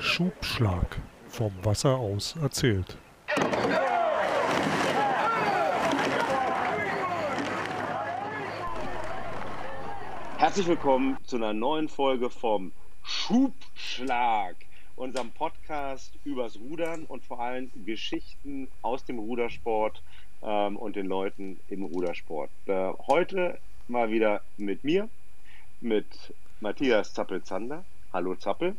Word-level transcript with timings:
Schubschlag 0.00 1.00
vom 1.28 1.52
Wasser 1.62 1.96
aus 1.96 2.34
erzählt. 2.42 2.96
Herzlich 10.38 10.66
willkommen 10.66 11.16
zu 11.24 11.36
einer 11.36 11.52
neuen 11.52 11.88
Folge 11.88 12.28
vom 12.28 12.72
Schubschlag, 13.04 14.56
unserem 14.96 15.30
Podcast 15.30 16.12
übers 16.24 16.58
Rudern 16.58 17.04
und 17.04 17.24
vor 17.24 17.40
allem 17.40 17.70
Geschichten 17.84 18.68
aus 18.82 19.04
dem 19.04 19.18
Rudersport 19.18 20.02
ähm, 20.42 20.76
und 20.76 20.96
den 20.96 21.06
Leuten 21.06 21.60
im 21.68 21.84
Rudersport. 21.84 22.50
Äh, 22.66 22.92
heute 23.06 23.58
mal 23.86 24.10
wieder 24.10 24.42
mit 24.56 24.82
mir, 24.82 25.08
mit 25.80 26.06
Matthias 26.60 27.14
Zappel-Zander. 27.14 27.84
Hallo 28.12 28.34
Zappel. 28.34 28.74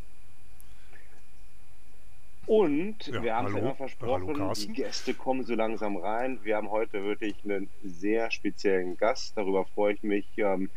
Und 2.47 3.07
Ja, 3.07 3.21
wir 3.21 3.35
haben 3.35 3.47
es 3.47 3.55
immer 3.55 3.75
versprochen, 3.75 4.39
Hallo, 4.39 4.53
die 4.53 4.69
Gäste 4.69 5.13
kommen 5.13 5.43
so 5.43 5.53
langsam 5.53 5.97
rein. 5.97 6.39
Wir 6.43 6.55
haben 6.55 6.71
heute 6.71 7.03
wirklich 7.03 7.35
einen 7.43 7.69
sehr 7.83 8.31
speziellen 8.31 8.95
Gast. 8.95 9.35
Darüber 9.35 9.65
freue 9.65 9.93
ich 9.93 10.03
mich. 10.03 10.25
Ähm, 10.37 10.69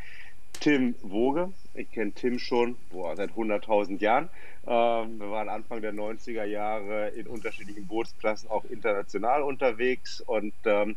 Tim 0.59 0.97
Woge. 1.03 1.53
Ich 1.75 1.91
kenne 1.93 2.11
Tim 2.11 2.41
schon 2.41 2.77
boah, 2.91 3.15
seit 3.15 3.31
100.000 3.31 4.01
Jahren. 4.01 4.29
Ähm, 4.67 5.21
wir 5.21 5.31
waren 5.31 5.49
Anfang 5.49 5.81
der 5.81 5.95
90er 5.95 6.45
Jahre 6.45 7.11
in 7.11 7.29
unterschiedlichen 7.29 7.87
Bootsklassen 7.87 8.51
auch 8.51 8.65
international 8.65 9.43
unterwegs 9.43 10.21
und 10.21 10.53
ähm, 10.65 10.97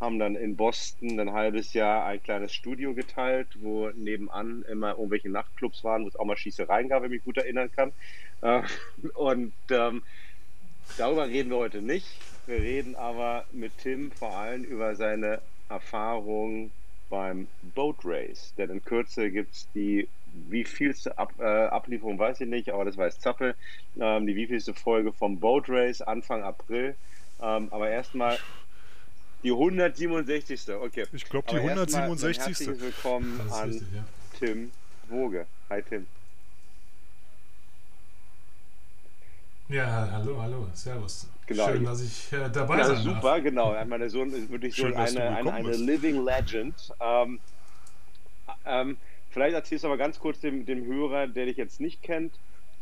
haben 0.00 0.18
dann 0.18 0.34
in 0.34 0.56
Boston 0.56 1.20
ein 1.20 1.32
halbes 1.32 1.74
Jahr 1.74 2.06
ein 2.06 2.22
kleines 2.22 2.54
Studio 2.54 2.94
geteilt, 2.94 3.48
wo 3.60 3.90
nebenan 3.90 4.64
immer 4.70 4.92
irgendwelche 4.92 5.28
Nachtclubs 5.28 5.84
waren, 5.84 6.04
wo 6.04 6.08
es 6.08 6.16
auch 6.16 6.24
mal 6.24 6.36
Schießereien 6.36 6.88
gab, 6.88 7.02
wenn 7.02 7.12
ich 7.12 7.18
mich 7.18 7.24
gut 7.24 7.36
erinnern 7.36 7.70
kann. 7.70 7.92
Äh, 8.40 8.62
und 9.14 9.52
ähm, 9.70 10.02
darüber 10.96 11.28
reden 11.28 11.50
wir 11.50 11.58
heute 11.58 11.82
nicht. 11.82 12.06
Wir 12.46 12.56
reden 12.56 12.96
aber 12.96 13.44
mit 13.52 13.76
Tim 13.78 14.10
vor 14.10 14.36
allem 14.36 14.64
über 14.64 14.96
seine 14.96 15.40
Erfahrungen 15.68 16.72
beim 17.10 17.46
Boat 17.74 17.98
Race. 18.04 18.54
Denn 18.56 18.70
in 18.70 18.84
Kürze 18.84 19.30
gibt 19.30 19.54
es 19.54 19.68
die 19.74 20.08
wie 20.48 20.64
vielste 20.64 21.18
Ab, 21.18 21.32
äh, 21.38 21.44
Ablieferung, 21.44 22.18
weiß 22.18 22.40
ich 22.40 22.48
nicht, 22.48 22.70
aber 22.70 22.84
das 22.84 22.96
weiß 22.96 23.18
Zappel, 23.18 23.54
ähm, 23.98 24.26
die 24.26 24.36
wievielte 24.36 24.74
Folge 24.74 25.12
vom 25.12 25.38
Boat 25.38 25.68
Race 25.68 26.00
Anfang 26.00 26.42
April. 26.42 26.94
Ähm, 27.42 27.68
aber 27.70 27.90
erstmal 27.90 28.38
die 29.42 29.50
167. 29.50 30.74
Okay. 30.74 31.06
Ich 31.12 31.24
glaube, 31.24 31.46
die 31.50 31.56
Aber 31.56 31.68
erstmal 31.68 32.02
ein 32.02 32.10
167. 32.10 32.66
Herzliches 32.66 32.82
Willkommen 32.82 33.40
an 33.50 33.70
richtig, 33.70 33.88
ja. 33.94 34.04
Tim 34.38 34.70
Woge. 35.08 35.46
Hi 35.68 35.82
Tim. 35.82 36.06
Ja, 39.68 40.08
hallo, 40.10 40.42
hallo, 40.42 40.66
servus. 40.74 41.28
Genau. 41.46 41.68
Schön, 41.68 41.84
dass 41.84 42.02
ich 42.02 42.32
äh, 42.32 42.48
dabei 42.52 42.78
Ja, 42.78 42.84
sein 42.86 42.96
super, 42.98 43.20
darf. 43.36 43.42
genau. 43.42 43.72
Ja, 43.74 43.84
Mein 43.84 44.08
Sohn 44.10 44.32
ist 44.32 44.50
wirklich 44.50 44.74
so 44.74 44.82
Schön, 44.82 44.92
du 44.92 44.98
eine, 44.98 45.36
eine, 45.36 45.52
eine. 45.52 45.76
Living 45.76 46.24
Legend. 46.24 46.74
Ähm, 47.00 47.38
ähm, 48.66 48.96
vielleicht 49.30 49.54
erzählst 49.54 49.84
du 49.84 49.88
aber 49.88 49.96
ganz 49.96 50.18
kurz 50.18 50.40
dem, 50.40 50.66
dem 50.66 50.84
Hörer, 50.84 51.28
der 51.28 51.46
dich 51.46 51.56
jetzt 51.56 51.80
nicht 51.80 52.02
kennt, 52.02 52.32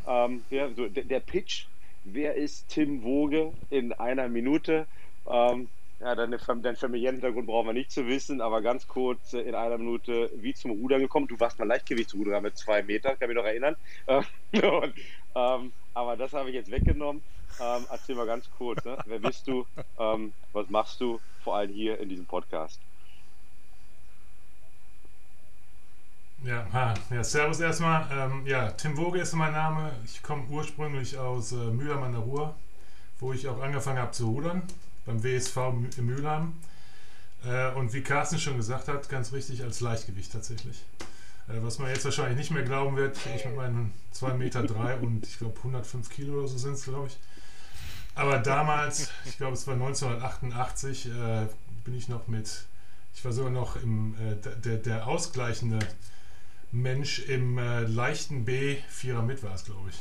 ähm, 0.06 0.42
wer, 0.48 0.74
so, 0.74 0.88
der, 0.88 1.04
der 1.04 1.20
Pitch. 1.20 1.66
Wer 2.04 2.36
ist 2.36 2.68
Tim 2.68 3.02
Woge 3.02 3.52
in 3.68 3.92
einer 3.92 4.28
Minute? 4.28 4.86
Ähm, 5.28 5.68
ja, 6.00 6.14
deine, 6.14 6.38
deinen 6.38 6.76
familiären 6.76 7.16
Hintergrund 7.16 7.46
brauchen 7.46 7.66
wir 7.66 7.72
nicht 7.72 7.90
zu 7.90 8.06
wissen, 8.06 8.40
aber 8.40 8.62
ganz 8.62 8.86
kurz 8.86 9.34
äh, 9.34 9.40
in 9.40 9.54
einer 9.54 9.78
Minute, 9.78 10.30
wie 10.36 10.54
zum 10.54 10.70
Rudern 10.70 11.00
gekommen. 11.00 11.26
Du 11.26 11.38
warst 11.40 11.58
mal 11.58 11.66
Leichtgewichtsruderer 11.66 12.40
mit 12.40 12.56
zwei 12.56 12.82
Metern, 12.82 13.18
kann 13.18 13.28
mich 13.28 13.36
noch 13.36 13.44
erinnern. 13.44 13.76
Äh, 14.06 14.22
und, 14.66 14.94
ähm, 15.34 15.72
aber 15.94 16.16
das 16.16 16.32
habe 16.32 16.50
ich 16.50 16.54
jetzt 16.54 16.70
weggenommen. 16.70 17.22
Ähm, 17.60 17.86
erzähl 17.90 18.14
mal 18.14 18.26
ganz 18.26 18.48
kurz, 18.56 18.84
ne? 18.84 18.96
wer 19.06 19.18
bist 19.18 19.48
du, 19.48 19.66
ähm, 19.98 20.32
was 20.52 20.68
machst 20.70 21.00
du, 21.00 21.18
vor 21.42 21.56
allem 21.56 21.72
hier 21.72 21.98
in 21.98 22.08
diesem 22.08 22.26
Podcast? 22.26 22.78
Ja, 26.44 26.94
ja, 27.10 27.24
servus 27.24 27.58
erstmal. 27.58 28.06
Ähm, 28.12 28.46
ja, 28.46 28.70
Tim 28.70 28.96
Woge 28.96 29.18
ist 29.18 29.32
mein 29.32 29.52
Name. 29.52 29.90
Ich 30.04 30.22
komme 30.22 30.44
ursprünglich 30.48 31.18
aus 31.18 31.50
äh, 31.50 31.56
Mülheim 31.56 32.04
an 32.04 32.12
der 32.12 32.20
Ruhr, 32.20 32.54
wo 33.18 33.32
ich 33.32 33.48
auch 33.48 33.60
angefangen 33.60 33.98
habe 33.98 34.12
zu 34.12 34.28
rudern, 34.28 34.62
beim 35.08 35.24
WSV 35.24 35.56
in 35.96 36.06
Mülheim. 36.06 36.52
Äh, 37.44 37.72
und 37.72 37.92
wie 37.92 38.02
Carsten 38.02 38.38
schon 38.38 38.56
gesagt 38.56 38.88
hat, 38.88 39.08
ganz 39.08 39.32
richtig 39.32 39.62
als 39.62 39.80
Leichtgewicht 39.80 40.32
tatsächlich. 40.32 40.84
Äh, 41.48 41.62
was 41.62 41.78
man 41.78 41.88
jetzt 41.88 42.04
wahrscheinlich 42.04 42.36
nicht 42.36 42.50
mehr 42.50 42.62
glauben 42.62 42.96
wird, 42.96 43.16
ich 43.34 43.44
mit 43.44 43.56
meinen 43.56 43.92
2 44.12 44.34
Meter 44.34 44.62
drei 44.62 44.96
und 44.96 45.26
ich 45.26 45.38
glaube 45.38 45.56
105 45.58 46.08
Kilo 46.10 46.38
oder 46.38 46.48
so 46.48 46.58
sind 46.58 46.74
es, 46.74 46.84
glaube 46.84 47.08
ich. 47.08 47.18
Aber 48.14 48.38
damals, 48.38 49.10
ich 49.24 49.38
glaube 49.38 49.54
es 49.54 49.66
war 49.66 49.74
1988, 49.74 51.06
äh, 51.06 51.46
bin 51.84 51.96
ich 51.96 52.08
noch 52.08 52.28
mit, 52.28 52.66
ich 53.14 53.24
war 53.24 53.32
sogar 53.32 53.50
noch 53.50 53.76
im, 53.76 54.14
der, 54.64 54.76
der 54.76 55.06
ausgleichende 55.06 55.78
Mensch 56.70 57.20
im 57.20 57.56
leichten 57.58 58.44
B, 58.44 58.76
Vierer 58.90 59.22
mit 59.22 59.42
war 59.42 59.54
es, 59.54 59.64
glaube 59.64 59.88
ich. 59.88 59.98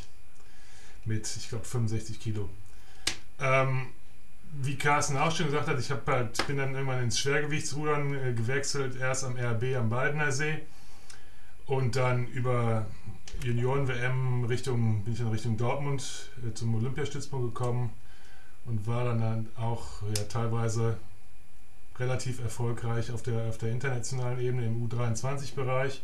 Mit, 1.06 1.38
ich 1.38 1.48
glaube, 1.48 1.64
65 1.64 2.20
Kilo. 2.20 2.50
Ähm, 3.40 3.88
wie 4.54 4.76
Carsten 4.76 5.18
auch 5.18 5.32
schon 5.32 5.48
gesagt 5.48 5.68
hat, 5.68 5.80
ich 5.80 5.92
halt, 5.92 6.48
bin 6.48 6.58
dann 6.58 6.74
irgendwann 6.74 7.04
ins 7.04 7.20
Schwergewichtsrudern 7.20 8.14
äh, 8.14 8.34
gewechselt, 8.34 8.98
erst 9.00 9.24
am 9.24 9.36
RB 9.38 9.76
am 9.78 9.90
Baldener 9.90 10.32
See 10.32 10.60
und 11.66 11.96
dann 11.96 12.28
über 12.28 12.86
Junioren-WM 13.44 14.46
Richtung, 14.46 15.04
bin 15.04 15.14
ich 15.14 15.20
dann 15.20 15.30
Richtung 15.30 15.58
Dortmund 15.58 16.30
äh, 16.46 16.54
zum 16.54 16.74
Olympiastützpunkt 16.76 17.54
gekommen 17.54 17.92
und 18.66 18.88
war 18.88 19.06
dann, 19.06 19.20
dann 19.22 19.48
auch 19.56 20.02
ja, 20.16 20.24
teilweise 20.24 20.98
relativ 22.00 22.42
erfolgreich 22.42 23.12
auf 23.12 23.22
der, 23.24 23.50
auf 23.50 23.58
der 23.58 23.72
internationalen 23.72 24.40
Ebene 24.40 24.66
im 24.66 24.88
U23-Bereich, 24.88 26.02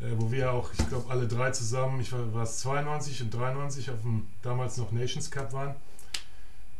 äh, 0.00 0.04
wo 0.16 0.30
wir 0.30 0.52
auch, 0.52 0.72
ich 0.72 0.88
glaube, 0.88 1.10
alle 1.10 1.26
drei 1.28 1.50
zusammen, 1.50 2.00
ich 2.00 2.12
war, 2.12 2.32
war 2.34 2.42
es 2.44 2.58
92 2.58 3.22
und 3.22 3.34
93 3.34 3.90
auf 3.90 4.00
dem 4.02 4.26
damals 4.42 4.76
noch 4.76 4.92
Nations 4.92 5.30
Cup 5.30 5.52
waren. 5.52 5.74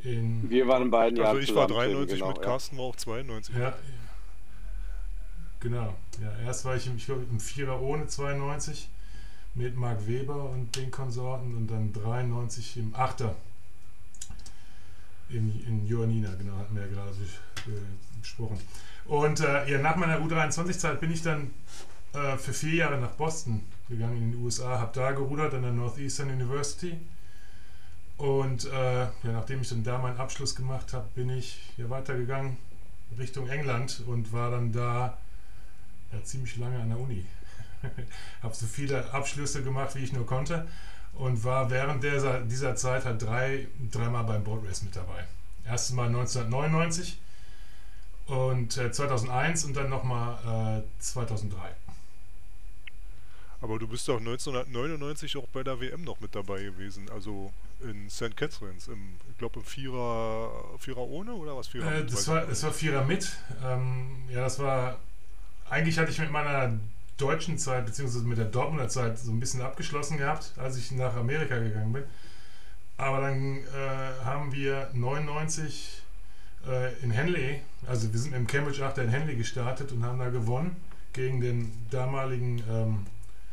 In, 0.05 0.51
Wir 0.51 0.67
waren 0.67 0.83
in 0.83 0.91
beiden 0.91 1.21
Also 1.21 1.39
ich 1.41 1.55
war 1.55 1.69
zusammen, 1.69 1.87
Tim, 1.87 1.95
93 1.95 2.19
genau, 2.19 2.29
mit 2.29 2.39
ja. 2.39 2.43
Carsten, 2.43 2.79
war 2.79 2.85
auch 2.85 2.97
92. 2.97 3.57
Ja, 3.57 3.75
genau. 5.61 5.95
Ja, 6.21 6.47
erst 6.47 6.65
war 6.65 6.77
ich 6.77 6.87
im, 6.87 6.97
ich 6.97 7.07
glaub, 7.07 7.19
im 7.31 7.41
Vierer 7.41 7.81
ohne 7.81 8.07
92 8.07 8.89
mit 9.55 9.77
Marc 9.77 10.07
Weber 10.07 10.51
und 10.51 10.75
den 10.77 10.91
Konsorten 10.91 11.55
und 11.57 11.71
dann 11.71 11.93
93 11.93 12.79
im 12.79 12.95
Achter 12.95 13.37
in, 15.29 15.65
in 15.67 15.87
Johannina, 15.87 16.35
genau, 16.35 16.57
hatten 16.57 16.75
wir 16.75 16.83
ja 16.83 16.89
gerade 16.89 17.11
äh, 17.11 18.21
besprochen. 18.21 18.59
Und 19.07 19.41
äh, 19.41 19.71
ja, 19.71 19.79
nach 19.79 19.97
meiner 19.97 20.19
U23-Zeit 20.19 21.01
bin 21.01 21.11
ich 21.11 21.23
dann 21.23 21.51
äh, 22.13 22.37
für 22.37 22.53
vier 22.53 22.75
Jahre 22.75 22.99
nach 22.99 23.13
Boston 23.13 23.63
gegangen 23.89 24.17
in 24.17 24.33
den 24.33 24.43
USA, 24.43 24.79
habe 24.79 24.93
da 24.95 25.13
gerudert 25.13 25.55
an 25.55 25.63
der 25.63 25.73
Northeastern 25.73 26.31
University. 26.31 26.99
Und 28.23 28.67
äh, 28.67 29.01
ja, 29.01 29.11
nachdem 29.25 29.63
ich 29.63 29.71
dann 29.71 29.83
da 29.83 29.99
meinen 29.99 30.17
Abschluss 30.17 30.55
gemacht 30.55 30.93
habe, 30.93 31.09
bin 31.17 31.29
ich 31.29 31.59
hier 31.75 31.91
weitergegangen 31.91 32.57
Richtung 33.19 33.49
England 33.49 34.05
und 34.07 34.33
war 34.33 34.53
dann 34.53 34.71
da 34.71 35.19
ja, 36.13 36.23
ziemlich 36.23 36.57
lange 36.57 36.79
an 36.79 36.91
der 36.91 37.01
Uni. 37.01 37.27
habe 38.43 38.55
so 38.55 38.67
viele 38.67 39.13
Abschlüsse 39.13 39.65
gemacht, 39.65 39.97
wie 39.97 40.05
ich 40.05 40.13
nur 40.13 40.25
konnte 40.25 40.69
und 41.15 41.43
war 41.43 41.69
während 41.71 42.05
dieser, 42.05 42.43
dieser 42.43 42.77
Zeit 42.77 43.07
halt 43.07 43.21
drei, 43.21 43.67
dreimal 43.91 44.23
beim 44.23 44.45
Boat 44.45 44.65
Race 44.69 44.85
mit 44.85 44.95
dabei. 44.95 45.25
Erstes 45.67 45.93
Mal 45.97 46.07
1999 46.07 47.19
und 48.27 48.77
äh, 48.77 48.93
2001 48.93 49.65
und 49.65 49.77
dann 49.77 49.91
nochmal 49.91 50.85
äh, 50.85 51.01
2003. 51.01 51.57
Aber 53.61 53.81
du 53.81 53.89
bist 53.89 54.07
doch 54.07 54.19
1999 54.19 55.37
auch 55.39 55.49
bei 55.49 55.65
der 55.65 55.81
WM 55.81 56.05
noch 56.05 56.21
mit 56.21 56.37
dabei 56.37 56.63
gewesen, 56.63 57.11
also 57.11 57.53
in 57.83 58.11
St. 58.11 58.37
Catharines, 58.37 58.89
im, 58.89 59.17
ich 59.31 59.39
glaube 59.39 59.61
im 59.61 59.65
Vierer, 59.65 60.51
Vierer 60.79 61.01
ohne 61.01 61.33
oder 61.33 61.57
was 61.57 61.69
Vierer 61.69 61.93
Äh, 61.93 62.01
mit, 62.01 62.13
das, 62.13 62.29
war, 62.29 62.47
das 62.47 62.63
war 62.63 62.73
Vierer 62.73 63.05
mit. 63.05 63.37
Ähm, 63.65 64.25
ja, 64.31 64.41
das 64.41 64.59
war. 64.59 64.99
Eigentlich 65.69 65.99
hatte 65.99 66.11
ich 66.11 66.19
mit 66.19 66.31
meiner 66.31 66.79
deutschen 67.17 67.59
Zeit, 67.59 67.87
beziehungsweise 67.87 68.25
mit 68.25 68.39
der 68.39 68.47
Dortmunder 68.47 68.89
Zeit, 68.89 69.19
so 69.19 69.31
ein 69.31 69.41
bisschen 69.41 69.63
abgeschlossen 69.63 70.19
gehabt, 70.19 70.53
als 70.57 70.77
ich 70.77 70.91
nach 70.93 71.15
Amerika 71.15 71.59
gegangen 71.59 71.93
bin. 71.93 72.05
Aber 72.97 73.21
dann 73.21 73.59
äh, 73.59 74.25
haben 74.25 74.53
wir 74.53 74.91
99 74.93 76.03
äh, 76.67 76.93
in 77.03 77.11
Henley, 77.11 77.61
also 77.87 78.13
wir 78.13 78.21
sind 78.21 78.35
im 78.35 78.47
Cambridge 78.47 78.85
Achter 78.85 79.03
in 79.03 79.09
Henley 79.09 79.37
gestartet 79.37 79.93
und 79.93 80.05
haben 80.05 80.19
da 80.19 80.29
gewonnen 80.29 80.77
gegen 81.13 81.41
den 81.41 81.73
damaligen, 81.91 82.63
ähm, 82.71 83.07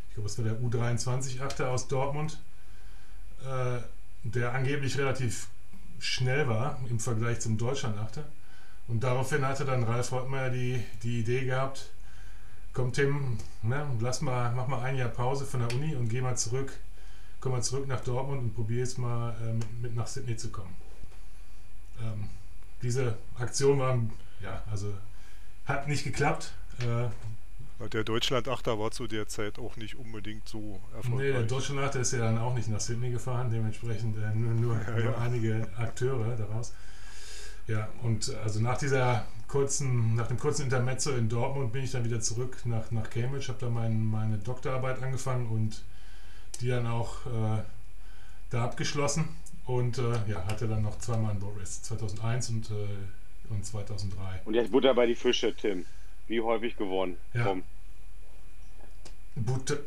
ich 0.09 0.15
glaube, 0.15 0.29
es 0.29 0.37
war 0.37 0.45
der 0.45 0.59
U23 0.59 1.41
Achter 1.41 1.69
aus 1.69 1.87
Dortmund, 1.87 2.39
äh, 3.43 3.79
der 4.23 4.53
angeblich 4.53 4.97
relativ 4.97 5.47
schnell 5.99 6.47
war 6.47 6.79
im 6.89 6.99
Vergleich 6.99 7.39
zum 7.39 7.57
Deutschland-Achter. 7.57 8.23
Und 8.87 9.03
daraufhin 9.03 9.45
hatte 9.45 9.65
dann 9.65 9.83
Ralf 9.83 10.11
Rottmeier 10.11 10.49
die, 10.49 10.83
die 11.03 11.19
Idee 11.19 11.45
gehabt, 11.45 11.91
komm 12.73 12.93
Tim, 12.93 13.37
ne, 13.61 13.85
lass 13.99 14.21
mal, 14.21 14.51
mach 14.53 14.67
mal 14.67 14.81
ein 14.81 14.95
Jahr 14.95 15.09
Pause 15.09 15.45
von 15.45 15.59
der 15.59 15.75
Uni 15.75 15.95
und 15.95 16.09
geh 16.09 16.21
mal 16.21 16.37
zurück 16.37 16.71
komm 17.39 17.53
mal 17.53 17.63
zurück 17.63 17.87
nach 17.87 18.01
Dortmund 18.01 18.41
und 18.41 18.55
probiere 18.55 18.81
jetzt 18.81 18.97
mal 18.97 19.35
äh, 19.41 19.53
mit, 19.53 19.81
mit, 19.81 19.95
nach 19.95 20.07
Sydney 20.07 20.35
zu 20.37 20.49
kommen. 20.49 20.75
Ähm, 22.01 22.29
diese 22.81 23.17
Aktion 23.37 23.79
war, 23.79 23.99
ja, 24.41 24.63
also 24.71 24.93
hat 25.65 25.87
nicht 25.87 26.03
geklappt. 26.03 26.53
Äh, 26.79 27.09
der 27.87 28.03
Deutschland-Achter 28.03 28.77
war 28.77 28.91
zu 28.91 29.07
der 29.07 29.27
Zeit 29.27 29.57
auch 29.57 29.77
nicht 29.77 29.95
unbedingt 29.95 30.47
so 30.47 30.81
erfolgreich. 30.93 31.27
Nee, 31.27 31.31
der 31.31 31.43
Deutschland-Achter 31.43 32.01
ist 32.01 32.11
ja 32.11 32.19
dann 32.19 32.37
auch 32.37 32.53
nicht 32.53 32.67
nach 32.67 32.81
Sydney 32.81 33.11
gefahren, 33.11 33.49
dementsprechend 33.49 34.17
äh, 34.17 34.35
nur, 34.35 34.53
nur, 34.53 34.81
ja, 34.81 35.03
nur 35.03 35.17
einige 35.17 35.67
Akteure 35.77 36.35
daraus. 36.35 36.73
Ja, 37.67 37.87
und 38.03 38.33
also 38.43 38.59
nach 38.59 38.77
dieser 38.77 39.25
kurzen, 39.47 40.15
nach 40.15 40.27
dem 40.27 40.37
kurzen 40.37 40.63
Intermezzo 40.63 41.11
in 41.11 41.29
Dortmund 41.29 41.71
bin 41.71 41.83
ich 41.83 41.91
dann 41.91 42.03
wieder 42.03 42.19
zurück 42.19 42.57
nach, 42.65 42.91
nach 42.91 43.09
Cambridge, 43.09 43.47
habe 43.47 43.59
da 43.59 43.69
mein, 43.69 44.05
meine 44.05 44.37
Doktorarbeit 44.37 45.01
angefangen 45.01 45.47
und 45.47 45.83
die 46.59 46.67
dann 46.67 46.87
auch 46.87 47.25
äh, 47.27 47.61
da 48.49 48.63
abgeschlossen 48.63 49.29
und 49.65 49.99
äh, 49.99 50.13
ja, 50.27 50.45
hatte 50.47 50.67
dann 50.67 50.81
noch 50.81 50.97
zweimal 50.97 51.31
ein 51.31 51.39
Boris, 51.39 51.83
2001 51.83 52.49
und, 52.49 52.71
äh, 52.71 52.73
und 53.49 53.65
2003. 53.65 54.41
Und 54.45 54.55
jetzt 54.55 54.71
Butter 54.71 54.93
bei 54.93 55.05
die 55.05 55.15
Fische, 55.15 55.55
Tim. 55.55 55.85
Wie 56.29 56.39
häufig 56.41 56.77
gewonnen? 56.77 57.17
Ja. 57.33 57.43
Komm. 57.43 57.63
Butter. 59.35 59.77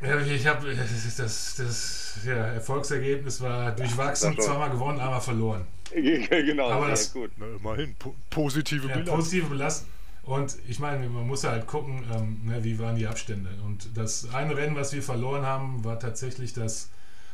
Ja, 0.00 0.18
ich 0.18 0.46
habe 0.46 0.74
das, 0.74 1.16
das, 1.16 1.56
das 1.56 2.18
ja, 2.24 2.46
Erfolgsergebnis 2.54 3.42
war 3.42 3.72
durchwachsen, 3.72 4.34
zweimal 4.40 4.70
gewonnen, 4.70 4.98
einmal 4.98 5.20
verloren. 5.20 5.66
genau, 5.90 6.70
aber 6.70 6.88
das, 6.88 7.12
gut. 7.12 7.30
Na, 7.36 7.46
immerhin, 7.46 7.94
po 7.98 8.14
positive 8.30 8.88
ja, 8.88 8.94
Bilanz. 8.94 9.10
Positive 9.10 9.46
Bilanz. 9.46 9.86
Und 10.22 10.56
ich 10.68 10.78
meine, 10.78 11.06
man 11.10 11.26
muss 11.26 11.44
halt 11.44 11.66
gucken, 11.66 12.04
ähm, 12.14 12.40
ne, 12.44 12.64
wie 12.64 12.78
waren 12.78 12.96
die 12.96 13.06
Abstände. 13.06 13.50
Und 13.66 13.90
das 13.94 14.32
eine 14.32 14.56
Rennen, 14.56 14.74
was 14.74 14.94
wir 14.94 15.02
verloren 15.02 15.44
haben, 15.44 15.84
war 15.84 15.98
tatsächlich 15.98 16.54
das, 16.54 16.88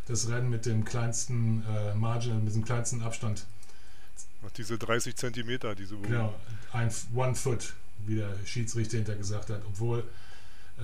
das 0.09 0.29
Rennen 0.29 0.51
mit 0.51 0.67
dem 0.67 0.85
kleinsten 0.85 1.63
äh, 1.73 1.95
Margin, 1.95 2.45
mit 2.45 2.55
dem 2.55 2.65
kleinsten 2.65 3.03
Abstand. 3.03 3.47
Ach, 4.45 4.51
diese 4.53 4.79
30 4.79 5.17
Zentimeter, 5.17 5.75
diese 5.75 5.97
Genau, 5.97 6.35
ein 6.73 6.91
One 7.15 7.35
Foot, 7.35 7.75
wie 8.07 8.17
der 8.17 8.35
Schiedsrichter 8.45 8.97
hinter 8.97 9.17
gesagt 9.17 9.51
hat. 9.51 9.63
Obwohl 9.67 10.05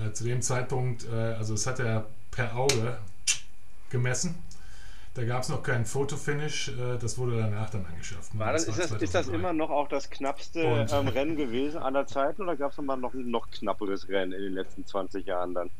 äh, 0.00 0.12
zu 0.12 0.25
dem 0.25 0.43
Zeitpunkt, 0.43 1.04
äh, 1.04 1.10
also 1.10 1.54
es 1.54 1.66
hat 1.66 1.81
er 1.81 2.06
per 2.31 2.56
Auge 2.56 2.99
gemessen 3.90 4.34
da 5.14 5.25
gab 5.25 5.43
es 5.43 5.50
noch 5.50 5.62
keinen 5.62 5.84
Fotofinish, 5.84 6.69
äh, 6.69 6.96
das 6.99 7.19
wurde 7.19 7.37
danach 7.37 7.69
dann 7.69 7.84
angeschafft. 7.84 8.38
War 8.38 8.52
das, 8.52 8.64
das 8.64 8.78
ist, 8.78 8.93
das, 8.93 9.02
ist, 9.02 9.14
das, 9.14 9.28
immer 9.28 9.52
noch 9.52 9.69
auch 9.69 9.88
das 9.88 10.08
knappste 10.08 10.87
ähm, 10.90 11.08
Rennen 11.08 11.37
gewesen 11.37 11.82
aller 11.82 12.06
Zeiten 12.06 12.43
oder 12.43 12.56
gab 12.56 12.72
es 12.72 12.78
noch 12.78 12.84
mal 12.84 12.96
noch, 12.96 13.12
noch 13.12 13.50
knapperes 13.50 14.08
Rennen 14.08 14.32
in 14.32 14.40
den 14.40 14.55
letzten 14.55 14.87
20 14.87 15.26
Jahren 15.26 15.52
dann? 15.52 15.70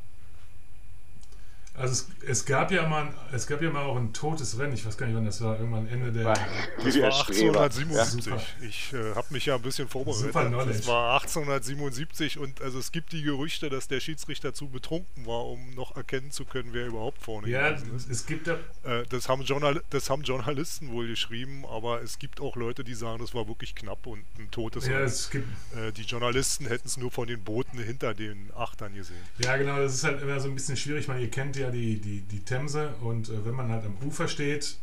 Also 1.75 1.93
es, 1.93 2.09
es, 2.29 2.45
gab 2.45 2.71
ja 2.71 2.87
mal, 2.87 3.15
es 3.33 3.47
gab 3.47 3.63
ja 3.63 3.71
mal 3.71 3.85
auch 3.85 3.97
ein 3.97 4.13
totes 4.13 4.59
Rennen, 4.59 4.75
ich 4.75 4.85
weiß 4.85 4.99
gar 4.99 5.07
nicht 5.07 5.17
wann, 5.17 5.25
das 5.25 5.41
war 5.41 5.59
irgendwann 5.59 5.89
Ende 5.89 6.13
der... 6.13 6.25
Das 6.25 6.99
war 6.99 7.07
1877. 7.07 8.27
Ja, 8.27 8.69
ich 8.69 8.93
äh, 8.93 9.15
habe 9.15 9.27
mich 9.31 9.47
ja 9.47 9.55
ein 9.55 9.63
bisschen 9.63 9.89
vorbereitet. 9.89 10.27
Super 10.27 10.67
Das 10.67 10.87
war 10.87 11.15
1877 11.15 12.39
und 12.39 12.61
also 12.61 12.79
es 12.79 12.93
gibt 12.93 13.13
die 13.13 13.23
Gerüchte, 13.23 13.71
dass 13.71 13.89
der 13.89 14.01
Schiedsrichter 14.01 14.53
zu 14.53 14.69
betrunken 14.69 15.25
war, 15.25 15.47
um 15.47 15.75
noch 15.75 15.97
erkennen 15.97 16.31
zu 16.31 16.45
können, 16.45 16.69
wer 16.73 16.87
überhaupt 16.87 17.23
vorne 17.23 17.49
ja, 17.49 17.69
ist. 17.69 17.87
Ja, 17.87 17.93
es 18.11 18.27
gibt 18.27 18.49
da... 18.49 18.59
Äh, 18.85 19.05
das, 19.09 19.31
haben 19.31 19.43
Journal 19.43 19.83
das 19.89 20.11
haben 20.11 20.25
Journalisten 20.25 20.91
wohl 20.91 21.09
geschrieben, 21.09 21.65
aber 21.65 22.03
es 22.03 22.19
gibt 22.19 22.43
auch 22.43 22.55
Leute, 22.55 22.85
die 22.85 22.95
sagen, 22.95 23.19
das 23.19 23.35
war 23.35 23.49
wirklich 23.49 23.75
knapp 23.75 24.07
und 24.07 24.25
ein 24.39 24.51
totes 24.51 24.87
ja, 24.87 24.97
Rennen. 24.97 25.07
Es 25.07 25.31
gibt 25.31 25.49
äh, 25.75 25.91
die 25.93 26.03
Journalisten 26.03 26.67
hätten 26.67 26.87
es 26.87 26.99
nur 26.99 27.11
von 27.11 27.27
den 27.27 27.43
Booten 27.43 27.79
hinter 27.79 28.13
den 28.13 28.51
Achtern 28.55 28.95
gesehen. 28.95 29.17
Ja 29.39 29.57
genau, 29.57 29.79
das 29.79 29.95
ist 29.95 30.05
halt 30.05 30.21
immer 30.21 30.39
so 30.39 30.49
ein 30.49 30.55
bisschen 30.55 30.77
schwierig, 30.77 31.09
man, 31.09 31.19
ihr 31.19 31.31
kennt 31.31 31.57
ja 31.57 31.62
die, 31.71 32.01
die, 32.01 32.21
die 32.21 32.41
Themse 32.41 32.95
und 33.01 33.29
äh, 33.29 33.45
wenn 33.45 33.55
man 33.55 33.71
halt 33.71 33.85
am 33.85 33.97
Ufer 34.07 34.29
steht, 34.29 34.77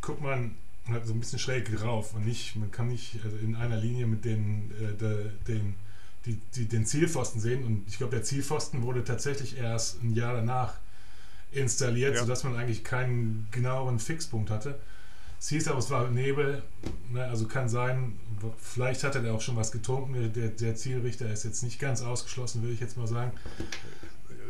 guckt 0.00 0.20
man 0.20 0.54
halt 0.88 1.06
so 1.06 1.12
ein 1.12 1.20
bisschen 1.20 1.38
schräg 1.38 1.74
drauf 1.76 2.14
und 2.14 2.26
nicht, 2.26 2.56
man 2.56 2.70
kann 2.70 2.88
nicht 2.88 3.18
also 3.24 3.36
in 3.38 3.56
einer 3.56 3.76
Linie 3.76 4.06
mit 4.06 4.24
den, 4.24 4.70
äh, 4.80 4.94
de, 4.94 5.30
den, 5.48 5.74
die, 6.26 6.38
die, 6.54 6.66
den 6.66 6.86
Zielpfosten 6.86 7.40
sehen 7.40 7.64
und 7.64 7.84
ich 7.88 7.98
glaube, 7.98 8.16
der 8.16 8.22
Zielpfosten 8.22 8.82
wurde 8.82 9.04
tatsächlich 9.04 9.56
erst 9.56 10.02
ein 10.02 10.14
Jahr 10.14 10.34
danach 10.34 10.74
installiert, 11.52 12.14
ja. 12.14 12.20
sodass 12.20 12.44
man 12.44 12.56
eigentlich 12.56 12.84
keinen 12.84 13.46
genaueren 13.50 13.98
Fixpunkt 13.98 14.50
hatte. 14.50 14.78
Es 15.38 15.48
hieß 15.48 15.68
aber, 15.68 15.78
es 15.78 15.90
war 15.90 16.10
Nebel, 16.10 16.62
ne, 17.10 17.24
also 17.24 17.46
kann 17.46 17.68
sein, 17.68 18.18
vielleicht 18.58 19.04
hatte 19.04 19.24
er 19.24 19.34
auch 19.34 19.40
schon 19.40 19.56
was 19.56 19.72
getrunken, 19.72 20.32
der, 20.32 20.48
der 20.48 20.74
Zielrichter 20.74 21.30
ist 21.30 21.44
jetzt 21.44 21.62
nicht 21.62 21.78
ganz 21.78 22.02
ausgeschlossen, 22.02 22.62
würde 22.62 22.74
ich 22.74 22.80
jetzt 22.80 22.96
mal 22.96 23.06
sagen 23.06 23.32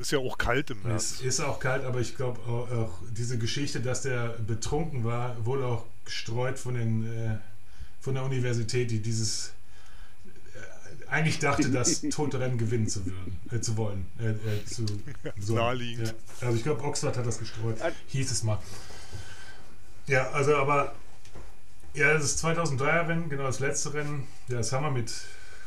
ist 0.00 0.12
ja 0.12 0.18
auch 0.18 0.38
kalt 0.38 0.70
im 0.70 0.82
März. 0.82 1.14
Es 1.14 1.20
ist 1.20 1.40
auch 1.40 1.60
kalt, 1.60 1.84
aber 1.84 2.00
ich 2.00 2.16
glaube 2.16 2.40
auch, 2.40 2.70
auch, 2.70 2.98
diese 3.10 3.38
Geschichte, 3.38 3.80
dass 3.80 4.02
der 4.02 4.36
betrunken 4.46 5.04
war, 5.04 5.44
wurde 5.44 5.66
auch 5.66 5.84
gestreut 6.04 6.58
von, 6.58 6.74
den, 6.74 7.06
äh, 7.06 7.38
von 8.00 8.14
der 8.14 8.24
Universität, 8.24 8.90
die 8.90 9.00
dieses 9.00 9.52
äh, 10.24 11.08
eigentlich 11.08 11.38
dachte, 11.38 11.70
das 11.70 12.00
tote 12.10 12.40
Rennen 12.40 12.58
gewinnen 12.58 12.88
zu, 12.88 13.04
würden, 13.06 13.40
äh, 13.50 13.60
zu 13.60 13.76
wollen. 13.76 14.06
Äh, 14.18 14.30
äh, 14.30 14.64
zu, 14.66 14.86
so. 15.38 15.54
Naheliegend. 15.54 16.08
Ja. 16.40 16.46
Also 16.46 16.56
ich 16.58 16.64
glaube, 16.64 16.82
Oxford 16.84 17.16
hat 17.16 17.26
das 17.26 17.38
gestreut, 17.38 17.78
hieß 18.08 18.30
es 18.30 18.42
mal. 18.42 18.58
Ja, 20.06 20.30
also 20.30 20.56
aber 20.56 20.94
ja, 21.94 22.12
das 22.12 22.24
ist 22.24 22.44
2003er 22.44 23.08
Rennen, 23.08 23.28
genau 23.28 23.44
das 23.44 23.60
letzte 23.60 23.94
Rennen. 23.94 24.26
Ja, 24.48 24.58
das 24.58 24.72
haben 24.72 24.84
wir 24.84 24.90
mit, 24.90 25.12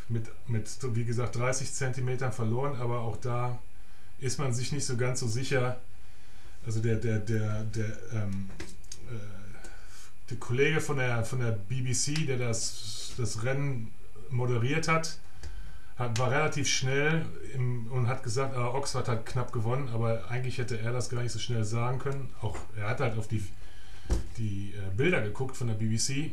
mit, 0.09 0.27
mit 0.47 0.95
wie 0.95 1.05
gesagt, 1.05 1.37
30 1.37 1.73
Zentimetern 1.73 2.33
verloren, 2.33 2.75
aber 2.79 2.99
auch 2.99 3.17
da 3.17 3.59
ist 4.19 4.39
man 4.39 4.53
sich 4.53 4.71
nicht 4.71 4.85
so 4.85 4.97
ganz 4.97 5.19
so 5.19 5.27
sicher. 5.27 5.79
Also 6.65 6.81
der, 6.81 6.95
der, 6.95 7.19
der, 7.19 7.63
der, 7.63 7.97
ähm, 8.13 8.49
äh, 9.09 10.29
der 10.29 10.37
Kollege 10.37 10.81
von 10.81 10.97
der, 10.97 11.23
von 11.23 11.39
der 11.39 11.51
BBC, 11.51 12.25
der 12.27 12.37
das, 12.37 13.13
das 13.17 13.43
Rennen 13.43 13.91
moderiert 14.29 14.87
hat, 14.87 15.17
hat, 15.97 16.19
war 16.19 16.31
relativ 16.31 16.67
schnell 16.67 17.25
im, 17.53 17.87
und 17.87 18.07
hat 18.07 18.23
gesagt, 18.23 18.55
ah, 18.55 18.73
Oxford 18.73 19.07
hat 19.07 19.25
knapp 19.25 19.51
gewonnen, 19.51 19.89
aber 19.89 20.29
eigentlich 20.29 20.57
hätte 20.57 20.79
er 20.79 20.91
das 20.91 21.09
gar 21.09 21.21
nicht 21.21 21.31
so 21.31 21.39
schnell 21.39 21.63
sagen 21.63 21.99
können. 21.99 22.29
Auch 22.41 22.57
er 22.75 22.89
hat 22.89 22.99
halt 22.99 23.17
auf 23.17 23.27
die, 23.27 23.43
die 24.37 24.73
äh, 24.75 24.95
Bilder 24.95 25.21
geguckt 25.21 25.57
von 25.57 25.67
der 25.67 25.75
BBC, 25.75 26.31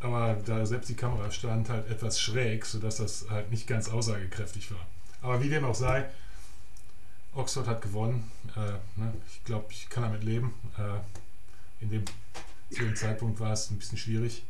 aber 0.00 0.36
da 0.44 0.64
selbst 0.66 0.88
die 0.88 0.94
Kamera 0.94 1.30
stand 1.30 1.68
halt 1.68 1.90
etwas 1.90 2.20
schräg, 2.20 2.66
sodass 2.66 2.96
das 2.96 3.26
halt 3.30 3.50
nicht 3.50 3.66
ganz 3.66 3.88
aussagekräftig 3.88 4.70
war. 4.70 4.86
Aber 5.22 5.42
wie 5.42 5.48
dem 5.48 5.64
auch 5.64 5.74
sei, 5.74 6.06
Oxford 7.38 7.66
hat 7.68 7.82
gewonnen. 7.82 8.30
Äh, 8.56 9.00
ne? 9.00 9.14
Ich 9.30 9.44
glaube, 9.44 9.66
ich 9.70 9.88
kann 9.88 10.02
damit 10.02 10.24
leben. 10.24 10.54
Äh, 10.76 11.84
in 11.84 11.90
dem, 11.90 12.04
zu 12.70 12.82
dem 12.82 12.96
Zeitpunkt 12.96 13.40
war 13.40 13.52
es 13.52 13.70
ein 13.70 13.78
bisschen 13.78 13.98
schwierig, 13.98 14.44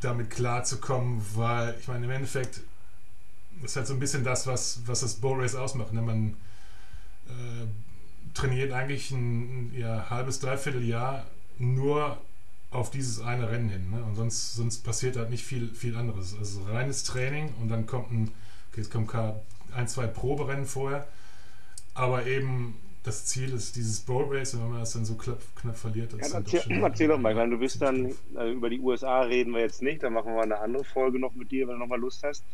damit 0.00 0.30
klarzukommen, 0.30 1.24
weil 1.34 1.76
ich 1.78 1.86
meine, 1.88 2.04
im 2.04 2.10
Endeffekt 2.10 2.60
ist 3.62 3.76
halt 3.76 3.86
so 3.86 3.94
ein 3.94 4.00
bisschen 4.00 4.24
das, 4.24 4.46
was, 4.46 4.80
was 4.86 5.00
das 5.00 5.14
Bow 5.14 5.34
Race 5.34 5.54
ausmacht. 5.54 5.92
Ne? 5.92 6.02
Man 6.02 6.36
äh, 7.28 7.66
trainiert 8.34 8.72
eigentlich 8.72 9.10
ein 9.12 9.72
ja, 9.74 10.10
halbes, 10.10 10.40
dreiviertel 10.40 10.82
Jahr 10.82 11.26
nur 11.58 12.20
auf 12.70 12.90
dieses 12.90 13.20
eine 13.20 13.48
Rennen 13.48 13.68
hin. 13.68 13.90
Ne? 13.90 14.02
Und 14.02 14.16
sonst, 14.16 14.54
sonst 14.54 14.82
passiert 14.82 15.16
halt 15.16 15.30
nicht 15.30 15.44
viel, 15.44 15.72
viel 15.74 15.96
anderes. 15.96 16.36
Also 16.36 16.62
reines 16.64 17.04
Training 17.04 17.52
und 17.60 17.68
dann 17.68 17.86
kommt 17.86 18.10
ein, 18.10 18.30
okay, 18.70 18.80
jetzt 18.80 18.90
kommt 18.90 19.14
ein, 19.72 19.88
zwei 19.88 20.06
Proberennen 20.06 20.66
vorher 20.66 21.06
aber 22.00 22.26
eben 22.26 22.74
das 23.02 23.24
Ziel 23.24 23.52
ist 23.54 23.76
dieses 23.76 24.00
Boat 24.00 24.30
Race 24.30 24.54
und 24.54 24.62
wenn 24.62 24.70
man 24.70 24.80
das 24.80 24.92
dann 24.92 25.04
so 25.04 25.14
knapp, 25.14 25.40
knapp 25.56 25.76
verliert. 25.76 26.12
Ja, 26.12 26.18
erzähl, 26.34 26.60
doch 26.68 26.82
erzähl 26.82 27.08
doch 27.08 27.18
mal, 27.18 27.34
du 27.48 27.58
bist 27.58 27.80
dann, 27.80 28.14
also 28.34 28.52
über 28.52 28.68
die 28.68 28.80
USA 28.80 29.22
reden 29.22 29.52
wir 29.52 29.60
jetzt 29.60 29.82
nicht, 29.82 30.02
dann 30.02 30.12
machen 30.12 30.34
wir 30.34 30.42
eine 30.42 30.58
andere 30.58 30.84
Folge 30.84 31.18
noch 31.18 31.34
mit 31.34 31.50
dir, 31.50 31.66
wenn 31.66 31.74
du 31.74 31.80
noch 31.80 31.86
mal 31.86 31.98
Lust 31.98 32.22
hast. 32.22 32.44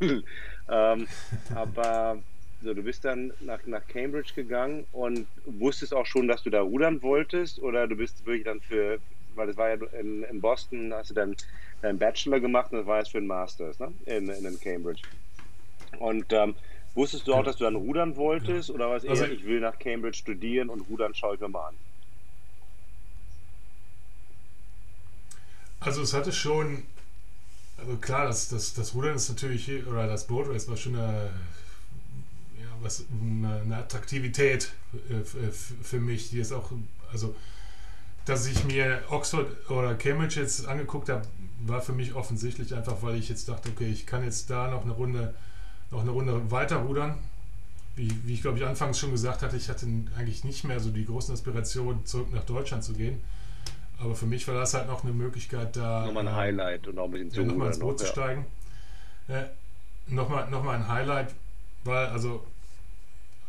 ähm, 0.00 1.06
aber 1.54 2.18
so, 2.62 2.74
du 2.74 2.82
bist 2.82 3.04
dann 3.04 3.32
nach, 3.40 3.58
nach 3.66 3.86
Cambridge 3.88 4.32
gegangen 4.34 4.86
und 4.92 5.26
wusstest 5.46 5.92
auch 5.92 6.06
schon, 6.06 6.28
dass 6.28 6.42
du 6.42 6.50
da 6.50 6.60
rudern 6.60 7.02
wolltest 7.02 7.58
oder 7.60 7.88
du 7.88 7.96
bist 7.96 8.24
wirklich 8.26 8.44
dann 8.44 8.60
für, 8.60 8.98
weil 9.34 9.48
das 9.48 9.56
war 9.56 9.70
ja 9.70 9.76
in, 9.98 10.22
in 10.24 10.40
Boston, 10.40 10.92
hast 10.94 11.10
du 11.10 11.14
dann 11.14 11.36
deinen 11.82 11.98
Bachelor 11.98 12.38
gemacht 12.38 12.70
und 12.70 12.78
das 12.78 12.86
war 12.86 12.98
jetzt 12.98 13.10
für 13.10 13.20
den 13.20 13.26
Masters, 13.26 13.78
ne? 13.78 13.92
In, 14.06 14.28
in 14.28 14.60
Cambridge. 14.60 15.02
Und 15.98 16.32
ähm, 16.32 16.54
Wusstest 16.94 17.26
du 17.26 17.34
auch, 17.34 17.44
dass 17.44 17.56
du 17.56 17.64
dann 17.64 17.76
rudern 17.76 18.16
wolltest 18.16 18.68
ja. 18.68 18.74
oder 18.74 18.90
was 18.90 19.06
also, 19.06 19.24
eher, 19.24 19.32
ich 19.32 19.44
will 19.44 19.60
nach 19.60 19.78
Cambridge 19.78 20.18
studieren 20.18 20.68
und 20.68 20.80
rudern 20.88 21.14
schaue 21.14 21.36
ich 21.36 21.40
mir 21.40 21.48
mal 21.48 21.68
an? 21.68 21.74
Also 25.78 26.02
es 26.02 26.12
hatte 26.12 26.32
schon, 26.32 26.82
also 27.78 27.96
klar, 27.96 28.26
das, 28.26 28.48
das, 28.48 28.74
das 28.74 28.94
Rudern 28.94 29.16
ist 29.16 29.28
natürlich, 29.28 29.86
oder 29.86 30.06
das 30.06 30.26
Boat 30.26 30.48
Race 30.48 30.68
war 30.68 30.76
schon 30.76 30.96
eine, 30.96 31.30
ja, 32.58 32.66
was, 32.82 33.04
eine, 33.10 33.60
eine 33.62 33.76
Attraktivität 33.76 34.72
für, 35.24 35.52
für 35.52 36.00
mich, 36.00 36.30
die 36.30 36.40
ist 36.40 36.52
auch, 36.52 36.70
also 37.12 37.34
dass 38.26 38.46
ich 38.46 38.64
mir 38.64 39.02
Oxford 39.08 39.70
oder 39.70 39.94
Cambridge 39.94 40.40
jetzt 40.40 40.66
angeguckt 40.66 41.08
habe, 41.08 41.26
war 41.66 41.80
für 41.80 41.92
mich 41.92 42.14
offensichtlich 42.14 42.74
einfach, 42.74 43.02
weil 43.02 43.16
ich 43.16 43.28
jetzt 43.28 43.48
dachte, 43.48 43.70
okay, 43.70 43.88
ich 43.88 44.06
kann 44.06 44.24
jetzt 44.24 44.50
da 44.50 44.70
noch 44.70 44.84
eine 44.84 44.92
Runde 44.92 45.34
noch 45.90 46.00
eine 46.00 46.10
Runde 46.10 46.50
weiter 46.50 46.76
rudern. 46.76 47.18
wie, 47.96 48.10
wie 48.24 48.34
ich 48.34 48.42
glaube 48.42 48.58
ich 48.58 48.64
anfangs 48.64 48.98
schon 48.98 49.10
gesagt 49.10 49.42
hatte, 49.42 49.56
ich 49.56 49.68
hatte 49.68 49.86
eigentlich 50.16 50.44
nicht 50.44 50.64
mehr 50.64 50.80
so 50.80 50.90
die 50.90 51.04
großen 51.04 51.34
Aspirationen, 51.34 52.06
zurück 52.06 52.32
nach 52.32 52.44
Deutschland 52.44 52.84
zu 52.84 52.92
gehen. 52.92 53.20
Aber 53.98 54.14
für 54.14 54.26
mich 54.26 54.48
war 54.48 54.54
das 54.54 54.72
halt 54.72 54.86
noch 54.86 55.02
eine 55.02 55.12
Möglichkeit, 55.12 55.76
da. 55.76 56.06
Nochmal 56.06 56.28
ein 56.28 56.34
Highlight 56.34 56.88
und 56.88 56.98
auch 56.98 57.04
ein 57.04 57.10
bisschen 57.10 57.30
zu 57.30 57.40
ja, 57.42 57.46
nochmal 57.46 57.68
ins 57.68 57.78
Boot 57.78 57.98
noch, 57.98 58.04
zu 58.04 58.06
steigen. 58.06 58.46
Ja. 59.28 59.40
Äh, 59.40 59.48
nochmal, 60.08 60.48
nochmal 60.50 60.76
ein 60.76 60.88
Highlight, 60.88 61.34
weil 61.84 62.06
also 62.06 62.46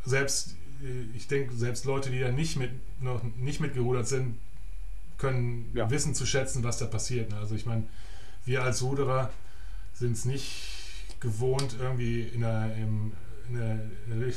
selbst, 0.04 0.56
äh, 0.84 1.16
ich 1.16 1.28
denke, 1.28 1.54
selbst 1.54 1.86
Leute, 1.86 2.10
die 2.10 2.20
da 2.20 2.32
nicht 2.32 2.58
mit 2.58 2.72
noch 3.02 3.24
nicht 3.38 3.62
mitgerudert 3.62 4.08
sind, 4.08 4.38
können 5.18 5.72
ja. 5.74 5.90
wissen 5.90 6.14
zu 6.16 6.26
schätzen, 6.26 6.64
was 6.64 6.80
da 6.80 6.86
passiert. 6.86 7.32
Ne? 7.32 7.38
Also 7.38 7.56
ich 7.56 7.66
meine, 7.66 7.84
wir 8.44 8.64
als 8.64 8.84
Ruderer 8.84 9.32
sind 9.94 10.14
es 10.14 10.26
nicht 10.26 10.81
gewohnt, 11.22 11.78
irgendwie 11.80 12.24
in 12.24 12.42
der, 12.42 12.75
im, 12.75 13.13
in 13.48 13.56
der, 13.56 13.80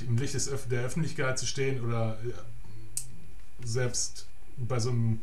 im 0.07 0.17
Licht 0.17 0.35
des, 0.35 0.51
der 0.71 0.83
Öffentlichkeit 0.83 1.39
zu 1.39 1.47
stehen 1.47 1.85
oder 1.85 2.19
selbst 3.65 4.27
bei 4.57 4.79
so 4.79 4.91
einem 4.91 5.21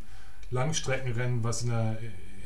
Langstreckenrennen, 0.50 1.44
was 1.44 1.64
in 1.64 1.70
der, 1.70 1.98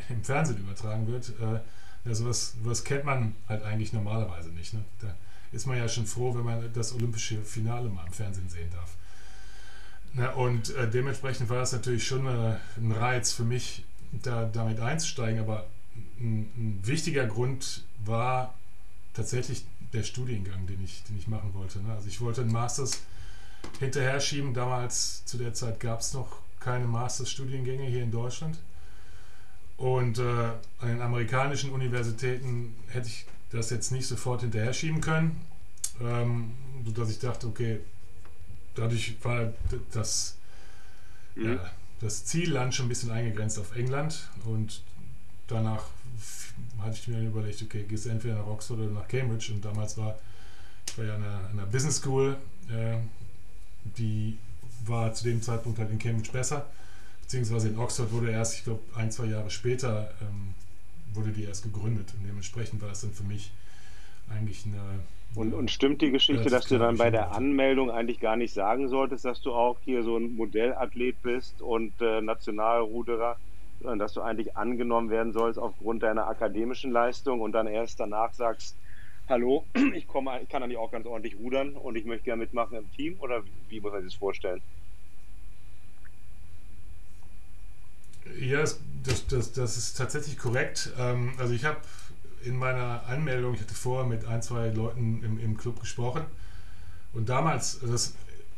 im 0.09 0.23
Fernsehen 0.23 0.59
übertragen 0.59 1.07
wird, 1.07 1.33
äh, 1.41 1.59
ja, 2.05 2.13
sowas, 2.13 2.55
sowas 2.63 2.83
kennt 2.83 3.03
man 3.03 3.35
halt 3.49 3.63
eigentlich 3.63 3.93
normalerweise 3.93 4.49
nicht. 4.49 4.73
Ne? 4.73 4.83
Da 5.01 5.15
ist 5.51 5.65
man 5.65 5.77
ja 5.77 5.87
schon 5.87 6.05
froh, 6.05 6.35
wenn 6.35 6.43
man 6.43 6.71
das 6.73 6.93
olympische 6.93 7.41
Finale 7.41 7.89
mal 7.89 8.05
im 8.05 8.13
Fernsehen 8.13 8.49
sehen 8.49 8.69
darf. 8.71 8.95
Na, 10.13 10.29
und 10.31 10.73
äh, 10.75 10.89
dementsprechend 10.89 11.49
war 11.49 11.57
das 11.57 11.73
natürlich 11.73 12.07
schon 12.07 12.25
äh, 12.27 12.55
ein 12.77 12.91
Reiz 12.91 13.33
für 13.33 13.43
mich, 13.43 13.83
da 14.11 14.45
damit 14.45 14.79
einzusteigen. 14.79 15.41
Aber 15.41 15.67
ein, 16.19 16.49
ein, 16.55 16.79
wichtiger 16.83 17.25
Grund 17.25 17.83
war 18.05 18.53
tatsächlich 19.15 19.65
der 19.93 20.03
Studiengang, 20.03 20.67
den 20.67 20.83
ich, 20.83 21.03
den 21.03 21.17
ich 21.17 21.27
machen 21.27 21.53
wollte. 21.53 21.79
Ne? 21.79 21.93
Also 21.93 22.07
ich 22.07 22.21
wollte 22.21 22.41
einen 22.41 22.51
Masters 22.51 23.01
hinterher 23.79 24.19
schieben. 24.19 24.53
Damals, 24.53 25.25
zu 25.25 25.37
der 25.37 25.53
Zeit, 25.53 25.79
gab 25.79 26.01
es 26.01 26.13
noch 26.13 26.39
keine 26.59 26.85
Masterstudiengänge 26.85 27.85
hier 27.85 28.03
in 28.03 28.11
Deutschland. 28.11 28.59
Und 29.77 30.19
äh, 30.19 30.51
an 30.79 30.87
den 30.87 31.01
amerikanischen 31.01 31.71
Universitäten 31.71 32.75
hätte 32.87 33.07
ich 33.07 33.25
das 33.51 33.69
jetzt 33.69 33.91
nicht 33.91 34.07
sofort 34.07 34.41
hinterher 34.41 34.73
schieben 34.73 35.01
können, 35.01 35.41
ähm, 36.01 36.53
sodass 36.85 37.09
ich 37.09 37.19
dachte, 37.19 37.47
okay, 37.47 37.79
dadurch 38.75 39.15
war 39.23 39.53
das, 39.91 40.37
mhm. 41.35 41.53
ja, 41.53 41.71
das 42.01 42.25
Zielland 42.25 42.73
schon 42.73 42.85
ein 42.85 42.89
bisschen 42.89 43.11
eingegrenzt 43.11 43.59
auf 43.59 43.75
England 43.75 44.29
und 44.45 44.81
danach 45.47 45.83
hatte 46.85 46.95
ich 46.95 47.07
mir 47.07 47.19
überlegt, 47.21 47.61
okay, 47.61 47.83
gehst 47.87 48.05
du 48.05 48.09
entweder 48.09 48.35
nach 48.35 48.47
Oxford 48.47 48.79
oder 48.79 48.91
nach 48.91 49.07
Cambridge. 49.07 49.51
Und 49.53 49.65
damals 49.65 49.97
war 49.97 50.17
ich 50.87 50.97
war 50.97 51.05
ja 51.05 51.15
an 51.15 51.23
einer, 51.23 51.49
einer 51.49 51.65
Business 51.65 51.97
School, 51.97 52.37
äh, 52.69 52.97
die 53.97 54.37
war 54.85 55.13
zu 55.13 55.25
dem 55.25 55.41
Zeitpunkt 55.41 55.79
halt 55.79 55.91
in 55.91 55.99
Cambridge 55.99 56.31
besser, 56.31 56.65
beziehungsweise 57.21 57.69
in 57.69 57.77
Oxford 57.77 58.11
wurde 58.11 58.31
erst, 58.31 58.55
ich 58.55 58.63
glaube, 58.63 58.81
ein, 58.95 59.11
zwei 59.11 59.25
Jahre 59.25 59.49
später 59.49 60.11
ähm, 60.21 60.53
wurde 61.13 61.31
die 61.31 61.43
erst 61.43 61.63
gegründet. 61.63 62.13
Und 62.17 62.27
dementsprechend 62.27 62.81
war 62.81 62.89
das 62.89 63.01
dann 63.01 63.11
für 63.11 63.23
mich 63.23 63.51
eigentlich 64.29 64.65
eine 64.65 64.99
und, 65.33 65.53
und 65.53 65.69
stimmt 65.69 66.01
die 66.01 66.11
Geschichte, 66.11 66.49
dass 66.49 66.67
du 66.67 66.77
dann 66.77 66.95
bei 66.95 67.09
der 67.09 67.33
Anmeldung 67.33 67.91
eigentlich 67.91 68.21
gar 68.21 68.37
nicht 68.37 68.53
sagen 68.53 68.87
solltest, 68.87 69.25
dass 69.25 69.41
du 69.41 69.51
auch 69.51 69.77
hier 69.83 70.01
so 70.03 70.15
ein 70.15 70.33
Modellathlet 70.37 71.21
bist 71.23 71.61
und 71.61 71.91
äh, 71.99 72.21
Nationalruderer, 72.21 73.35
dass 73.79 74.13
du 74.13 74.21
eigentlich 74.21 74.57
angenommen 74.57 75.09
werden 75.09 75.33
sollst 75.33 75.59
aufgrund 75.59 76.03
deiner 76.03 76.27
akademischen 76.27 76.91
Leistung 76.91 77.41
und 77.41 77.51
dann 77.51 77.67
erst 77.67 77.99
danach 77.99 78.33
sagst, 78.33 78.75
hallo, 79.27 79.65
ich 79.93 80.07
komme, 80.07 80.39
ich 80.41 80.49
kann 80.49 80.63
eigentlich 80.63 80.77
auch 80.77 80.91
ganz 80.91 81.05
ordentlich 81.05 81.37
rudern 81.37 81.73
und 81.73 81.95
ich 81.95 82.05
möchte 82.05 82.25
gerne 82.25 82.41
mitmachen 82.41 82.77
im 82.77 82.91
Team 82.93 83.17
oder 83.19 83.43
wie 83.69 83.79
muss 83.79 83.91
man 83.91 84.01
sich 84.03 84.13
das 84.13 84.19
vorstellen? 84.19 84.61
Ja, 88.39 88.61
das, 88.61 89.27
das, 89.27 89.53
das 89.53 89.77
ist 89.77 89.97
tatsächlich 89.97 90.37
korrekt. 90.37 90.91
Ähm, 90.99 91.33
also 91.37 91.53
ich 91.53 91.63
habe 91.63 91.77
in 92.43 92.57
meiner 92.57 93.03
Anmeldung, 93.07 93.53
ich 93.53 93.61
hatte 93.61 93.73
vorher 93.73 94.05
mit 94.05 94.25
ein, 94.25 94.41
zwei 94.41 94.69
Leuten 94.69 95.23
im, 95.23 95.39
im 95.39 95.57
Club 95.57 95.79
gesprochen. 95.79 96.25
Und 97.13 97.29
damals, 97.29 97.81
also 97.81 97.93
das 97.93 98.15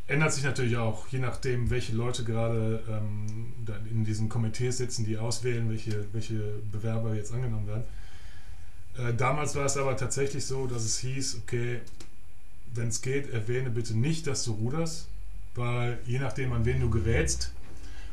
ändert 0.07 0.33
sich 0.33 0.43
natürlich 0.43 0.77
auch, 0.77 1.07
je 1.09 1.19
nachdem, 1.19 1.69
welche 1.69 1.93
Leute 1.93 2.23
gerade 2.23 2.81
ähm, 2.89 3.53
in 3.91 4.05
diesen 4.05 4.29
Komitees 4.29 4.77
sitzen, 4.77 5.05
die 5.05 5.17
auswählen, 5.17 5.69
welche, 5.69 6.05
welche 6.13 6.39
Bewerber 6.71 7.13
jetzt 7.13 7.33
angenommen 7.33 7.67
werden. 7.67 7.83
Äh, 8.97 9.13
damals 9.13 9.55
war 9.55 9.65
es 9.65 9.77
aber 9.77 9.97
tatsächlich 9.97 10.45
so, 10.45 10.65
dass 10.65 10.83
es 10.83 10.99
hieß, 10.99 11.41
okay, 11.43 11.81
wenn 12.73 12.87
es 12.87 13.01
geht, 13.01 13.31
erwähne 13.31 13.69
bitte 13.69 13.97
nicht, 13.97 14.27
dass 14.27 14.43
du 14.45 14.53
ruderst, 14.53 15.07
weil 15.55 15.99
je 16.05 16.19
nachdem, 16.19 16.53
an 16.53 16.65
wen 16.65 16.79
du 16.79 16.89
gerätst, 16.89 17.51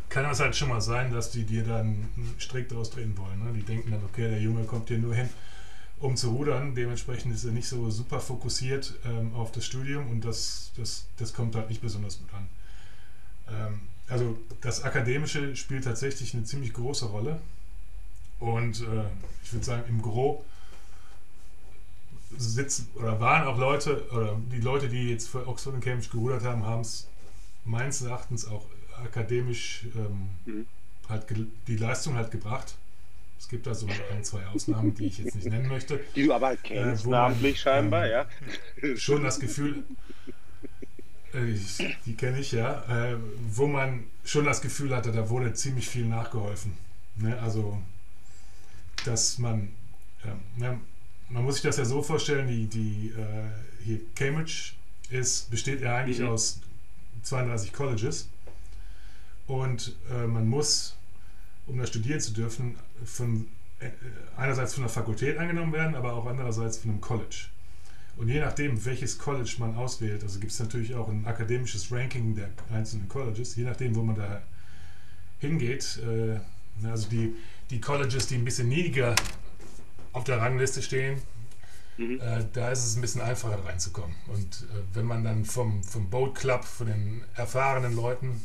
kann 0.08 0.24
es 0.26 0.40
halt 0.40 0.56
schon 0.56 0.68
mal 0.68 0.80
sein, 0.80 1.12
dass 1.12 1.30
die 1.30 1.44
dir 1.44 1.64
dann 1.64 2.08
einen 2.16 2.34
Strick 2.38 2.68
daraus 2.68 2.90
drehen 2.90 3.16
wollen. 3.16 3.44
Ne? 3.44 3.52
Die 3.52 3.62
denken 3.62 3.90
dann, 3.90 4.02
okay, 4.04 4.28
der 4.28 4.40
Junge 4.40 4.64
kommt 4.64 4.88
hier 4.88 4.98
nur 4.98 5.14
hin, 5.14 5.28
um 5.98 6.16
zu 6.16 6.30
rudern. 6.30 6.74
Dementsprechend 6.74 7.34
ist 7.34 7.44
er 7.44 7.52
nicht 7.52 7.68
so 7.68 7.90
super 7.90 8.20
fokussiert 8.20 8.94
ähm, 9.04 9.34
auf 9.34 9.52
das 9.52 9.64
Studium 9.64 10.10
und 10.10 10.24
das, 10.24 10.72
das, 10.76 11.06
das 11.16 11.32
kommt 11.32 11.56
halt 11.56 11.68
nicht 11.68 11.80
besonders 11.80 12.18
gut 12.18 12.32
an. 12.34 12.48
Ähm, 13.48 13.80
also 14.08 14.38
das 14.60 14.82
Akademische 14.82 15.56
spielt 15.56 15.84
tatsächlich 15.84 16.34
eine 16.34 16.44
ziemlich 16.44 16.72
große 16.72 17.06
Rolle. 17.06 17.40
Und 18.40 18.80
äh, 18.80 19.04
ich 19.42 19.52
würde 19.52 19.64
sagen, 19.64 19.84
im 19.88 20.02
Gro 20.02 20.44
sitzen 22.36 22.88
oder 22.94 23.20
waren 23.20 23.46
auch 23.46 23.58
Leute, 23.58 24.06
oder 24.10 24.36
die 24.52 24.60
Leute, 24.60 24.88
die 24.88 25.10
jetzt 25.10 25.28
für 25.28 25.46
Oxford 25.46 25.74
und 25.74 25.80
Cambridge 25.80 26.10
gerudert 26.10 26.42
haben, 26.42 26.64
haben 26.66 26.80
es 26.80 27.06
meines 27.64 28.02
Erachtens 28.02 28.46
auch 28.46 28.66
akademisch 29.02 29.86
ähm, 29.94 30.30
mhm. 30.44 30.66
halt 31.08 31.26
die 31.66 31.76
Leistung 31.76 32.14
halt 32.16 32.30
gebracht. 32.30 32.76
Es 33.44 33.50
gibt 33.50 33.66
da 33.66 33.74
so 33.74 33.86
ein, 33.86 34.24
zwei 34.24 34.46
Ausnahmen, 34.46 34.94
die 34.94 35.04
ich 35.04 35.18
jetzt 35.18 35.34
nicht 35.34 35.46
nennen 35.46 35.68
möchte. 35.68 36.00
Die 36.16 36.24
du 36.24 36.32
aber 36.32 36.46
halt 36.46 36.64
kennst, 36.64 37.04
äh, 37.04 37.10
namentlich 37.10 37.60
scheinbar, 37.60 38.06
ähm, 38.06 38.26
ja. 38.82 38.96
Schon 38.96 39.22
das 39.22 39.38
Gefühl, 39.38 39.84
äh, 41.34 41.50
ich, 41.50 41.76
die 42.06 42.16
kenne 42.16 42.38
ich 42.38 42.52
ja, 42.52 43.12
äh, 43.12 43.18
wo 43.50 43.66
man 43.66 44.04
schon 44.24 44.46
das 44.46 44.62
Gefühl 44.62 44.96
hatte, 44.96 45.12
da 45.12 45.28
wurde 45.28 45.52
ziemlich 45.52 45.90
viel 45.90 46.06
nachgeholfen. 46.06 46.74
Ne? 47.16 47.38
Also, 47.38 47.82
dass 49.04 49.36
man, 49.36 49.68
ja, 50.56 50.78
man 51.28 51.44
muss 51.44 51.56
sich 51.56 51.64
das 51.64 51.76
ja 51.76 51.84
so 51.84 52.02
vorstellen, 52.02 52.48
die, 52.48 52.66
die 52.66 53.08
äh, 53.08 53.84
hier 53.84 54.00
Cambridge 54.14 54.72
ist, 55.10 55.50
besteht 55.50 55.82
ja 55.82 55.96
eigentlich 55.96 56.20
mhm. 56.20 56.28
aus 56.28 56.60
32 57.24 57.74
Colleges 57.74 58.26
und 59.46 59.96
äh, 60.10 60.26
man 60.26 60.48
muss 60.48 60.96
um 61.66 61.78
da 61.78 61.87
studieren 61.87 62.21
zu 62.21 62.33
dürfen, 62.33 62.76
von, 63.04 63.47
äh, 63.80 63.90
einerseits 64.37 64.75
von 64.75 64.83
der 64.83 64.90
Fakultät 64.90 65.38
angenommen 65.38 65.73
werden, 65.73 65.94
aber 65.94 66.14
auch 66.14 66.26
andererseits 66.26 66.78
von 66.78 66.92
einem 66.92 67.00
College. 67.00 67.47
Und 68.16 68.28
je 68.28 68.40
nachdem, 68.40 68.85
welches 68.85 69.18
College 69.18 69.56
man 69.59 69.75
auswählt, 69.75 70.23
also 70.23 70.38
gibt 70.38 70.52
es 70.52 70.61
natürlich 70.61 70.94
auch 70.94 71.09
ein 71.09 71.26
akademisches 71.26 71.90
Ranking 71.90 72.35
der 72.35 72.50
einzelnen 72.73 73.09
Colleges, 73.09 73.56
je 73.56 73.64
nachdem, 73.64 73.94
wo 73.97 74.02
man 74.02 74.16
da 74.16 74.42
hingeht, 75.40 76.00
äh, 76.04 76.38
also 76.87 77.09
die, 77.09 77.35
die 77.71 77.80
Colleges, 77.80 78.26
die 78.28 78.37
ein 78.37 78.44
bisschen 78.44 78.68
niedriger 78.68 79.14
auf 80.12 80.25
der 80.25 80.38
Rangliste 80.38 80.80
stehen, 80.80 81.21
mhm. 81.97 82.21
äh, 82.21 82.44
da 82.52 82.71
ist 82.71 82.85
es 82.85 82.97
ein 82.97 83.00
bisschen 83.00 83.21
einfacher 83.21 83.64
reinzukommen. 83.64 84.14
Und 84.28 84.66
wenn 84.92 85.06
man 85.06 85.25
dann 85.25 85.44
vom, 85.44 85.83
vom 85.83 86.09
Boat 86.09 86.37
Club, 86.37 86.64
von 86.64 86.87
den 86.87 87.23
erfahrenen 87.35 87.97
Leuten 87.97 88.40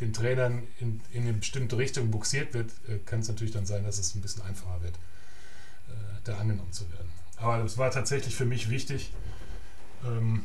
den 0.00 0.12
Trainern 0.12 0.66
in, 0.80 1.00
in 1.12 1.22
eine 1.22 1.34
bestimmte 1.34 1.76
Richtung 1.76 2.10
buxiert 2.10 2.54
wird, 2.54 2.70
äh, 2.88 2.98
kann 2.98 3.20
es 3.20 3.28
natürlich 3.28 3.52
dann 3.52 3.66
sein, 3.66 3.84
dass 3.84 3.98
es 3.98 4.14
ein 4.14 4.20
bisschen 4.20 4.42
einfacher 4.42 4.82
wird, 4.82 4.94
äh, 4.94 5.92
da 6.24 6.38
angenommen 6.38 6.72
zu 6.72 6.90
werden. 6.90 7.08
Aber 7.36 7.64
es 7.64 7.78
war 7.78 7.90
tatsächlich 7.90 8.34
für 8.34 8.44
mich 8.44 8.70
wichtig, 8.70 9.12
ähm, 10.04 10.44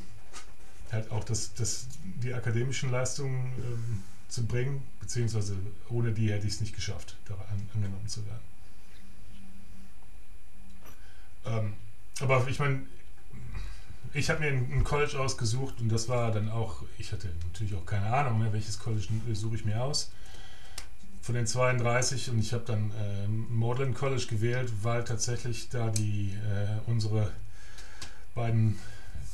halt 0.92 1.12
auch 1.12 1.24
das, 1.24 1.54
das, 1.54 1.88
die 2.22 2.34
akademischen 2.34 2.92
Leistungen 2.92 3.54
ähm, 3.58 4.04
zu 4.30 4.46
bringen, 4.46 4.84
beziehungsweise 5.00 5.56
ohne 5.90 6.12
die 6.12 6.32
hätte 6.32 6.48
ich 6.48 6.54
es 6.54 6.62
nicht 6.62 6.76
geschafft, 6.76 7.16
da 7.26 7.36
an, 7.36 7.70
angenommen 7.74 8.08
zu 8.08 8.26
werden. 8.26 8.44
Ähm, 11.46 11.74
aber 12.20 12.48
ich 12.48 12.60
meine, 12.60 12.82
ich 14.16 14.30
habe 14.30 14.40
mir 14.40 14.48
ein, 14.48 14.84
College 14.86 15.20
ausgesucht 15.20 15.82
und 15.82 15.90
das 15.90 16.08
war 16.08 16.32
dann 16.32 16.50
auch, 16.50 16.84
ich 16.98 17.12
hatte 17.12 17.30
natürlich 17.52 17.76
auch 17.76 17.86
keine 17.86 18.08
Ahnung, 18.08 18.40
mehr, 18.40 18.54
welches 18.54 18.80
College 18.80 19.08
suche 19.34 19.56
ich 19.56 19.66
mir 19.66 19.84
aus. 19.84 20.12
Von 21.22 21.36
den 21.36 21.46
32 21.46 22.30
und 22.30 22.40
ich 22.40 22.54
habe 22.54 22.64
dann 22.66 22.92
äh, 22.92 23.28
Magdalen 23.28 23.94
College 23.94 24.26
gewählt, 24.30 24.72
weil 24.84 25.04
tatsächlich 25.04 25.70
da 25.70 25.90
die 25.90 26.34
äh, 26.34 26.90
unsere 26.90 27.32
beiden 28.36 28.80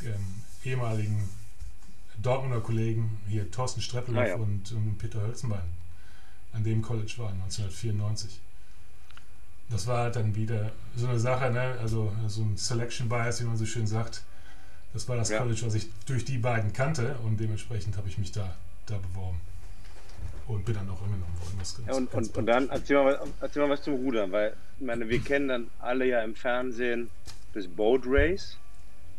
ähm, 0.01 0.41
ehemaligen 0.63 1.29
Dortmunder 2.19 2.61
Kollegen, 2.61 3.19
hier 3.27 3.51
Thorsten 3.51 3.81
Streppelhoff 3.81 4.23
ah, 4.23 4.27
ja. 4.27 4.35
und, 4.35 4.71
und, 4.71 4.97
Peter 4.97 5.21
Hölzenbein, 5.21 5.69
an 6.53 6.63
dem 6.63 6.81
College 6.81 7.13
waren, 7.17 7.33
1994. 7.43 8.39
Das 9.69 9.85
war 9.85 10.03
halt 10.03 10.15
dann 10.15 10.35
wieder 10.35 10.71
so 10.95 11.07
eine 11.07 11.19
Sache, 11.19 11.51
ne? 11.51 11.77
also 11.79 12.11
so 12.27 12.41
ein 12.41 12.57
Selection 12.57 13.09
Bias, 13.09 13.41
wie 13.41 13.45
man 13.45 13.57
so 13.57 13.65
schön 13.65 13.85
sagt 13.85 14.23
Das 14.93 15.07
war 15.07 15.15
das 15.15 15.29
ja. 15.29 15.39
College, 15.39 15.61
was 15.63 15.75
ich 15.75 15.87
durch 16.05 16.25
die 16.25 16.37
beiden 16.37 16.73
kannte 16.73 17.15
und 17.23 17.39
dementsprechend 17.39 17.97
habe 17.97 18.09
ich 18.09 18.17
mich 18.17 18.31
da, 18.31 18.55
da 18.87 18.97
beworben. 18.97 19.39
Und 20.47 20.65
bin 20.65 20.75
dann 20.75 20.89
auch 20.89 21.01
angenommen 21.01 21.37
worden. 21.39 21.57
Ganz, 21.57 21.81
ja, 21.87 21.93
und, 21.93 22.13
und, 22.13 22.37
und, 22.37 22.45
dann 22.45 22.69
erzähl 22.69 23.01
mal, 23.01 23.19
erzähl 23.39 23.61
mal 23.61 23.69
was 23.69 23.83
zum 23.83 23.93
Rudern, 23.93 24.31
weil 24.31 24.53
ich 24.79 24.85
meine, 24.85 25.07
wir 25.07 25.19
kennen 25.19 25.47
dann 25.47 25.67
alle 25.79 26.05
ja 26.05 26.21
im 26.23 26.35
Fernsehen 26.35 27.09
das 27.53 27.67
Boat 27.67 28.03
Race. 28.05 28.57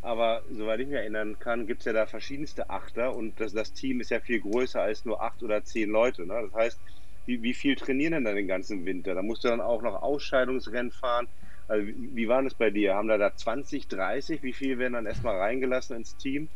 Aber 0.02 0.42
soweit 0.52 0.80
ich 0.80 0.88
mich 0.88 0.96
erinnern 0.96 1.38
kann, 1.38 1.66
gibt 1.66 1.80
es 1.80 1.84
ja 1.86 1.92
da 1.92 2.06
verschiedenste 2.06 2.68
Achter 2.68 3.14
und 3.14 3.38
das, 3.38 3.52
das, 3.52 3.72
Team 3.72 4.00
ist 4.00 4.10
ja 4.10 4.18
viel 4.18 4.40
größer 4.40 4.82
als 4.82 5.04
nur 5.04 5.22
acht 5.22 5.42
oder 5.44 5.64
zehn 5.64 5.90
Leute. 5.90 6.26
Ne? 6.26 6.48
Das 6.50 6.52
heißt, 6.52 6.78
wie, 7.26 7.40
wie 7.42 7.54
viel 7.54 7.76
trainieren 7.76 8.12
denn 8.12 8.24
dann 8.24 8.34
den 8.34 8.48
ganzen 8.48 8.84
Winter? 8.84 9.14
Da 9.14 9.22
musst 9.22 9.44
du 9.44 9.48
dann 9.48 9.60
auch 9.60 9.80
noch 9.80 10.02
Ausscheidungsrennen 10.02 10.90
fahren. 10.90 11.28
Also 11.72 11.86
wie, 11.86 12.16
wie 12.16 12.28
war 12.28 12.42
das 12.42 12.52
bei 12.52 12.68
dir? 12.68 12.94
Haben 12.94 13.08
da 13.08 13.16
da 13.16 13.34
20, 13.34 13.88
30? 13.88 14.42
Wie 14.42 14.52
viel 14.52 14.76
werden 14.78 14.92
dann 14.92 15.06
erstmal 15.06 15.38
reingelassen 15.38 15.96
ins 15.96 16.14
Team? 16.18 16.50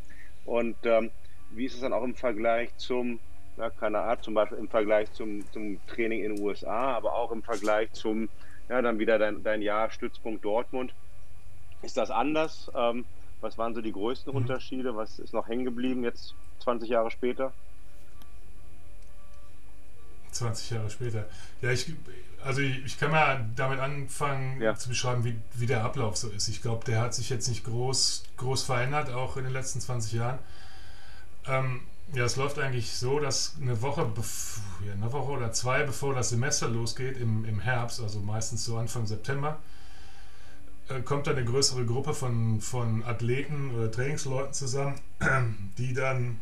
Und 0.45 0.77
ähm, 0.83 1.11
wie 1.53 1.65
ist 1.65 1.73
es 1.73 1.81
dann 1.81 1.95
auch 1.95 2.03
im 2.03 2.15
Vergleich 2.15 2.77
zum, 2.77 3.19
ja, 3.57 3.71
keine 3.71 4.01
Art, 4.01 4.23
zum 4.23 4.35
Beispiel 4.35 4.59
im 4.59 4.69
Vergleich 4.69 5.11
zum, 5.13 5.51
zum 5.53 5.81
Training 5.87 6.23
in 6.23 6.37
den 6.37 6.45
USA, 6.45 6.93
aber 6.93 7.15
auch 7.15 7.33
im 7.33 7.43
Vergleich 7.43 7.91
zum, 7.95 8.29
ja, 8.69 8.83
dann 8.83 8.99
wieder 8.99 9.19
dein, 9.19 9.43
dein 9.43 9.63
Jahr 9.63 9.91
Stützpunkt 9.91 10.45
Dortmund? 10.45 10.93
Ist 11.81 11.97
das 11.97 12.11
anders? 12.11 12.71
Ähm, 12.77 13.07
was 13.41 13.57
waren 13.57 13.75
so 13.75 13.81
die 13.81 13.93
größten 13.93 14.31
mhm. 14.31 14.37
Unterschiede? 14.37 14.97
Was 14.97 15.19
ist 15.19 15.33
noch 15.33 15.49
hängen 15.49 15.65
geblieben 15.65 16.05
jetzt 16.05 16.35
20 16.59 16.91
Jahre 16.91 17.11
später? 17.11 17.55
20 20.33 20.71
Jahre 20.73 20.91
später. 20.91 21.25
Ja, 21.63 21.71
ich, 21.71 21.91
also 22.47 22.61
ich, 22.61 22.85
ich 22.85 22.99
kann 22.99 23.11
mal 23.11 23.45
damit 23.57 23.81
anfangen 23.81 24.61
ja. 24.61 24.77
zu 24.77 24.89
beschreiben, 24.89 25.25
wie, 25.25 25.37
wie 25.55 25.67
der 25.67 25.85
Ablauf 25.85 26.17
so 26.17 26.29
ist. 26.29 26.49
Ich 26.49 26.63
glaube, 26.63 26.85
der 26.85 27.01
hat 27.01 27.15
sich 27.15 27.29
jetzt 27.29 27.49
nicht 27.49 27.65
groß, 27.65 28.25
groß 28.37 28.63
verändert, 28.63 29.11
auch 29.11 29.37
in 29.37 29.45
den 29.45 29.53
letzten 29.53 29.81
20 29.81 30.13
Jahren. 30.13 30.39
Ähm, 31.47 31.81
ja, 32.15 32.25
es 32.25 32.37
läuft 32.37 32.59
eigentlich 32.59 32.93
so, 32.93 33.19
dass 33.19 33.57
eine 33.61 33.83
Woche, 33.83 34.11
ja, 34.87 34.93
eine 34.93 35.13
Woche 35.13 35.33
oder 35.33 35.53
zwei, 35.53 35.83
bevor 35.83 36.15
das 36.15 36.29
Semester 36.29 36.69
losgeht, 36.69 37.17
im, 37.19 37.45
im 37.45 37.59
Herbst, 37.59 38.01
also 38.01 38.21
meistens 38.21 38.65
so 38.65 38.79
Anfang 38.79 39.07
September, 39.07 39.59
äh, 40.89 41.01
kommt 41.01 41.27
da 41.27 41.33
eine 41.33 41.45
größere 41.45 41.85
Gruppe 41.85 42.15
von, 42.15 42.61
von 42.61 43.03
Athleten 43.05 43.73
oder 43.75 43.91
Trainingsleuten 43.91 44.53
zusammen, 44.55 45.01
die 45.79 45.95
dann 45.95 46.41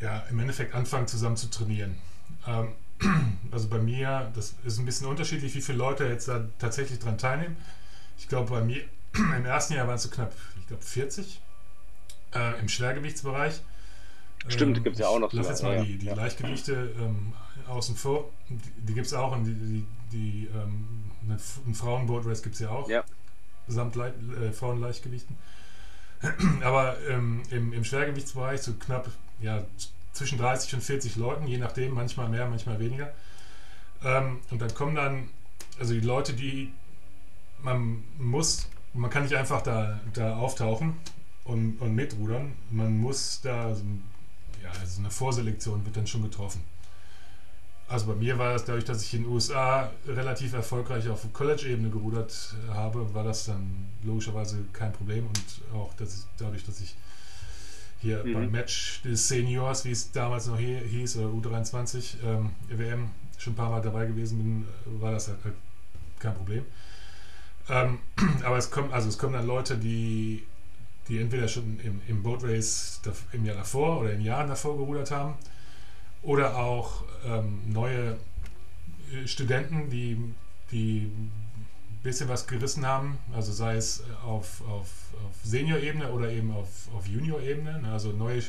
ja, 0.00 0.24
im 0.30 0.38
Endeffekt 0.38 0.74
anfangen 0.74 1.06
zusammen 1.06 1.36
zu 1.36 1.50
trainieren. 1.50 1.98
Ähm, 2.46 2.72
also 3.50 3.68
bei 3.68 3.78
mir, 3.78 4.30
das 4.34 4.54
ist 4.64 4.78
ein 4.78 4.84
bisschen 4.84 5.06
unterschiedlich, 5.06 5.54
wie 5.54 5.60
viele 5.60 5.78
Leute 5.78 6.04
jetzt 6.04 6.28
da 6.28 6.46
tatsächlich 6.58 6.98
dran 6.98 7.18
teilnehmen. 7.18 7.56
Ich 8.18 8.28
glaube, 8.28 8.50
bei 8.50 8.60
mir 8.62 8.82
im 9.14 9.44
ersten 9.44 9.74
Jahr 9.74 9.86
waren 9.86 9.96
es 9.96 10.02
so 10.02 10.10
knapp, 10.10 10.34
ich 10.60 10.66
glaube 10.66 10.82
40 10.82 11.40
äh, 12.34 12.60
im 12.60 12.68
Schwergewichtsbereich. 12.68 13.62
Stimmt, 14.46 14.78
ähm, 14.78 14.84
gibt 14.84 14.96
es 14.96 15.00
ja 15.00 15.08
auch 15.08 15.18
noch. 15.18 15.32
Lass 15.32 15.48
jetzt 15.48 15.62
mal 15.62 15.76
ja, 15.76 15.84
die, 15.84 15.98
die 15.98 16.06
ja. 16.06 16.14
Leichtgewichte 16.14 16.94
ähm, 16.98 17.32
außen 17.68 17.96
vor. 17.96 18.30
Die, 18.48 18.56
die 18.82 18.94
gibt 18.94 19.06
es 19.06 19.14
auch 19.14 19.32
und 19.32 19.44
die, 19.44 19.84
die, 20.12 20.48
ähm, 20.54 21.10
ein 21.28 21.74
Frauenboardrace 21.74 22.42
gibt 22.42 22.54
es 22.54 22.60
ja 22.60 22.70
auch. 22.70 22.88
Ja. 22.88 23.04
Samt 23.66 23.96
Le 23.96 24.14
äh, 24.40 24.52
Frauenleichtgewichten. 24.52 25.36
Aber 26.62 26.96
ähm, 27.08 27.42
im, 27.50 27.72
im 27.72 27.84
Schwergewichtsbereich 27.84 28.62
so 28.62 28.72
knapp 28.74 29.10
ja, 29.40 29.64
zwischen 30.18 30.38
30 30.38 30.74
und 30.74 30.82
40 30.82 31.16
Leuten, 31.16 31.46
je 31.46 31.58
nachdem, 31.58 31.94
manchmal 31.94 32.28
mehr, 32.28 32.46
manchmal 32.46 32.78
weniger. 32.78 33.12
Ähm, 34.04 34.40
und 34.50 34.60
dann 34.60 34.74
kommen 34.74 34.94
dann, 34.94 35.28
also 35.78 35.94
die 35.94 36.00
Leute, 36.00 36.34
die 36.34 36.72
man 37.62 38.04
muss, 38.18 38.68
man 38.94 39.10
kann 39.10 39.24
nicht 39.24 39.34
einfach 39.34 39.62
da, 39.62 40.00
da 40.14 40.36
auftauchen 40.36 40.94
und, 41.44 41.80
und 41.80 41.94
mitrudern. 41.94 42.52
Man 42.70 42.98
muss 42.98 43.40
da, 43.42 43.66
also, 43.66 43.82
ja, 44.62 44.70
also 44.80 45.00
eine 45.00 45.10
Vorselektion 45.10 45.84
wird 45.84 45.96
dann 45.96 46.06
schon 46.06 46.22
getroffen. 46.22 46.62
Also 47.88 48.06
bei 48.06 48.14
mir 48.14 48.38
war 48.38 48.52
das 48.52 48.66
dadurch, 48.66 48.84
dass 48.84 49.02
ich 49.02 49.14
in 49.14 49.22
den 49.22 49.32
USA 49.32 49.90
relativ 50.06 50.52
erfolgreich 50.52 51.08
auf 51.08 51.26
College-Ebene 51.32 51.88
gerudert 51.88 52.54
habe, 52.70 53.14
war 53.14 53.24
das 53.24 53.46
dann 53.46 53.88
logischerweise 54.02 54.58
kein 54.74 54.92
Problem 54.92 55.26
und 55.26 55.74
auch 55.74 55.94
dass 55.94 56.14
ich, 56.14 56.24
dadurch, 56.36 56.64
dass 56.64 56.80
ich 56.80 56.94
hier 58.00 58.24
mhm. 58.24 58.32
beim 58.32 58.50
Match 58.50 59.02
des 59.02 59.28
Seniors, 59.28 59.84
wie 59.84 59.90
es 59.90 60.12
damals 60.12 60.46
noch 60.46 60.58
hieß, 60.58 61.16
oder 61.16 61.28
U23 61.28 62.22
ähm, 62.24 62.50
EWM 62.70 63.10
schon 63.38 63.52
ein 63.52 63.56
paar 63.56 63.70
Mal 63.70 63.82
dabei 63.82 64.06
gewesen 64.06 64.38
bin, 64.38 65.00
war 65.00 65.12
das 65.12 65.28
halt, 65.28 65.38
halt 65.44 65.54
kein 66.18 66.34
Problem. 66.34 66.64
Ähm, 67.68 67.98
aber 68.44 68.56
es 68.56 68.70
kommen, 68.70 68.92
also 68.92 69.08
es 69.08 69.18
kommen 69.18 69.34
dann 69.34 69.46
Leute, 69.46 69.76
die, 69.76 70.44
die 71.08 71.20
entweder 71.20 71.48
schon 71.48 71.78
im, 71.80 72.00
im 72.08 72.22
Boat 72.22 72.44
Race 72.44 73.00
im 73.32 73.44
Jahr 73.44 73.56
davor 73.56 74.00
oder 74.00 74.12
in 74.12 74.20
Jahren 74.20 74.48
davor 74.48 74.76
gerudert 74.76 75.10
haben 75.10 75.34
oder 76.22 76.56
auch 76.56 77.04
ähm, 77.24 77.60
neue 77.66 78.18
äh, 79.12 79.26
Studenten, 79.26 79.90
die, 79.90 80.16
die 80.72 81.10
bisschen 82.02 82.28
was 82.28 82.46
gerissen 82.46 82.86
haben, 82.86 83.18
also 83.32 83.52
sei 83.52 83.76
es 83.76 84.02
auf, 84.24 84.62
auf, 84.62 84.88
auf 85.24 85.34
Senior-Ebene 85.44 86.10
oder 86.12 86.30
eben 86.30 86.52
auf, 86.52 86.68
auf 86.94 87.06
Junior-Ebene, 87.06 87.82
ne, 87.82 87.92
also 87.92 88.12
neue 88.12 88.42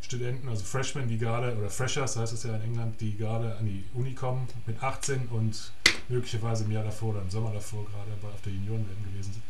Studenten, 0.00 0.48
also 0.48 0.64
Freshmen, 0.64 1.08
die 1.08 1.16
gerade, 1.16 1.56
oder 1.56 1.70
Freshers 1.70 2.16
heißt 2.16 2.32
es 2.32 2.42
ja 2.42 2.56
in 2.56 2.62
England, 2.62 3.00
die 3.00 3.16
gerade 3.16 3.56
an 3.56 3.66
die 3.66 3.84
Uni 3.94 4.14
kommen 4.14 4.48
mit 4.66 4.82
18 4.82 5.28
und 5.28 5.72
möglicherweise 6.08 6.64
im 6.64 6.72
Jahr 6.72 6.84
davor 6.84 7.10
oder 7.10 7.22
im 7.22 7.30
Sommer 7.30 7.52
davor 7.52 7.84
gerade 7.84 8.34
auf 8.34 8.42
der 8.42 8.52
Juniorenwelt 8.52 9.04
gewesen 9.04 9.32
sind. 9.32 9.42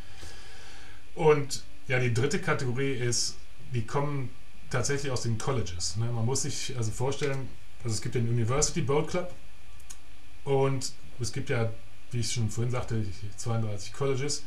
Und 1.14 1.62
ja, 1.88 1.98
die 1.98 2.12
dritte 2.12 2.38
Kategorie 2.38 2.92
ist, 2.92 3.36
die 3.72 3.84
kommen 3.84 4.30
tatsächlich 4.70 5.10
aus 5.10 5.22
den 5.22 5.38
Colleges. 5.38 5.96
Ne? 5.96 6.06
Man 6.06 6.24
muss 6.24 6.42
sich 6.42 6.74
also 6.76 6.90
vorstellen, 6.90 7.48
also 7.84 7.94
es 7.94 8.02
gibt 8.02 8.14
den 8.14 8.28
University 8.28 8.82
Boat 8.82 9.08
Club 9.08 9.34
und 10.44 10.92
es 11.20 11.32
gibt 11.32 11.50
ja, 11.50 11.70
wie 12.12 12.20
ich 12.20 12.32
schon 12.32 12.50
vorhin 12.50 12.70
sagte, 12.70 13.04
32 13.36 13.92
Colleges 13.92 14.44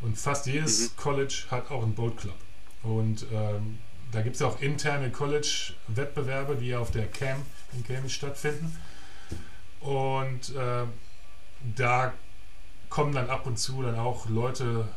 und 0.00 0.18
fast 0.18 0.46
jedes 0.46 0.90
mhm. 0.90 0.96
College 0.96 1.44
hat 1.50 1.70
auch 1.70 1.82
einen 1.82 1.94
Boat 1.94 2.16
Club. 2.18 2.36
Und 2.82 3.26
ähm, 3.32 3.78
da 4.12 4.22
gibt 4.22 4.36
es 4.36 4.42
auch 4.42 4.60
interne 4.60 5.10
College-Wettbewerbe, 5.10 6.56
die 6.56 6.74
auf 6.74 6.90
der 6.90 7.06
CAM 7.08 7.42
in 7.72 7.84
Cambridge 7.84 8.14
stattfinden. 8.14 8.76
Und 9.80 10.54
äh, 10.54 10.84
da 11.74 12.12
kommen 12.88 13.12
dann 13.12 13.28
ab 13.28 13.46
und 13.46 13.58
zu 13.58 13.82
dann 13.82 13.96
auch 13.96 14.28
Leute 14.28 14.88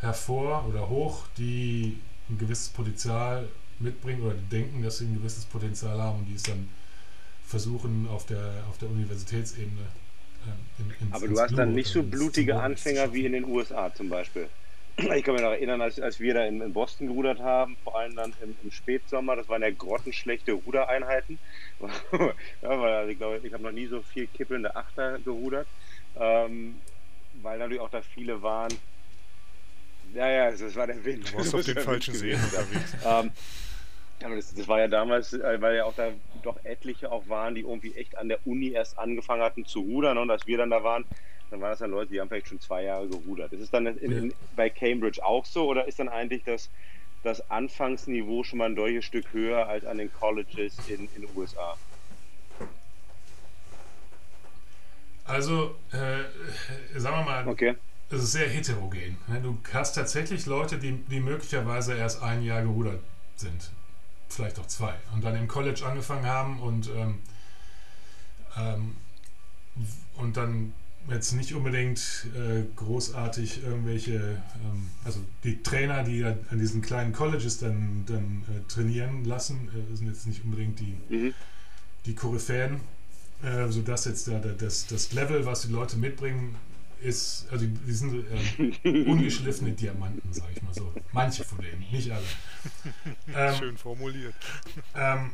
hervor 0.00 0.66
oder 0.68 0.88
hoch, 0.88 1.24
die 1.38 2.00
ein 2.28 2.38
gewisses 2.38 2.68
Potenzial 2.68 3.48
mitbringen 3.78 4.22
oder 4.22 4.34
denken, 4.34 4.82
dass 4.82 4.98
sie 4.98 5.06
ein 5.06 5.14
gewisses 5.14 5.44
Potenzial 5.44 6.00
haben 6.00 6.20
und 6.20 6.26
die 6.26 6.34
es 6.34 6.42
dann 6.42 6.68
versuchen 7.46 8.08
auf 8.08 8.26
der, 8.26 8.64
auf 8.68 8.78
der 8.78 8.90
Universitätsebene. 8.90 9.86
Ins, 11.00 11.12
Aber 11.12 11.28
du 11.28 11.38
hast 11.38 11.48
Blue, 11.48 11.58
dann 11.58 11.74
nicht 11.74 11.88
so 11.88 12.02
blutige 12.02 12.56
Anfänger 12.56 13.12
wie 13.12 13.26
in 13.26 13.32
den 13.32 13.44
USA 13.44 13.92
zum 13.94 14.08
Beispiel. 14.08 14.48
Ich 14.98 15.24
kann 15.24 15.34
mich 15.34 15.42
noch 15.42 15.50
erinnern, 15.50 15.82
als, 15.82 16.00
als 16.00 16.20
wir 16.20 16.32
da 16.32 16.46
in, 16.46 16.62
in 16.62 16.72
Boston 16.72 17.08
gerudert 17.08 17.38
haben, 17.38 17.76
vor 17.84 17.98
allem 17.98 18.16
dann 18.16 18.32
im, 18.42 18.56
im 18.62 18.70
Spätsommer, 18.70 19.36
das 19.36 19.46
waren 19.48 19.60
ja 19.60 19.70
grottenschlechte 19.70 20.52
Rudereinheiten. 20.52 21.38
ja, 22.62 22.80
weil 22.80 23.10
ich 23.10 23.18
glaube, 23.18 23.40
ich 23.42 23.52
habe 23.52 23.62
noch 23.62 23.72
nie 23.72 23.86
so 23.86 24.00
viel 24.00 24.26
kippelnde 24.26 24.74
Achter 24.74 25.18
gerudert, 25.18 25.66
ähm, 26.18 26.76
weil 27.42 27.58
natürlich 27.58 27.80
auch 27.80 27.90
da 27.90 28.00
viele 28.00 28.40
waren, 28.40 28.72
ja, 30.14 30.28
ja, 30.30 30.50
das 30.50 30.74
war 30.76 30.86
der 30.86 31.04
Wind. 31.04 31.30
Du 31.30 31.36
warst 31.36 31.54
auf 31.54 31.64
den 31.64 31.78
falschen 31.78 32.14
Seen 32.14 32.40
unterwegs. 32.42 32.96
Ähm, 33.04 33.30
aber 34.22 34.36
das, 34.36 34.54
das, 34.54 34.66
war 34.66 34.80
ja 34.80 34.88
damals, 34.88 35.32
äh, 35.32 35.60
weil 35.60 35.76
ja 35.76 35.84
auch 35.84 35.94
da 35.94 36.10
doch 36.42 36.56
etliche 36.64 37.12
auch 37.12 37.28
waren, 37.28 37.54
die 37.54 37.62
irgendwie 37.62 37.94
echt 37.94 38.16
an 38.16 38.28
der 38.28 38.38
Uni 38.46 38.70
erst 38.70 38.98
angefangen 38.98 39.42
hatten 39.42 39.66
zu 39.66 39.80
rudern 39.80 40.18
und 40.18 40.30
als 40.30 40.46
wir 40.46 40.58
dann 40.58 40.70
da 40.70 40.82
waren, 40.82 41.04
dann 41.50 41.60
waren 41.60 41.70
das 41.70 41.80
dann 41.80 41.90
Leute, 41.90 42.12
die 42.12 42.20
haben 42.20 42.28
vielleicht 42.28 42.48
schon 42.48 42.60
zwei 42.60 42.84
Jahre 42.84 43.08
gerudert. 43.08 43.52
Ist 43.52 43.60
es 43.60 43.70
dann 43.70 43.86
in, 43.86 44.12
in, 44.12 44.34
bei 44.56 44.70
Cambridge 44.70 45.24
auch 45.24 45.44
so 45.44 45.68
oder 45.68 45.86
ist 45.86 45.98
dann 45.98 46.08
eigentlich 46.08 46.42
das, 46.44 46.70
das 47.22 47.50
Anfangsniveau 47.50 48.42
schon 48.42 48.58
mal 48.58 48.66
ein 48.66 48.76
deutliches 48.76 49.04
Stück 49.04 49.32
höher 49.32 49.68
als 49.68 49.84
an 49.84 49.98
den 49.98 50.12
Colleges 50.12 50.76
in 50.88 51.08
den 51.14 51.28
USA? 51.36 51.76
Also, 55.24 55.74
äh, 55.92 56.98
sagen 56.98 57.16
wir 57.16 57.24
mal, 57.24 57.48
okay. 57.48 57.74
es 58.10 58.22
ist 58.22 58.32
sehr 58.32 58.48
heterogen. 58.48 59.18
Du 59.42 59.58
hast 59.72 59.94
tatsächlich 59.94 60.46
Leute, 60.46 60.78
die, 60.78 60.92
die 60.92 61.20
möglicherweise 61.20 61.96
erst 61.96 62.22
ein 62.22 62.42
Jahr 62.42 62.62
gerudert 62.62 63.00
sind 63.34 63.70
vielleicht 64.28 64.58
auch 64.58 64.66
zwei. 64.66 64.94
Und 65.14 65.24
dann 65.24 65.36
im 65.36 65.48
College 65.48 65.84
angefangen 65.86 66.26
haben 66.26 66.60
und, 66.60 66.90
ähm, 66.94 67.18
ähm, 68.56 68.96
und 70.16 70.36
dann 70.36 70.72
jetzt 71.08 71.32
nicht 71.32 71.54
unbedingt 71.54 72.26
äh, 72.34 72.64
großartig 72.74 73.62
irgendwelche, 73.62 74.14
ähm, 74.14 74.90
also 75.04 75.20
die 75.44 75.62
Trainer, 75.62 76.02
die 76.02 76.24
an 76.24 76.58
diesen 76.58 76.82
kleinen 76.82 77.12
Colleges 77.12 77.58
dann, 77.58 78.04
dann 78.06 78.44
äh, 78.48 78.68
trainieren 78.68 79.24
lassen, 79.24 79.68
äh, 79.68 79.96
sind 79.96 80.08
jetzt 80.08 80.26
nicht 80.26 80.44
unbedingt 80.44 80.80
die, 80.80 80.96
mhm. 81.08 81.34
die 82.06 82.14
Koryphäen, 82.14 82.80
äh, 83.42 83.68
sodass 83.68 84.04
jetzt 84.06 84.28
da, 84.28 84.38
das, 84.38 84.86
das 84.86 85.12
Level, 85.12 85.46
was 85.46 85.62
die 85.62 85.72
Leute 85.72 85.96
mitbringen, 85.96 86.56
ist, 87.02 87.46
also 87.50 87.66
die 87.66 87.92
sind 87.92 88.24
äh, 88.84 89.04
ungeschliffene 89.06 89.72
Diamanten, 89.72 90.32
sage 90.32 90.52
ich 90.54 90.62
mal 90.62 90.74
so. 90.74 90.92
Manche 91.12 91.44
von 91.44 91.58
denen, 91.58 91.84
nicht 91.90 92.10
alle. 92.10 92.24
Ähm, 93.34 93.54
Schön 93.54 93.76
formuliert. 93.76 94.34
Ähm, 94.94 95.30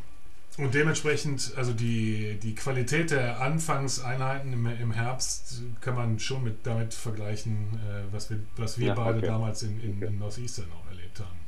und 0.59 0.75
dementsprechend, 0.75 1.53
also 1.57 1.72
die, 1.72 2.38
die 2.42 2.55
Qualität 2.55 3.11
der 3.11 3.40
Anfangseinheiten 3.40 4.53
im, 4.53 4.66
im 4.66 4.92
Herbst 4.92 5.62
kann 5.81 5.94
man 5.94 6.18
schon 6.18 6.44
mit 6.44 6.66
damit 6.66 6.92
vergleichen, 6.92 7.81
äh, 7.88 8.12
was 8.12 8.29
wir, 8.29 8.40
was 8.57 8.79
wir 8.79 8.88
ja, 8.88 8.94
beide 8.94 9.18
okay. 9.18 9.27
damals 9.27 9.62
in, 9.62 9.81
in, 9.81 9.96
okay. 9.96 10.07
in 10.07 10.18
Northeastern 10.18 10.66
auch 10.72 10.90
erlebt 10.90 11.20
haben. 11.20 11.38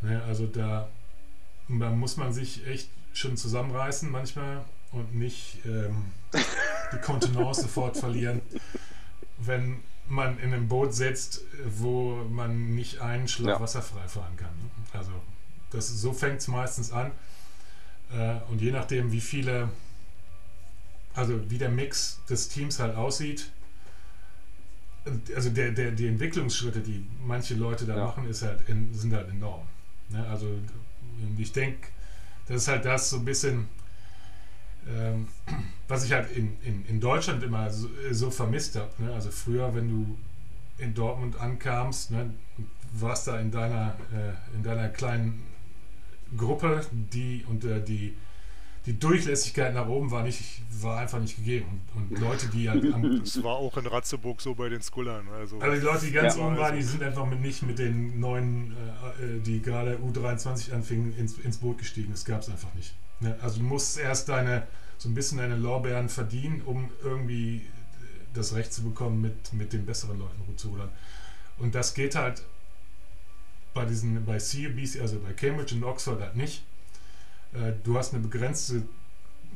Ne, 0.00 0.22
also 0.24 0.46
da, 0.46 0.88
da 1.68 1.90
muss 1.90 2.16
man 2.16 2.32
sich 2.32 2.66
echt 2.66 2.88
schon 3.12 3.36
zusammenreißen 3.36 4.10
manchmal 4.10 4.64
und 4.92 5.14
nicht 5.14 5.58
ähm, 5.66 6.12
die 6.92 6.98
Kontenance 6.98 7.62
sofort 7.62 7.96
verlieren, 7.96 8.40
wenn 9.38 9.80
man 10.08 10.38
in 10.38 10.52
einem 10.52 10.68
Boot 10.68 10.94
sitzt, 10.94 11.42
wo 11.66 12.16
man 12.30 12.74
nicht 12.74 13.00
einen 13.00 13.28
Schlag 13.28 13.56
ja. 13.56 13.60
wasserfrei 13.60 14.08
fahren 14.08 14.36
kann. 14.36 14.50
Ne? 14.50 14.70
Also 14.92 15.12
das, 15.70 15.88
so 15.88 16.12
fängt 16.12 16.40
es 16.40 16.48
meistens 16.48 16.92
an. 16.92 17.12
Äh, 18.12 18.36
und 18.50 18.60
je 18.60 18.72
nachdem, 18.72 19.12
wie 19.12 19.20
viele, 19.20 19.68
also 21.14 21.50
wie 21.50 21.58
der 21.58 21.68
Mix 21.68 22.20
des 22.28 22.48
Teams 22.48 22.80
halt 22.80 22.96
aussieht, 22.96 23.50
also 25.34 25.50
der, 25.50 25.72
der, 25.72 25.92
die 25.92 26.06
Entwicklungsschritte, 26.06 26.80
die 26.80 27.06
manche 27.24 27.54
Leute 27.54 27.86
da 27.86 27.96
ja. 27.96 28.04
machen, 28.06 28.28
ist 28.28 28.42
halt 28.42 28.68
in, 28.68 28.92
sind 28.94 29.14
halt 29.14 29.28
enorm. 29.28 29.66
Ne? 30.10 30.26
Also 30.28 30.58
ich 31.36 31.52
denke, 31.52 31.88
das 32.46 32.62
ist 32.62 32.68
halt 32.68 32.84
das 32.84 33.10
so 33.10 33.16
ein 33.16 33.24
bisschen, 33.24 33.68
ähm, 34.96 35.28
was 35.86 36.04
ich 36.04 36.12
halt 36.12 36.30
in, 36.36 36.56
in, 36.62 36.84
in 36.86 37.00
Deutschland 37.00 37.42
immer 37.42 37.70
so, 37.70 37.88
so 38.10 38.30
vermisst 38.30 38.76
habe. 38.76 38.90
Ne? 38.98 39.12
Also 39.12 39.30
früher, 39.30 39.74
wenn 39.74 39.88
du 39.88 40.18
in 40.78 40.94
Dortmund 40.94 41.40
ankamst, 41.40 42.10
ne, 42.10 42.32
warst 42.92 43.26
da 43.26 43.38
in 43.38 43.50
deiner, 43.50 43.96
äh, 44.12 44.56
in 44.56 44.62
deiner 44.62 44.88
kleinen 44.88 45.42
Gruppe, 46.36 46.84
die 46.92 47.44
und 47.48 47.64
äh, 47.64 47.82
die, 47.82 48.14
die 48.86 48.98
Durchlässigkeit 48.98 49.74
nach 49.74 49.88
oben 49.88 50.10
war 50.10 50.22
nicht, 50.22 50.62
war 50.80 50.98
einfach 50.98 51.20
nicht 51.20 51.36
gegeben. 51.36 51.82
Und, 51.94 52.12
und 52.12 52.20
Leute, 52.20 52.46
die 52.48 52.70
halt 52.70 52.92
am, 52.92 53.20
Das 53.24 53.42
war 53.42 53.56
auch 53.56 53.76
in 53.76 53.86
Ratzeburg 53.86 54.40
so 54.40 54.54
bei 54.54 54.68
den 54.68 54.80
Skullern. 54.80 55.26
Also, 55.28 55.58
also 55.58 55.74
die 55.74 55.84
Leute, 55.84 56.06
die 56.06 56.12
ganz 56.12 56.36
ja, 56.36 56.46
oben 56.46 56.56
waren, 56.56 56.76
die 56.76 56.82
sind 56.82 57.02
einfach 57.02 57.26
mit, 57.26 57.40
nicht 57.40 57.62
mit 57.62 57.78
den 57.78 58.20
neuen, 58.20 58.72
äh, 59.20 59.24
äh 59.24 59.40
die 59.40 59.60
gerade 59.60 59.96
U23 59.96 60.72
anfingen, 60.72 61.16
ins, 61.18 61.38
ins 61.38 61.58
Boot 61.58 61.78
gestiegen. 61.78 62.12
Das 62.12 62.24
gab 62.24 62.42
es 62.42 62.48
einfach 62.48 62.72
nicht. 62.74 62.94
Ne? 63.20 63.38
Also 63.42 63.58
du 63.58 63.64
musst 63.64 63.98
erst 63.98 64.28
deine, 64.28 64.66
so 64.98 65.08
ein 65.08 65.14
bisschen 65.14 65.38
deine 65.38 65.56
Lorbeeren 65.56 66.08
verdienen, 66.08 66.62
um 66.62 66.90
irgendwie 67.02 67.62
das 68.34 68.54
Recht 68.54 68.72
zu 68.72 68.82
bekommen, 68.82 69.20
mit, 69.20 69.52
mit 69.52 69.72
den 69.72 69.86
besseren 69.86 70.18
Leuten 70.18 70.42
rudern. 70.64 70.90
Und 71.58 71.74
das 71.74 71.94
geht 71.94 72.14
halt 72.14 72.42
bei 73.74 73.84
diesen, 73.84 74.24
bei 74.24 74.38
CUBC, 74.38 75.00
also 75.00 75.18
bei 75.20 75.32
Cambridge 75.32 75.74
und 75.74 75.84
Oxford 75.84 76.20
halt 76.20 76.36
nicht. 76.36 76.64
Äh, 77.52 77.72
du 77.84 77.96
hast 77.96 78.14
eine 78.14 78.22
begrenzte 78.22 78.82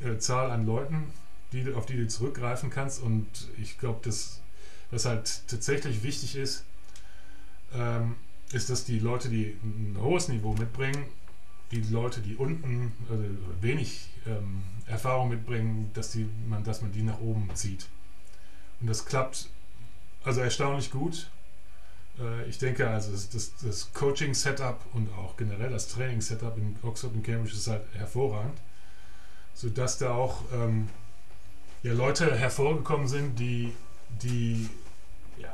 äh, 0.04 0.18
Zahl 0.18 0.50
an 0.50 0.66
Leuten, 0.66 1.12
die, 1.52 1.72
auf 1.74 1.86
die 1.86 1.96
du 1.96 2.08
zurückgreifen 2.08 2.70
kannst 2.70 3.02
und 3.02 3.26
ich 3.60 3.78
glaube, 3.78 4.00
dass 4.02 4.40
das 4.90 5.04
halt 5.04 5.42
tatsächlich 5.48 6.02
wichtig 6.02 6.36
ist, 6.36 6.64
ähm, 7.74 8.16
ist, 8.52 8.70
dass 8.70 8.84
die 8.84 8.98
Leute, 8.98 9.28
die 9.28 9.56
ein 9.62 9.96
hohes 9.98 10.28
Niveau 10.28 10.54
mitbringen, 10.54 11.06
die 11.80 11.92
Leute, 11.92 12.20
die 12.20 12.36
unten 12.36 12.92
also 13.10 13.24
wenig 13.60 14.08
ähm, 14.26 14.62
Erfahrung 14.86 15.30
mitbringen, 15.30 15.90
dass, 15.94 16.10
die, 16.10 16.28
man, 16.46 16.62
dass 16.64 16.82
man 16.82 16.92
die 16.92 17.02
nach 17.02 17.20
oben 17.20 17.48
zieht. 17.54 17.88
Und 18.80 18.88
das 18.88 19.06
klappt 19.06 19.48
also 20.24 20.40
erstaunlich 20.40 20.90
gut. 20.90 21.30
Äh, 22.18 22.48
ich 22.48 22.58
denke, 22.58 22.88
also 22.88 23.12
das, 23.12 23.54
das, 23.62 23.92
Coaching-Setup 23.92 24.80
und 24.92 25.12
auch 25.14 25.36
generell 25.36 25.70
das 25.70 25.88
Training-Setup 25.88 26.56
in 26.58 26.76
Oxford 26.82 27.14
und 27.14 27.22
Cambridge 27.22 27.56
ist 27.56 27.68
halt 27.68 27.82
hervorragend, 27.94 28.58
sodass 29.54 29.98
da 29.98 30.12
auch 30.12 30.42
ähm, 30.52 30.88
ja, 31.82 31.92
Leute 31.92 32.36
hervorgekommen 32.36 33.08
sind, 33.08 33.38
die, 33.38 33.72
die 34.22 34.68
ja, 35.38 35.52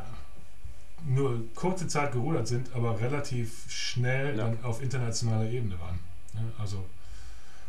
nur 1.06 1.42
kurze 1.54 1.86
Zeit 1.86 2.12
gerudert 2.12 2.48
sind, 2.48 2.74
aber 2.74 3.00
relativ 3.00 3.70
schnell 3.70 4.36
ja. 4.36 4.44
dann 4.44 4.62
auf 4.64 4.82
internationaler 4.82 5.50
Ebene 5.50 5.78
waren. 5.80 6.00
Ja, 6.38 6.62
also 6.62 6.84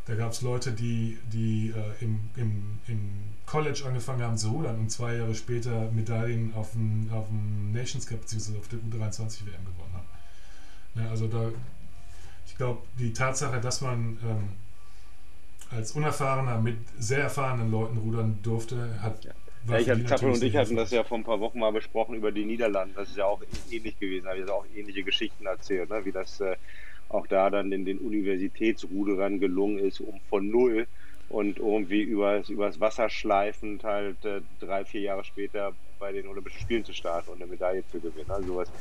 da 0.05 0.15
gab 0.15 0.31
es 0.31 0.41
Leute, 0.41 0.71
die, 0.71 1.17
die 1.31 1.69
äh, 1.75 2.03
im, 2.03 2.19
im, 2.35 2.79
im 2.87 3.09
College 3.45 3.83
angefangen 3.85 4.23
haben 4.23 4.37
zu 4.37 4.49
rudern 4.49 4.79
und 4.79 4.89
zwei 4.89 5.15
Jahre 5.15 5.35
später 5.35 5.91
Medaillen 5.91 6.53
auf 6.55 6.71
dem, 6.71 7.09
auf 7.13 7.27
dem 7.27 7.71
Nations 7.71 8.07
Cup 8.07 8.21
bzw. 8.21 8.57
auf 8.57 8.67
der 8.67 8.79
U23 8.79 9.45
WM 9.45 9.65
gewonnen 9.65 9.93
haben. 9.93 10.07
Ja, 10.95 11.09
also 11.11 11.27
da, 11.27 11.51
ich 12.47 12.57
glaube, 12.57 12.81
die 12.97 13.13
Tatsache, 13.13 13.61
dass 13.61 13.81
man 13.81 14.17
ähm, 14.23 14.49
als 15.69 15.91
Unerfahrener 15.91 16.59
mit 16.59 16.77
sehr 16.97 17.21
erfahrenen 17.21 17.69
Leuten 17.69 17.97
rudern 17.97 18.39
durfte, 18.41 19.01
hat. 19.01 19.23
Ja. 19.23 19.31
Ja, 19.67 19.77
ich 19.77 19.89
hatte, 19.89 20.05
Tappel 20.05 20.31
und 20.31 20.41
ich 20.41 20.55
hatten 20.55 20.75
das 20.75 20.89
ja 20.89 21.03
vor 21.03 21.17
ein 21.17 21.23
paar 21.23 21.39
Wochen 21.39 21.59
mal 21.59 21.71
besprochen 21.71 22.15
über 22.15 22.31
die 22.31 22.45
Niederlande. 22.45 22.95
Das 22.95 23.09
ist 23.09 23.17
ja 23.17 23.25
auch 23.25 23.41
ähnlich 23.69 23.99
gewesen. 23.99 24.23
Da 24.23 24.29
habe 24.29 24.39
ich 24.39 24.45
jetzt 24.45 24.51
auch 24.51 24.65
ähnliche 24.73 25.03
Geschichten 25.03 25.45
erzählt, 25.45 25.89
ne? 25.89 26.03
wie 26.05 26.11
das 26.11 26.39
äh, 26.39 26.55
auch 27.09 27.27
da 27.27 27.49
dann 27.49 27.71
in 27.71 27.85
den 27.85 27.97
Universitätsruderern 27.97 29.39
gelungen 29.39 29.79
ist, 29.79 29.99
um 29.99 30.19
von 30.29 30.49
null 30.49 30.87
und 31.27 31.59
irgendwie 31.59 32.01
übers, 32.01 32.49
übers 32.49 32.79
Wasser 32.79 33.09
schleifend 33.09 33.83
halt 33.83 34.23
äh, 34.25 34.41
drei, 34.59 34.85
vier 34.85 35.01
Jahre 35.01 35.23
später 35.23 35.73
bei 35.99 36.11
den 36.11 36.27
Olympischen 36.27 36.61
Spielen 36.61 36.85
zu 36.85 36.93
starten 36.93 37.31
und 37.31 37.41
eine 37.41 37.51
Medaille 37.51 37.83
zu 37.91 37.99
gewinnen. 37.99 38.29
Also 38.29 38.47
sowas 38.47 38.71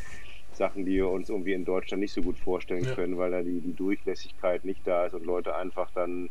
Sachen, 0.55 0.85
die 0.85 0.95
wir 0.95 1.09
uns 1.09 1.29
irgendwie 1.29 1.53
in 1.53 1.65
Deutschland 1.65 2.01
nicht 2.01 2.13
so 2.13 2.23
gut 2.23 2.39
vorstellen 2.39 2.85
ja. 2.85 2.95
können, 2.95 3.19
weil 3.19 3.31
da 3.31 3.43
die, 3.43 3.61
die 3.61 3.75
Durchlässigkeit 3.75 4.65
nicht 4.65 4.87
da 4.87 5.07
ist 5.07 5.15
und 5.15 5.25
Leute 5.25 5.55
einfach 5.55 5.91
dann 5.95 6.31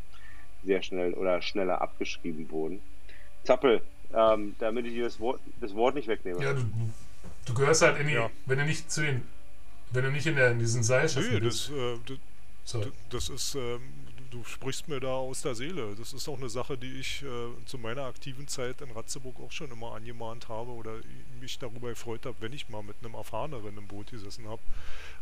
sehr 0.64 0.82
schnell 0.82 1.14
oder 1.14 1.40
schneller 1.40 1.80
abgeschrieben 1.80 2.50
wurden. 2.50 2.80
Zappel, 3.44 3.80
ähm, 4.14 4.56
damit 4.58 4.86
ich 4.86 4.92
dir 4.92 5.04
das 5.04 5.20
Wort, 5.20 5.40
das 5.60 5.74
Wort 5.74 5.94
nicht 5.94 6.08
wegnehme. 6.08 6.42
Ja, 6.42 6.52
du, 6.52 6.62
du 7.46 7.54
gehörst 7.54 7.82
halt 7.82 7.98
in 8.00 8.08
die, 8.08 8.14
ja. 8.14 8.30
wenn 8.46 8.58
du 8.58 8.64
nicht 8.64 8.90
zu 8.90 9.02
den 9.02 9.22
wenn 9.92 10.04
du 10.04 10.10
nicht 10.10 10.26
in, 10.26 10.36
der, 10.36 10.50
in 10.52 10.58
diesen 10.58 10.82
Seilschaften 10.82 11.34
nee, 11.34 11.40
bist. 11.40 11.70
Das, 11.70 12.74
äh, 12.74 12.90
das, 13.10 13.28
ist, 13.28 13.54
äh, 13.54 13.78
du 14.30 14.44
sprichst 14.44 14.88
mir 14.88 15.00
da 15.00 15.08
aus 15.12 15.42
der 15.42 15.54
Seele. 15.54 15.94
Das 15.96 16.12
ist 16.12 16.28
auch 16.28 16.38
eine 16.38 16.50
Sache, 16.50 16.76
die 16.76 17.00
ich 17.00 17.22
äh, 17.22 17.64
zu 17.66 17.78
meiner 17.78 18.04
aktiven 18.04 18.48
Zeit 18.48 18.80
in 18.80 18.90
Ratzeburg 18.90 19.40
auch 19.40 19.52
schon 19.52 19.70
immer 19.70 19.94
angemahnt 19.94 20.48
habe 20.48 20.70
oder 20.70 20.92
mich 21.40 21.58
darüber 21.58 21.88
gefreut 21.90 22.26
habe, 22.26 22.36
wenn 22.40 22.52
ich 22.52 22.68
mal 22.68 22.82
mit 22.82 22.96
einem 23.02 23.14
Erfahreneren 23.14 23.76
im 23.78 23.86
Boot 23.86 24.10
gesessen 24.10 24.46
habe. 24.48 24.60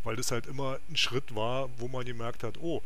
Weil 0.03 0.17
das 0.17 0.31
halt 0.31 0.47
immer 0.47 0.79
ein 0.89 0.97
Schritt 0.97 1.35
war, 1.35 1.69
wo 1.79 1.89
man 1.89 2.05
gemerkt 2.05 2.43
hat, 2.43 2.59
oh, 2.59 2.83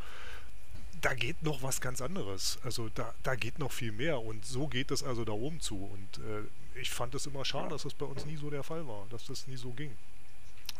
da 1.00 1.14
geht 1.14 1.42
noch 1.42 1.62
was 1.62 1.80
ganz 1.80 2.02
anderes. 2.02 2.58
Also 2.62 2.90
da, 2.94 3.14
da 3.22 3.34
geht 3.34 3.58
noch 3.58 3.72
viel 3.72 3.92
mehr 3.92 4.20
und 4.20 4.44
so 4.44 4.66
geht 4.68 4.90
es 4.90 5.02
also 5.02 5.24
da 5.24 5.32
oben 5.32 5.60
zu. 5.60 5.76
Und 5.76 6.18
äh, 6.18 6.78
ich 6.78 6.90
fand 6.90 7.14
es 7.14 7.26
immer 7.26 7.44
schade, 7.44 7.70
dass 7.70 7.82
das 7.82 7.94
bei 7.94 8.06
uns 8.06 8.26
nie 8.26 8.36
so 8.36 8.50
der 8.50 8.62
Fall 8.62 8.86
war, 8.86 9.06
dass 9.10 9.24
das 9.26 9.46
nie 9.46 9.56
so 9.56 9.70
ging. 9.70 9.96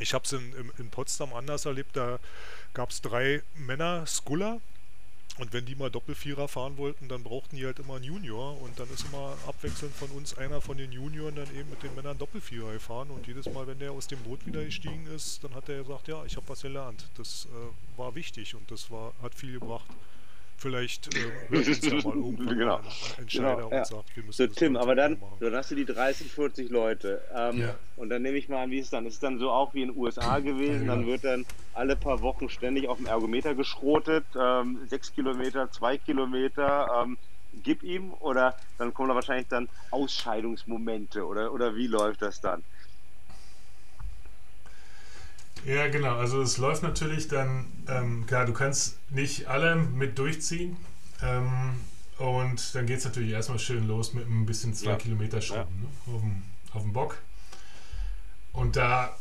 Ich 0.00 0.14
habe 0.14 0.24
es 0.24 0.32
in, 0.32 0.52
in, 0.54 0.72
in, 0.78 0.90
Potsdam 0.90 1.32
anders 1.34 1.66
erlebt, 1.66 1.96
da 1.96 2.18
gab 2.74 2.90
es 2.90 3.00
drei 3.00 3.42
Männer, 3.54 4.06
Skuller, 4.06 4.60
und 5.38 5.54
wenn 5.54 5.64
die 5.64 5.74
mal 5.74 5.90
Doppelvierer 5.90 6.48
fahren 6.48 6.76
wollten, 6.76 7.08
dann 7.08 7.22
brauchten 7.22 7.56
die 7.56 7.64
halt 7.64 7.78
immer 7.78 7.94
einen 7.94 8.04
Junior 8.04 8.60
und 8.60 8.78
dann 8.78 8.90
ist 8.90 9.06
immer 9.06 9.36
abwechselnd 9.46 9.94
von 9.94 10.10
uns 10.10 10.36
einer 10.36 10.60
von 10.60 10.76
den 10.76 10.92
Junioren 10.92 11.34
dann 11.34 11.48
eben 11.56 11.70
mit 11.70 11.82
den 11.82 11.94
Männern 11.94 12.18
Doppelvierer 12.18 12.72
gefahren 12.72 13.10
und 13.10 13.26
jedes 13.26 13.46
Mal, 13.46 13.66
wenn 13.66 13.78
der 13.78 13.92
aus 13.92 14.06
dem 14.06 14.18
Boot 14.20 14.44
wieder 14.44 14.62
gestiegen 14.62 15.06
ist, 15.06 15.42
dann 15.42 15.54
hat 15.54 15.68
er 15.68 15.82
gesagt, 15.82 16.08
ja, 16.08 16.24
ich 16.26 16.36
habe 16.36 16.48
was 16.48 16.60
gelernt. 16.60 17.08
Das 17.16 17.46
äh, 17.46 17.98
war 17.98 18.14
wichtig 18.14 18.54
und 18.54 18.70
das 18.70 18.90
war, 18.90 19.14
hat 19.22 19.34
viel 19.34 19.52
gebracht. 19.52 19.86
Vielleicht 20.60 21.14
äh, 21.16 21.20
hört 21.48 21.68
uns 21.68 21.86
ja 21.86 21.94
mal 22.04 22.16
irgendwann 22.16 22.58
genau. 22.58 22.76
ein 22.76 22.82
Entscheider 23.18 23.56
genau, 23.56 23.70
ja. 23.70 23.78
und 23.78 23.86
sagt, 23.86 24.16
wir 24.16 24.24
müssen 24.24 24.48
so, 24.48 24.54
Tim, 24.54 24.76
aber 24.76 24.94
dann, 24.94 25.16
dann 25.40 25.54
hast 25.54 25.70
du 25.70 25.74
die 25.74 25.86
30, 25.86 26.30
40 26.30 26.68
Leute. 26.68 27.22
Ähm, 27.34 27.60
ja. 27.60 27.74
Und 27.96 28.10
dann 28.10 28.20
nehme 28.20 28.36
ich 28.36 28.50
mal 28.50 28.64
an, 28.64 28.70
wie 28.70 28.78
ist 28.78 28.84
es 28.86 28.90
dann? 28.90 29.06
Ist 29.06 29.14
es 29.14 29.20
dann 29.20 29.38
so 29.38 29.50
auch 29.50 29.72
wie 29.72 29.82
in 29.82 29.88
den 29.88 29.96
USA 29.96 30.38
gewesen? 30.38 30.86
Ja, 30.86 30.94
dann 30.94 31.06
wird 31.06 31.24
dann 31.24 31.46
alle 31.72 31.96
paar 31.96 32.20
Wochen 32.20 32.50
ständig 32.50 32.88
auf 32.88 32.98
dem 32.98 33.06
Ergometer 33.06 33.54
geschrotet. 33.54 34.26
Ähm, 34.38 34.80
sechs 34.86 35.14
Kilometer, 35.14 35.70
zwei 35.72 35.96
Kilometer. 35.96 37.04
Ähm, 37.04 37.16
gib 37.62 37.82
ihm 37.82 38.12
oder 38.20 38.54
dann 38.76 38.92
kommen 38.92 39.08
da 39.08 39.14
wahrscheinlich 39.14 39.48
dann 39.48 39.68
Ausscheidungsmomente 39.90 41.26
oder, 41.26 41.54
oder 41.54 41.74
wie 41.74 41.86
läuft 41.86 42.20
das 42.20 42.42
dann? 42.42 42.62
Ja, 45.66 45.88
genau. 45.88 46.16
Also 46.16 46.40
es 46.42 46.58
läuft 46.58 46.82
natürlich 46.82 47.28
dann, 47.28 47.66
ähm, 47.88 48.26
klar, 48.26 48.46
du 48.46 48.52
kannst 48.52 48.98
nicht 49.10 49.48
alle 49.48 49.76
mit 49.76 50.18
durchziehen. 50.18 50.76
Ähm, 51.22 51.74
und 52.18 52.74
dann 52.74 52.86
geht 52.86 52.98
es 52.98 53.04
natürlich 53.04 53.30
erstmal 53.30 53.58
schön 53.58 53.86
los 53.86 54.12
mit 54.12 54.28
ein 54.28 54.46
bisschen 54.46 54.74
zwei 54.74 54.90
ja. 54.90 54.96
Kilometer 54.96 55.40
Schrauben 55.40 55.88
ja. 56.06 56.12
ne? 56.12 56.16
auf, 56.16 56.20
dem, 56.22 56.42
auf 56.72 56.82
dem 56.82 56.92
Bock. 56.92 57.18
Und 58.52 58.76
da 58.76 59.16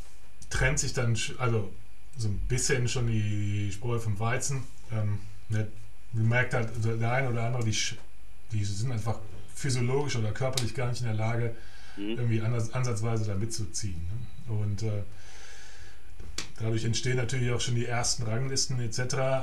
trennt 0.49 0.80
sich 0.80 0.93
dann, 0.93 1.17
also 1.38 1.71
so 2.17 2.28
ein 2.28 2.39
bisschen 2.47 2.88
schon 2.88 3.08
die 3.08 3.71
Spreu 3.71 3.99
vom 3.99 4.19
Weizen. 4.19 4.63
Ähm, 4.91 5.19
ne, 5.49 5.67
man 6.13 6.28
merkt 6.28 6.54
halt, 6.54 6.69
also 6.75 6.95
der 6.95 7.12
eine 7.12 7.30
oder 7.30 7.43
andere, 7.43 7.63
die, 7.63 7.78
die 8.52 8.63
sind 8.63 8.91
einfach 8.91 9.19
physiologisch 9.56 10.15
oder 10.15 10.32
körperlich 10.32 10.73
gar 10.73 10.89
nicht 10.89 11.02
in 11.02 11.08
der 11.08 11.15
Lage, 11.15 11.56
mhm. 11.95 12.17
irgendwie 12.17 12.41
anders, 12.41 12.73
ansatzweise 12.73 13.25
da 13.25 13.36
mitzuziehen. 13.36 14.02
Ne? 14.47 14.54
Und 14.54 14.84
äh, 14.84 15.04
dadurch 16.60 16.86
entstehen 16.86 17.17
natürlich 17.17 17.52
auch 17.52 17.62
schon 17.62 17.75
die 17.75 17.86
ersten 17.86 18.23
Ranglisten 18.23 18.80
etc. 18.80 18.99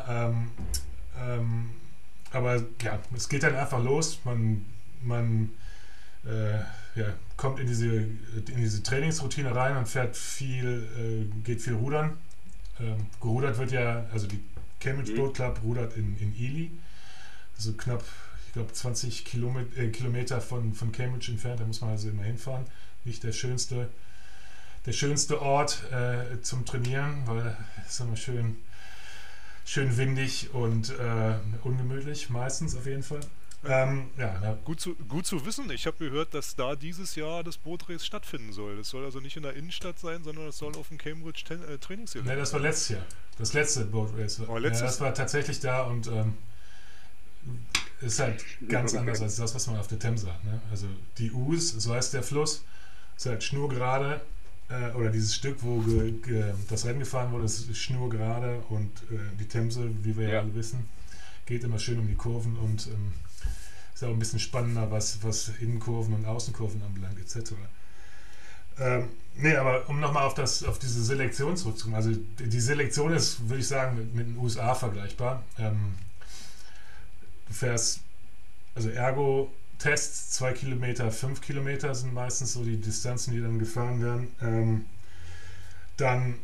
Ähm, 0.08 0.50
ähm, 1.20 1.70
aber 2.32 2.62
ja, 2.82 2.98
es 3.14 3.28
geht 3.28 3.42
dann 3.42 3.54
einfach 3.54 3.82
los. 3.82 4.20
Man, 4.24 4.64
man 5.02 5.50
äh, 6.24 6.58
ja, 6.98 7.14
kommt 7.36 7.60
in 7.60 7.66
diese, 7.66 7.86
in 7.86 8.56
diese 8.56 8.82
Trainingsroutine 8.82 9.54
rein 9.54 9.76
und 9.76 9.88
fährt 9.88 10.16
viel, 10.16 10.86
äh, 10.98 11.42
geht 11.44 11.62
viel 11.62 11.74
rudern. 11.74 12.16
Ähm, 12.80 13.06
gerudert 13.20 13.58
wird 13.58 13.72
ja, 13.72 14.06
also 14.12 14.26
die 14.26 14.40
Cambridge 14.80 15.12
mhm. 15.12 15.16
Boat 15.16 15.34
Club 15.34 15.60
rudert 15.64 15.96
in, 15.96 16.16
in 16.18 16.34
Ely, 16.36 16.70
so 17.56 17.72
knapp, 17.72 18.04
ich 18.46 18.52
glaube, 18.52 18.72
20 18.72 19.24
Kilometer, 19.24 19.78
äh, 19.78 19.88
Kilometer 19.88 20.40
von, 20.40 20.74
von 20.74 20.92
Cambridge 20.92 21.30
entfernt, 21.30 21.60
da 21.60 21.64
muss 21.64 21.80
man 21.80 21.90
also 21.90 22.08
immer 22.08 22.24
hinfahren. 22.24 22.66
Nicht 23.04 23.22
der 23.22 23.32
schönste, 23.32 23.88
der 24.86 24.92
schönste 24.92 25.42
Ort 25.42 25.82
äh, 25.92 26.40
zum 26.42 26.64
Trainieren, 26.64 27.22
weil 27.26 27.56
es 27.84 27.94
ist 27.94 28.00
immer 28.00 28.16
schön, 28.16 28.56
schön 29.64 29.96
windig 29.96 30.54
und 30.54 30.90
äh, 30.90 31.34
ungemütlich, 31.64 32.30
meistens 32.30 32.76
auf 32.76 32.86
jeden 32.86 33.02
Fall. 33.02 33.20
Ähm, 33.64 34.10
ja, 34.16 34.40
ja. 34.40 34.58
Gut, 34.64 34.80
zu, 34.80 34.94
gut 34.94 35.26
zu 35.26 35.44
wissen. 35.44 35.68
Ich 35.70 35.88
habe 35.88 35.96
gehört, 35.96 36.34
dass 36.34 36.54
da 36.54 36.76
dieses 36.76 37.16
Jahr 37.16 37.42
das 37.42 37.58
Bootrace 37.58 38.06
stattfinden 38.06 38.52
soll. 38.52 38.76
Das 38.76 38.90
soll 38.90 39.04
also 39.04 39.18
nicht 39.18 39.36
in 39.36 39.42
der 39.42 39.54
Innenstadt 39.54 39.98
sein, 39.98 40.22
sondern 40.22 40.46
es 40.46 40.58
soll 40.58 40.76
auf 40.76 40.88
dem 40.88 40.98
Cambridge 40.98 41.42
Ten 41.44 41.64
äh, 41.64 41.78
Trainingsgelände. 41.78 42.32
Ne, 42.32 42.38
das 42.38 42.52
war 42.52 42.60
letztes 42.60 42.90
Jahr. 42.90 43.06
Das 43.38 43.54
letzte 43.54 43.84
Bootrace. 43.86 44.42
Oh, 44.46 44.56
ja, 44.58 44.70
das 44.70 45.00
war 45.00 45.12
tatsächlich 45.14 45.58
da 45.58 45.82
und 45.82 46.06
ähm, 46.06 46.34
ist 48.02 48.20
halt 48.20 48.44
ganz 48.68 48.94
anders 48.94 49.20
als 49.20 49.36
das, 49.36 49.52
was 49.52 49.66
man 49.66 49.78
auf 49.78 49.88
der 49.88 49.98
Themse 49.98 50.32
hat. 50.32 50.44
Ne? 50.44 50.60
Also 50.70 50.86
die 51.18 51.32
Us, 51.32 51.70
so 51.70 51.92
heißt 51.92 52.14
der 52.14 52.22
Fluss, 52.22 52.64
ist 53.16 53.26
halt 53.26 53.42
schnurgerade 53.42 54.20
äh, 54.68 54.92
oder 54.92 55.10
dieses 55.10 55.34
Stück, 55.34 55.58
wo 55.62 55.80
ge, 55.80 56.12
ge, 56.12 56.54
das 56.68 56.84
Rennen 56.84 57.00
gefahren 57.00 57.32
wurde, 57.32 57.44
ist 57.44 57.76
schnurgerade 57.76 58.62
und 58.68 58.90
äh, 59.10 59.18
die 59.38 59.46
Themse, 59.46 59.90
wie 60.02 60.16
wir 60.16 60.26
ja. 60.26 60.34
ja 60.34 60.40
alle 60.40 60.54
wissen, 60.54 60.88
geht 61.46 61.64
immer 61.64 61.78
schön 61.78 61.98
um 61.98 62.08
die 62.08 62.14
Kurven 62.14 62.56
und 62.56 62.86
ähm, 62.88 63.12
ist 63.94 64.04
auch 64.04 64.08
ein 64.08 64.18
bisschen 64.18 64.40
spannender, 64.40 64.90
was, 64.90 65.22
was 65.22 65.50
Innenkurven 65.60 66.14
und 66.14 66.26
Außenkurven 66.26 66.82
anbelangt, 66.82 67.18
etc. 67.18 67.52
Ähm, 68.78 69.08
nee, 69.36 69.56
aber 69.56 69.88
um 69.88 70.00
nochmal 70.00 70.24
auf, 70.24 70.38
auf 70.38 70.78
diese 70.78 71.02
Selektion 71.02 71.56
zurückzukommen. 71.56 71.96
Also 71.96 72.10
die 72.12 72.60
Selektion 72.60 73.12
ist, 73.12 73.48
würde 73.48 73.60
ich 73.60 73.68
sagen, 73.68 73.96
mit, 73.96 74.14
mit 74.14 74.26
den 74.26 74.36
USA 74.36 74.74
vergleichbar. 74.74 75.42
Ähm, 75.58 75.94
du 77.48 77.54
fährst, 77.54 78.00
also 78.74 78.90
Ergo 78.90 79.50
Tests, 79.78 80.32
2 80.32 80.52
Kilometer, 80.52 81.10
5 81.10 81.40
Kilometer 81.40 81.94
sind 81.94 82.14
meistens 82.14 82.52
so 82.54 82.64
die 82.64 82.80
Distanzen, 82.80 83.34
die 83.34 83.40
dann 83.40 83.58
gefahren 83.58 84.02
werden. 84.02 84.28
Ähm, 84.40 84.86
dann 85.96 86.36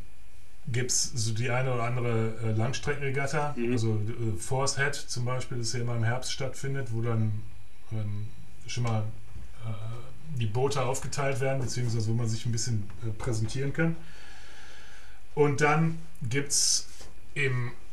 gibt 0.69 0.91
es 0.91 1.05
so 1.15 1.33
die 1.33 1.51
eine 1.51 1.75
oder 1.75 1.85
andere 1.85 2.35
äh, 2.43 2.53
Langstreckenregatta, 2.53 3.55
mhm. 3.57 3.73
also 3.73 3.95
äh, 3.97 4.39
Force 4.39 4.77
Head 4.77 4.95
zum 4.95 5.25
Beispiel, 5.25 5.59
das 5.59 5.73
ja 5.73 5.81
immer 5.81 5.97
im 5.97 6.05
Herbst 6.05 6.33
stattfindet, 6.33 6.89
wo 6.93 7.03
dann 7.03 7.43
ähm, 7.91 8.29
schon 8.67 8.85
mal 8.85 9.03
äh, 9.65 10.39
die 10.39 10.47
Boote 10.47 10.83
aufgeteilt 10.83 11.41
werden, 11.41 11.61
beziehungsweise 11.61 12.09
wo 12.09 12.15
man 12.15 12.29
sich 12.29 12.47
ein 12.47 12.53
bisschen 12.53 12.89
äh, 13.05 13.11
präsentieren 13.11 13.73
kann. 13.73 13.97
Und 15.35 15.61
dann 15.61 15.99
gibt 16.23 16.53
es 16.53 16.87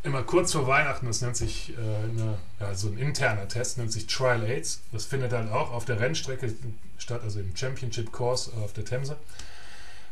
immer 0.04 0.24
kurz 0.24 0.54
vor 0.54 0.68
Weihnachten, 0.68 1.06
das 1.06 1.22
nennt 1.22 1.36
sich 1.36 1.74
äh, 1.74 1.74
eine, 1.76 2.38
ja, 2.60 2.74
so 2.74 2.88
ein 2.88 2.98
interner 2.98 3.48
Test, 3.48 3.78
nennt 3.78 3.92
sich 3.92 4.08
Trial 4.08 4.44
Aids. 4.44 4.82
Das 4.92 5.06
findet 5.06 5.32
dann 5.32 5.52
auch 5.52 5.72
auf 5.72 5.86
der 5.86 6.00
Rennstrecke 6.00 6.54
statt, 6.98 7.22
also 7.24 7.40
im 7.40 7.56
Championship 7.56 8.12
Course 8.12 8.52
auf 8.64 8.74
der 8.74 8.86
Themse. 8.86 9.18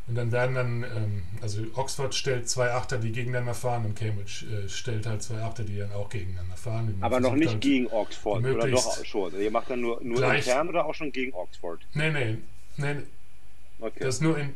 Und 0.07 0.15
dann 0.15 0.31
werden 0.31 0.55
dann, 0.55 0.83
ähm, 0.83 1.23
also 1.41 1.61
Oxford 1.75 2.15
stellt 2.15 2.47
zwei 2.47 2.71
Achter, 2.71 2.97
die 2.97 3.11
gegeneinander 3.11 3.53
fahren 3.53 3.85
und 3.85 3.95
Cambridge 3.95 4.45
äh, 4.45 4.69
stellt 4.69 5.05
halt 5.05 5.21
zwei 5.21 5.41
Achter, 5.41 5.63
die 5.63 5.77
dann 5.77 5.91
auch 5.91 6.09
gegeneinander 6.09 6.55
fahren. 6.55 6.97
Aber 7.01 7.19
noch 7.19 7.35
nicht 7.35 7.51
halt 7.51 7.61
gegen 7.61 7.87
Oxford, 7.87 8.45
oder 8.45 8.67
doch 8.69 9.03
schon? 9.03 9.37
Ihr 9.39 9.51
macht 9.51 9.69
dann 9.69 9.81
nur, 9.81 10.01
nur 10.01 10.33
intern 10.33 10.69
oder 10.69 10.85
auch 10.85 10.95
schon 10.95 11.11
gegen 11.11 11.33
Oxford? 11.33 11.81
Nee, 11.93 12.11
nee, 12.11 12.37
nee. 12.77 12.95
Okay. 13.79 13.99
Das, 13.99 14.15
ist 14.15 14.21
nur 14.21 14.37
in, 14.37 14.53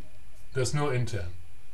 das 0.54 0.70
ist 0.70 0.74
nur 0.74 0.94
intern. 0.94 1.28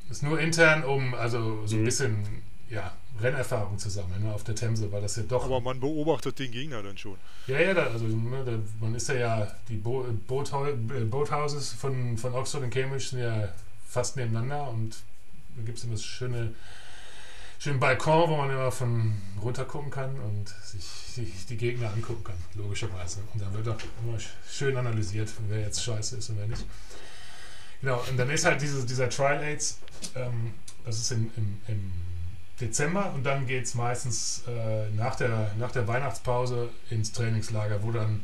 Das 0.08 0.18
ist 0.18 0.24
nur 0.24 0.40
intern, 0.40 0.84
um 0.84 1.14
also 1.14 1.66
so 1.68 1.76
ein 1.76 1.82
mhm. 1.82 1.86
bisschen 1.86 2.26
ja, 2.70 2.94
Rennerfahrung 3.20 3.78
zu 3.78 3.90
sammeln 3.90 4.24
ne, 4.24 4.34
auf 4.34 4.44
der 4.44 4.56
Themse, 4.56 4.92
weil 4.92 5.02
das 5.02 5.16
ja 5.16 5.24
doch. 5.24 5.46
Aber 5.46 5.62
man 5.62 5.80
beobachtet 5.80 6.40
den 6.40 6.52
Gegner 6.52 6.84
dann 6.84 6.98
schon. 6.98 7.18
Ja, 7.48 7.60
ja, 7.60 7.74
da, 7.74 7.88
also 7.88 8.06
ne, 8.06 8.44
da, 8.46 8.52
man 8.80 8.96
ist 8.96 9.10
ja 9.10 9.16
ja, 9.16 9.56
die 9.70 9.78
Bo 9.78 10.06
Boathouses 10.28 11.74
von, 11.74 12.18
von 12.18 12.34
Oxford 12.34 12.64
und 12.64 12.70
Cambridge 12.70 13.06
sind 13.06 13.20
ja 13.20 13.50
fast 13.88 14.16
nebeneinander 14.16 14.70
und 14.70 14.96
da 15.56 15.64
gibt 15.64 15.78
es 15.78 15.84
immer 15.84 15.94
das 15.94 16.04
schöne, 16.04 16.54
schönen 17.60 17.80
Balkon, 17.80 18.30
wo 18.30 18.38
man 18.38 18.50
immer 18.50 18.72
von 18.72 19.14
runter 19.42 19.66
gucken 19.66 19.90
kann 19.90 20.20
und 20.20 20.50
sich, 20.64 20.84
sich 20.84 21.46
die 21.48 21.58
Gegner 21.58 21.92
angucken 21.92 22.24
kann, 22.24 22.38
logischerweise. 22.54 23.22
Und 23.34 23.42
dann 23.42 23.54
wird 23.54 23.68
auch 23.68 23.80
immer 24.04 24.18
schön 24.50 24.78
analysiert, 24.78 25.30
wer 25.48 25.62
jetzt 25.62 25.84
scheiße 25.84 26.18
ist 26.18 26.30
und 26.30 26.38
wer 26.38 26.48
nicht. 26.48 26.66
Genau, 27.82 28.04
und 28.10 28.18
dann 28.18 28.30
ist 28.30 28.46
halt 28.46 28.62
diese, 28.62 28.86
dieser 28.86 29.10
Trial 29.10 29.42
Aids, 29.44 29.80
ähm, 30.16 30.54
das 30.86 30.98
ist 30.98 31.12
in, 31.12 31.32
im, 31.38 31.62
im 31.68 31.92
Dezember 32.60 33.14
und 33.14 33.24
dann 33.24 33.46
geht 33.46 33.66
es 33.66 33.76
meistens 33.76 34.44
äh, 34.48 34.90
nach, 34.92 35.16
der, 35.16 35.52
nach 35.60 35.72
der 35.72 35.88
Weihnachtspause 35.88 36.70
ins 36.90 37.12
Trainingslager, 37.12 37.84
wo 37.84 37.92
dann 37.92 38.24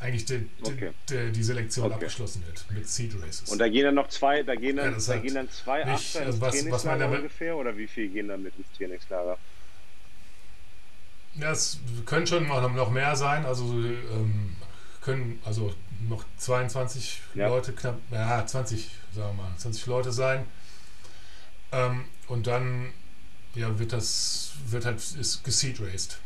eigentlich 0.00 0.26
die, 0.26 0.48
okay. 0.62 0.92
die, 1.08 1.32
die 1.32 1.42
Selektion 1.42 1.86
okay. 1.86 1.94
abgeschlossen 1.94 2.44
wird 2.46 2.64
mit 2.70 2.88
Seed 2.88 3.14
Races. 3.20 3.50
Und 3.50 3.58
da 3.58 3.68
gehen 3.68 3.84
dann 3.84 3.96
noch 3.96 4.08
zwei, 4.08 4.44
da 4.44 4.54
gehen 4.54 4.76
dann, 4.76 4.92
ja, 4.92 5.14
da 5.14 5.16
gehen 5.18 5.34
dann 5.34 5.50
zwei 5.50 5.82
nicht, 5.84 5.94
Achter 5.94 6.20
ins 6.20 6.26
also 6.26 6.40
was, 6.40 6.54
Trainingslager 6.54 7.10
was 7.10 7.18
ungefähr 7.18 7.56
oder 7.56 7.76
wie 7.76 7.88
viel 7.88 8.08
gehen 8.08 8.28
dann 8.28 8.42
mit 8.42 8.56
ins 8.56 8.68
Trainingslager? 8.76 9.36
Ja, 11.34 11.50
es 11.50 11.78
können 12.06 12.26
schon 12.26 12.46
noch, 12.46 12.72
noch 12.72 12.90
mehr 12.90 13.16
sein, 13.16 13.44
also 13.44 13.64
ähm, 13.64 14.56
können 15.02 15.40
also 15.44 15.74
noch 16.08 16.24
22 16.36 17.20
ja. 17.34 17.48
Leute, 17.48 17.72
knapp, 17.72 17.98
ja 18.10 18.46
20, 18.46 18.90
sagen 19.14 19.36
wir 19.36 19.42
mal, 19.42 19.50
20 19.56 19.86
Leute 19.86 20.12
sein. 20.12 20.46
Ähm, 21.72 22.04
und 22.28 22.46
dann 22.46 22.92
ja, 23.58 23.78
wird 23.78 23.92
das, 23.92 24.52
wird 24.66 24.84
halt, 24.84 24.98
ist 24.98 25.42
geseed 25.44 25.80
raced. 25.80 26.18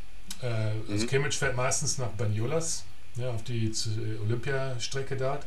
Äh, 0.43 0.47
also 0.47 0.75
mhm. 0.75 0.93
Also 0.93 1.07
Cambridge 1.07 1.37
fährt 1.37 1.57
meistens 1.57 1.99
nach 1.99 2.11
Banyolas, 2.11 2.85
ja, 3.17 3.31
auf 3.31 3.43
die 3.45 3.73
Olympiastrecke 4.23 5.17
dort. 5.17 5.47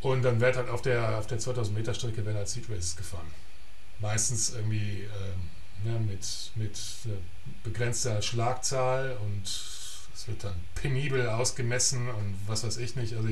Und 0.00 0.22
dann 0.22 0.40
wird 0.40 0.56
halt 0.56 0.68
auf 0.68 0.82
der, 0.82 1.18
auf 1.18 1.26
der 1.26 1.38
2000 1.38 1.76
Meter 1.76 1.92
Strecke 1.92 2.24
werden 2.24 2.36
halt 2.36 2.48
Seed 2.48 2.70
Races 2.70 2.96
gefahren. 2.96 3.26
Meistens 4.00 4.54
irgendwie 4.54 5.02
äh, 5.02 5.88
ja, 5.88 5.98
mit, 5.98 6.52
mit 6.54 6.78
äh, 7.06 7.18
begrenzter 7.64 8.22
Schlagzahl 8.22 9.16
und 9.24 9.44
es 9.44 10.26
wird 10.26 10.44
dann 10.44 10.54
penibel 10.76 11.28
ausgemessen 11.28 12.08
und 12.08 12.36
was 12.46 12.64
weiß 12.64 12.76
ich 12.76 12.94
nicht. 12.94 13.14
Also 13.14 13.28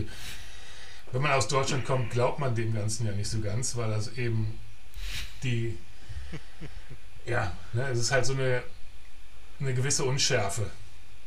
wenn 1.13 1.23
man 1.23 1.33
aus 1.33 1.47
Deutschland 1.47 1.85
kommt, 1.85 2.11
glaubt 2.11 2.41
man 2.41 2.57
dem 2.57 2.75
Ganzen 2.75 3.07
ja 3.07 3.13
nicht 3.13 3.31
so 3.31 3.41
ganz, 3.41 3.77
weil 3.77 3.91
das 3.91 4.17
eben 4.17 4.59
die 5.45 5.79
ja, 7.27 7.53
ne, 7.73 7.89
es 7.91 7.99
ist 7.99 8.11
halt 8.13 8.27
so 8.27 8.33
eine, 8.35 8.63
eine 9.61 9.75
gewisse 9.75 10.05
Unschärfe 10.05 10.71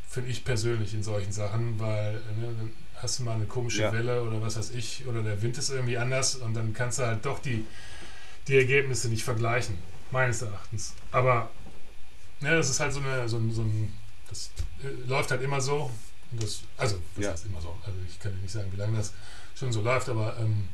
finde 0.09 0.31
ich 0.31 0.43
persönlich 0.43 0.93
in 0.93 1.03
solchen 1.03 1.31
Sachen, 1.31 1.79
weil 1.79 2.13
ne, 2.13 2.47
dann 2.57 2.71
hast 2.95 3.19
du 3.19 3.23
mal 3.23 3.35
eine 3.35 3.45
komische 3.45 3.83
ja. 3.83 3.93
Welle 3.93 4.23
oder 4.23 4.41
was 4.41 4.57
weiß 4.57 4.71
ich, 4.71 5.05
oder 5.05 5.21
der 5.21 5.41
Wind 5.41 5.57
ist 5.57 5.69
irgendwie 5.69 5.97
anders 5.97 6.35
und 6.35 6.55
dann 6.55 6.73
kannst 6.73 6.99
du 6.99 7.05
halt 7.05 7.25
doch 7.25 7.39
die, 7.39 7.65
die 8.47 8.57
Ergebnisse 8.57 9.07
nicht 9.07 9.23
vergleichen, 9.23 9.77
meines 10.11 10.41
Erachtens. 10.41 10.95
Aber 11.11 11.51
ne, 12.41 12.55
das 12.55 12.69
ist 12.69 12.79
halt 12.79 12.91
so, 12.91 12.99
eine, 12.99 13.29
so, 13.29 13.37
ein, 13.37 13.51
so 13.51 13.61
ein, 13.61 13.93
das 14.27 14.49
äh, 14.83 15.07
läuft 15.07 15.29
halt 15.29 15.43
immer 15.43 15.61
so. 15.61 15.91
Das, 16.31 16.61
also, 16.77 16.99
das 17.15 17.25
ja. 17.25 17.31
heißt 17.31 17.45
immer 17.45 17.61
so. 17.61 17.77
Also 17.85 17.97
ich 18.07 18.19
kann 18.19 18.33
dir 18.33 18.41
nicht 18.41 18.51
sagen, 18.51 18.71
wie 18.71 18.77
lange 18.77 18.97
das 18.97 19.13
schon 19.55 19.71
so 19.71 19.81
läuft, 19.81 20.09
aber 20.09 20.37
ähm, 20.39 20.67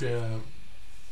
der, 0.00 0.40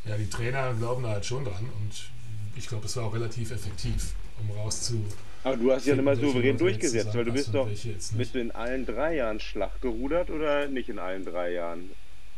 ja, 0.05 0.17
die 0.17 0.29
Trainer 0.29 0.73
glauben 0.73 1.03
da 1.03 1.09
halt 1.09 1.25
schon 1.25 1.45
dran 1.45 1.69
und 1.79 2.11
ich 2.55 2.67
glaube, 2.67 2.85
es 2.85 2.95
war 2.97 3.05
auch 3.05 3.13
relativ 3.13 3.51
effektiv, 3.51 4.13
um 4.39 4.51
rauszu 4.57 5.03
aber 5.43 5.57
du 5.57 5.71
hast 5.71 5.85
ja 5.85 5.95
immer 5.95 6.15
souverän 6.15 6.57
durchgesetzt, 6.57 7.13
weil 7.13 7.25
du 7.25 7.33
bist 7.33 7.53
doch 7.53 7.67
bist 7.67 8.35
du 8.35 8.39
in 8.39 8.51
allen 8.51 8.85
drei 8.85 9.15
Jahren 9.15 9.39
Schlag 9.39 9.81
gerudert 9.81 10.29
oder 10.29 10.67
nicht 10.67 10.89
in 10.89 10.99
allen 10.99 11.25
drei 11.25 11.51
Jahren? 11.51 11.91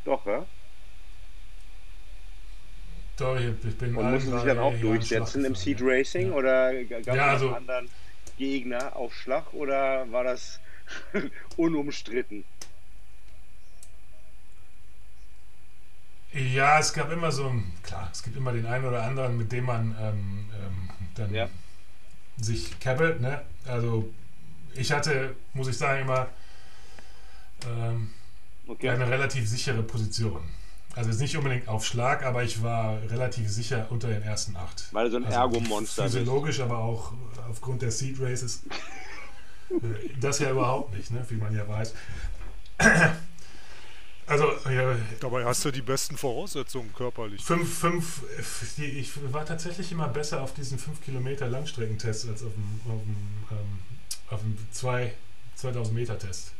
Doch, 0.05 0.25
ja? 0.25 0.45
Doch, 3.17 3.39
ich 3.39 3.77
bin 3.77 3.95
Und 3.95 4.11
mussten 4.11 4.31
sich 4.31 4.43
dann 4.43 4.59
auch 4.59 4.73
durchsetzen 4.79 5.45
im 5.45 5.55
Seed 5.55 5.79
Racing 5.81 6.31
ja. 6.31 6.35
oder 6.35 6.83
gab 6.83 6.99
es 6.99 7.05
ja, 7.05 7.27
also, 7.27 7.49
anderen 7.51 7.89
Gegner 8.37 8.95
auf 8.95 9.13
Schlag 9.13 9.53
oder 9.53 10.11
war 10.11 10.23
das 10.23 10.59
unumstritten? 11.57 12.43
Ja, 16.35 16.79
es 16.79 16.91
gab 16.91 17.11
immer 17.11 17.31
so, 17.31 17.53
klar, 17.81 18.09
es 18.11 18.21
gibt 18.21 18.35
immer 18.35 18.51
den 18.51 18.65
einen 18.65 18.85
oder 18.85 19.03
anderen, 19.03 19.37
mit 19.37 19.51
dem 19.53 19.65
man 19.65 19.95
ähm, 19.99 20.49
ähm, 20.53 20.89
dann 21.15 21.33
ja 21.33 21.47
sich 22.37 22.77
cappelt. 22.79 23.21
Ne? 23.21 23.41
Also 23.65 24.09
ich 24.73 24.91
hatte, 24.91 25.35
muss 25.53 25.67
ich 25.67 25.77
sagen, 25.77 26.01
immer 26.01 26.27
ähm, 27.65 28.09
okay. 28.67 28.89
eine 28.89 29.09
relativ 29.09 29.47
sichere 29.47 29.81
Position. 29.81 30.41
Also 30.95 31.09
nicht 31.21 31.35
unbedingt 31.37 31.67
auf 31.67 31.85
Schlag, 31.85 32.23
aber 32.23 32.43
ich 32.43 32.63
war 32.63 33.01
relativ 33.09 33.49
sicher 33.49 33.87
unter 33.89 34.07
den 34.07 34.21
ersten 34.21 34.55
acht. 34.55 34.87
Weil 34.93 35.11
so 35.11 35.17
ein 35.17 35.25
also 35.25 35.37
Ergo-Monster 35.37 36.03
Physiologisch, 36.03 36.61
aber 36.61 36.77
auch 36.77 37.11
aufgrund 37.49 37.81
der 37.81 37.91
Seed 37.91 38.19
Races. 38.19 38.63
Äh, 39.71 40.19
das 40.21 40.37
ja 40.37 40.51
überhaupt 40.51 40.95
nicht, 40.95 41.09
ne? 41.09 41.25
wie 41.27 41.37
man 41.37 41.51
ja 41.55 41.67
weiß. 41.67 41.95
Also, 44.27 44.51
ja, 44.69 44.95
Dabei 45.19 45.45
hast 45.45 45.63
du 45.65 45.71
die 45.71 45.83
besten 45.83 46.17
Voraussetzungen 46.17 46.91
körperlich. 46.95 47.43
Fünf, 47.43 47.77
fünf, 47.77 48.23
ich 48.77 49.11
war 49.31 49.45
tatsächlich 49.45 49.91
immer 49.91 50.07
besser 50.07 50.41
auf 50.41 50.53
diesen 50.55 50.79
5 50.79 51.03
Kilometer 51.03 51.47
Langstreckentest 51.47 52.27
als 52.29 52.43
auf 52.43 52.51
dem, 52.53 52.91
auf 52.91 53.01
dem, 53.01 53.15
ähm, 53.51 53.79
auf 54.29 54.41
dem 54.41 54.57
2000 54.71 55.93
Meter 55.93 56.17
Test. 56.17 56.53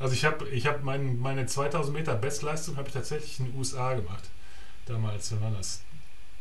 Also 0.00 0.14
ich 0.14 0.24
habe 0.24 0.48
ich 0.48 0.66
hab 0.66 0.82
mein, 0.82 1.18
meine 1.20 1.46
2000 1.46 1.96
Meter 1.96 2.14
Bestleistung 2.14 2.76
habe 2.76 2.88
ich 2.88 2.94
tatsächlich 2.94 3.38
in 3.38 3.46
den 3.46 3.58
USA 3.58 3.94
gemacht. 3.94 4.24
Damals, 4.86 5.30
wann 5.32 5.40
war 5.40 5.50
das? 5.52 5.82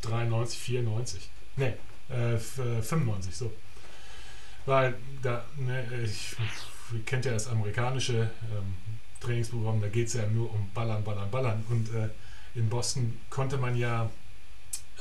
93, 0.02 0.60
94. 0.60 1.30
Ne, 1.56 1.78
äh, 2.10 2.38
95, 2.38 3.36
so. 3.36 3.52
Weil 4.65 4.96
da, 5.22 5.46
ne, 5.56 5.86
ich, 6.04 6.36
ihr 6.93 7.04
kennt 7.04 7.26
ja 7.26 7.34
das 7.34 7.48
amerikanische 7.48 8.32
ähm, 8.52 8.76
Trainingsprogramm, 9.19 9.82
da 9.82 9.88
geht 9.88 10.08
es 10.08 10.13
ja 10.13 10.27
nur 10.27 10.51
um 10.53 10.69
Ballern, 10.73 11.03
Ballern, 11.03 11.30
Ballern. 11.32 11.65
Und 11.69 11.93
äh, 11.93 12.10
in 12.56 12.69
Boston 12.69 13.17
konnte 13.30 13.58
man 13.58 13.75
ja 13.75 14.10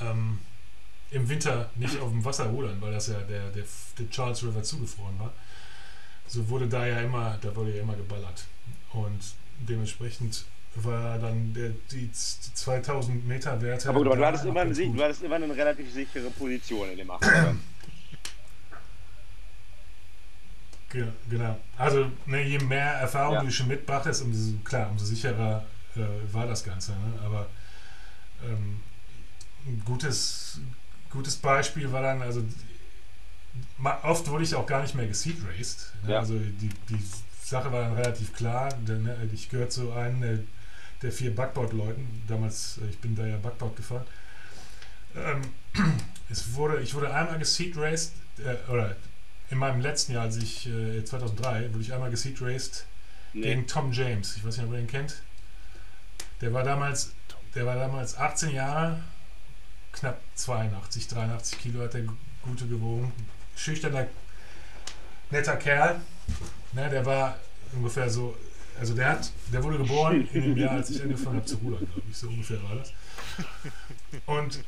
ähm, 0.01 0.39
im 1.11 1.29
Winter 1.29 1.71
nicht 1.77 1.99
auf 2.01 2.11
dem 2.11 2.25
Wasser 2.25 2.47
rudern, 2.47 2.77
weil 2.81 2.93
das 2.93 3.09
ja 3.09 3.21
der, 3.21 3.51
der, 3.51 3.65
der 3.99 4.11
Charles 4.11 4.43
River 4.43 4.63
zugefroren 4.63 5.19
war 5.19 5.33
so 6.29 6.49
wurde 6.49 6.67
da 6.67 6.87
ja 6.87 7.01
immer, 7.01 7.39
da 7.41 7.55
wurde 7.55 7.75
ja 7.75 7.83
immer 7.83 7.95
geballert. 7.95 8.45
Und 8.93 9.21
dementsprechend 9.61 10.45
war 10.77 11.19
dann 11.19 11.55
der, 11.55 11.71
die, 11.91 12.09
die 12.09 12.55
2000 12.55 13.27
Meter 13.27 13.61
Werte. 13.63 13.89
Aber 13.89 13.99
gut, 13.99 14.09
aber 14.09 14.17
du 14.17 14.27
hattest, 14.27 14.45
immer, 14.45 14.61
ein, 14.61 14.75
du 14.75 15.03
hattest 15.03 15.23
immer 15.23 15.37
eine 15.37 15.57
relativ 15.57 15.93
sichere 15.93 16.31
Position 16.31 16.91
in 16.91 16.99
dem 16.99 17.11
Achterrad. 17.11 17.55
Genau. 21.29 21.59
Also 21.77 22.11
ne, 22.27 22.43
je 22.43 22.59
mehr 22.59 22.93
Erfahrung 22.95 23.35
ja. 23.35 23.43
du 23.43 23.51
schon 23.51 23.69
mitbrachtest, 23.69 24.23
umso, 24.23 24.57
klar, 24.65 24.91
umso 24.91 25.05
sicherer 25.05 25.65
äh, 25.97 26.01
war 26.33 26.47
das 26.47 26.65
Ganze. 26.65 26.93
Ne? 26.93 27.21
Aber 27.25 27.47
ähm, 28.45 28.81
ein 29.67 29.83
gutes, 29.85 30.61
gutes 31.11 31.37
Beispiel 31.37 31.91
war 31.93 32.03
dann, 32.03 32.23
also 32.23 32.45
oft 34.03 34.29
wurde 34.29 34.45
ich 34.45 34.55
auch 34.55 34.67
gar 34.67 34.83
nicht 34.83 34.95
mehr 34.95 35.07
geseed 35.07 35.39
raced. 35.49 35.93
Ne? 36.05 36.13
Ja. 36.13 36.19
Also 36.21 36.39
die, 36.39 36.71
die 36.89 37.03
Sache 37.43 37.73
war 37.73 37.83
dann 37.83 37.95
relativ 37.95 38.35
klar. 38.35 38.69
Denn, 38.87 39.05
ne, 39.05 39.17
ich 39.33 39.49
gehöre 39.49 39.69
zu 39.69 39.93
einem 39.93 40.21
der, 40.21 40.39
der 41.03 41.13
vier 41.13 41.35
Backboard-Leuten. 41.35 42.25
Damals, 42.29 42.79
äh, 42.79 42.91
ich 42.91 42.99
bin 42.99 43.15
da 43.17 43.27
ja 43.27 43.37
Backboard 43.37 43.77
gefahren. 43.77 44.07
Ähm, 45.15 45.43
es 46.29 46.55
wurde, 46.55 46.81
ich 46.81 46.95
wurde 46.95 47.13
einmal 47.13 47.39
geseed 47.39 47.77
raced, 47.77 48.13
äh, 48.39 48.71
oder 48.71 48.97
in 49.51 49.59
meinem 49.59 49.81
letzten 49.81 50.13
Jahr, 50.13 50.25
als 50.25 50.37
ich 50.37 50.67
äh, 50.69 51.05
2003, 51.05 51.73
wurde 51.73 51.83
ich 51.83 51.93
einmal 51.93 52.11
geseed 52.11 52.41
raced 52.43 52.87
nee. 53.33 53.43
gegen 53.43 53.67
Tom 53.67 53.93
James. 53.93 54.37
Ich 54.37 54.45
weiß 54.45 54.57
nicht, 54.57 54.67
ob 54.67 54.73
ihr 54.73 54.81
ihn 54.81 54.87
kennt. 54.87 55.23
Der 56.41 56.53
war 56.53 56.65
damals, 56.65 57.13
der 57.55 57.67
war 57.67 57.77
damals 57.77 58.17
18 58.17 58.51
Jahre, 58.51 59.01
knapp 59.93 60.21
82, 60.35 61.09
83 61.09 61.59
Kilo 61.59 61.83
hat 61.83 61.95
er 61.95 62.03
gute 62.43 62.67
gewogen 62.67 63.13
schüchterner, 63.57 64.07
netter 65.31 65.57
Kerl. 65.57 66.01
Ne, 66.73 66.89
der 66.91 67.05
war 67.05 67.39
ungefähr 67.73 68.09
so, 68.11 68.37
also 68.79 68.95
der 68.95 69.09
hat, 69.11 69.33
der 69.53 69.63
wurde 69.63 69.79
geboren 69.79 70.29
in 70.33 70.43
dem 70.43 70.57
Jahr, 70.57 70.73
als 70.73 70.91
ich 70.91 71.03
angefangen 71.03 71.37
habe 71.37 71.47
zu 71.47 71.57
rudern, 71.57 71.87
glaube 71.87 72.03
ich, 72.11 72.17
so 72.17 72.29
ungefähr 72.29 72.63
war 72.63 72.77
das. 72.77 72.93
Und 74.27 74.65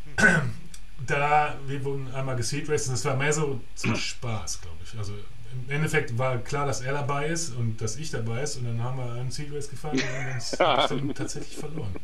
da, 1.06 1.58
wir 1.66 1.84
wurden 1.84 2.12
einmal 2.14 2.36
geseed 2.36 2.68
raced 2.68 2.88
und 2.88 2.94
das 2.94 3.04
war 3.04 3.16
mehr 3.16 3.32
so 3.32 3.60
zum 3.74 3.94
Spaß, 3.96 4.60
glaube 4.60 4.78
ich. 4.84 4.98
Also 4.98 5.12
im 5.52 5.70
Endeffekt 5.70 6.16
war 6.18 6.38
klar, 6.38 6.66
dass 6.66 6.80
er 6.80 6.92
dabei 6.92 7.28
ist 7.28 7.54
und 7.54 7.80
dass 7.80 7.96
ich 7.96 8.10
dabei 8.10 8.42
ist 8.42 8.56
und 8.56 8.64
dann 8.64 8.82
haben 8.82 8.98
wir 8.98 9.12
einen 9.12 9.30
Seed 9.30 9.52
Race 9.52 9.70
gefahren 9.70 9.98
und 9.98 10.60
haben 10.60 11.08
wir 11.08 11.14
tatsächlich 11.14 11.56
verloren. 11.56 11.94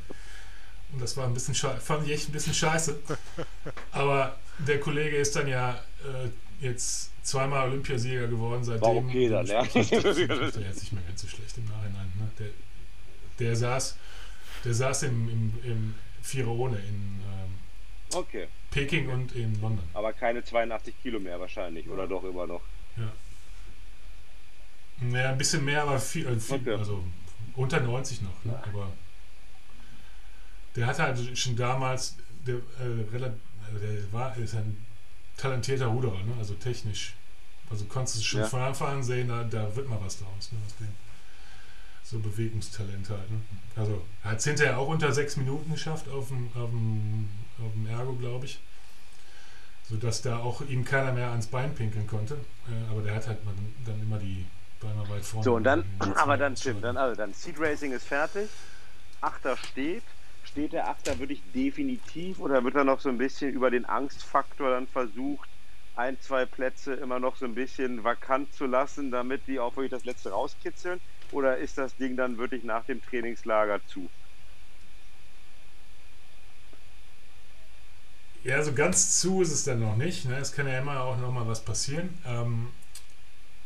Und 0.93 1.03
das 1.03 1.17
war 1.17 1.27
ein 1.27 1.35
bisschen 1.35 1.55
fand 1.55 2.07
ich 2.07 2.13
echt 2.13 2.29
ein 2.29 2.33
bisschen 2.33 2.55
scheiße. 2.55 3.01
Aber 3.91 4.39
der 4.59 4.79
Kollege 4.79 5.17
ist 5.17 5.35
dann 5.35 5.49
ja 5.49 5.73
äh, 6.05 6.65
jetzt 6.65 7.11
zweimal 7.25 7.69
Olympiasieger 7.69 8.29
geworden 8.29 8.63
seitdem. 8.63 8.83
War 8.83 8.97
okay 8.97 9.29
dann, 9.29 9.47
ja. 9.47 9.63
Das, 9.63 9.73
das, 9.73 10.03
das 10.03 10.19
ist 10.19 10.57
jetzt 10.57 10.81
nicht 10.81 10.93
mehr 10.93 11.03
ganz 11.03 11.23
so 11.23 11.29
schlecht 11.29 11.57
im 11.59 11.65
Nachhinein. 11.65 12.13
Ne? 12.17 12.31
Der, 12.39 12.47
der 13.41 13.57
saß, 13.57 13.97
der 14.65 14.75
saß 14.75 15.05
im, 15.05 15.29
im, 15.29 15.53
im 15.65 15.95
Vierer 16.23 16.53
ohne 16.53 16.77
in 16.77 17.21
ähm, 17.33 18.15
okay. 18.15 18.47
Peking 18.75 19.09
und 19.09 19.33
in 19.37 19.61
London. 19.61 19.85
Aber 19.95 20.13
keine 20.13 20.45
82 20.45 20.95
Kilo 21.01 21.21
mehr 21.21 21.39
wahrscheinlich, 21.39 21.89
oder 21.89 22.09
doch 22.09 22.25
immer 22.25 22.47
noch? 22.47 22.61
Ja. 22.97 23.13
Ja, 25.13 25.31
ein 25.31 25.39
bisschen 25.39 25.65
mehr, 25.65 25.83
aber 25.83 26.01
viel, 26.01 26.27
äh, 26.27 26.41
viel 26.41 26.57
okay. 26.57 26.75
also 26.75 27.05
unter 27.55 27.81
90 27.81 28.23
noch. 28.23 28.45
Ne? 28.45 28.61
Aber 28.67 28.93
der 30.75 30.87
hatte 30.87 31.03
halt 31.05 31.39
schon 31.39 31.55
damals, 31.55 32.17
der, 32.47 32.57
äh, 32.57 33.13
relativ, 33.13 33.41
also 33.65 33.79
der 33.79 34.13
war, 34.13 34.37
ist 34.37 34.55
ein 34.57 34.85
talentierter 35.37 35.87
Ruderer, 35.87 36.23
ne? 36.25 36.35
also 36.39 36.55
technisch. 36.55 37.15
Also 37.71 37.85
konntest 37.85 38.19
du 38.19 38.23
schon 38.23 38.41
ja. 38.41 38.47
von 38.47 38.61
Anfang 38.61 38.97
an 38.97 39.03
sehen, 39.05 39.29
da, 39.29 39.45
da 39.45 39.75
wird 39.77 39.89
mal 39.89 40.01
was 40.01 40.19
draus. 40.19 40.51
Ne? 40.51 40.59
So 42.05 42.19
Bewegungstalent 42.19 43.09
halt. 43.09 43.31
Ne? 43.31 43.41
Also 43.77 44.03
hat 44.23 44.39
es 44.39 44.45
hinterher 44.45 44.79
auch 44.79 44.89
unter 44.89 45.13
sechs 45.13 45.37
Minuten 45.37 45.73
geschafft 45.73 46.09
auf 46.09 46.29
dem, 46.29 46.49
auf 46.55 46.71
dem, 46.71 47.29
auf 47.59 47.73
dem 47.73 47.87
Ergo, 47.87 48.13
glaube 48.15 48.47
ich. 48.47 48.61
Sodass 49.89 50.23
da 50.23 50.39
auch 50.39 50.61
ihm 50.63 50.85
keiner 50.85 51.13
mehr 51.13 51.31
ans 51.31 51.47
Bein 51.47 51.75
pinkeln 51.75 52.07
konnte. 52.07 52.35
Äh, 52.69 52.91
aber 52.91 53.03
der 53.03 53.15
hat 53.15 53.27
halt 53.27 53.39
dann 53.85 54.01
immer 54.01 54.19
die 54.19 54.45
Beine 54.81 55.09
weit 55.09 55.25
vorne. 55.25 55.45
So, 55.45 55.55
und 55.57 55.65
dann, 55.65 55.85
aber 56.17 56.37
dann, 56.37 56.55
Tim, 56.55 56.81
dann, 56.81 56.97
also 56.97 57.17
dann 57.17 57.33
Seed 57.33 57.59
Racing 57.59 57.93
ist 57.93 58.07
fertig. 58.07 58.49
Achter 59.21 59.57
steht 59.57 60.03
steht 60.55 60.73
der 60.73 60.89
Achter 60.89 61.19
wirklich 61.19 61.43
definitiv 61.53 62.39
oder 62.39 62.63
wird 62.63 62.77
er 62.77 62.85
noch 62.85 63.01
so 63.01 63.09
ein 63.09 63.19
bisschen 63.19 63.53
über 63.53 63.71
den 63.71 63.85
Angstfaktor 63.85 64.71
dann 64.71 64.87
versucht, 64.87 65.49
ein, 65.97 66.21
zwei 66.21 66.45
Plätze 66.45 66.95
immer 66.95 67.19
noch 67.19 67.37
so 67.37 67.45
ein 67.45 67.57
bisschen 67.57 68.05
vakant 68.05 68.53
zu 68.55 68.67
lassen, 68.67 69.11
damit 69.11 69.49
die 69.49 69.59
auch 69.59 69.77
wirklich 69.77 69.91
das 69.91 70.05
letzte 70.05 70.31
rauskitzeln? 70.31 71.01
Oder 71.35 71.59
ist 71.59 71.77
das 71.79 71.97
Ding 71.97 72.17
dann 72.17 72.39
wirklich 72.39 72.63
nach 72.63 72.85
dem 72.85 73.03
Trainingslager 73.03 73.81
zu? 73.89 74.09
Ja, 78.45 78.63
so 78.63 78.73
ganz 78.73 79.21
zu 79.21 79.43
ist 79.43 79.51
es 79.51 79.65
dann 79.65 79.81
noch 79.81 79.97
nicht. 79.97 80.27
Ne? 80.27 80.37
Es 80.37 80.53
kann 80.53 80.69
ja 80.69 80.79
immer 80.79 81.01
auch 81.01 81.19
noch 81.19 81.33
mal 81.33 81.49
was 81.49 81.65
passieren. 81.65 82.17
Ähm, 82.25 82.69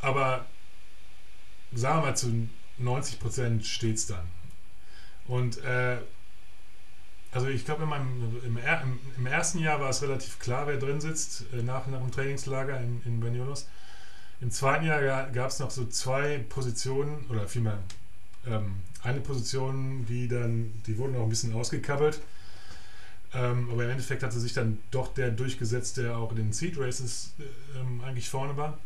aber 0.01 0.45
sagen 1.71 1.99
wir 1.99 2.07
mal, 2.07 2.17
zu 2.17 2.49
90 2.79 3.19
Prozent 3.19 3.65
steht 3.65 3.97
es 3.97 4.07
dann. 4.07 4.25
Und 5.27 5.63
äh, 5.63 5.97
also 7.31 7.47
ich 7.49 7.65
glaube, 7.65 7.83
im, 7.83 8.57
im, 8.57 8.99
im, 9.17 9.25
ersten 9.27 9.59
Jahr 9.59 9.79
war 9.79 9.89
es 9.89 10.01
relativ 10.01 10.39
klar, 10.39 10.65
wer 10.65 10.77
drin 10.77 11.01
sitzt, 11.01 11.45
äh, 11.53 11.61
nach, 11.61 11.85
nach 11.85 11.99
dem 11.99 12.11
Trainingslager 12.11 12.79
in, 12.79 13.03
in 13.05 13.19
Banyolos. 13.19 13.67
Im 14.41 14.51
zweiten 14.51 14.85
Jahr 14.85 15.29
gab 15.31 15.49
es 15.49 15.59
noch 15.59 15.69
so 15.69 15.85
zwei 15.87 16.39
Positionen, 16.49 17.25
oder 17.29 17.47
vielmehr 17.47 17.79
ähm, 18.47 18.75
eine 19.03 19.19
Position, 19.19 20.05
die 20.07 20.27
dann, 20.27 20.73
die 20.87 20.97
wurden 20.97 21.15
auch 21.17 21.23
ein 21.23 21.29
bisschen 21.29 21.53
ausgekabbelt. 21.53 22.21
Ähm, 23.33 23.69
aber 23.71 23.83
im 23.83 23.91
Endeffekt 23.91 24.23
hatte 24.23 24.39
sich 24.39 24.53
dann 24.53 24.79
doch 24.91 25.13
der 25.13 25.29
durchgesetzt, 25.29 25.97
der 25.97 26.17
auch 26.17 26.31
in 26.31 26.37
den 26.37 26.53
Seed 26.53 26.79
Races 26.79 27.33
äh, 27.39 27.79
ähm, 27.79 28.01
eigentlich 28.03 28.29
vorne 28.29 28.57
war. 28.57 28.77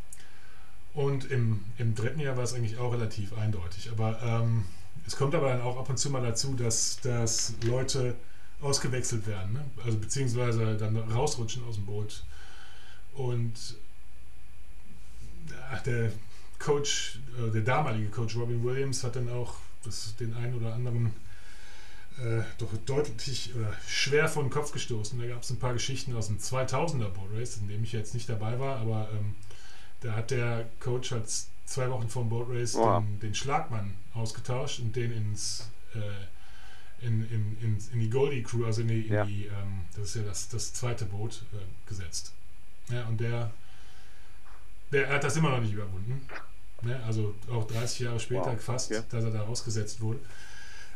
Und 0.93 1.31
im, 1.31 1.63
im 1.77 1.95
dritten 1.95 2.19
Jahr 2.19 2.35
war 2.35 2.43
es 2.43 2.53
eigentlich 2.53 2.77
auch 2.77 2.93
relativ 2.93 3.35
eindeutig. 3.37 3.89
Aber 3.91 4.21
ähm, 4.21 4.65
es 5.07 5.15
kommt 5.15 5.33
aber 5.33 5.49
dann 5.49 5.61
auch 5.61 5.77
ab 5.79 5.89
und 5.89 5.97
zu 5.97 6.09
mal 6.09 6.21
dazu, 6.21 6.55
dass, 6.55 6.99
dass 7.01 7.53
Leute 7.63 8.15
ausgewechselt 8.61 9.27
werden, 9.27 9.53
ne? 9.53 9.65
also 9.83 9.97
beziehungsweise 9.97 10.77
dann 10.77 10.95
rausrutschen 10.95 11.63
aus 11.65 11.75
dem 11.75 11.85
Boot. 11.85 12.23
Und 13.13 13.75
der 15.85 16.11
Coach, 16.59 17.19
äh, 17.37 17.51
der 17.51 17.61
damalige 17.61 18.09
Coach 18.09 18.35
Robin 18.35 18.63
Williams 18.63 19.03
hat 19.03 19.15
dann 19.15 19.29
auch 19.29 19.55
das, 19.83 20.15
den 20.15 20.33
einen 20.35 20.55
oder 20.55 20.73
anderen 20.73 21.13
äh, 22.19 22.41
doch 22.57 22.69
deutlich 22.85 23.51
äh, 23.55 23.59
schwer 23.87 24.29
vor 24.29 24.43
den 24.43 24.49
Kopf 24.49 24.71
gestoßen. 24.71 25.19
Da 25.19 25.27
gab 25.27 25.41
es 25.41 25.49
ein 25.49 25.59
paar 25.59 25.73
Geschichten 25.73 26.15
aus 26.15 26.27
dem 26.27 26.37
2000er 26.37 27.09
Boat 27.09 27.29
Race, 27.33 27.57
in 27.57 27.67
dem 27.67 27.83
ich 27.83 27.91
jetzt 27.91 28.13
nicht 28.13 28.29
dabei 28.29 28.59
war, 28.59 28.77
aber 28.77 29.09
ähm, 29.13 29.35
da 30.01 30.13
hat 30.13 30.31
der 30.31 30.69
Coach 30.79 31.11
als 31.11 31.49
zwei 31.65 31.89
Wochen 31.89 32.09
vor 32.09 32.23
dem 32.23 32.29
Boat 32.29 32.49
Race 32.49 32.73
den, 32.73 33.19
den, 33.19 33.35
Schlagmann 33.35 33.95
ausgetauscht 34.13 34.79
und 34.79 34.95
den 34.95 35.11
ins 35.11 35.69
äh, 35.95 37.05
in, 37.05 37.27
in, 37.29 37.57
in, 37.61 37.77
in 37.93 37.99
die 37.99 38.09
Goldie 38.09 38.43
Crew, 38.43 38.65
also 38.65 38.81
in 38.81 38.87
die, 38.87 39.07
in 39.07 39.13
ja. 39.13 39.25
die 39.25 39.45
ähm, 39.45 39.81
das 39.95 40.09
ist 40.09 40.15
ja 40.15 40.21
das, 40.23 40.49
das 40.49 40.73
zweite 40.73 41.05
Boot, 41.05 41.43
äh, 41.53 41.89
gesetzt. 41.89 42.33
Ja, 42.89 43.05
und 43.07 43.19
der, 43.19 43.51
der 44.93 45.09
hat 45.09 45.23
das 45.23 45.35
immer 45.35 45.49
noch 45.49 45.61
nicht 45.61 45.73
überwunden. 45.73 46.25
Ne? 46.81 47.01
Also 47.05 47.33
auch 47.51 47.65
30 47.65 47.99
Jahre 47.99 48.19
später 48.19 48.53
wow. 48.53 48.61
fast, 48.61 48.91
okay. 48.91 49.01
dass 49.09 49.23
er 49.23 49.31
da 49.31 49.41
rausgesetzt 49.41 50.01
wurde. 50.01 50.19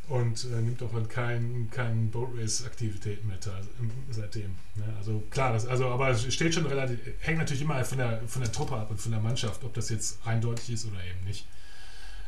und 0.09 0.45
äh, 0.45 0.61
nimmt 0.61 0.81
auch 0.83 0.93
an 0.93 1.07
keinen 1.09 1.69
kein 1.69 2.09
Boat 2.11 2.29
Race 2.37 2.65
Aktivitäten 2.65 3.27
mit 3.27 3.45
also, 3.47 3.69
seitdem. 4.09 4.55
Ne? 4.75 4.85
Also 4.97 5.23
klar, 5.29 5.53
das, 5.53 5.65
also 5.65 5.89
aber 5.89 6.09
es 6.09 6.33
steht 6.33 6.53
schon 6.53 6.65
relativ, 6.65 6.99
hängt 7.19 7.39
natürlich 7.39 7.61
immer 7.61 7.83
von 7.83 7.97
der 7.97 8.21
von 8.27 8.41
der 8.41 8.51
Truppe 8.51 8.75
ab 8.75 8.89
und 8.89 9.01
von 9.01 9.11
der 9.11 9.21
Mannschaft, 9.21 9.63
ob 9.63 9.73
das 9.73 9.89
jetzt 9.89 10.25
eindeutig 10.25 10.69
ist 10.71 10.85
oder 10.85 11.03
eben 11.03 11.25
nicht. 11.25 11.45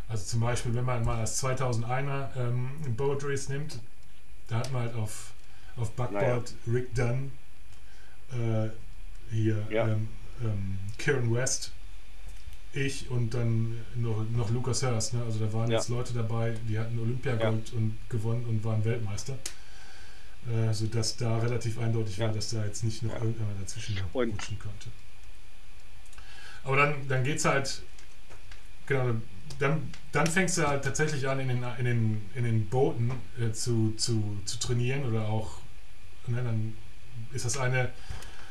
Also 0.10 0.26
zum 0.26 0.40
Beispiel, 0.42 0.74
wenn 0.74 0.86
man 0.86 1.06
mal 1.06 1.22
das 1.22 1.42
2001er 1.44 2.36
ähm, 2.36 2.70
Boat 2.98 3.24
Race 3.24 3.48
nimmt, 3.48 3.80
da 4.48 4.58
hat 4.58 4.74
man 4.74 4.82
halt 4.84 4.96
auf, 4.96 5.32
auf 5.78 5.92
Backboard 5.92 6.54
naja. 6.66 6.80
Rick 6.80 6.96
Dunn, 6.96 7.32
äh, 8.32 8.70
hier 9.32 9.68
ja. 9.70 9.88
ähm, 9.88 10.10
ähm, 10.44 10.80
Kieran 10.98 11.34
West, 11.34 11.72
ich 12.74 13.10
und 13.10 13.34
dann 13.34 13.78
noch, 13.96 14.24
noch 14.30 14.50
Lucas 14.52 14.84
Hurst. 14.84 15.14
Ne? 15.14 15.24
Also 15.24 15.40
da 15.40 15.52
waren 15.54 15.72
ja. 15.72 15.78
jetzt 15.78 15.90
Leute 15.90 16.14
dabei, 16.14 16.56
die 16.68 16.78
hatten 16.78 17.00
Olympiagold 17.00 17.70
ja. 17.70 17.78
und 17.78 17.98
gewonnen 18.10 18.46
und 18.46 18.64
waren 18.64 18.84
Weltmeister. 18.86 19.38
Äh, 20.48 20.74
sodass 20.74 21.18
da 21.18 21.38
relativ 21.38 21.78
eindeutig 21.80 22.18
ja. 22.18 22.28
war, 22.28 22.34
dass 22.34 22.52
da 22.52 22.64
jetzt 22.64 22.84
nicht 22.84 23.04
noch 23.04 23.14
ja. 23.14 23.20
irgendjemand 23.20 23.62
dazwischen 23.62 23.98
und 24.14 24.32
rutschen 24.32 24.58
konnte. 24.58 24.90
Aber 26.64 26.78
dann, 26.78 27.08
dann 27.08 27.24
geht 27.24 27.38
es 27.38 27.46
halt, 27.46 27.82
genau, 28.86 29.16
dann, 29.60 29.92
dann 30.12 30.28
fängst 30.28 30.58
du 30.58 30.68
halt 30.68 30.84
tatsächlich 30.84 31.28
an, 31.28 31.40
in 31.40 31.50
den, 31.50 31.64
in 31.78 31.86
den, 31.86 32.26
in 32.36 32.44
den 32.46 32.68
Booten 32.68 33.12
äh, 33.40 33.52
zu, 33.52 33.94
zu, 33.98 34.40
zu 34.46 34.60
trainieren 34.60 35.04
oder 35.06 35.28
auch, 35.28 35.58
ne, 36.28 36.42
dann 36.42 36.76
ist 37.34 37.46
das 37.46 37.58
eine 37.58 37.92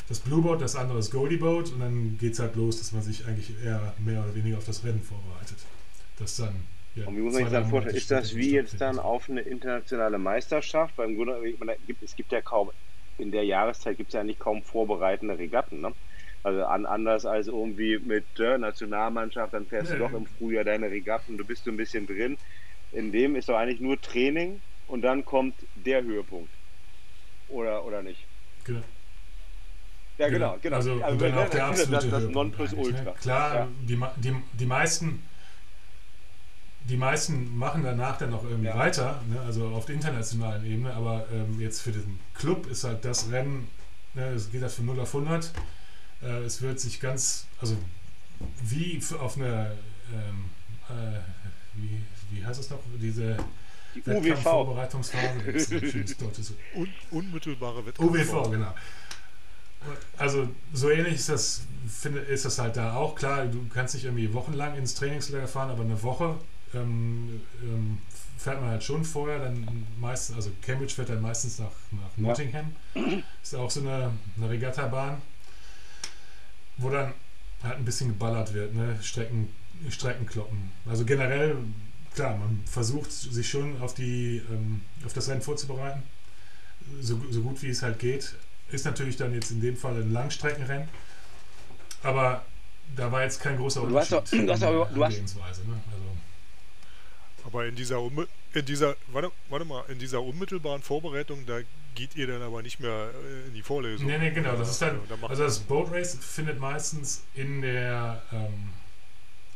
das 0.08 0.20
Blue 0.20 0.40
Boat, 0.40 0.62
das 0.62 0.74
andere 0.74 0.96
das 0.96 1.10
Goldie 1.10 1.36
Boat 1.36 1.70
und 1.72 1.80
dann 1.80 2.16
geht 2.18 2.32
es 2.32 2.38
halt 2.38 2.56
los, 2.56 2.78
dass 2.78 2.92
man 2.92 3.02
sich 3.02 3.26
eigentlich 3.26 3.52
eher 3.62 3.94
mehr 3.98 4.24
oder 4.24 4.34
weniger 4.34 4.58
auf 4.58 4.64
das 4.64 4.82
Rennen 4.84 5.02
vorbereitet. 5.02 5.58
Das 6.18 6.36
dann. 6.36 6.54
Ja, 6.94 7.06
und 7.06 7.16
wie 7.16 7.20
muss 7.20 7.34
man 7.34 7.44
sich 7.44 7.52
dann 7.52 7.68
vorstellen? 7.68 7.96
Ist 7.96 8.10
das 8.10 8.34
wie 8.34 8.50
jetzt 8.50 8.80
dann 8.80 8.98
auf 8.98 9.28
eine 9.28 9.42
internationale 9.42 10.18
Meisterschaft? 10.18 10.96
Weil 10.96 11.10
im 11.10 11.16
Grunde, 11.16 11.38
es 12.00 12.16
gibt 12.16 12.32
ja 12.32 12.40
kaum, 12.40 12.70
in 13.18 13.30
der 13.30 13.44
Jahreszeit 13.44 13.98
gibt 13.98 14.08
es 14.08 14.14
ja 14.14 14.20
eigentlich 14.20 14.38
kaum 14.38 14.62
vorbereitende 14.62 15.38
Regatten. 15.38 15.80
Ne? 15.80 15.92
Also 16.42 16.64
an, 16.64 16.86
anders 16.86 17.26
als 17.26 17.46
irgendwie 17.46 17.98
mit 17.98 18.24
äh, 18.38 18.56
Nationalmannschaft, 18.56 19.52
dann 19.52 19.66
fährst 19.66 19.90
nee. 19.90 19.98
du 19.98 20.04
doch 20.04 20.12
im 20.12 20.26
Frühjahr 20.26 20.64
deine 20.64 20.90
Regatten, 20.90 21.36
du 21.36 21.44
bist 21.44 21.64
so 21.64 21.70
ein 21.70 21.76
bisschen 21.76 22.06
drin. 22.06 22.38
In 22.92 23.12
dem 23.12 23.36
ist 23.36 23.48
doch 23.48 23.56
eigentlich 23.56 23.80
nur 23.80 24.00
Training 24.00 24.60
und 24.86 25.02
dann 25.02 25.24
kommt 25.24 25.54
der 25.74 26.02
Höhepunkt. 26.02 26.50
Oder, 27.48 27.84
oder 27.84 28.02
nicht? 28.02 28.24
Genau. 28.64 28.82
Ja, 30.18 30.28
genau, 30.28 30.58
genau. 30.60 30.76
Also, 30.76 30.92
also 30.94 31.06
und 31.06 31.22
dann 31.22 31.34
auch 31.38 31.48
der 31.48 31.66
absolute 31.66 32.08
das, 32.08 32.22
das 32.22 32.30
Nonplusultra. 32.30 33.02
Ne? 33.02 33.14
Klar, 33.20 33.54
ja. 33.54 33.68
die, 33.82 34.00
die, 34.16 34.36
die 34.52 34.66
meisten 34.66 35.22
die 36.88 36.96
meisten 36.96 37.56
machen 37.56 37.82
danach 37.82 38.16
dann 38.16 38.30
noch 38.30 38.44
irgendwie 38.44 38.68
ja. 38.68 38.78
weiter, 38.78 39.20
ne? 39.28 39.40
also 39.42 39.68
auf 39.68 39.84
der 39.84 39.94
internationalen 39.94 40.64
Ebene, 40.64 40.94
aber 40.94 41.26
ähm, 41.30 41.60
jetzt 41.60 41.82
für 41.82 41.92
den 41.92 42.18
Club 42.34 42.66
ist 42.66 42.84
halt 42.84 43.04
das 43.04 43.30
Rennen, 43.30 43.68
ne, 44.14 44.28
es 44.28 44.50
geht 44.50 44.62
das 44.62 44.74
von 44.74 44.86
0 44.86 45.00
auf 45.00 45.14
100. 45.14 45.52
Äh, 46.22 46.26
es 46.44 46.62
wird 46.62 46.80
sich 46.80 46.98
ganz, 46.98 47.46
also 47.60 47.76
wie 48.62 49.02
auf 49.20 49.36
einer, 49.36 49.72
ähm, 50.14 50.46
äh, 50.88 51.18
wie, 51.74 52.00
wie 52.30 52.44
heißt 52.44 52.60
es 52.60 52.70
noch, 52.70 52.80
diese 53.00 53.36
die 53.94 54.10
UWV. 54.10 54.42
Vorbereitungsphase. 54.42 55.40
Un 56.74 56.88
unmittelbare 57.10 57.84
Wettkampf. 57.84 58.10
UWV, 58.10 58.50
genau. 58.50 58.74
Also 60.16 60.48
so 60.72 60.90
ähnlich 60.90 61.14
ist 61.14 61.28
das, 61.28 61.62
finde, 61.88 62.20
ist 62.20 62.44
das 62.44 62.58
halt 62.58 62.76
da 62.76 62.94
auch. 62.94 63.14
Klar, 63.14 63.46
du 63.46 63.66
kannst 63.72 63.94
nicht 63.94 64.04
irgendwie 64.04 64.32
wochenlang 64.34 64.76
ins 64.76 64.94
Trainingslager 64.94 65.48
fahren, 65.48 65.70
aber 65.70 65.82
eine 65.82 66.02
Woche 66.02 66.36
ähm, 66.74 67.40
ähm, 67.62 67.98
fährt 68.36 68.60
man 68.60 68.70
halt 68.70 68.84
schon 68.84 69.04
vorher. 69.04 69.38
Dann 69.38 69.86
meistens, 69.98 70.36
also 70.36 70.50
Cambridge 70.62 70.94
fährt 70.94 71.10
dann 71.10 71.22
meistens 71.22 71.58
nach, 71.58 71.72
nach 71.90 72.16
Nottingham. 72.16 72.74
Ist 73.42 73.54
auch 73.54 73.70
so 73.70 73.80
eine, 73.80 74.12
eine 74.36 74.50
Regattabahn, 74.50 75.22
wo 76.76 76.90
dann 76.90 77.12
halt 77.62 77.76
ein 77.76 77.84
bisschen 77.84 78.08
geballert 78.08 78.54
wird, 78.54 78.74
ne? 78.74 78.98
Strecken, 79.02 79.48
Streckenkloppen. 79.90 80.70
Also 80.86 81.04
generell, 81.04 81.56
klar, 82.14 82.36
man 82.36 82.62
versucht 82.66 83.10
sich 83.10 83.48
schon 83.48 83.80
auf 83.80 83.94
die 83.94 84.42
ähm, 84.50 84.82
auf 85.04 85.12
das 85.12 85.28
Rennen 85.28 85.42
vorzubereiten, 85.42 86.02
so, 87.00 87.20
so 87.30 87.42
gut 87.42 87.62
wie 87.62 87.68
es 87.68 87.82
halt 87.82 87.98
geht. 87.98 88.34
Ist 88.70 88.84
natürlich 88.84 89.16
dann 89.16 89.34
jetzt 89.34 89.50
in 89.50 89.60
dem 89.60 89.76
Fall 89.76 89.94
ein 89.94 90.12
Langstreckenrennen. 90.12 90.88
Aber 92.02 92.44
da 92.96 93.10
war 93.10 93.22
jetzt 93.22 93.40
kein 93.40 93.56
großer 93.56 93.82
Unterschied. 93.82 94.12
Du 94.12 94.16
hast, 94.16 94.32
doch, 94.32 94.38
du 94.38 94.52
hast, 94.52 94.62
aber, 94.62 94.86
du 94.86 95.04
hast, 95.04 95.16
ne? 95.16 95.80
also. 95.90 96.02
Aber 97.44 97.64
in 97.66 97.76
dieser, 97.76 97.98
in 98.52 98.64
dieser 98.66 98.96
warte, 99.08 99.30
warte 99.48 99.64
mal, 99.64 99.84
in 99.88 99.98
dieser 99.98 100.22
unmittelbaren 100.22 100.82
Vorbereitung, 100.82 101.46
da 101.46 101.60
geht 101.94 102.14
ihr 102.14 102.26
dann 102.26 102.42
aber 102.42 102.62
nicht 102.62 102.78
mehr 102.78 103.10
äh, 103.10 103.48
in 103.48 103.54
die 103.54 103.62
Vorlesung. 103.62 104.06
Nee, 104.06 104.18
nee, 104.18 104.30
genau. 104.30 104.56
Das 104.56 104.70
ist 104.70 104.82
dann, 104.82 105.00
also 105.22 105.42
das 105.42 105.58
Boat 105.60 105.90
Race 105.90 106.16
findet 106.20 106.60
meistens 106.60 107.24
in 107.34 107.62
der, 107.62 108.22
ähm, 108.32 108.70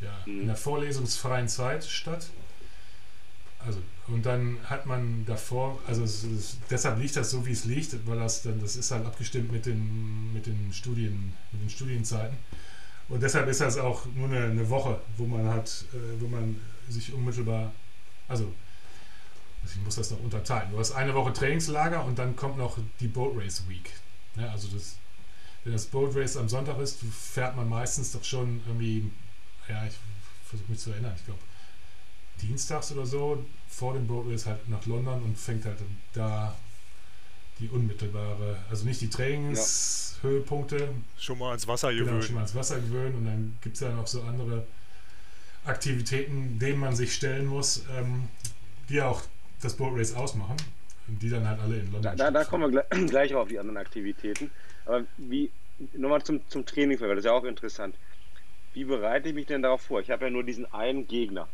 ja, 0.00 0.22
mhm. 0.26 0.40
in 0.40 0.46
der 0.46 0.56
vorlesungsfreien 0.56 1.48
Zeit 1.48 1.84
statt. 1.84 2.30
Also, 3.64 3.80
und 4.08 4.26
dann 4.26 4.58
hat 4.64 4.86
man 4.86 5.24
davor, 5.24 5.78
also 5.86 6.02
es, 6.02 6.24
es, 6.24 6.58
deshalb 6.68 6.98
liegt 6.98 7.16
das 7.16 7.30
so, 7.30 7.46
wie 7.46 7.52
es 7.52 7.64
liegt, 7.64 8.06
weil 8.06 8.18
das 8.18 8.42
dann, 8.42 8.60
das 8.60 8.76
ist 8.76 8.90
halt 8.90 9.06
abgestimmt 9.06 9.52
mit 9.52 9.66
den, 9.66 10.32
mit 10.32 10.46
den 10.46 10.72
Studien, 10.72 11.32
mit 11.52 11.62
den 11.62 11.70
Studienzeiten. 11.70 12.36
Und 13.08 13.22
deshalb 13.22 13.48
ist 13.48 13.60
das 13.60 13.78
auch 13.78 14.06
nur 14.14 14.28
eine, 14.28 14.46
eine 14.46 14.68
Woche, 14.68 15.00
wo 15.16 15.26
man 15.26 15.46
hat, 15.46 15.84
äh, 15.92 16.20
wo 16.20 16.26
man 16.26 16.60
sich 16.88 17.12
unmittelbar, 17.12 17.72
also 18.28 18.52
ich 19.64 19.76
muss 19.84 19.94
das 19.94 20.10
noch 20.10 20.20
unterteilen. 20.20 20.70
Du 20.72 20.78
hast 20.78 20.92
eine 20.92 21.14
Woche 21.14 21.32
Trainingslager 21.32 22.04
und 22.04 22.18
dann 22.18 22.34
kommt 22.34 22.58
noch 22.58 22.78
die 23.00 23.08
Boat 23.08 23.36
Race 23.36 23.62
Week. 23.68 23.90
Ja, 24.36 24.50
also 24.50 24.68
das, 24.68 24.96
wenn 25.62 25.72
das 25.72 25.86
Boat 25.86 26.16
Race 26.16 26.36
am 26.36 26.48
Sonntag 26.48 26.78
ist, 26.78 26.98
fährt 27.00 27.54
man 27.54 27.68
meistens 27.68 28.12
doch 28.12 28.24
schon 28.24 28.60
irgendwie, 28.66 29.10
ja, 29.68 29.86
ich 29.86 29.94
versuche 30.44 30.70
mich 30.70 30.80
zu 30.80 30.90
erinnern, 30.90 31.12
ich 31.16 31.24
glaube 31.24 31.38
dienstags 32.40 32.92
oder 32.92 33.06
so 33.06 33.44
vor 33.68 33.94
dem 33.94 34.06
Boat 34.06 34.26
Race 34.28 34.46
halt 34.46 34.68
nach 34.68 34.84
London 34.86 35.22
und 35.22 35.38
fängt 35.38 35.64
halt 35.64 35.78
da 36.12 36.54
die 37.58 37.68
unmittelbare, 37.68 38.58
also 38.70 38.84
nicht 38.84 39.00
die 39.00 39.10
Trainingshöhepunkte. 39.10 40.76
Ja. 40.76 40.88
Schon 41.18 41.38
mal 41.38 41.50
ans 41.50 41.66
Wasser 41.66 41.92
gewöhnen. 41.92 42.08
Genau, 42.08 42.22
schon 42.22 42.34
mal 42.34 42.40
ans 42.40 42.54
Wasser 42.54 42.80
gewöhnen 42.80 43.14
und 43.16 43.24
dann 43.24 43.58
gibt 43.62 43.76
es 43.76 43.80
ja 43.80 43.90
noch 43.90 44.06
so 44.06 44.22
andere 44.22 44.66
Aktivitäten, 45.64 46.58
denen 46.58 46.80
man 46.80 46.96
sich 46.96 47.14
stellen 47.14 47.46
muss, 47.46 47.84
ähm, 47.96 48.28
die 48.88 49.00
auch 49.00 49.22
das 49.60 49.76
Boat 49.76 49.96
Race 49.96 50.14
ausmachen 50.14 50.56
und 51.06 51.22
die 51.22 51.30
dann 51.30 51.46
halt 51.46 51.60
alle 51.60 51.76
in 51.76 51.92
London 51.92 52.02
Da, 52.02 52.14
da, 52.16 52.30
da 52.30 52.44
kommen 52.44 52.72
wir 52.72 52.82
gleich, 52.82 53.06
gleich 53.10 53.34
auf 53.34 53.48
die 53.48 53.58
anderen 53.58 53.76
Aktivitäten. 53.76 54.50
Aber 54.84 55.04
wie, 55.16 55.50
nochmal 55.94 56.22
zum, 56.22 56.40
zum 56.48 56.66
Training, 56.66 56.98
das 56.98 57.18
ist 57.18 57.24
ja 57.24 57.32
auch 57.32 57.44
interessant. 57.44 57.94
Wie 58.74 58.84
bereite 58.84 59.28
ich 59.28 59.34
mich 59.34 59.46
denn 59.46 59.62
darauf 59.62 59.82
vor? 59.82 60.00
Ich 60.00 60.10
habe 60.10 60.24
ja 60.24 60.30
nur 60.30 60.42
diesen 60.42 60.72
einen 60.72 61.06
Gegner. 61.06 61.48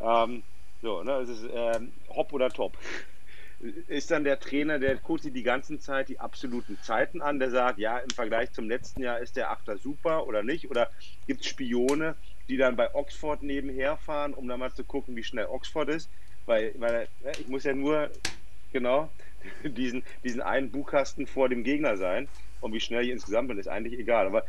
Ähm, 0.00 0.42
so, 0.82 1.02
ne, 1.02 1.12
es 1.12 1.28
ist 1.28 1.46
ähm, 1.52 1.92
hopp 2.08 2.32
oder 2.32 2.50
top. 2.50 2.76
Ist 3.88 4.10
dann 4.10 4.24
der 4.24 4.38
Trainer, 4.38 4.78
der 4.78 4.96
guckt 4.96 5.22
sich 5.22 5.32
die 5.32 5.42
ganze 5.42 5.78
Zeit 5.78 6.10
die 6.10 6.20
absoluten 6.20 6.78
Zeiten 6.82 7.22
an, 7.22 7.38
der 7.38 7.50
sagt, 7.50 7.78
ja, 7.78 7.98
im 7.98 8.10
Vergleich 8.10 8.52
zum 8.52 8.68
letzten 8.68 9.02
Jahr 9.02 9.20
ist 9.20 9.36
der 9.36 9.50
Achter 9.50 9.78
super 9.78 10.26
oder 10.26 10.42
nicht? 10.42 10.70
Oder 10.70 10.90
gibt 11.26 11.40
es 11.40 11.46
Spione, 11.46 12.16
die 12.48 12.58
dann 12.58 12.76
bei 12.76 12.94
Oxford 12.94 13.42
nebenher 13.42 13.96
fahren, 13.96 14.34
um 14.34 14.46
dann 14.48 14.60
mal 14.60 14.72
zu 14.72 14.84
gucken, 14.84 15.16
wie 15.16 15.24
schnell 15.24 15.46
Oxford 15.46 15.88
ist? 15.88 16.10
Weil, 16.44 16.74
weil 16.76 17.08
ich 17.40 17.48
muss 17.48 17.64
ja 17.64 17.72
nur, 17.72 18.10
genau, 18.72 19.08
diesen, 19.64 20.02
diesen 20.22 20.42
einen 20.42 20.70
Buchkasten 20.70 21.26
vor 21.26 21.48
dem 21.48 21.64
Gegner 21.64 21.96
sein. 21.96 22.28
Und 22.60 22.72
wie 22.72 22.80
schnell 22.80 23.04
ich 23.04 23.10
insgesamt 23.10 23.48
bin, 23.48 23.58
ist 23.58 23.68
eigentlich 23.68 23.98
egal. 23.98 24.26
Aber 24.26 24.44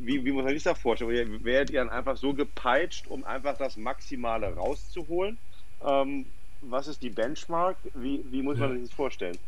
wie, 0.00 0.24
wie 0.24 0.32
muss 0.32 0.44
man 0.44 0.54
sich 0.54 0.62
das 0.62 0.78
vorstellen? 0.78 1.44
Werdet 1.44 1.70
ihr 1.70 1.80
dann 1.80 1.90
einfach 1.90 2.16
so 2.16 2.34
gepeitscht, 2.34 3.06
um 3.08 3.24
einfach 3.24 3.56
das 3.56 3.76
Maximale 3.76 4.54
rauszuholen? 4.54 5.38
Ähm, 5.84 6.26
was 6.62 6.88
ist 6.88 7.02
die 7.02 7.10
Benchmark? 7.10 7.76
Wie, 7.94 8.24
wie 8.30 8.42
muss 8.42 8.58
man 8.58 8.72
sich 8.74 8.88
das 8.88 8.92
vorstellen? 8.92 9.38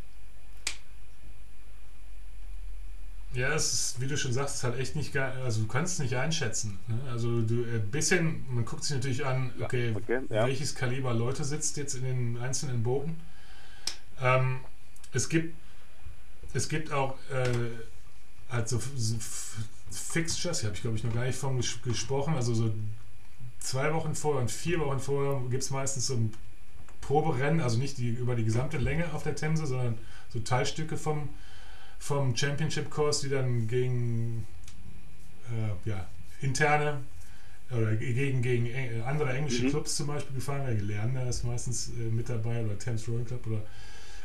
Ja, 3.33 3.53
es 3.55 3.73
ist, 3.73 4.01
wie 4.01 4.09
du 4.09 4.17
schon 4.17 4.33
sagst, 4.33 4.57
ist 4.57 4.65
halt 4.65 4.79
echt 4.79 4.97
nicht 4.97 5.13
geil. 5.13 5.33
Also 5.45 5.61
du 5.63 5.69
kannst 5.69 5.95
es 5.95 5.99
nicht 6.01 6.17
einschätzen. 6.17 6.81
Ne? 6.89 6.99
Also 7.11 7.43
du 7.43 7.63
ein 7.63 7.77
äh, 7.77 7.79
bisschen, 7.79 8.45
man 8.53 8.65
guckt 8.65 8.83
sich 8.83 8.97
natürlich 8.97 9.25
an, 9.25 9.53
okay, 9.61 9.95
okay 9.97 10.21
ja. 10.29 10.47
welches 10.47 10.75
Kaliber 10.75 11.15
Leute 11.15 11.45
sitzt 11.45 11.77
jetzt 11.77 11.95
in 11.95 12.03
den 12.03 12.39
einzelnen 12.39 12.83
Booten. 12.83 13.21
Ähm, 14.21 14.61
es 15.13 15.29
gibt 15.29 15.55
es 16.53 16.69
gibt 16.69 16.93
auch 16.93 17.17
äh, 17.33 17.49
halt 18.51 18.69
so, 18.69 18.81
so 18.97 19.17
Fixtures, 19.91 20.65
habe 20.65 20.75
ich 20.75 20.83
glaube 20.83 20.97
ich 20.97 21.05
noch 21.05 21.15
gar 21.15 21.25
nicht 21.25 21.39
von 21.39 21.57
ges 21.57 21.81
gesprochen, 21.83 22.35
also 22.35 22.55
so 22.55 22.73
zwei 23.59 23.93
Wochen 23.93 24.15
vorher 24.15 24.43
und 24.43 24.51
vier 24.51 24.81
Wochen 24.81 24.99
vorher 24.99 25.43
gibt 25.51 25.63
es 25.63 25.71
meistens 25.71 26.07
so 26.07 26.15
ein 26.15 26.33
Proberennen, 27.01 27.61
also 27.61 27.79
nicht 27.79 27.99
die, 27.99 28.11
über 28.11 28.35
die 28.35 28.45
gesamte 28.45 28.79
Länge 28.79 29.13
auf 29.13 29.23
der 29.23 29.35
Themse, 29.35 29.67
sondern 29.67 29.99
so 30.29 30.39
Teilstücke 30.41 30.97
vom, 30.97 31.29
vom 31.99 32.37
Championship-Kurs, 32.37 33.21
die 33.21 33.29
dann 33.29 33.67
gegen 33.69 34.47
äh, 35.51 35.89
ja, 35.89 36.07
interne 36.41 37.01
oder 37.71 37.95
gegen, 37.97 38.43
gegen 38.43 39.03
andere 39.03 39.33
englische 39.33 39.65
mhm. 39.65 39.71
Clubs 39.71 39.97
zum 39.97 40.09
Beispiel 40.09 40.35
gefahren. 40.35 40.67
Der 40.67 40.75
Gelernter 40.75 41.29
ist 41.29 41.45
meistens 41.45 41.89
äh, 41.89 42.11
mit 42.11 42.29
dabei 42.29 42.65
oder 42.65 42.79
Thames 42.79 43.09
Rowing 43.09 43.25
Club 43.25 43.47
oder, 43.47 43.63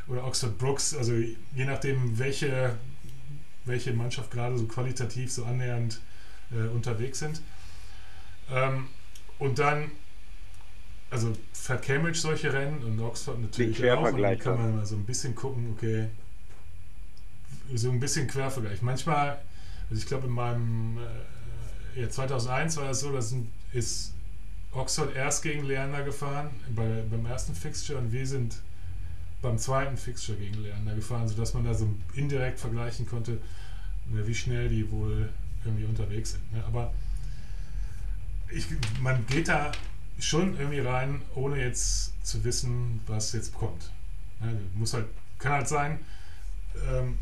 oder 0.08 0.24
Oxford 0.24 0.58
Brooks. 0.58 0.94
Also 0.94 1.14
je 1.14 1.64
nachdem, 1.64 2.18
welche, 2.18 2.76
welche 3.66 3.92
Mannschaft 3.92 4.30
gerade 4.30 4.56
so 4.56 4.66
qualitativ 4.66 5.30
so 5.30 5.44
annähernd 5.44 6.00
äh, 6.52 6.68
unterwegs 6.68 7.18
sind. 7.18 7.42
Ähm, 8.50 8.88
und 9.38 9.58
dann, 9.58 9.90
also 11.10 11.32
fährt 11.52 11.84
Cambridge 11.84 12.18
solche 12.18 12.52
Rennen 12.52 12.82
und 12.82 13.00
Oxford 13.00 13.40
natürlich 13.40 13.90
auch. 13.90 14.12
Und 14.12 14.22
dann 14.22 14.38
kann 14.38 14.56
man 14.56 14.76
mal 14.76 14.86
so 14.86 14.96
ein 14.96 15.04
bisschen 15.04 15.34
gucken, 15.34 15.74
okay, 15.76 16.08
so 17.74 17.90
ein 17.90 18.00
bisschen 18.00 18.28
Quervergleich. 18.28 18.82
Manchmal, 18.82 19.40
also 19.90 20.00
ich 20.00 20.06
glaube 20.06 20.28
in 20.28 20.32
meinem 20.32 20.98
äh, 21.96 22.02
ja, 22.02 22.08
2001 22.08 22.76
war 22.76 22.90
es 22.90 23.00
so, 23.00 23.12
dass 23.12 23.34
ist 23.72 24.12
Oxford 24.72 25.14
erst 25.16 25.42
gegen 25.42 25.64
Leander 25.64 26.02
gefahren 26.02 26.50
bei, 26.74 27.02
beim 27.10 27.26
ersten 27.26 27.54
Fixture 27.54 27.98
und 27.98 28.12
wir 28.12 28.26
sind 28.26 28.56
beim 29.42 29.58
zweiten 29.58 29.96
Fixture 29.96 30.38
gegen 30.38 30.62
Leander 30.62 30.94
gefahren, 30.94 31.28
sodass 31.28 31.54
man 31.54 31.64
da 31.64 31.74
so 31.74 31.88
indirekt 32.14 32.58
vergleichen 32.58 33.06
konnte, 33.06 33.38
ne, 34.06 34.26
wie 34.26 34.34
schnell 34.34 34.68
die 34.68 34.90
wohl 34.90 35.28
irgendwie 35.64 35.84
unterwegs 35.84 36.32
sind. 36.32 36.52
Ne? 36.52 36.64
Aber 36.66 36.92
ich, 38.50 38.66
man 39.00 39.26
geht 39.26 39.48
da 39.48 39.72
schon 40.18 40.58
irgendwie 40.58 40.80
rein, 40.80 41.20
ohne 41.34 41.60
jetzt 41.60 42.12
zu 42.24 42.42
wissen, 42.44 43.00
was 43.06 43.32
jetzt 43.32 43.52
kommt. 43.52 43.90
Ne? 44.40 44.58
Muss 44.74 44.94
halt, 44.94 45.06
kann 45.38 45.52
halt 45.52 45.68
sein, 45.68 45.98
ähm, 46.90 47.18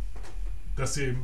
dass 0.77 0.95
die, 0.95 1.17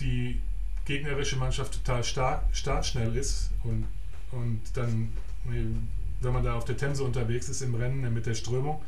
die 0.00 0.40
gegnerische 0.84 1.36
Mannschaft 1.36 1.74
total 1.74 2.02
stark, 2.02 2.44
startschnell 2.52 3.16
ist 3.16 3.50
und, 3.64 3.86
und 4.32 4.60
dann, 4.74 5.12
wenn 5.44 6.32
man 6.32 6.42
da 6.42 6.54
auf 6.54 6.64
der 6.64 6.76
Themse 6.76 7.04
unterwegs 7.04 7.48
ist 7.48 7.62
im 7.62 7.74
Rennen 7.74 8.12
mit 8.12 8.26
der 8.26 8.34
Strömung, 8.34 8.82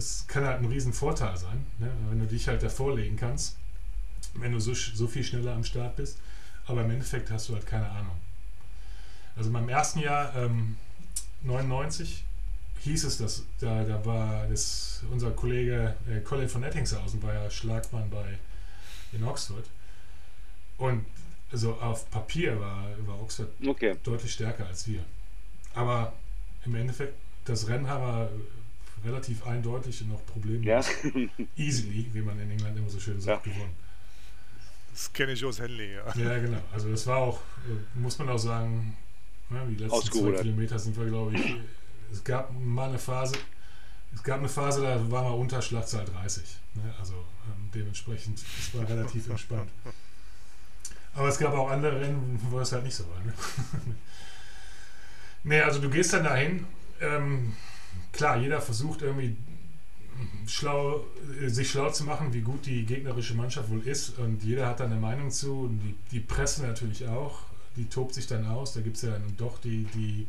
das 0.00 0.26
kann 0.26 0.46
halt 0.46 0.60
ein 0.60 0.64
Riesenvorteil 0.64 1.36
sein, 1.36 1.66
ne? 1.78 1.92
wenn 2.08 2.18
du 2.20 2.26
dich 2.26 2.48
halt 2.48 2.62
davor 2.62 2.96
legen 2.96 3.16
kannst, 3.16 3.56
wenn 4.32 4.52
du 4.52 4.58
so, 4.58 4.72
so 4.72 5.06
viel 5.06 5.22
schneller 5.22 5.52
am 5.52 5.62
Start 5.62 5.96
bist. 5.96 6.18
Aber 6.64 6.82
im 6.82 6.90
Endeffekt 6.90 7.30
hast 7.30 7.50
du 7.50 7.54
halt 7.54 7.66
keine 7.66 7.86
Ahnung. 7.90 8.16
Also 9.36 9.50
in 9.50 9.52
meinem 9.52 9.68
ersten 9.68 9.98
Jahr, 9.98 10.34
ähm, 10.34 10.78
99, 11.42 12.24
hieß 12.80 13.04
es, 13.04 13.18
dass 13.18 13.44
da, 13.60 13.84
da 13.84 14.02
war 14.06 14.46
das, 14.48 15.02
unser 15.10 15.32
Kollege 15.32 15.94
äh, 16.08 16.20
Colin 16.20 16.48
von 16.48 16.62
Ettingshausen 16.62 17.22
war 17.22 17.34
ja 17.34 17.50
Schlagmann 17.50 18.08
bei 18.08 18.38
in 19.12 19.22
Oxford. 19.24 19.66
Und 20.78 21.04
also 21.52 21.74
auf 21.74 22.10
Papier 22.10 22.58
war, 22.58 22.86
war 23.06 23.20
Oxford 23.20 23.50
okay. 23.66 23.96
deutlich 24.02 24.32
stärker 24.32 24.66
als 24.66 24.86
wir. 24.86 25.04
Aber 25.74 26.14
im 26.64 26.74
Endeffekt, 26.74 27.14
das 27.44 27.68
Rennen 27.68 27.86
haben 27.86 28.02
wir 28.02 28.30
relativ 29.04 29.46
eindeutig 29.46 30.02
und 30.02 30.10
noch 30.10 30.24
problemlos 30.26 30.64
ja. 30.64 30.82
easily, 31.56 32.06
wie 32.12 32.20
man 32.20 32.38
in 32.40 32.50
England 32.50 32.76
immer 32.76 32.90
so 32.90 33.00
schön 33.00 33.20
sagt, 33.20 33.46
ja. 33.46 33.52
gewonnen. 33.52 33.74
Das 34.92 35.12
kenne 35.12 35.32
ich 35.32 35.44
aus 35.44 35.60
Henley, 35.60 35.94
ja. 35.94 36.14
Ja, 36.16 36.38
genau. 36.38 36.58
Also 36.72 36.90
das 36.90 37.06
war 37.06 37.18
auch, 37.18 37.40
muss 37.94 38.18
man 38.18 38.28
auch 38.28 38.38
sagen, 38.38 38.96
die 39.50 39.76
letzten 39.76 40.12
zwei 40.12 40.32
Kilometer 40.32 40.78
sind 40.78 40.96
wir, 40.96 41.06
glaube 41.06 41.34
ich, 41.34 41.56
es 42.12 42.24
gab 42.24 42.52
mal 42.60 42.88
eine 42.88 42.98
Phase, 42.98 43.36
es 44.14 44.22
gab 44.22 44.38
eine 44.38 44.48
Phase, 44.48 44.82
da 44.82 45.10
war 45.10 45.22
man 45.22 45.34
unter 45.34 45.62
Schlachtzahl 45.62 46.04
30. 46.04 46.42
Ne? 46.74 46.94
Also 46.98 47.14
ähm, 47.14 47.70
dementsprechend, 47.74 48.38
es 48.38 48.74
war 48.74 48.88
relativ 48.88 49.28
entspannt. 49.28 49.70
Aber 51.14 51.28
es 51.28 51.38
gab 51.38 51.54
auch 51.54 51.70
andere 51.70 52.00
Rennen, 52.00 52.40
wo 52.50 52.60
es 52.60 52.72
halt 52.72 52.84
nicht 52.84 52.94
so 52.94 53.04
war. 53.08 53.20
Ne? 53.24 53.32
nee, 55.44 55.60
also 55.60 55.80
du 55.80 55.90
gehst 55.90 56.12
dann 56.12 56.24
dahin. 56.24 56.66
Ähm, 57.00 57.54
klar, 58.12 58.38
jeder 58.38 58.60
versucht 58.60 59.02
irgendwie 59.02 59.36
schlau, 60.46 61.04
sich 61.46 61.70
schlau 61.70 61.90
zu 61.90 62.04
machen, 62.04 62.32
wie 62.32 62.40
gut 62.40 62.66
die 62.66 62.84
gegnerische 62.84 63.34
Mannschaft 63.34 63.70
wohl 63.70 63.86
ist. 63.86 64.18
Und 64.18 64.42
jeder 64.42 64.66
hat 64.66 64.80
da 64.80 64.84
eine 64.84 64.96
Meinung 64.96 65.30
zu. 65.30 65.62
Und 65.62 65.80
die, 65.80 65.94
die 66.12 66.20
Presse 66.20 66.62
natürlich 66.62 67.06
auch. 67.08 67.40
Die 67.76 67.88
tobt 67.88 68.14
sich 68.14 68.26
dann 68.26 68.46
aus. 68.46 68.74
Da 68.74 68.80
gibt 68.80 68.96
es 68.96 69.02
ja 69.02 69.10
dann 69.10 69.34
doch 69.36 69.58
die, 69.58 69.84
die 69.94 70.26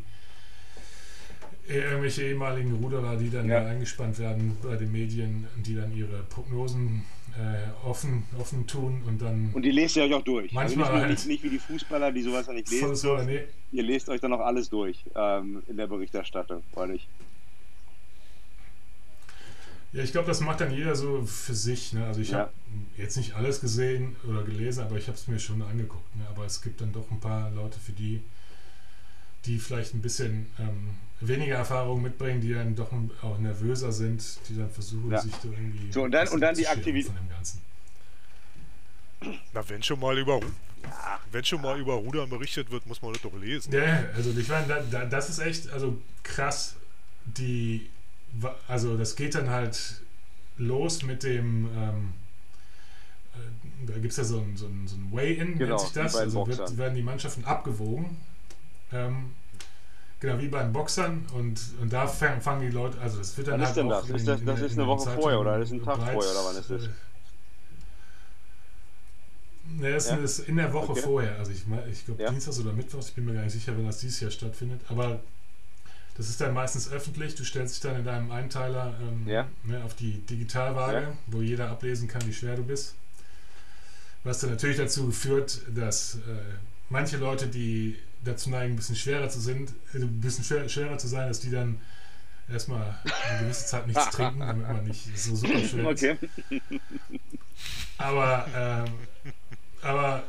irgendwelche 1.67 2.23
ehemaligen 2.23 2.73
Ruderer, 2.75 3.17
die 3.17 3.29
dann 3.29 3.49
ja. 3.49 3.65
eingespannt 3.65 4.19
werden 4.19 4.57
bei 4.63 4.75
den 4.75 4.91
Medien, 4.91 5.47
die 5.57 5.75
dann 5.75 5.95
ihre 5.95 6.23
Prognosen 6.23 7.03
äh, 7.37 7.87
offen, 7.87 8.23
offen 8.39 8.67
tun 8.67 9.01
und 9.07 9.21
dann. 9.21 9.51
Und 9.53 9.63
die 9.63 9.71
lest 9.71 9.95
ihr 9.95 10.03
euch 10.03 10.13
auch 10.13 10.23
durch. 10.23 10.51
Manchmal 10.51 10.85
also 10.85 10.97
nicht, 10.97 11.01
halt 11.01 11.11
nicht, 11.11 11.27
nicht, 11.27 11.43
wie 11.43 11.49
die 11.49 11.59
Fußballer, 11.59 12.11
die 12.11 12.21
sowas 12.21 12.47
ja 12.47 12.53
nicht 12.53 12.69
lesen. 12.69 12.95
So, 12.95 13.17
nee. 13.17 13.43
Ihr 13.71 13.83
lest 13.83 14.09
euch 14.09 14.19
dann 14.19 14.33
auch 14.33 14.41
alles 14.41 14.69
durch 14.69 15.03
ähm, 15.15 15.63
in 15.67 15.77
der 15.77 15.87
Berichterstattung, 15.87 16.63
weil 16.73 16.91
ich. 16.91 17.07
Ja, 19.93 20.03
ich 20.03 20.11
glaube, 20.11 20.27
das 20.27 20.39
macht 20.39 20.61
dann 20.61 20.71
jeder 20.71 20.95
so 20.95 21.25
für 21.25 21.53
sich. 21.53 21.91
Ne? 21.91 22.05
Also 22.05 22.21
ich 22.21 22.31
ja. 22.31 22.39
habe 22.39 22.51
jetzt 22.97 23.17
nicht 23.17 23.35
alles 23.35 23.59
gesehen 23.59 24.15
oder 24.27 24.43
gelesen, 24.43 24.83
aber 24.83 24.97
ich 24.97 25.07
habe 25.07 25.17
es 25.17 25.27
mir 25.27 25.39
schon 25.39 25.61
angeguckt. 25.61 26.15
Ne? 26.15 26.25
Aber 26.29 26.45
es 26.45 26.61
gibt 26.61 26.79
dann 26.79 26.93
doch 26.93 27.11
ein 27.11 27.19
paar 27.19 27.51
Leute, 27.51 27.77
für 27.79 27.91
die, 27.91 28.21
die 29.45 29.59
vielleicht 29.59 29.93
ein 29.93 30.01
bisschen 30.01 30.47
ähm, 30.59 30.91
weniger 31.19 31.55
Erfahrung 31.55 32.01
mitbringen, 32.01 32.39
die 32.39 32.53
dann 32.53 32.75
doch 32.75 32.91
auch 33.21 33.37
nervöser 33.37 33.91
sind, 33.91 34.23
die 34.47 34.57
dann 34.57 34.69
versuchen, 34.69 35.11
ja. 35.11 35.19
sich 35.19 35.33
da 35.33 35.49
irgendwie. 35.49 35.91
So, 35.91 36.03
und 36.03 36.11
dann, 36.11 36.27
und 36.29 36.39
dann 36.39 36.55
die 36.55 36.67
Aktivität. 36.67 37.11
Na, 39.53 39.69
wenn 39.69 39.83
schon 39.83 39.99
mal 39.99 40.17
über 40.17 40.39
ja. 40.83 41.19
wenn 41.31 41.43
schon 41.43 41.61
mal 41.61 41.79
über 41.79 41.93
Rudern 41.93 42.29
berichtet 42.29 42.71
wird, 42.71 42.87
muss 42.87 43.01
man 43.01 43.13
das 43.13 43.21
doch 43.21 43.33
lesen. 43.39 43.71
Ja, 43.71 44.05
also 44.15 44.31
ich 44.35 44.47
meine, 44.47 44.67
da, 44.67 44.79
da, 44.79 45.05
das 45.05 45.29
ist 45.29 45.39
echt 45.39 45.69
also 45.69 46.01
krass. 46.23 46.75
Die, 47.25 47.87
also 48.67 48.97
das 48.97 49.15
geht 49.15 49.35
dann 49.35 49.49
halt 49.49 50.01
los 50.57 51.03
mit 51.03 51.23
dem. 51.23 51.69
Ähm, 51.75 52.13
äh, 53.33 53.87
da 53.87 53.93
gibt 53.93 54.11
es 54.11 54.17
ja 54.17 54.23
so 54.23 54.39
ein, 54.39 54.55
so 54.55 54.67
ein, 54.67 54.87
so 54.87 54.95
ein 54.95 55.11
Way-In, 55.11 55.57
genau, 55.57 55.75
nennt 55.75 55.79
sich 55.81 55.91
das. 55.91 56.15
Also 56.15 56.47
wird, 56.47 56.77
werden 56.77 56.95
die 56.95 57.03
Mannschaften 57.03 57.45
abgewogen. 57.45 58.17
Ähm, 58.91 59.31
Genau, 60.21 60.39
wie 60.39 60.49
bei 60.49 60.61
den 60.61 60.71
Boxern 60.71 61.25
und, 61.33 61.59
und 61.81 61.91
da 61.91 62.05
fangen 62.05 62.61
die 62.61 62.69
Leute, 62.69 63.01
also 63.01 63.17
das 63.17 63.35
wird 63.37 63.47
dann 63.47 63.55
wann 63.55 63.61
halt 63.61 63.69
ist 63.69 63.75
denn 63.75 63.89
das? 63.89 64.07
Ist 64.07 64.27
das, 64.27 64.45
das 64.45 64.61
ist 64.61 64.77
eine 64.77 64.85
Woche 64.85 65.09
vorher 65.09 65.39
oder 65.39 65.57
das 65.57 65.69
ist 65.69 65.73
ein 65.73 65.83
Tag 65.83 65.97
breit, 65.97 66.13
vorher 66.13 66.31
oder 66.31 66.45
wann 66.45 66.57
ist 66.57 66.69
das? 66.69 66.89
Ne, 69.65 69.91
das 69.91 70.09
ja? 70.09 70.17
ist 70.17 70.39
in 70.47 70.57
der 70.57 70.71
Woche 70.73 70.91
okay. 70.91 71.01
vorher, 71.01 71.39
also 71.39 71.51
ich, 71.51 71.65
ich 71.91 72.05
glaube 72.05 72.21
ja? 72.21 72.29
Dienstags 72.29 72.59
oder 72.59 72.71
Mittwochs, 72.71 73.09
ich 73.09 73.15
bin 73.15 73.25
mir 73.25 73.33
gar 73.33 73.43
nicht 73.45 73.53
sicher, 73.53 73.75
wenn 73.75 73.87
das 73.87 73.97
dieses 73.97 74.19
Jahr 74.19 74.29
stattfindet, 74.29 74.81
aber 74.89 75.21
das 76.21 76.29
ist 76.29 76.39
dann 76.39 76.53
meistens 76.53 76.87
öffentlich, 76.91 77.33
du 77.33 77.43
stellst 77.43 77.73
dich 77.73 77.81
dann 77.81 77.95
in 77.97 78.05
deinem 78.05 78.29
Einteiler 78.31 78.93
ähm, 79.01 79.27
ja? 79.27 79.47
ne, 79.63 79.83
auf 79.83 79.95
die 79.95 80.19
Digitalwaage, 80.19 81.13
wo 81.25 81.41
jeder 81.41 81.71
ablesen 81.71 82.07
kann, 82.07 82.21
wie 82.27 82.33
schwer 82.33 82.55
du 82.55 82.61
bist. 82.61 82.93
Was 84.23 84.39
dann 84.39 84.51
natürlich 84.51 84.77
dazu 84.77 85.11
führt, 85.11 85.61
dass 85.75 86.17
äh, 86.17 86.19
manche 86.89 87.17
Leute, 87.17 87.47
die 87.47 87.97
dazu 88.23 88.51
neigen, 88.51 88.73
ein 88.73 88.75
bisschen 88.75 88.95
schwerer 88.95 89.29
zu 89.29 89.39
sind, 89.39 89.73
äh, 89.95 89.97
ein 89.97 90.21
bisschen 90.21 90.43
schwer, 90.43 90.69
schwerer 90.69 90.99
zu 90.99 91.07
sein, 91.07 91.27
dass 91.27 91.39
die 91.39 91.49
dann 91.49 91.81
erstmal 92.47 92.99
eine 93.27 93.39
gewisse 93.39 93.65
Zeit 93.65 93.87
nichts 93.87 94.07
trinken, 94.11 94.41
damit 94.41 94.67
man 94.67 94.83
nicht 94.83 95.17
so 95.17 95.35
super 95.35 95.57
schwer 95.57 95.87
okay. 95.87 96.17
ist. 96.21 96.61
Aber, 97.97 98.45
ähm, 98.55 98.93
aber 99.81 100.21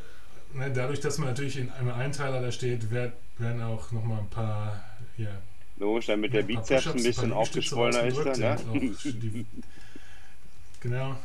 ne, 0.55 0.71
dadurch, 0.73 1.01
dass 1.01 1.19
man 1.19 1.29
natürlich 1.29 1.59
in 1.59 1.71
einem 1.71 1.91
Einteiler 1.93 2.41
da 2.41 2.51
steht, 2.51 2.91
werden, 2.91 3.13
werden 3.37 3.61
auch 3.61 3.93
nochmal 3.93 4.21
ein 4.21 4.31
paar, 4.31 4.83
ja. 5.19 5.29
Logisch, 5.83 6.07
damit 6.07 6.33
der 6.33 6.45
Bizeps 6.45 6.87
ein 6.87 7.03
bisschen 7.03 7.33
aufgeschwollener 7.33 8.05
ist. 8.05 8.25
Dann, 8.25 8.41
ja? 8.41 8.55
die, 8.55 9.45
genau, 10.81 11.17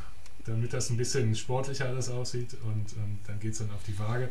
damit 0.47 0.73
das 0.73 0.89
ein 0.89 0.97
bisschen 0.97 1.35
sportlicher 1.35 1.85
alles 1.85 2.09
aussieht 2.09 2.55
und, 2.63 2.91
und 2.97 3.19
dann 3.27 3.39
geht 3.39 3.51
es 3.51 3.59
dann 3.59 3.69
auf 3.69 3.83
die 3.85 3.97
Waage. 3.99 4.29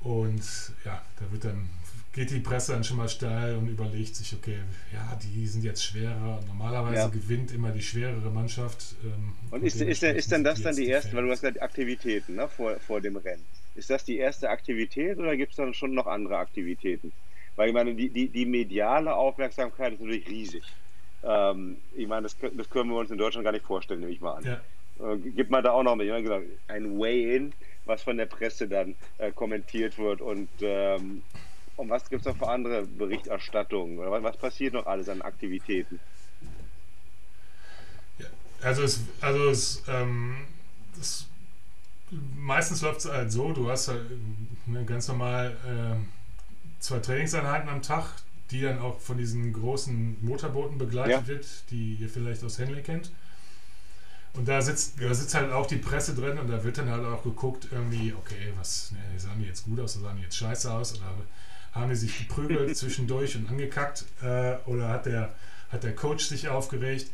Und 0.00 0.42
ja, 0.86 1.02
da 1.20 1.30
wird 1.30 1.44
dann, 1.44 1.68
geht 2.14 2.30
die 2.30 2.40
Presse 2.40 2.72
dann 2.72 2.84
schon 2.84 2.96
mal 2.96 3.10
steil 3.10 3.56
und 3.56 3.68
überlegt 3.68 4.16
sich, 4.16 4.32
okay, 4.32 4.60
ja, 4.94 5.18
die 5.22 5.46
sind 5.46 5.62
jetzt 5.62 5.84
schwerer. 5.84 6.40
Normalerweise 6.46 6.96
ja. 6.96 7.08
gewinnt 7.08 7.52
immer 7.52 7.72
die 7.72 7.82
schwerere 7.82 8.30
Mannschaft. 8.30 8.94
Ähm, 9.04 9.34
und 9.50 9.62
ist, 9.62 9.78
ist, 9.78 10.00
denn, 10.00 10.16
ist 10.16 10.32
denn 10.32 10.42
das 10.42 10.62
dann 10.62 10.74
die 10.74 10.86
erste, 10.86 11.12
weil 11.12 11.24
du 11.24 11.30
hast 11.30 11.42
gesagt 11.42 11.60
Aktivitäten 11.60 12.36
ne, 12.36 12.48
vor, 12.48 12.80
vor 12.80 13.02
dem 13.02 13.16
Rennen. 13.16 13.44
Ist 13.74 13.90
das 13.90 14.06
die 14.06 14.16
erste 14.16 14.48
Aktivität 14.48 15.18
oder 15.18 15.36
gibt 15.36 15.50
es 15.50 15.56
dann 15.56 15.74
schon 15.74 15.92
noch 15.92 16.06
andere 16.06 16.38
Aktivitäten? 16.38 17.12
Weil 17.56 17.68
ich 17.68 17.74
meine, 17.74 17.94
die, 17.94 18.08
die, 18.08 18.28
die 18.28 18.46
mediale 18.46 19.14
Aufmerksamkeit 19.14 19.94
ist 19.94 20.00
natürlich 20.00 20.28
riesig. 20.28 20.62
Ähm, 21.22 21.78
ich 21.94 22.06
meine, 22.06 22.22
das, 22.22 22.36
das, 22.38 22.70
können 22.70 22.90
wir 22.90 22.98
uns 22.98 23.10
in 23.10 23.18
Deutschland 23.18 23.44
gar 23.44 23.52
nicht 23.52 23.64
vorstellen, 23.64 24.00
nehme 24.00 24.12
ich 24.12 24.20
mal 24.20 24.34
an. 24.34 24.44
Ja. 24.44 25.12
Äh, 25.12 25.16
gibt 25.18 25.50
man 25.50 25.64
da 25.64 25.72
auch 25.72 25.82
noch 25.82 25.96
mit, 25.96 26.10
ein 26.68 26.98
Way-In 26.98 27.52
was 27.86 28.02
von 28.02 28.16
der 28.16 28.26
Presse 28.26 28.68
dann 28.68 28.96
äh, 29.18 29.30
kommentiert 29.30 29.96
wird 29.96 30.20
und 30.20 30.48
ähm, 30.60 31.22
und 31.76 31.90
was 31.90 32.08
gibt 32.08 32.22
es 32.22 32.26
noch 32.26 32.38
für 32.38 32.48
andere 32.48 32.86
Berichterstattungen? 32.86 33.98
Oder 33.98 34.10
was, 34.10 34.22
was, 34.22 34.36
passiert 34.38 34.72
noch 34.72 34.86
alles 34.86 35.10
an 35.10 35.20
Aktivitäten? 35.20 36.00
Ja, 38.18 38.26
also 38.62 38.82
es, 38.82 39.04
also 39.20 39.50
es, 39.50 39.82
ähm, 39.86 40.46
es 40.98 41.26
meistens 42.10 42.80
läuft 42.80 43.00
es 43.00 43.12
halt 43.12 43.30
so, 43.30 43.52
du 43.52 43.68
hast 43.68 43.88
halt 43.88 44.06
ne, 44.64 44.84
ganz 44.86 45.08
normal 45.08 45.56
äh, 45.66 45.96
zwei 46.86 47.00
Trainingseinheiten 47.00 47.68
am 47.68 47.82
Tag, 47.82 48.04
die 48.50 48.60
dann 48.60 48.78
auch 48.78 49.00
von 49.00 49.18
diesen 49.18 49.52
großen 49.52 50.24
Motorbooten 50.24 50.78
begleitet 50.78 51.10
ja. 51.10 51.26
wird, 51.26 51.46
die 51.70 51.94
ihr 51.94 52.08
vielleicht 52.08 52.44
aus 52.44 52.58
Henley 52.58 52.82
kennt. 52.82 53.10
Und 54.34 54.46
da 54.46 54.60
sitzt, 54.62 55.00
da 55.00 55.12
sitzt 55.12 55.34
halt 55.34 55.50
auch 55.50 55.66
die 55.66 55.76
Presse 55.76 56.14
drin 56.14 56.38
und 56.38 56.48
da 56.48 56.62
wird 56.62 56.78
dann 56.78 56.90
halt 56.90 57.04
auch 57.04 57.22
geguckt, 57.22 57.68
irgendwie, 57.72 58.14
okay, 58.16 58.52
was, 58.56 58.92
ne, 58.92 59.18
sahen 59.18 59.40
die 59.40 59.46
jetzt 59.46 59.64
gut 59.64 59.80
aus 59.80 59.96
oder 59.96 60.08
sahen 60.08 60.18
die 60.18 60.22
jetzt 60.24 60.36
scheiße 60.36 60.70
aus 60.70 60.94
oder 60.94 61.06
haben 61.72 61.88
die 61.88 61.96
sich 61.96 62.18
geprügelt 62.18 62.76
zwischendurch 62.76 63.34
und 63.36 63.48
angekackt 63.48 64.04
äh, 64.22 64.56
oder 64.66 64.88
hat 64.88 65.06
der, 65.06 65.34
hat 65.70 65.82
der 65.82 65.94
Coach 65.94 66.26
sich 66.26 66.48
aufgeregt. 66.48 67.10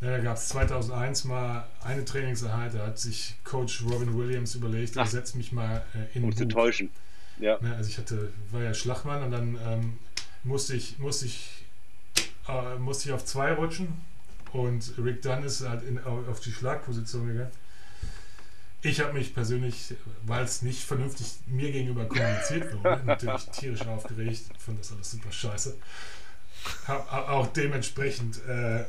Ja, 0.00 0.10
da 0.10 0.18
gab 0.18 0.36
es 0.36 0.48
2001 0.48 1.24
mal 1.24 1.66
eine 1.82 2.04
Trainingseinheit, 2.04 2.74
da 2.74 2.86
hat 2.86 2.98
sich 2.98 3.36
Coach 3.44 3.82
Robin 3.84 4.16
Williams 4.16 4.54
überlegt, 4.54 4.96
er 4.96 5.06
setzt 5.06 5.34
mich 5.34 5.52
mal 5.52 5.84
äh, 5.94 6.16
in 6.16 6.24
Um 6.24 6.36
zu 6.36 6.46
täuschen. 6.46 6.90
Ja. 7.38 7.58
Ne, 7.60 7.74
also 7.76 7.88
ich 7.88 7.98
hatte, 7.98 8.32
war 8.50 8.62
ja 8.62 8.74
Schlachmann 8.74 9.22
und 9.22 9.30
dann 9.30 9.58
ähm, 9.66 9.98
musste 10.44 10.74
ich, 10.74 10.98
musste 10.98 11.26
ich, 11.26 11.64
äh, 12.48 12.76
musste 12.78 13.08
ich 13.08 13.14
auf 13.14 13.24
zwei 13.24 13.52
rutschen 13.52 13.88
und 14.52 14.94
Rick 14.98 15.22
Dunn 15.22 15.42
ist 15.44 15.66
halt 15.66 15.82
in, 15.82 16.02
auf 16.02 16.40
die 16.40 16.52
Schlagposition 16.52 17.28
gegangen. 17.28 17.52
Ich 18.80 19.00
habe 19.00 19.12
mich 19.12 19.34
persönlich, 19.34 19.94
weil 20.22 20.44
es 20.44 20.62
nicht 20.62 20.84
vernünftig 20.84 21.26
mir 21.46 21.72
gegenüber 21.72 22.04
kommuniziert 22.06 22.72
wurde, 22.72 23.02
natürlich 23.04 23.46
tierisch 23.46 23.86
aufgeregt, 23.86 24.42
fand 24.58 24.78
das 24.78 24.92
alles 24.92 25.10
super 25.10 25.32
scheiße. 25.32 25.76
Habe 26.86 27.30
auch 27.30 27.46
dementsprechend 27.48 28.40
äh, 28.46 28.84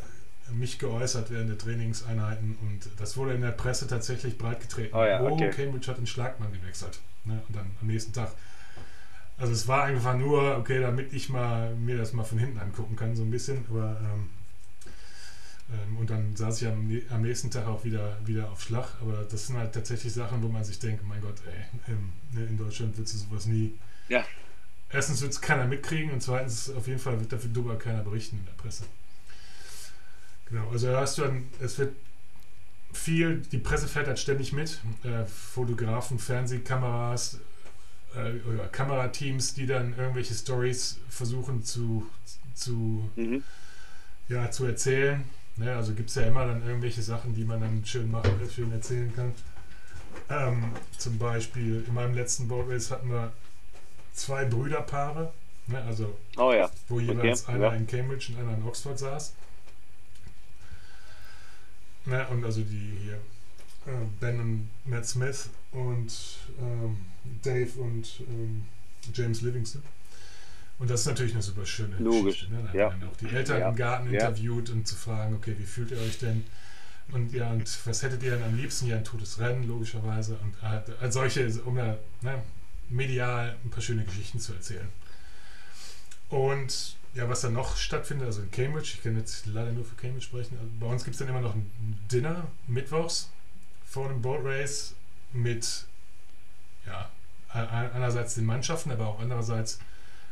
mich 0.52 0.80
geäußert 0.80 1.32
während 1.32 1.50
der 1.50 1.58
Trainingseinheiten 1.58 2.58
und 2.62 2.90
das 3.00 3.18
wurde 3.18 3.34
in 3.34 3.42
der 3.42 3.52
Presse 3.52 3.88
tatsächlich 3.88 4.38
breitgetreten. 4.38 4.98
Oh 4.98 5.04
ja, 5.04 5.22
okay. 5.22 5.50
oh, 5.52 5.56
Cambridge 5.56 5.88
hat 5.88 5.98
den 5.98 6.08
Schlagmann 6.08 6.52
gewechselt. 6.52 7.00
Ne? 7.26 7.42
Und 7.48 7.56
dann 7.56 7.72
am 7.82 7.88
nächsten 7.88 8.14
Tag. 8.14 8.32
Also 9.38 9.54
es 9.54 9.68
war 9.68 9.84
einfach 9.84 10.18
nur, 10.18 10.58
okay, 10.58 10.82
damit 10.82 11.14
ich 11.14 11.30
mal 11.30 11.74
mir 11.76 11.98
das 11.98 12.14
mal 12.14 12.26
von 12.26 12.38
hinten 12.38 12.60
angucken 12.60 12.96
kann, 12.96 13.16
so 13.16 13.24
ein 13.24 13.32
bisschen, 13.32 13.66
aber 13.70 13.98
ähm, 14.02 14.30
ähm, 15.72 15.98
und 15.98 16.10
dann 16.10 16.36
saß 16.36 16.62
ich 16.62 16.68
am, 16.68 16.90
am, 17.10 17.22
nächsten 17.22 17.52
Tag 17.52 17.68
auch 17.68 17.84
wieder, 17.84 18.18
wieder 18.26 18.52
auf 18.52 18.62
Schlag. 18.62 18.96
Aber 19.02 19.24
das 19.24 19.48
sind 19.48 19.58
halt 19.58 19.74
tatsächlich 19.74 20.14
Sachen, 20.14 20.42
wo 20.42 20.48
man 20.48 20.64
sich 20.64 20.80
denkt, 20.80 21.04
mein 21.08 21.22
Gott, 21.22 21.36
ey, 21.46 21.94
ähm, 21.94 22.14
ne, 22.32 22.46
in 22.46 22.58
Deutschland 22.58 22.98
wird 22.98 23.08
es 23.08 23.22
sowas 23.22 23.46
nie. 23.46 23.74
Ja. 24.08 24.26
Erstens 24.92 25.22
wird 25.22 25.32
es 25.32 25.42
keiner 25.42 25.66
mitkriegen 25.66 26.12
und 26.12 26.22
zweitens 26.22 26.72
auf 26.72 26.88
jeden 26.88 27.00
Fall 27.00 27.20
wird 27.20 27.32
dafür 27.32 27.52
drüber 27.52 27.78
keiner 27.78 28.02
berichten 28.02 28.40
in 28.40 28.46
der 28.46 28.54
Presse. 28.54 28.86
Genau, 30.50 30.68
also 30.70 30.88
da 30.88 31.02
hast 31.02 31.18
du 31.20 31.22
dann, 31.24 31.48
es 31.60 31.78
wird 31.78 31.96
viel, 32.94 33.42
die 33.52 33.58
Presse 33.58 33.88
fährt 33.88 34.08
halt 34.08 34.20
ständig 34.20 34.54
mit. 34.54 34.80
Äh, 35.04 35.26
Fotografen, 35.26 36.20
Fernsehkameras, 36.20 37.40
äh, 38.16 38.40
oder 38.48 38.68
Kamerateams, 38.68 39.54
die 39.54 39.66
dann 39.66 39.98
irgendwelche 39.98 40.34
Stories 40.34 41.00
versuchen 41.10 41.64
zu, 41.64 42.08
zu, 42.54 43.10
mhm. 43.16 43.44
ja, 44.28 44.50
zu 44.52 44.66
erzählen. 44.66 45.24
Ne, 45.58 45.76
also 45.76 45.94
gibt 45.94 46.10
es 46.10 46.16
ja 46.16 46.24
immer 46.24 46.46
dann 46.46 46.66
irgendwelche 46.66 47.02
Sachen, 47.02 47.36
die 47.36 47.44
man 47.44 47.60
dann 47.60 47.84
schön 47.86 48.10
machen, 48.10 48.32
schön 48.54 48.72
erzählen 48.72 49.14
kann. 49.14 49.34
Ähm, 50.30 50.72
zum 50.98 51.18
Beispiel 51.18 51.84
in 51.86 51.94
meinem 51.94 52.14
letzten 52.14 52.48
Boat 52.48 52.70
Race 52.70 52.92
hatten 52.92 53.10
wir 53.10 53.34
zwei 54.14 54.46
Brüderpaare, 54.46 55.34
ne, 55.68 55.84
also 55.84 56.18
oh 56.38 56.54
ja. 56.54 56.70
wo 56.88 57.00
jeweils 57.00 57.44
okay. 57.44 57.54
einer 57.54 57.66
ja. 57.66 57.74
in 57.74 57.88
Cambridge 57.88 58.32
und 58.32 58.40
einer 58.40 58.56
in 58.56 58.64
Oxford 58.64 58.98
saß. 58.98 59.34
Ne, 62.10 62.28
und 62.30 62.44
also 62.44 62.62
die 62.62 62.98
hier 63.04 63.16
äh, 63.86 64.06
Ben 64.20 64.40
und 64.40 64.70
Matt 64.86 65.06
Smith 65.06 65.50
und 65.72 66.12
ähm, 66.60 66.98
Dave 67.44 67.80
und 67.80 68.22
ähm, 68.28 68.66
James 69.14 69.42
Livingston. 69.42 69.84
Und 70.80 70.90
das 70.90 71.02
ist 71.02 71.08
natürlich 71.08 71.34
eine 71.34 71.44
super 71.44 71.66
schöne 71.66 71.98
Logisch. 71.98 72.42
Geschichte. 72.42 72.56
Ne? 72.56 72.70
Da 72.72 72.80
ja. 72.80 72.92
haben 72.92 73.04
auch 73.04 73.18
die 73.18 73.28
Eltern 73.28 73.60
ja. 73.60 73.70
im 73.70 73.76
Garten 73.76 74.12
ja. 74.12 74.28
interviewt, 74.28 74.70
um 74.70 74.86
zu 74.86 74.96
fragen, 74.96 75.36
okay, 75.36 75.54
wie 75.58 75.66
fühlt 75.66 75.92
ihr 75.92 76.00
euch 76.00 76.18
denn? 76.20 76.46
Und 77.12 77.34
ja, 77.34 77.52
und 77.52 77.68
was 77.86 78.02
hättet 78.02 78.24
ihr 78.24 78.32
denn 78.32 78.44
am 78.44 78.56
liebsten? 78.56 78.88
Ja, 78.88 78.98
ein 78.98 79.04
totes 79.04 79.40
Rennen, 79.40 79.68
logischerweise. 79.68 80.38
Und 80.38 80.54
äh, 80.64 80.82
als 81.02 81.14
solche, 81.14 81.48
um 81.64 81.76
da 81.76 81.98
ne, 82.22 82.42
medial 82.90 83.56
ein 83.64 83.70
paar 83.70 83.82
schöne 83.82 84.04
Geschichten 84.04 84.40
zu 84.40 84.54
erzählen. 84.54 84.88
Und 86.30 86.96
ja, 87.14 87.28
was 87.28 87.42
dann 87.42 87.54
noch 87.54 87.76
stattfindet, 87.76 88.28
also 88.28 88.42
in 88.42 88.52
Cambridge, 88.52 88.92
ich 88.96 89.04
kann 89.04 89.18
jetzt 89.18 89.46
leider 89.48 89.72
nur 89.72 89.84
für 89.84 89.96
Cambridge 89.96 90.26
sprechen, 90.26 90.58
also 90.60 90.70
bei 90.80 90.86
uns 90.86 91.04
gibt 91.04 91.16
es 91.16 91.20
dann 91.20 91.28
immer 91.28 91.42
noch 91.42 91.56
ein 91.56 91.72
Dinner 92.12 92.48
mittwochs 92.68 93.32
vor 93.86 94.10
einem 94.10 94.22
Boat 94.22 94.42
Race 94.44 94.94
mit, 95.34 95.86
ja, 96.86 97.10
einerseits 97.52 98.36
den 98.36 98.46
Mannschaften, 98.46 98.92
aber 98.92 99.08
auch 99.08 99.20
andererseits 99.20 99.80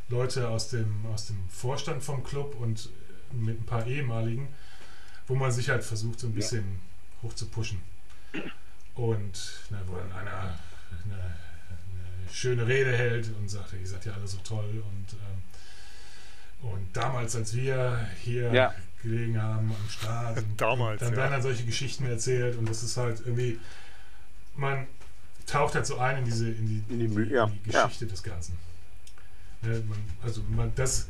Leute 0.09 0.47
aus 0.49 0.69
dem, 0.69 1.05
aus 1.07 1.27
dem 1.27 1.37
Vorstand 1.49 2.03
vom 2.03 2.23
Club 2.23 2.55
und 2.59 2.89
mit 3.31 3.59
ein 3.59 3.65
paar 3.65 3.85
ehemaligen, 3.87 4.47
wo 5.27 5.35
man 5.35 5.51
sich 5.51 5.69
halt 5.69 5.83
versucht, 5.83 6.19
so 6.19 6.27
ein 6.27 6.33
bisschen 6.33 6.63
ja. 6.63 7.23
hoch 7.23 7.33
zu 7.33 7.47
pushen. 7.47 7.81
Und 8.95 9.61
ne, 9.69 9.81
wo 9.87 9.95
dann 9.95 10.11
einer 10.11 10.59
eine, 11.05 11.13
eine, 11.13 11.35
schöne 12.31 12.67
Rede 12.67 12.95
hält 12.95 13.29
und 13.37 13.49
sagt, 13.49 13.73
ihr 13.73 13.87
seid 13.87 14.05
ja 14.05 14.13
alle 14.13 14.27
so 14.27 14.37
toll. 14.43 14.83
Und, 14.85 15.13
ähm, 15.13 15.43
und 16.61 16.87
damals, 16.93 17.35
als 17.35 17.55
wir 17.55 18.07
hier 18.23 18.51
ja. 18.53 18.73
gelegen 19.03 19.41
haben 19.41 19.69
am 19.69 19.89
Start, 19.89 20.43
damals, 20.57 20.99
dann 20.99 21.11
ja. 21.11 21.17
werden 21.17 21.31
dann 21.31 21.41
solche 21.41 21.65
Geschichten 21.65 22.05
erzählt 22.05 22.57
und 22.57 22.67
das 22.69 22.83
ist 22.83 22.97
halt 22.97 23.21
irgendwie, 23.25 23.59
man 24.55 24.87
taucht 25.45 25.75
halt 25.75 25.85
so 25.85 25.97
ein 25.97 26.19
in 26.19 26.25
diese 26.25 26.49
in 26.49 26.67
die, 26.67 26.93
in 26.93 26.99
die, 26.99 27.05
in 27.05 27.15
die, 27.15 27.33
in 27.33 27.63
die 27.63 27.71
Geschichte 27.71 28.07
des 28.07 28.23
Ganzen. 28.23 28.57
Ne, 29.63 29.83
man, 29.87 29.97
also 30.21 30.41
man, 30.49 30.71
das, 30.75 31.07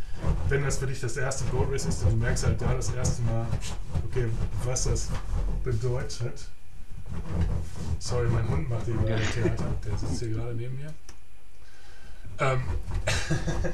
wenn 0.47 0.63
das 0.63 0.77
für 0.77 0.87
dich 0.87 1.01
das 1.01 1.17
erste 1.17 1.43
Boat 1.45 1.69
Race 1.69 1.85
ist, 1.85 2.01
dann 2.01 2.11
du 2.11 2.17
merkst 2.17 2.45
halt 2.45 2.61
da 2.61 2.73
das 2.73 2.91
erste 2.91 3.21
Mal, 3.23 3.45
okay, 4.05 4.27
was 4.63 4.85
das 4.85 5.09
bedeutet. 5.63 6.47
Sorry, 7.99 8.27
mein 8.27 8.47
Hund 8.47 8.69
macht 8.69 8.85
hier 8.85 8.95
gerade 8.95 9.23
Theater, 9.33 9.75
der 9.85 9.97
sitzt 9.97 10.19
hier 10.19 10.29
gerade 10.29 10.55
neben 10.55 10.77
mir. 10.77 10.93
Ähm, 12.39 12.61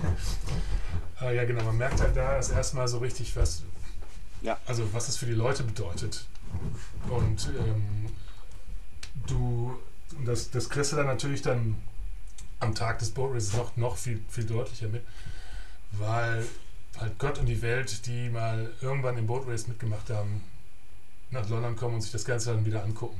äh, 1.21 1.35
ja, 1.35 1.45
genau, 1.45 1.63
man 1.63 1.77
merkt 1.77 1.99
halt 2.01 2.15
da 2.15 2.35
das 2.35 2.49
erste 2.49 2.77
Mal 2.77 2.87
so 2.87 2.99
richtig, 2.99 3.35
was, 3.35 3.63
ja. 4.41 4.57
also 4.65 4.91
was 4.93 5.07
das 5.07 5.17
für 5.17 5.25
die 5.25 5.33
Leute 5.33 5.63
bedeutet. 5.63 6.25
Und 7.09 7.49
ähm, 7.59 8.09
du, 9.27 9.77
das, 10.25 10.51
das 10.51 10.69
kriegst 10.69 10.91
du 10.91 10.95
dann 10.95 11.07
natürlich 11.07 11.41
dann 11.41 11.75
am 12.59 12.73
Tag 12.75 12.99
des 12.99 13.11
Boat 13.11 13.33
Races 13.33 13.53
noch, 13.53 13.75
noch 13.75 13.97
viel, 13.97 14.23
viel 14.29 14.45
deutlicher 14.45 14.87
mit, 14.87 15.03
weil 15.91 16.45
halt 16.99 17.17
Gott 17.19 17.39
und 17.39 17.47
die 17.47 17.61
Welt, 17.61 18.05
die 18.05 18.29
mal 18.29 18.71
irgendwann 18.81 19.17
im 19.17 19.27
Boat 19.27 19.47
Race 19.47 19.67
mitgemacht 19.67 20.09
haben, 20.09 20.43
nach 21.31 21.49
London 21.49 21.75
kommen 21.75 21.95
und 21.95 22.01
sich 22.01 22.11
das 22.11 22.25
Ganze 22.25 22.53
dann 22.53 22.65
wieder 22.65 22.83
angucken. 22.83 23.19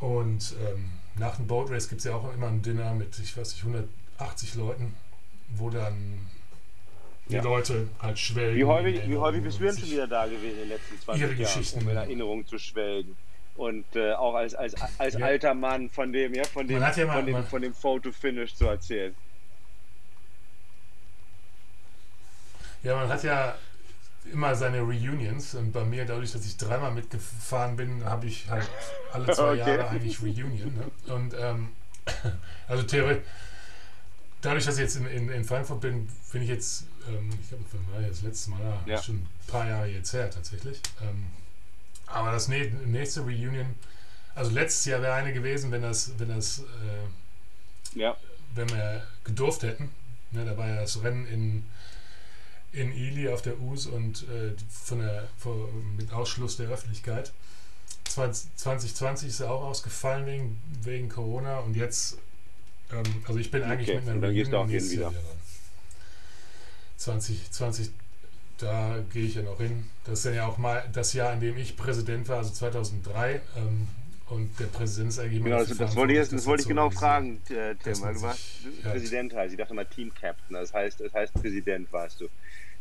Und 0.00 0.54
ähm, 0.66 0.90
nach 1.16 1.36
dem 1.36 1.46
Boat 1.46 1.70
Race 1.70 1.88
gibt 1.88 2.00
es 2.00 2.04
ja 2.04 2.14
auch 2.14 2.32
immer 2.34 2.48
ein 2.48 2.62
Dinner 2.62 2.92
mit, 2.94 3.18
ich 3.18 3.36
weiß 3.36 3.54
nicht, 3.54 3.64
180 4.18 4.54
Leuten, 4.56 4.94
wo 5.56 5.70
dann 5.70 6.26
die 7.28 7.34
ja. 7.34 7.42
Leute 7.42 7.88
halt 8.00 8.18
schwelgen. 8.18 8.56
Wie 8.56 8.64
häufig, 8.64 9.08
wie 9.08 9.16
häufig 9.16 9.42
bist 9.42 9.60
du 9.60 9.64
denn 9.64 9.78
schon 9.78 9.90
wieder 9.90 10.06
da 10.06 10.26
gewesen 10.26 10.50
in 10.50 10.56
den 10.56 10.68
letzten 10.68 11.00
20 11.00 11.22
Jahren, 11.22 11.36
Geschichten. 11.36 11.80
um 11.82 11.88
in 11.88 11.96
Erinnerung 11.96 12.46
zu 12.46 12.58
schwelgen? 12.58 13.16
und 13.58 13.84
äh, 13.96 14.12
auch 14.12 14.34
als, 14.36 14.54
als, 14.54 14.74
als 14.98 15.14
ja. 15.14 15.26
alter 15.26 15.52
Mann 15.52 15.90
von 15.90 16.12
dem, 16.12 16.32
ja, 16.32 16.44
von 16.44 16.66
dem, 16.66 16.80
ja 16.80 17.06
mal, 17.06 17.14
von 17.14 17.26
dem, 17.26 17.44
von 17.44 17.62
dem 17.62 17.74
Photo-Finish 17.74 18.54
zu 18.54 18.66
erzählen. 18.66 19.14
Ja, 22.84 22.94
man 22.94 23.08
hat 23.08 23.24
ja 23.24 23.56
immer 24.32 24.54
seine 24.54 24.80
Reunions 24.80 25.56
und 25.56 25.72
bei 25.72 25.82
mir, 25.84 26.04
dadurch, 26.04 26.30
dass 26.32 26.46
ich 26.46 26.56
dreimal 26.56 26.92
mitgefahren 26.92 27.74
bin, 27.74 28.04
habe 28.04 28.26
ich 28.26 28.48
halt 28.48 28.68
alle 29.12 29.26
zwei 29.32 29.50
okay. 29.50 29.58
Jahre 29.58 29.88
eigentlich 29.88 30.22
Reunion. 30.22 30.72
Ne? 30.74 31.12
Und 31.12 31.34
ähm, 31.36 31.70
also 32.68 32.84
theoretisch, 32.84 33.24
dadurch, 34.40 34.64
dass 34.64 34.76
ich 34.76 34.82
jetzt 34.82 34.96
in, 34.96 35.06
in, 35.06 35.28
in 35.30 35.44
Frankfurt 35.44 35.80
bin, 35.80 36.08
bin 36.32 36.42
ich 36.42 36.48
jetzt, 36.48 36.84
ähm, 37.08 37.30
ich 37.40 37.48
glaube, 37.48 37.64
das 37.70 37.80
war 37.94 38.08
das 38.08 38.22
letzte 38.22 38.50
Mal, 38.50 38.80
ja. 38.86 39.02
schon 39.02 39.16
ein 39.16 39.28
paar 39.46 39.68
Jahre 39.68 39.86
jetzt 39.86 40.12
her 40.12 40.30
tatsächlich. 40.30 40.80
Ähm, 41.02 41.26
aber 42.06 42.32
das 42.32 42.48
nächste 42.48 43.20
Reunion, 43.20 43.74
also 44.34 44.50
letztes 44.50 44.84
Jahr 44.86 45.02
wäre 45.02 45.14
eine 45.14 45.32
gewesen, 45.32 45.70
wenn 45.70 45.82
das, 45.82 46.12
wenn 46.18 46.28
das, 46.28 46.60
äh, 46.60 47.98
ja. 47.98 48.16
wenn 48.54 48.68
wir 48.70 49.06
gedurft 49.24 49.62
hätten. 49.62 49.90
Ne, 50.30 50.44
da 50.44 50.56
war 50.56 50.68
ja 50.68 50.80
das 50.80 51.02
Rennen 51.02 51.26
in, 51.26 51.64
in 52.72 52.92
Ely 52.92 53.30
auf 53.30 53.42
der 53.42 53.58
US 53.60 53.86
und 53.86 54.28
äh, 54.28 54.52
von 54.70 55.00
der, 55.00 55.28
von, 55.38 55.96
mit 55.96 56.12
Ausschluss 56.12 56.56
der 56.56 56.68
Öffentlichkeit. 56.68 57.32
2020 58.04 59.28
ist 59.28 59.40
ja 59.40 59.48
auch 59.48 59.62
ausgefallen 59.64 60.26
wegen, 60.26 60.62
wegen 60.82 61.08
Corona 61.08 61.58
und 61.58 61.76
jetzt, 61.76 62.18
ähm, 62.92 63.24
also 63.26 63.38
ich 63.38 63.50
bin 63.50 63.62
eigentlich 63.62 63.90
okay. 63.90 64.00
mit 64.00 64.08
einer 64.08 64.28
Reunion 64.28 64.70
wieder. 64.70 65.12
2020 66.96 67.90
da 68.58 68.98
gehe 69.12 69.24
ich 69.24 69.36
ja 69.36 69.42
noch 69.42 69.58
hin. 69.58 69.88
Das 70.04 70.24
ist 70.24 70.34
ja 70.34 70.46
auch 70.46 70.58
mal 70.58 70.84
das 70.92 71.12
Jahr, 71.12 71.32
in 71.32 71.40
dem 71.40 71.56
ich 71.56 71.76
Präsident 71.76 72.28
war, 72.28 72.38
also 72.38 72.52
2003. 72.52 73.40
Ähm, 73.56 73.88
Und 74.28 74.58
der 74.60 74.66
Präsident 74.66 75.10
ist 75.10 75.18
eigentlich 75.20 75.36
immer. 75.38 75.44
Genau, 75.44 75.64
das, 75.64 75.78
das 75.78 75.96
wollte 75.96 76.12
ich, 76.12 76.28
das 76.28 76.44
wollte 76.44 76.62
ich 76.62 76.68
genau 76.68 76.90
fragen, 76.90 77.40
äh, 77.48 77.74
Tim, 77.76 78.00
weil 78.02 78.14
du 78.14 78.22
warst 78.22 78.42
Präsident 78.82 79.32
heißt. 79.32 79.52
Ich 79.54 79.58
dachte 79.58 79.74
mal 79.74 79.86
Team 79.86 80.12
Captain. 80.12 80.54
Das 80.54 80.74
heißt, 80.74 81.00
das 81.00 81.12
heißt 81.14 81.32
Präsident, 81.34 81.90
warst 81.92 82.20
du. 82.20 82.28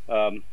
Ähm, 0.08 0.44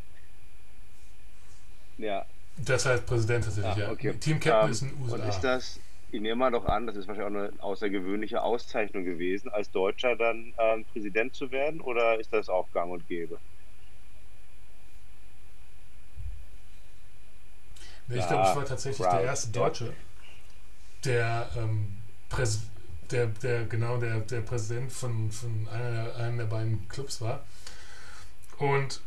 ja. 1.98 2.24
Das 2.58 2.86
heißt 2.86 3.06
Präsident 3.06 3.44
tatsächlich, 3.44 3.84
ah, 3.84 3.90
okay. 3.90 4.08
ja. 4.08 4.12
Team 4.12 4.38
Captain 4.38 4.66
ähm, 4.66 4.72
ist 4.72 4.82
ein 4.82 4.92
USA. 5.02 5.16
Und 5.16 5.28
ist 5.28 5.40
das, 5.40 5.80
ich 6.14 6.20
nehme 6.20 6.36
mal 6.36 6.52
doch 6.52 6.66
an, 6.66 6.86
das 6.86 6.94
ist 6.94 7.08
wahrscheinlich 7.08 7.36
auch 7.36 7.40
eine 7.40 7.62
außergewöhnliche 7.62 8.40
Auszeichnung 8.40 9.04
gewesen, 9.04 9.48
als 9.48 9.70
Deutscher 9.72 10.14
dann 10.14 10.54
ähm, 10.58 10.84
Präsident 10.92 11.34
zu 11.34 11.50
werden, 11.50 11.80
oder 11.80 12.20
ist 12.20 12.32
das 12.32 12.48
auch 12.48 12.70
gang 12.72 12.92
und 12.92 13.06
gäbe? 13.08 13.38
Nee, 18.06 18.14
ich 18.14 18.20
ja, 18.20 18.28
glaube, 18.28 18.48
ich 18.48 18.56
war 18.56 18.64
tatsächlich 18.64 19.08
der 19.08 19.22
erste 19.22 19.50
Deutsche, 19.50 19.92
der, 21.04 21.50
ähm, 21.56 21.96
Präs 22.28 22.62
der, 23.10 23.26
der 23.26 23.64
genau 23.64 23.98
der, 23.98 24.20
der 24.20 24.40
Präsident 24.40 24.92
von, 24.92 25.30
von 25.32 25.68
einer, 25.72 26.14
einem 26.16 26.38
der 26.38 26.46
beiden 26.46 26.88
Clubs 26.88 27.20
war. 27.20 27.44
Und 28.58 29.00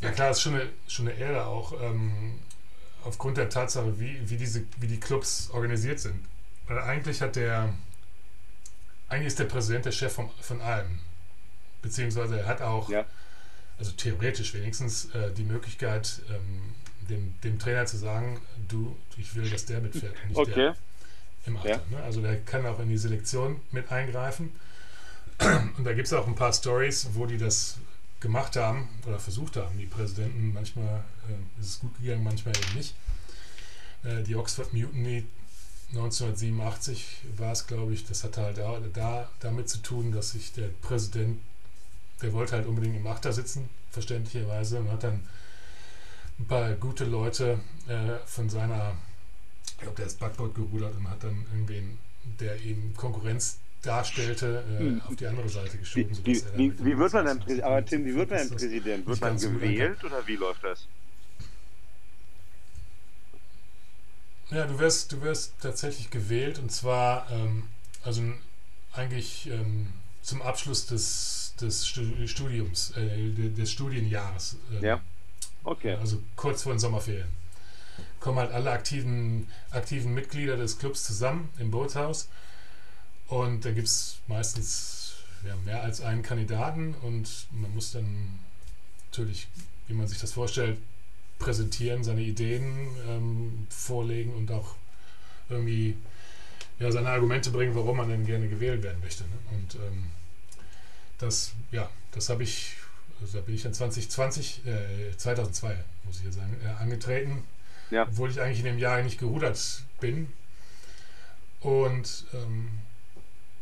ja 0.00 0.12
klar, 0.12 0.30
ist 0.30 0.42
schon 0.42 0.54
eine, 0.54 0.68
schon 0.86 1.08
eine 1.08 1.18
Ehre 1.18 1.46
auch, 1.46 1.72
ähm, 1.82 2.38
aufgrund 3.04 3.36
der 3.36 3.48
Tatsache, 3.48 3.98
wie, 3.98 4.18
wie, 4.30 4.36
diese, 4.36 4.64
wie 4.78 4.86
die 4.86 5.00
Clubs 5.00 5.50
organisiert 5.50 5.98
sind. 6.00 6.24
Weil 6.66 6.78
eigentlich 6.80 7.20
hat 7.22 7.36
der, 7.36 7.72
eigentlich 9.08 9.28
ist 9.28 9.38
der 9.38 9.44
Präsident 9.44 9.84
der 9.84 9.92
Chef 9.92 10.12
von, 10.12 10.30
von 10.40 10.60
allem. 10.60 10.98
Beziehungsweise 11.82 12.40
er 12.40 12.46
hat 12.46 12.62
auch, 12.62 12.88
ja. 12.88 13.04
also 13.78 13.92
theoretisch 13.92 14.54
wenigstens, 14.54 15.06
äh, 15.14 15.30
die 15.32 15.44
Möglichkeit, 15.44 16.22
ähm, 16.30 16.74
dem, 17.08 17.34
dem 17.42 17.58
Trainer 17.58 17.86
zu 17.86 17.96
sagen, 17.96 18.40
du, 18.68 18.96
ich 19.16 19.34
will, 19.36 19.48
dass 19.48 19.64
der 19.64 19.80
mitfährt 19.80 20.14
nicht 20.26 20.36
okay. 20.36 20.54
der 20.54 20.76
im 21.46 21.56
Alter. 21.56 21.68
Ja. 21.68 21.80
Ne? 21.90 22.02
Also 22.02 22.20
der 22.20 22.40
kann 22.40 22.66
auch 22.66 22.80
in 22.80 22.88
die 22.88 22.98
Selektion 22.98 23.60
mit 23.70 23.90
eingreifen. 23.90 24.52
Und 25.76 25.84
da 25.84 25.92
gibt 25.92 26.06
es 26.06 26.12
auch 26.12 26.26
ein 26.26 26.34
paar 26.34 26.52
Stories, 26.52 27.10
wo 27.12 27.26
die 27.26 27.38
das 27.38 27.76
gemacht 28.20 28.56
haben 28.56 28.88
oder 29.06 29.18
versucht 29.18 29.56
haben, 29.56 29.78
die 29.78 29.86
Präsidenten. 29.86 30.52
Manchmal 30.52 31.04
äh, 31.28 31.60
ist 31.60 31.68
es 31.68 31.80
gut 31.80 31.96
gegangen, 32.00 32.24
manchmal 32.24 32.56
eben 32.56 32.76
nicht. 32.76 32.94
Äh, 34.02 34.22
die 34.22 34.34
Oxford 34.34 34.72
Mutiny 34.72 35.24
1987 35.90 37.22
war 37.36 37.52
es, 37.52 37.66
glaube 37.66 37.92
ich, 37.92 38.04
das 38.04 38.24
hatte 38.24 38.42
halt 38.42 38.58
da, 38.58 38.78
da, 38.92 39.30
damit 39.40 39.68
zu 39.68 39.78
tun, 39.78 40.12
dass 40.12 40.32
sich 40.32 40.52
der 40.52 40.68
Präsident, 40.82 41.40
der 42.22 42.32
wollte 42.32 42.52
halt 42.52 42.66
unbedingt 42.66 42.96
im 42.96 43.06
Achter 43.06 43.32
sitzen, 43.32 43.68
verständlicherweise, 43.90 44.80
und 44.80 44.90
hat 44.90 45.04
dann 45.04 45.20
ein 46.38 46.46
paar 46.46 46.72
gute 46.72 47.04
Leute 47.04 47.60
äh, 47.88 48.16
von 48.26 48.50
seiner, 48.50 48.96
ich 49.68 49.78
glaube, 49.78 49.96
der 49.96 50.06
ist 50.06 50.18
Backboard 50.18 50.54
gerudert 50.54 50.94
und 50.96 51.08
hat 51.08 51.22
dann 51.22 51.46
irgendwen, 51.52 51.98
der 52.40 52.60
ihm 52.60 52.92
Konkurrenz 52.96 53.58
darstellte, 53.82 54.64
äh, 54.68 54.78
hm. 54.78 55.02
auf 55.02 55.16
die 55.16 55.26
andere 55.26 55.48
Seite 55.48 55.78
geschoben. 55.78 56.18
Wie, 56.24 56.42
wie, 56.56 56.84
wie 56.84 56.98
wird 56.98 57.12
man 57.12 57.40
denn, 57.46 57.62
aber 57.62 57.84
Tim, 57.84 58.04
wie 58.04 58.14
wird 58.14 58.28
man 58.28 58.40
denn 58.40 58.50
Präsident? 58.50 59.06
Wird 59.06 59.20
man 59.20 59.38
gewählt 59.38 60.02
oder 60.04 60.26
wie 60.26 60.36
läuft 60.36 60.64
das? 60.64 60.88
Ja, 64.50 64.66
du 64.66 64.78
wirst, 64.78 65.12
du 65.12 65.22
wirst 65.22 65.54
tatsächlich 65.60 66.10
gewählt 66.10 66.58
und 66.58 66.70
zwar 66.70 67.30
ähm, 67.30 67.64
also 68.04 68.22
eigentlich 68.92 69.50
ähm, 69.50 69.92
zum 70.22 70.42
Abschluss 70.42 70.86
des, 70.86 71.54
des 71.60 71.86
Studiums, 71.86 72.92
äh, 72.96 73.30
des 73.32 73.72
Studienjahres. 73.72 74.56
Ähm, 74.72 74.84
ja. 74.84 75.00
Okay. 75.64 75.94
Also 75.94 76.22
kurz 76.36 76.62
vor 76.62 76.72
den 76.72 76.78
Sommerferien. 76.78 77.28
Kommen 78.20 78.38
halt 78.38 78.52
alle 78.52 78.70
aktiven, 78.70 79.48
aktiven 79.70 80.14
Mitglieder 80.14 80.56
des 80.56 80.78
Clubs 80.78 81.04
zusammen 81.04 81.48
im 81.58 81.70
Bootshaus. 81.70 82.28
Und 83.28 83.64
da 83.64 83.72
gibt 83.72 83.88
es 83.88 84.18
meistens 84.28 85.14
ja, 85.44 85.56
mehr 85.64 85.82
als 85.82 86.00
einen 86.00 86.22
Kandidaten 86.22 86.94
und 87.02 87.46
man 87.50 87.74
muss 87.74 87.92
dann 87.92 88.38
natürlich, 89.10 89.48
wie 89.88 89.94
man 89.94 90.06
sich 90.06 90.18
das 90.18 90.32
vorstellt, 90.32 90.78
präsentieren, 91.38 92.04
seine 92.04 92.22
Ideen 92.22 92.88
ähm, 93.08 93.66
vorlegen 93.70 94.34
und 94.34 94.50
auch 94.50 94.74
irgendwie 95.48 95.96
ja, 96.78 96.90
seine 96.90 97.10
Argumente 97.10 97.50
bringen, 97.50 97.74
warum 97.74 97.98
man 97.98 98.08
denn 98.08 98.26
gerne 98.26 98.48
gewählt 98.48 98.82
werden 98.82 99.00
möchte. 99.00 99.24
Ne? 99.24 99.38
Und 99.52 99.74
ähm, 99.76 100.04
das, 101.18 101.52
ja, 101.72 101.88
das 102.12 102.28
habe 102.28 102.42
ich 102.42 102.76
also 103.20 103.38
da 103.38 103.44
bin 103.44 103.54
ich 103.54 103.62
dann 103.62 103.72
2020, 103.72 104.66
äh, 104.66 105.16
2002, 105.16 105.76
muss 106.04 106.18
ich 106.18 106.24
ja 106.24 106.32
sagen, 106.32 106.56
äh, 106.64 106.82
angetreten. 106.82 107.44
Ja. 107.90 108.02
Obwohl 108.02 108.30
ich 108.30 108.40
eigentlich 108.40 108.58
in 108.58 108.66
dem 108.66 108.78
Jahr 108.78 109.00
nicht 109.02 109.18
gerudert 109.18 109.82
bin. 110.00 110.32
Und 111.60 112.26
ähm, 112.34 112.68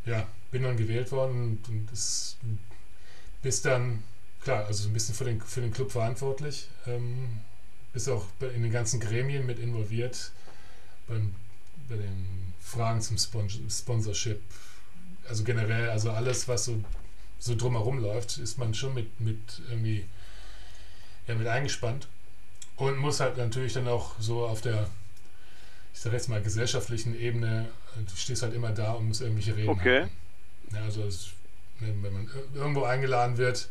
ja, 0.05 0.27
bin 0.51 0.63
dann 0.63 0.77
gewählt 0.77 1.13
worden 1.13 1.43
und, 1.43 1.69
und 1.69 1.93
ist 1.93 2.39
bis 3.43 3.63
dann, 3.63 4.03
klar, 4.43 4.67
also 4.67 4.89
ein 4.89 4.93
bisschen 4.93 5.15
für 5.15 5.25
den, 5.25 5.41
für 5.41 5.61
den 5.61 5.73
Club 5.73 5.93
verantwortlich. 5.93 6.69
Ähm, 6.87 7.41
bist 7.95 8.11
auch 8.11 8.27
in 8.55 8.63
den 8.63 8.73
ganzen 8.73 9.01
Gremien 9.01 9.47
mit 9.47 9.59
involviert. 9.59 10.33
Beim, 11.09 11.35
bei 11.89 11.97
den 11.97 12.53
Fragen 12.61 13.01
zum 13.01 13.17
Sponsorship. 13.19 14.43
Also 15.27 15.45
generell, 15.45 15.89
also 15.89 16.11
alles, 16.11 16.47
was 16.49 16.67
so 16.67 16.83
so 17.45 17.55
drumherum 17.55 17.99
läuft, 17.99 18.39
ist 18.39 18.57
man 18.57 18.73
schon 18.73 18.95
mit, 18.95 19.21
mit 19.21 19.39
irgendwie 19.69 20.07
ja, 21.27 21.35
mit 21.35 21.47
eingespannt 21.47 22.09
und 22.77 22.97
muss 22.97 23.21
halt 23.21 23.37
natürlich 23.37 23.75
dann 23.75 23.87
auch 23.87 24.15
so 24.19 24.47
auf 24.47 24.63
der, 24.63 24.89
ich 25.93 26.01
sag 26.01 26.15
jetzt 26.15 26.29
mal, 26.31 26.43
gesellschaftlichen 26.43 27.19
Ebene, 27.19 27.69
du 27.97 28.17
stehst 28.17 28.43
halt 28.43 28.55
immer 28.55 28.71
da 28.71 28.93
und 28.93 29.09
musst 29.09 29.21
irgendwelche 29.21 29.57
Reden 29.57 29.69
okay. 29.69 30.07
Ja, 30.73 30.85
also 30.85 31.03
es, 31.03 31.33
wenn 31.81 32.01
man 32.01 32.31
irgendwo 32.55 32.85
eingeladen 32.85 33.37
wird, 33.37 33.69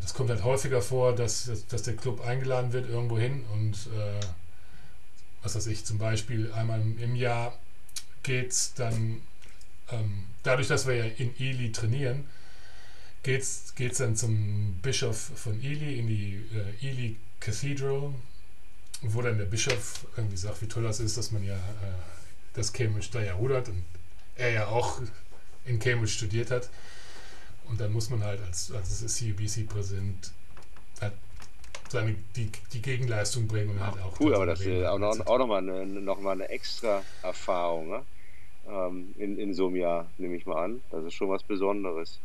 das 0.00 0.14
kommt 0.14 0.30
halt 0.30 0.44
häufiger 0.44 0.82
vor, 0.82 1.14
dass, 1.14 1.50
dass, 1.68 1.82
der 1.82 1.96
Club 1.96 2.26
eingeladen 2.26 2.72
wird 2.72 2.88
irgendwo 2.88 3.18
hin 3.18 3.44
und 3.52 3.74
äh, 3.96 4.20
was 5.42 5.54
weiß 5.54 5.66
ich, 5.68 5.84
zum 5.84 5.98
Beispiel 5.98 6.52
einmal 6.52 6.80
im 6.80 7.16
Jahr 7.16 7.58
geht 8.22 8.52
es 8.52 8.74
dann, 8.74 9.20
ähm, 9.90 10.24
dadurch, 10.42 10.68
dass 10.68 10.86
wir 10.86 10.94
ja 10.94 11.04
in 11.04 11.34
Eli 11.38 11.72
trainieren, 11.72 12.24
geht 13.22 13.42
es 13.42 13.98
dann 13.98 14.16
zum 14.16 14.78
Bischof 14.82 15.16
von 15.16 15.62
Ely 15.62 15.98
in 15.98 16.06
die 16.08 16.44
äh, 16.54 16.88
Ely 16.88 17.16
Cathedral, 17.40 18.14
wo 19.02 19.22
dann 19.22 19.38
der 19.38 19.44
Bischof 19.44 20.06
irgendwie 20.16 20.36
sagt, 20.36 20.62
wie 20.62 20.68
toll 20.68 20.84
das 20.84 21.00
ist, 21.00 21.16
dass 21.16 21.30
man 21.30 21.44
ja 21.44 21.56
äh, 21.56 21.58
das 22.54 22.72
Cambridge 22.72 23.08
da 23.12 23.22
ja 23.22 23.34
rudert 23.34 23.68
und 23.68 23.84
er 24.36 24.50
ja 24.50 24.66
auch 24.66 25.00
in 25.64 25.78
Cambridge 25.78 26.12
studiert 26.12 26.50
hat. 26.50 26.68
Und 27.68 27.80
dann 27.80 27.92
muss 27.92 28.10
man 28.10 28.22
halt 28.22 28.40
als, 28.42 28.70
als 28.72 29.18
CUBC-Präsident 29.18 30.32
halt 31.00 31.14
seine, 31.88 32.14
die, 32.36 32.50
die 32.72 32.82
Gegenleistung 32.82 33.46
bringen 33.46 33.70
und 33.70 33.80
halt 33.80 33.98
auch. 34.00 34.18
Cool, 34.18 34.34
aber 34.34 34.46
das 34.46 34.60
ist 34.60 34.84
auch, 34.84 34.98
noch, 34.98 35.26
auch 35.26 35.38
nochmal 35.38 35.58
eine, 35.58 35.84
noch 35.86 36.20
mal 36.20 36.32
eine 36.32 36.48
extra 36.48 37.02
Erfahrung 37.22 37.90
ne? 37.90 38.02
ähm, 38.68 39.14
in, 39.18 39.38
in 39.38 39.54
so 39.54 39.66
einem 39.66 39.76
Jahr, 39.76 40.06
nehme 40.18 40.36
ich 40.36 40.46
mal 40.46 40.64
an. 40.64 40.80
Das 40.90 41.04
ist 41.04 41.14
schon 41.14 41.28
was 41.28 41.42
Besonderes. 41.42 42.18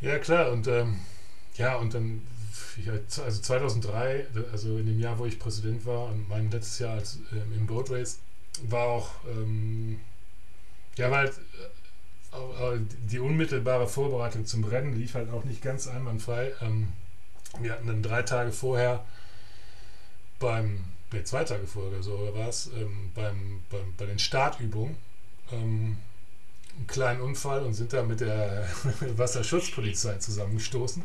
Ja, 0.00 0.18
klar. 0.18 0.52
Und 0.52 0.66
ähm, 0.66 1.00
ja, 1.56 1.76
und 1.76 1.94
dann, 1.94 2.22
also 3.24 3.40
2003, 3.40 4.26
also 4.52 4.76
in 4.76 4.86
dem 4.86 5.00
Jahr, 5.00 5.18
wo 5.18 5.26
ich 5.26 5.38
Präsident 5.38 5.86
war 5.86 6.06
und 6.06 6.28
mein 6.28 6.50
letztes 6.50 6.78
Jahr 6.78 6.94
als, 6.94 7.18
ähm, 7.32 7.52
im 7.56 7.66
Boat 7.66 7.90
Race, 7.90 8.20
war 8.68 8.86
auch, 8.86 9.10
ähm, 9.28 10.00
ja, 10.96 11.10
weil 11.10 11.26
halt, 11.26 11.40
die 13.10 13.18
unmittelbare 13.18 13.86
Vorbereitung 13.86 14.46
zum 14.46 14.64
Rennen 14.64 14.94
lief 14.94 15.14
halt 15.14 15.30
auch 15.30 15.44
nicht 15.44 15.62
ganz 15.62 15.86
einwandfrei. 15.86 16.52
Ähm, 16.60 16.88
wir 17.60 17.72
hatten 17.72 17.86
dann 17.86 18.02
drei 18.02 18.22
Tage 18.22 18.52
vorher 18.52 19.04
beim, 20.38 20.84
ne, 21.12 21.24
zwei 21.24 21.44
Tage 21.44 21.66
vorher 21.66 22.02
so, 22.02 22.14
oder 22.16 22.34
war 22.34 22.48
es, 22.48 22.66
ähm, 22.76 23.10
beim, 23.14 23.62
beim, 23.70 23.94
bei 23.96 24.06
den 24.06 24.18
Startübungen, 24.18 24.96
ähm, 25.52 25.98
einen 26.76 26.86
kleinen 26.88 27.20
Unfall 27.20 27.62
und 27.62 27.74
sind 27.74 27.92
da 27.92 28.02
mit 28.02 28.20
der 28.20 28.68
Wasserschutzpolizei 29.16 30.16
zusammengestoßen. 30.16 31.02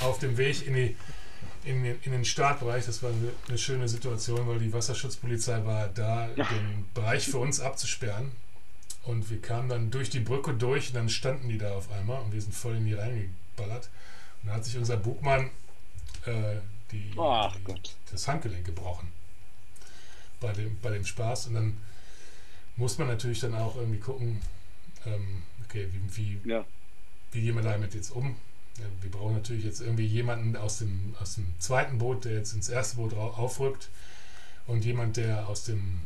Auf 0.00 0.18
dem 0.18 0.36
Weg 0.36 0.66
in, 0.66 0.74
die, 0.74 0.96
in, 1.64 1.84
den, 1.84 1.98
in 2.02 2.12
den 2.12 2.24
Startbereich, 2.24 2.86
das 2.86 3.02
war 3.02 3.10
eine, 3.48 3.58
schöne 3.58 3.88
Situation, 3.88 4.48
weil 4.48 4.58
die 4.58 4.72
Wasserschutzpolizei 4.72 5.64
war 5.64 5.88
da, 5.88 6.28
den 6.28 6.86
Bereich 6.94 7.26
für 7.26 7.38
uns 7.38 7.60
abzusperren. 7.60 8.32
Und 9.06 9.30
wir 9.30 9.40
kamen 9.40 9.68
dann 9.68 9.90
durch 9.92 10.10
die 10.10 10.18
Brücke 10.18 10.52
durch 10.52 10.88
und 10.88 10.94
dann 10.96 11.08
standen 11.08 11.48
die 11.48 11.58
da 11.58 11.74
auf 11.74 11.90
einmal 11.92 12.20
und 12.22 12.32
wir 12.32 12.40
sind 12.40 12.52
voll 12.52 12.76
in 12.76 12.86
die 12.86 12.94
reingeballert. 12.94 13.88
Und 14.42 14.48
da 14.48 14.54
hat 14.54 14.64
sich 14.64 14.76
unser 14.76 14.96
Bugmann 14.96 15.50
äh, 16.24 16.56
die, 16.90 17.10
die, 17.10 17.74
das 18.10 18.26
Handgelenk 18.26 18.64
gebrochen 18.64 19.12
bei 20.40 20.52
dem, 20.52 20.76
bei 20.80 20.90
dem 20.90 21.04
Spaß. 21.04 21.46
Und 21.46 21.54
dann 21.54 21.76
muss 22.76 22.98
man 22.98 23.06
natürlich 23.06 23.38
dann 23.38 23.54
auch 23.54 23.76
irgendwie 23.76 24.00
gucken, 24.00 24.42
ähm, 25.06 25.42
okay, 25.64 25.88
wie, 25.92 26.40
wie, 26.44 26.50
ja. 26.50 26.64
wie 27.30 27.42
gehen 27.42 27.54
wir 27.54 27.62
damit 27.62 27.94
jetzt 27.94 28.10
um? 28.10 28.34
Wir 29.00 29.10
brauchen 29.10 29.34
natürlich 29.34 29.64
jetzt 29.64 29.80
irgendwie 29.80 30.04
jemanden 30.04 30.56
aus 30.56 30.78
dem, 30.78 31.14
aus 31.20 31.36
dem 31.36 31.54
zweiten 31.60 31.98
Boot, 31.98 32.24
der 32.24 32.32
jetzt 32.32 32.52
ins 32.52 32.68
erste 32.68 32.96
Boot 32.96 33.14
aufrückt 33.14 33.88
und 34.66 34.84
jemand, 34.84 35.16
der 35.16 35.48
aus 35.48 35.64
dem 35.64 36.00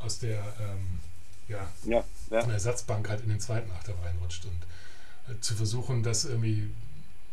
aus 0.00 0.18
der 0.20 0.38
ähm, 0.60 1.00
ja, 1.48 1.68
ja, 1.84 2.04
ja. 2.30 2.40
Ersatzbank 2.50 3.08
halt 3.08 3.22
in 3.22 3.30
den 3.30 3.40
zweiten 3.40 3.70
Achter 3.72 3.94
reinrutscht 4.04 4.44
und 4.44 5.32
äh, 5.32 5.40
zu 5.40 5.54
versuchen, 5.54 6.02
das 6.02 6.24
irgendwie 6.24 6.70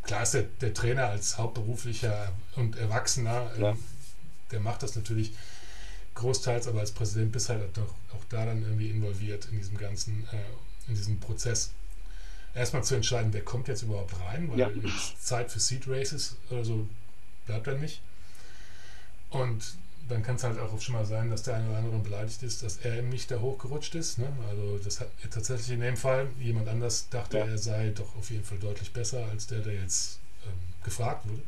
klar 0.04 0.24
ist 0.24 0.34
der, 0.34 0.44
der 0.62 0.74
Trainer 0.74 1.08
als 1.08 1.38
hauptberuflicher 1.38 2.32
und 2.56 2.78
Erwachsener, 2.78 3.52
ähm, 3.56 3.64
ja. 3.64 3.78
der 4.52 4.60
macht 4.60 4.84
das 4.84 4.96
natürlich 4.96 5.34
großteils, 6.14 6.68
aber 6.68 6.80
als 6.80 6.92
Präsident 6.92 7.32
bist 7.32 7.50
halt 7.50 7.76
doch 7.78 7.94
auch 8.14 8.24
da 8.30 8.46
dann 8.46 8.64
irgendwie 8.64 8.90
involviert 8.90 9.48
in 9.52 9.58
diesem 9.58 9.78
ganzen, 9.78 10.28
äh, 10.32 10.90
in 10.90 10.96
diesem 10.96 11.20
Prozess. 11.20 11.72
Erstmal 12.54 12.86
zu 12.86 12.96
entscheiden, 12.96 13.34
wer 13.34 13.44
kommt 13.44 13.68
jetzt 13.68 13.82
überhaupt 13.84 14.14
rein, 14.22 14.50
weil 14.50 14.60
ja. 14.60 14.70
Zeit 15.20 15.52
für 15.52 15.60
Seed 15.60 15.88
Races 15.88 16.38
oder 16.50 16.64
so 16.64 16.88
bleibt 17.46 17.68
dann 17.68 17.82
nicht. 17.82 18.02
Und 19.30 19.76
dann 20.08 20.22
kann 20.24 20.36
es 20.36 20.44
halt 20.44 20.60
auch 20.60 20.80
schon 20.80 20.94
mal 20.94 21.06
sein, 21.06 21.30
dass 21.30 21.44
der 21.44 21.56
eine 21.56 21.70
oder 21.70 21.78
andere 21.80 22.00
beleidigt 22.00 22.44
ist, 22.44 22.64
dass 22.64 22.78
er 22.78 22.98
eben 22.98 23.10
nicht 23.10 23.32
da 23.32 23.40
hochgerutscht 23.40 23.96
ist. 23.96 24.20
Ne? 24.20 24.28
Also 24.50 24.78
das 24.78 25.00
hat 25.00 25.10
tatsächlich 25.32 25.72
in 25.72 25.82
dem 25.82 25.98
Fall 25.98 26.28
jemand 26.40 26.68
anders 26.68 27.10
dachte, 27.10 27.38
ja. 27.38 27.46
er 27.46 27.58
sei 27.58 27.90
doch 27.90 28.16
auf 28.16 28.30
jeden 28.30 28.44
Fall 28.44 28.60
deutlich 28.60 28.94
besser 28.94 29.26
als 29.26 29.48
der, 29.48 29.60
der 29.60 29.74
jetzt 29.74 30.20
ähm, 30.46 30.54
gefragt 30.84 31.28
wurde. 31.28 31.42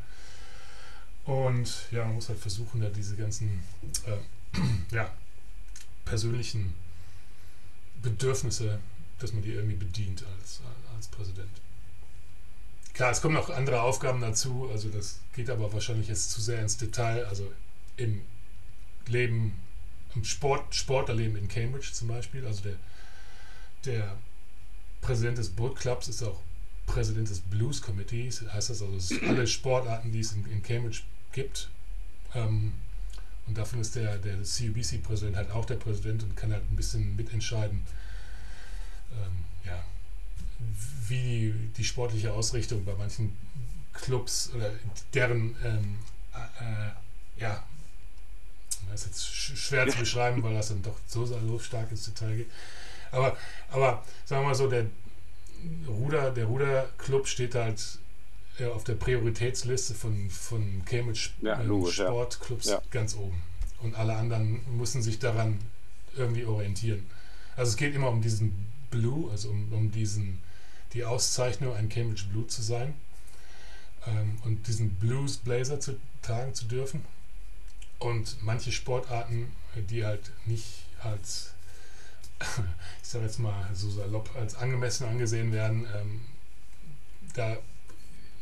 Und 1.25 1.71
ja, 1.91 2.05
man 2.05 2.15
muss 2.15 2.29
halt 2.29 2.39
versuchen, 2.39 2.81
da 2.81 2.89
diese 2.89 3.15
ganzen 3.15 3.63
äh, 4.05 4.59
ja, 4.95 5.11
persönlichen 6.05 6.73
Bedürfnisse, 8.01 8.79
dass 9.19 9.33
man 9.33 9.43
die 9.43 9.51
irgendwie 9.51 9.75
bedient 9.75 10.23
als, 10.39 10.61
als 10.95 11.07
Präsident. 11.07 11.51
Klar, 12.93 13.11
es 13.11 13.21
kommen 13.21 13.35
noch 13.35 13.49
andere 13.51 13.81
Aufgaben 13.81 14.21
dazu, 14.21 14.69
also 14.71 14.89
das 14.89 15.19
geht 15.35 15.51
aber 15.51 15.71
wahrscheinlich 15.71 16.07
jetzt 16.07 16.31
zu 16.31 16.41
sehr 16.41 16.61
ins 16.61 16.77
Detail. 16.77 17.25
Also 17.25 17.51
im 17.97 18.21
Leben, 19.07 19.53
im 20.15 20.23
Sport, 20.23 20.73
Sportlerleben 20.73 21.37
in 21.37 21.47
Cambridge 21.47 21.89
zum 21.93 22.07
Beispiel. 22.07 22.45
Also 22.45 22.63
der, 22.63 22.75
der 23.85 24.17
Präsident 25.01 25.37
des 25.37 25.49
Boat 25.49 25.77
Clubs 25.77 26.07
ist 26.07 26.23
auch 26.23 26.41
Präsident 26.85 27.29
des 27.29 27.41
Blues 27.41 27.81
Committees, 27.81 28.41
heißt 28.41 28.69
das 28.69 28.81
also, 28.81 29.15
alle 29.27 29.45
Sportarten, 29.45 30.11
die 30.11 30.21
es 30.21 30.31
in, 30.31 30.45
in 30.45 30.63
Cambridge 30.63 31.01
gibt. 31.33 31.69
Ähm, 32.33 32.73
und 33.45 33.57
davon 33.57 33.79
ist 33.79 33.95
der, 33.95 34.17
der 34.17 34.37
CUBC-Präsident 34.37 35.37
halt 35.37 35.51
auch 35.51 35.65
der 35.65 35.75
Präsident 35.75 36.23
und 36.23 36.35
kann 36.35 36.51
halt 36.51 36.69
ein 36.69 36.75
bisschen 36.75 37.15
mitentscheiden, 37.15 37.81
ähm, 39.13 39.45
ja, 39.65 39.83
wie 41.07 41.53
die 41.77 41.83
sportliche 41.83 42.33
Ausrichtung 42.33 42.83
bei 42.83 42.93
manchen 42.95 43.37
Clubs 43.93 44.51
oder 44.53 44.71
deren 45.13 45.55
ähm, 45.63 45.97
äh, 46.33 47.41
ja, 47.41 47.63
das 48.91 49.01
ist 49.01 49.07
jetzt 49.07 49.57
schwer 49.57 49.88
zu 49.88 49.97
beschreiben, 49.97 50.43
weil 50.43 50.53
das 50.53 50.69
dann 50.69 50.81
doch 50.81 50.99
so, 51.07 51.25
so 51.25 51.59
stark 51.59 51.91
ins 51.91 52.05
Detail 52.05 52.38
geht. 52.38 52.51
Aber, 53.11 53.38
aber 53.71 54.03
sagen 54.25 54.43
wir 54.43 54.49
mal 54.49 54.55
so, 54.55 54.67
der 54.67 54.85
Ruder, 55.88 56.31
der 56.31 56.45
Ruderclub 56.45 57.27
steht 57.27 57.55
halt 57.55 57.99
äh, 58.59 58.65
auf 58.65 58.83
der 58.83 58.95
Prioritätsliste 58.95 59.93
von, 59.93 60.29
von 60.29 60.83
Cambridge 60.85 61.29
ja, 61.41 61.61
äh, 61.61 61.91
Sportclubs 61.91 62.67
ja. 62.67 62.81
ganz 62.91 63.15
oben. 63.15 63.41
Und 63.81 63.95
alle 63.95 64.15
anderen 64.15 64.61
müssen 64.77 65.01
sich 65.01 65.19
daran 65.19 65.59
irgendwie 66.15 66.45
orientieren. 66.45 67.05
Also 67.55 67.71
es 67.71 67.77
geht 67.77 67.95
immer 67.95 68.09
um 68.09 68.21
diesen 68.21 68.67
Blue, 68.89 69.29
also 69.31 69.49
um, 69.49 69.71
um 69.71 69.91
diesen, 69.91 70.39
die 70.93 71.03
Auszeichnung, 71.05 71.75
ein 71.75 71.89
Cambridge 71.89 72.25
Blue 72.31 72.47
zu 72.47 72.61
sein 72.61 72.93
ähm, 74.07 74.38
und 74.45 74.67
diesen 74.67 74.95
Blues 74.95 75.38
Blazer 75.38 75.79
zu 75.79 75.97
tragen 76.21 76.53
zu 76.53 76.65
dürfen. 76.65 77.05
Und 77.99 78.43
manche 78.43 78.71
Sportarten, 78.71 79.51
die 79.75 80.05
halt 80.05 80.31
nicht 80.45 80.85
als, 81.01 81.53
ich 82.39 83.09
sage 83.09 83.25
jetzt 83.25 83.39
mal 83.39 83.69
so 83.73 83.89
salopp, 83.89 84.35
als 84.35 84.55
angemessen 84.55 85.07
angesehen 85.07 85.51
werden, 85.51 85.87
ähm, 85.95 86.21
da 87.33 87.57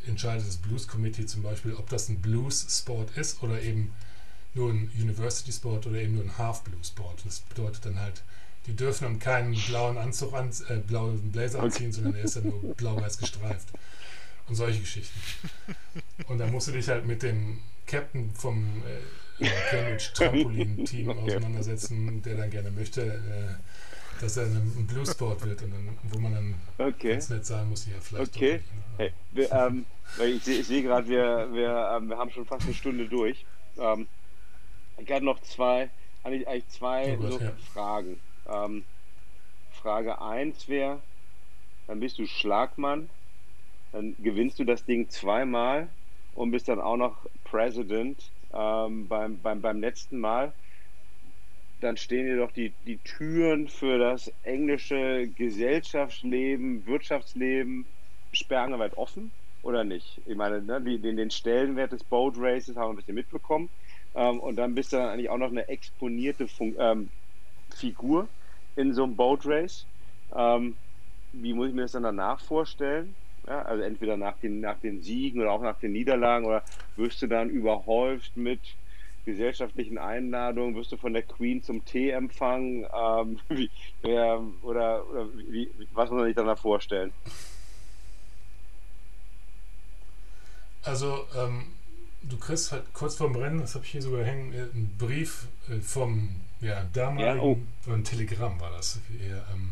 entscheidet 0.08 0.48
das 0.48 0.58
Blues 0.58 0.88
Committee 0.88 1.26
zum 1.26 1.42
Beispiel, 1.42 1.74
ob 1.74 1.90
das 1.90 2.10
ein 2.10 2.22
Blues-Sport 2.22 3.18
ist 3.18 3.42
oder 3.42 3.62
eben 3.62 3.94
nur 4.54 4.72
ein 4.72 4.90
University-Sport 4.96 5.88
oder 5.88 5.98
eben 5.98 6.16
nur 6.16 6.24
ein 6.24 6.38
Half-Blue-Sport. 6.38 7.26
Das 7.26 7.42
bedeutet 7.42 7.86
dann 7.86 8.00
halt, 8.00 8.24
die 8.68 8.76
dürfen 8.76 9.04
dann 9.04 9.20
keinen 9.20 9.54
blauen 9.54 9.98
Anzug 9.98 10.34
an, 10.34 10.50
äh, 10.70 10.78
blauen 10.78 11.32
Blazer 11.32 11.62
anziehen, 11.62 11.92
sondern 11.92 12.16
er 12.16 12.24
ist 12.24 12.36
dann 12.36 12.50
nur 12.50 12.74
blau-weiß 12.76 13.18
gestreift. 13.18 13.70
Und 14.48 14.56
solche 14.56 14.80
Geschichten. 14.80 15.20
Und 16.28 16.38
da 16.38 16.48
musst 16.48 16.68
du 16.68 16.72
dich 16.72 16.88
halt 16.88 17.06
mit 17.06 17.24
dem 17.24 17.60
Captain 17.88 18.32
vom 18.34 18.84
äh, 18.86 19.00
Cambridge 19.40 20.12
Trampolin-Team 20.14 21.10
okay. 21.10 21.20
auseinandersetzen, 21.22 22.22
der 22.24 22.38
dann 22.38 22.50
gerne 22.50 22.72
möchte, 22.72 23.02
äh, 23.02 24.22
dass 24.22 24.38
er 24.38 24.46
ein 24.46 24.88
Bluesport 24.88 25.46
wird 25.46 25.62
und 25.64 25.72
dann, 25.72 25.98
wo 26.04 26.20
man 26.20 26.34
dann 26.34 26.56
okay. 26.78 27.14
ganz 27.14 27.30
nett 27.30 27.46
sagen 27.46 27.70
muss, 27.70 27.86
ja, 27.86 27.94
vielleicht. 28.00 28.36
Okay. 28.36 28.62
Hey, 28.98 29.12
wir, 29.32 29.52
ähm, 29.52 29.86
ich 30.26 30.44
sehe 30.44 30.64
seh 30.64 30.82
gerade, 30.82 31.08
wir, 31.08 31.50
wir, 31.52 31.98
ähm, 31.98 32.10
wir 32.10 32.18
haben 32.18 32.32
schon 32.32 32.46
fast 32.46 32.66
eine 32.66 32.74
Stunde 32.74 33.08
durch. 33.08 33.46
Ähm, 33.78 34.08
ich 34.98 35.12
hatte 35.12 35.26
noch 35.26 35.42
zwei, 35.42 35.90
eigentlich, 36.24 36.48
eigentlich 36.48 36.70
zwei 36.70 37.18
oh 37.18 37.30
Gott, 37.30 37.42
ja. 37.42 37.52
Fragen. 37.74 38.20
Ähm, 38.48 38.86
Frage 39.72 40.22
1 40.22 40.70
wäre, 40.70 41.02
dann 41.88 42.00
bist 42.00 42.18
du 42.18 42.26
Schlagmann, 42.26 43.10
dann 43.92 44.16
gewinnst 44.24 44.58
du 44.60 44.64
das 44.64 44.86
Ding 44.86 45.10
zweimal 45.10 45.90
und 46.34 46.52
bist 46.52 46.68
dann 46.70 46.80
auch 46.80 46.98
noch 46.98 47.18
President 47.44 48.32
ähm, 48.56 49.08
beim, 49.08 49.42
beim, 49.42 49.62
beim 49.62 49.80
letzten 49.82 50.20
Mal, 50.20 50.56
dann 51.80 51.98
stehen 51.98 52.26
dir 52.26 52.38
doch 52.38 52.52
die, 52.52 52.78
die 52.84 53.00
Türen 53.00 53.68
für 53.68 53.98
das 54.00 54.28
englische 54.44 55.30
Gesellschaftsleben, 55.30 56.86
Wirtschaftsleben 56.86 57.88
sperrangelweit 58.34 58.98
offen 58.98 59.34
oder 59.62 59.84
nicht? 59.84 60.22
Ich 60.26 60.36
meine, 60.36 60.62
ne, 60.62 60.82
den, 60.82 61.18
den 61.18 61.30
Stellenwert 61.32 61.92
des 61.92 62.04
Boat 62.04 62.36
Races 62.38 62.76
haben 62.76 62.90
wir 62.90 62.94
ein 62.94 62.96
bisschen 62.98 63.16
mitbekommen. 63.16 63.70
Ähm, 64.14 64.40
und 64.40 64.56
dann 64.58 64.74
bist 64.76 64.94
du 64.94 64.98
dann 64.98 65.10
eigentlich 65.10 65.30
auch 65.30 65.38
noch 65.38 65.50
eine 65.50 65.68
exponierte 65.68 66.48
Fun 66.48 66.76
ähm, 66.80 67.12
Figur 67.74 68.34
in 68.76 68.94
so 68.94 69.04
einem 69.04 69.16
Boat 69.18 69.46
Race. 69.46 69.90
Ähm, 70.34 70.80
wie 71.32 71.54
muss 71.54 71.70
ich 71.70 71.76
mir 71.76 71.84
das 71.84 71.94
dann 71.94 72.04
danach 72.04 72.42
vorstellen? 72.42 73.18
Ja, 73.48 73.62
also 73.62 73.84
entweder 73.84 74.18
nach 74.18 74.38
den, 74.38 74.60
nach 74.60 74.80
den 74.80 75.02
Siegen 75.02 75.42
oder 75.42 75.52
auch 75.52 75.62
nach 75.62 75.80
den 75.80 75.92
Niederlagen 75.92 76.46
oder 76.46 76.64
wirst 76.96 77.22
du 77.22 77.28
dann 77.28 77.50
überhäuft 77.50 78.36
mit 78.36 78.60
gesellschaftlichen 79.26 79.98
Einladungen, 79.98 80.76
wirst 80.76 80.92
du 80.92 80.98
von 80.98 81.14
der 81.14 81.24
Queen 81.24 81.62
zum 81.62 81.84
Tee 81.86 82.12
empfangen 82.12 82.86
ähm, 82.94 83.40
wie, 83.50 83.70
äh, 84.04 84.38
oder, 84.62 85.08
oder 85.10 85.28
wie, 85.50 85.70
was 85.94 86.10
muss 86.10 86.20
man 86.20 86.28
sich 86.28 86.36
dann 86.36 86.48
da 86.48 86.56
vorstellen? 86.56 87.12
Also 90.84 91.26
ähm, 91.36 91.66
du 92.22 92.38
kriegst 92.38 92.72
halt 92.72 92.94
kurz 92.94 93.16
vorm 93.16 93.36
Rennen, 93.36 93.60
das 93.60 93.76
habe 93.76 93.86
ich 93.86 93.92
hier 93.92 94.02
sogar 94.02 94.24
hängen, 94.24 94.54
äh, 94.54 94.58
einen 94.58 94.96
Brief 94.98 95.48
äh, 95.70 95.80
vom 95.80 96.30
ja, 96.62 96.84
damaligen, 96.94 97.38
ja, 97.38 97.44
oh. 97.44 97.58
ein 97.92 98.04
Telegramm 98.04 98.60
war 98.60 98.72
das, 98.72 99.00
eher, 99.20 99.44
ähm, 99.54 99.70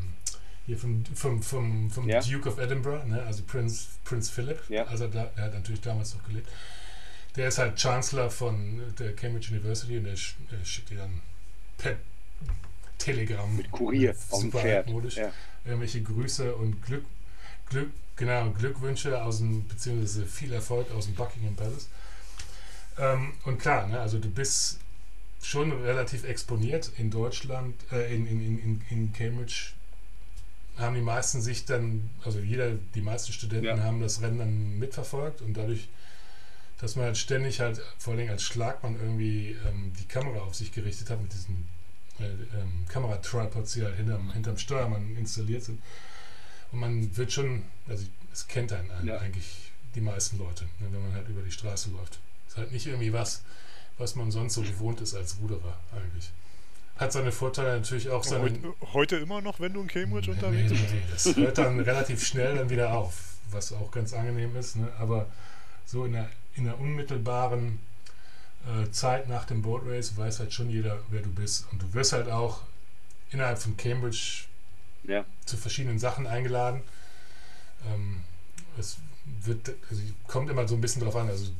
hier 0.66 0.78
vom, 0.78 1.03
vom, 1.14 1.41
vom, 1.41 1.91
vom 1.91 2.09
ja. 2.09 2.22
Duke 2.22 2.49
of 2.49 2.57
Edinburgh, 2.57 3.05
ne? 3.05 3.22
also 3.24 3.43
Prinz, 3.43 3.89
Prinz 4.03 4.30
Philip, 4.30 4.59
ja. 4.70 4.86
also 4.86 5.07
da, 5.07 5.30
er 5.36 5.45
hat 5.45 5.53
natürlich 5.53 5.82
damals 5.82 6.16
noch 6.16 6.24
gelebt. 6.26 6.49
Der 7.36 7.47
ist 7.47 7.57
halt 7.57 7.80
Chancellor 7.80 8.30
von 8.30 8.82
der 8.99 9.16
Cambridge 9.16 9.51
University 9.51 9.97
und 9.97 10.03
der, 10.05 10.16
der 10.51 10.66
schickt 10.66 10.91
dir 10.91 10.99
dann 10.99 11.22
per 11.78 11.95
Telegramm. 12.97 13.57
Mit 13.57 13.72
Kurier 13.72 14.16
dem 14.41 14.51
Pferd. 14.51 14.88
Ja. 15.16 15.32
Irgendwelche 15.66 16.01
Grüße 16.01 16.55
und 16.55 16.82
Glück, 16.86 17.05
Glück, 17.70 17.89
genau, 18.16 18.51
Glückwünsche 18.51 19.22
aus 19.22 19.39
dem, 19.39 19.68
beziehungsweise 19.68 20.26
viel 20.26 20.53
Erfolg 20.53 20.91
aus 20.91 21.05
dem 21.05 21.16
Buckingham 21.16 21.55
Palace. 21.55 21.89
Ähm, 22.97 23.34
und 23.45 23.59
klar, 23.59 23.88
ne, 23.88 23.99
also 23.99 24.20
du 24.20 24.30
bist 24.30 24.80
schon 25.41 25.72
relativ 25.72 26.24
exponiert 26.24 26.91
in 26.97 27.09
Deutschland, 27.09 27.76
äh, 27.91 28.14
in, 28.16 28.28
in, 28.28 28.59
in, 28.59 28.82
in 28.89 29.14
Cambridge 29.14 29.72
haben 30.78 30.95
die 30.95 31.01
meisten 31.01 31.41
sich 31.41 31.65
dann, 31.65 32.09
also 32.24 32.39
jeder, 32.39 32.71
die 32.95 33.01
meisten 33.01 33.32
Studenten 33.32 33.65
ja. 33.65 33.84
haben 33.84 34.01
das 34.01 34.21
Rennen 34.21 34.39
dann 34.39 34.80
mitverfolgt 34.80 35.41
und 35.41 35.55
dadurch, 35.55 35.89
dass 36.80 36.95
man 36.95 37.05
halt 37.05 37.17
ständig 37.17 37.59
halt, 37.59 37.82
vor 37.97 38.13
allem 38.13 38.30
als 38.30 38.43
Schlagmann 38.43 38.95
irgendwie 38.99 39.55
ähm, 39.67 39.93
die 39.99 40.05
Kamera 40.05 40.41
auf 40.41 40.55
sich 40.55 40.71
gerichtet 40.71 41.09
hat 41.09 41.21
mit 41.21 41.32
diesen 41.34 41.67
äh, 42.19 42.26
ähm, 42.26 42.86
Kameratripods, 42.89 43.74
die 43.74 43.84
halt 43.84 43.95
hinterm, 43.95 44.34
hinterm 44.34 44.57
Steuermann 44.57 45.15
installiert 45.15 45.63
sind. 45.63 45.82
Und 46.71 46.80
man 46.80 47.15
wird 47.15 47.32
schon, 47.32 47.63
also 47.88 48.05
es 48.32 48.47
kennt 48.47 48.74
einen 48.74 48.89
ja. 49.05 49.17
eigentlich 49.19 49.71
die 49.93 50.01
meisten 50.01 50.39
Leute, 50.39 50.65
ne, 50.80 50.88
wenn 50.91 51.03
man 51.03 51.13
halt 51.13 51.30
über 51.30 51.43
die 51.43 51.51
Straße 51.51 51.91
läuft. 51.91 52.19
Ist 52.47 52.57
halt 52.57 52.71
nicht 52.71 52.88
irgendwie 52.88 53.13
was, 53.13 53.43
was 53.99 54.15
man 54.15 54.32
sonst 54.32 54.55
so 54.55 54.61
gewohnt 54.63 55.01
ist 55.01 55.13
als 55.13 55.38
Ruderer 55.39 55.80
eigentlich 55.91 56.32
hat 56.97 57.11
seine 57.11 57.31
Vorteile 57.31 57.77
natürlich 57.77 58.09
auch. 58.09 58.23
Seine 58.23 58.43
heute, 58.43 58.73
heute, 58.93 59.15
immer 59.17 59.41
noch, 59.41 59.59
wenn 59.59 59.73
du 59.73 59.81
in 59.81 59.87
Cambridge 59.87 60.29
nee, 60.29 60.35
unterwegs 60.35 60.69
bist? 60.69 60.93
Nee, 60.93 61.01
das 61.11 61.35
hört 61.35 61.57
dann 61.57 61.79
relativ 61.79 62.25
schnell 62.25 62.55
dann 62.55 62.69
wieder 62.69 62.93
auf, 62.93 63.35
was 63.51 63.73
auch 63.73 63.91
ganz 63.91 64.13
angenehm 64.13 64.55
ist. 64.55 64.75
Ne? 64.75 64.91
Aber 64.99 65.27
so 65.85 66.05
in 66.05 66.13
der, 66.13 66.29
in 66.55 66.65
der 66.65 66.79
unmittelbaren 66.79 67.79
äh, 68.67 68.89
Zeit 68.91 69.27
nach 69.27 69.45
dem 69.45 69.61
Boat 69.61 69.83
Race 69.85 70.15
weiß 70.15 70.39
halt 70.39 70.53
schon 70.53 70.69
jeder, 70.69 70.99
wer 71.09 71.21
du 71.21 71.29
bist. 71.29 71.65
Und 71.71 71.81
du 71.81 71.93
wirst 71.93 72.13
halt 72.13 72.29
auch 72.29 72.61
innerhalb 73.31 73.57
von 73.57 73.75
Cambridge 73.75 74.45
ja. 75.03 75.25
zu 75.45 75.57
verschiedenen 75.57 75.99
Sachen 75.99 76.27
eingeladen. 76.27 76.81
Ähm, 77.91 78.21
es 78.77 78.97
wird, 79.43 79.73
also 79.89 80.01
kommt 80.27 80.49
immer 80.49 80.67
so 80.67 80.75
ein 80.75 80.81
bisschen 80.81 81.01
drauf 81.01 81.15
an. 81.15 81.27
Also 81.27 81.51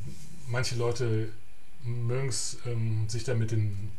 manche 0.48 0.76
Leute 0.76 1.30
mögen 1.84 2.30
es, 2.30 2.58
ähm, 2.66 3.10
sich 3.10 3.24
da 3.24 3.34
mit 3.34 3.52
den, 3.52 3.92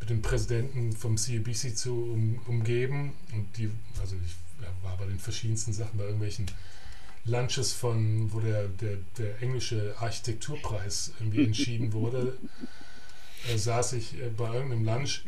mit 0.00 0.10
den 0.10 0.22
Präsidenten 0.22 0.92
vom 0.92 1.16
CABC 1.16 1.76
zu 1.76 1.94
um, 1.94 2.40
umgeben. 2.46 3.12
Und 3.32 3.46
die, 3.56 3.70
also 4.00 4.16
ich 4.24 4.34
war 4.82 4.96
bei 4.96 5.06
den 5.06 5.18
verschiedensten 5.18 5.72
Sachen, 5.72 5.98
bei 5.98 6.04
irgendwelchen 6.04 6.46
Lunches 7.24 7.72
von, 7.72 8.32
wo 8.32 8.40
der, 8.40 8.68
der, 8.68 8.98
der 9.18 9.42
englische 9.42 9.94
Architekturpreis 9.98 11.12
irgendwie 11.18 11.44
entschieden 11.46 11.92
wurde, 11.92 12.36
äh, 13.52 13.58
saß 13.58 13.94
ich 13.94 14.20
äh, 14.20 14.28
bei 14.28 14.52
irgendeinem 14.54 14.84
Lunch, 14.84 15.24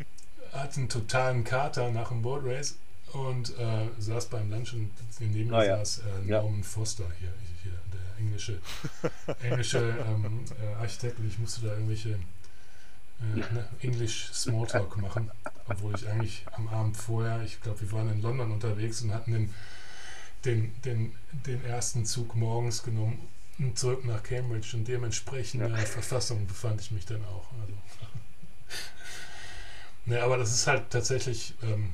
hatte 0.53 0.77
einen 0.77 0.89
totalen 0.89 1.45
Kater 1.45 1.91
nach 1.91 2.09
dem 2.09 2.23
Board 2.23 2.45
Race 2.45 2.77
und 3.13 3.57
äh, 3.59 3.89
saß 3.99 4.27
beim 4.27 4.51
Lunch 4.51 4.75
und 4.75 4.91
neben 5.21 5.51
mir 5.51 5.57
ah, 5.57 5.77
saß 5.79 5.99
äh, 5.99 6.31
Norman 6.31 6.59
ja. 6.59 6.63
Foster 6.63 7.07
hier, 7.19 7.33
hier, 7.63 7.73
der 7.93 8.25
englische, 8.25 8.61
englische 9.43 9.79
ähm, 10.07 10.45
äh, 10.63 10.75
Architekt 10.75 11.19
und 11.19 11.27
ich 11.27 11.39
musste 11.39 11.63
da 11.63 11.73
irgendwelche 11.73 12.19
äh, 13.21 13.55
ne, 13.55 13.69
English 13.81 14.31
Smalltalk 14.33 14.97
machen, 14.97 15.31
obwohl 15.67 15.95
ich 15.95 16.09
eigentlich 16.09 16.45
am 16.53 16.69
Abend 16.69 16.97
vorher, 16.97 17.43
ich 17.43 17.61
glaube, 17.61 17.81
wir 17.81 17.93
waren 17.93 18.11
in 18.11 18.23
London 18.23 18.53
unterwegs 18.53 19.03
und 19.03 19.13
hatten 19.13 19.33
den 19.33 19.55
den, 20.45 20.81
den, 20.83 21.13
den 21.47 21.65
ersten 21.65 22.05
Zug 22.05 22.37
morgens 22.37 22.83
genommen 22.83 23.29
und 23.59 23.79
zurück 23.79 24.05
nach 24.05 24.23
Cambridge 24.23 24.77
und 24.77 24.87
dementsprechend 24.87 25.69
ja. 25.69 25.77
Verfassung 25.77 26.47
befand 26.47 26.81
ich 26.81 26.91
mich 26.91 27.07
dann 27.07 27.25
auch. 27.25 27.47
Also. 27.61 27.75
ne, 30.07 30.23
aber 30.23 30.37
das 30.37 30.53
ist 30.53 30.67
halt 30.67 30.91
tatsächlich, 30.91 31.55
ähm, 31.63 31.93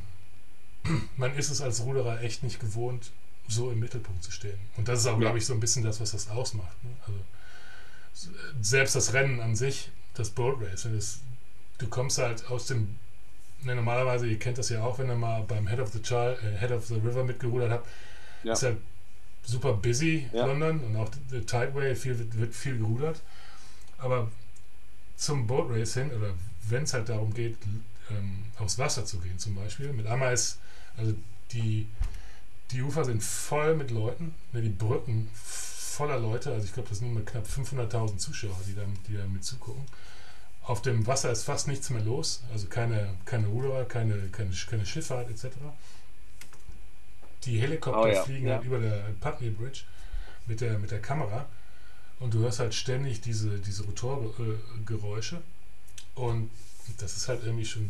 man 1.17 1.35
ist 1.37 1.51
es 1.51 1.61
als 1.61 1.83
Ruderer 1.83 2.21
echt 2.21 2.43
nicht 2.43 2.61
gewohnt, 2.61 3.13
so 3.49 3.71
im 3.71 3.81
Mittelpunkt 3.81 4.23
zu 4.23 4.31
stehen. 4.31 4.59
Und 4.77 4.89
das 4.89 5.01
ist 5.01 5.07
auch, 5.07 5.15
ja. 5.15 5.21
glaube 5.21 5.39
ich, 5.39 5.47
so 5.47 5.55
ein 5.55 5.61
bisschen 5.61 5.83
das, 5.83 6.01
was 6.01 6.13
das 6.13 6.29
ausmacht. 6.29 6.83
Ne? 6.85 6.91
Also, 7.07 7.19
selbst 8.61 8.95
das 8.95 9.13
Rennen 9.13 9.41
an 9.41 9.57
sich, 9.57 9.91
das 10.15 10.31
Boat 10.31 10.61
Race, 10.61 10.89
das, 10.91 11.21
du 11.79 11.89
kommst 11.89 12.19
halt 12.19 12.49
aus 12.51 12.67
dem, 12.67 12.97
ne, 13.63 13.75
normalerweise, 13.75 14.27
ihr 14.27 14.39
kennt 14.39 14.59
das 14.59 14.69
ja 14.69 14.83
auch, 14.83 14.99
wenn 14.99 15.09
ihr 15.09 15.17
mal 15.17 15.43
beim 15.43 15.67
Head 15.67 15.81
of 15.81 15.93
the, 15.93 16.01
Child, 16.01 16.43
äh, 16.43 16.59
Head 16.59 16.71
of 16.71 16.87
the 16.87 16.95
River 16.95 17.25
mitgerudert 17.25 17.71
habt, 17.71 17.89
ja. 18.45 18.53
Ist 18.53 18.63
ja 18.63 18.73
super 19.43 19.73
busy, 19.75 20.29
ja. 20.33 20.47
London, 20.47 20.81
und 20.81 20.97
auch 20.97 21.11
der 21.31 21.45
Tideway 21.45 21.95
viel, 21.97 22.19
wird, 22.19 22.39
wird 22.39 22.55
viel 22.55 22.79
gerudert. 22.79 23.21
Aber 23.99 24.31
zum 25.17 25.47
Boat 25.47 25.71
Race 25.71 25.95
hin, 25.95 26.11
oder 26.13 26.35
wenn 26.69 26.85
es 26.85 26.95
halt 26.95 27.09
darum 27.09 27.33
geht, 27.33 27.57
ähm, 28.11 28.45
aufs 28.59 28.79
Wasser 28.79 29.05
zu 29.05 29.19
gehen 29.19 29.39
zum 29.39 29.55
Beispiel, 29.55 29.93
mit 29.93 30.07
einmal 30.07 30.33
ist, 30.33 30.59
also 30.97 31.15
die, 31.53 31.87
die 32.71 32.83
Ufer 32.83 33.05
sind 33.05 33.23
voll 33.23 33.77
mit 33.77 33.91
Leuten, 33.91 34.35
ne, 34.53 34.61
die 34.61 34.69
Brücken 34.69 35.31
voller 35.95 36.19
Leute, 36.19 36.53
also 36.53 36.65
ich 36.65 36.73
glaube, 36.73 36.89
das 36.89 36.99
sind 36.99 37.09
immer 37.09 37.23
knapp 37.23 37.47
500.000 37.47 38.19
Zuschauer, 38.19 38.59
die 38.67 38.75
da, 38.75 38.83
die 39.09 39.17
da 39.17 39.25
mit 39.27 39.45
zugucken. 39.45 39.85
Auf 40.63 40.83
dem 40.83 41.07
Wasser 41.07 41.31
ist 41.31 41.45
fast 41.45 41.69
nichts 41.69 41.91
mehr 41.91 42.03
los, 42.03 42.43
also 42.53 42.67
keine, 42.67 43.15
keine 43.25 43.47
Ruderer, 43.47 43.85
keine, 43.85 44.29
keine, 44.29 44.51
keine 44.51 44.87
Schifffahrt 44.87 45.31
etc. 45.31 45.57
Die 47.45 47.61
Helikopter 47.61 48.03
oh, 48.03 48.07
ja. 48.07 48.23
fliegen 48.23 48.47
ja. 48.49 48.55
halt 48.55 48.65
über 48.65 48.79
der 48.79 49.05
Putney 49.21 49.51
Bridge 49.51 49.83
mit 50.47 50.61
der, 50.61 50.79
mit 50.79 50.91
der 50.91 51.01
Kamera 51.01 51.47
und 52.19 52.35
du 52.35 52.41
hörst 52.41 52.61
halt 52.61 52.75
ständig 52.75 53.21
diese, 53.21 53.59
diese 53.59 53.85
Rotorgeräusche 53.85 55.43
und 56.15 56.51
das 56.99 57.17
ist 57.17 57.29
halt 57.29 57.45
irgendwie 57.45 57.67
schon 57.67 57.89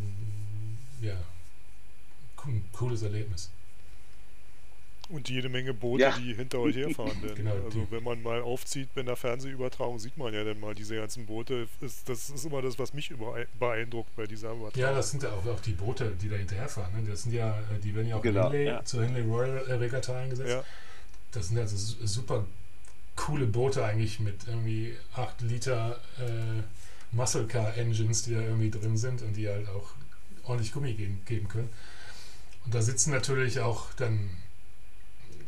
ja, 1.01 1.17
ein 2.45 2.65
cooles 2.73 3.03
Erlebnis. 3.03 3.51
Und 5.11 5.29
jede 5.29 5.49
Menge 5.49 5.75
Boote, 5.75 6.03
ja. 6.03 6.17
die 6.19 6.35
hinter 6.35 6.61
euch 6.61 6.77
herfahren. 6.77 7.17
Denn, 7.23 7.35
genau, 7.35 7.55
also 7.65 7.87
wenn 7.91 8.03
man 8.03 8.23
mal 8.23 8.41
aufzieht 8.41 8.89
bei 8.95 9.03
der 9.03 9.17
Fernsehübertragung, 9.17 9.99
sieht 9.99 10.17
man 10.17 10.33
ja 10.33 10.45
dann 10.45 10.59
mal 10.59 10.75
diese 10.75 10.97
ganzen 10.97 11.27
Boote. 11.27 11.69
Ist, 11.81 12.09
das 12.09 12.31
ist 12.31 12.45
immer 12.45 12.63
das, 12.63 12.79
was 12.79 12.95
mich 12.95 13.13
beeindruckt 13.59 14.15
bei 14.17 14.27
dieser 14.27 14.53
Übertragung. 14.53 14.81
Ja, 14.81 14.93
das 14.93 15.11
sind 15.11 15.23
ja 15.23 15.31
auch, 15.33 15.47
auch 15.47 15.61
die 15.61 15.73
Boote, 15.73 16.13
die 16.21 16.29
da 16.29 16.37
hinterherfahren. 16.37 16.95
Ne? 16.95 17.09
Das 17.09 17.25
sind 17.25 17.33
ja, 17.33 17.59
die 17.83 17.95
werden 17.95 18.09
ja 18.09 18.17
auch 18.17 18.23
genau, 18.23 18.51
Henley, 18.51 18.67
ja. 18.67 18.85
zur 18.85 19.05
Henley 19.05 19.23
Royal 19.23 19.59
Regatta 19.59 20.19
eingesetzt. 20.19 20.51
Ja. 20.51 20.65
Das 21.33 21.49
sind 21.49 21.59
also 21.59 21.77
super 22.07 22.47
coole 23.17 23.47
Boote 23.47 23.85
eigentlich 23.85 24.21
mit 24.21 24.47
irgendwie 24.47 24.97
8 25.15 25.43
Liter 25.43 26.01
äh, 26.19 26.63
Muscle 27.13 27.47
Car 27.47 27.77
Engines, 27.77 28.23
die 28.23 28.35
da 28.35 28.41
irgendwie 28.41 28.71
drin 28.71 28.97
sind 28.97 29.23
und 29.23 29.35
die 29.37 29.49
halt 29.49 29.69
auch 29.69 29.91
ordentlich 30.45 30.73
Gummi 30.73 30.95
geben, 30.95 31.21
geben 31.27 31.49
können. 31.49 31.69
Und 32.65 32.75
da 32.75 32.83
sitzen 32.83 33.11
natürlich 33.11 33.61
auch 33.61 33.93
dann 33.95 34.31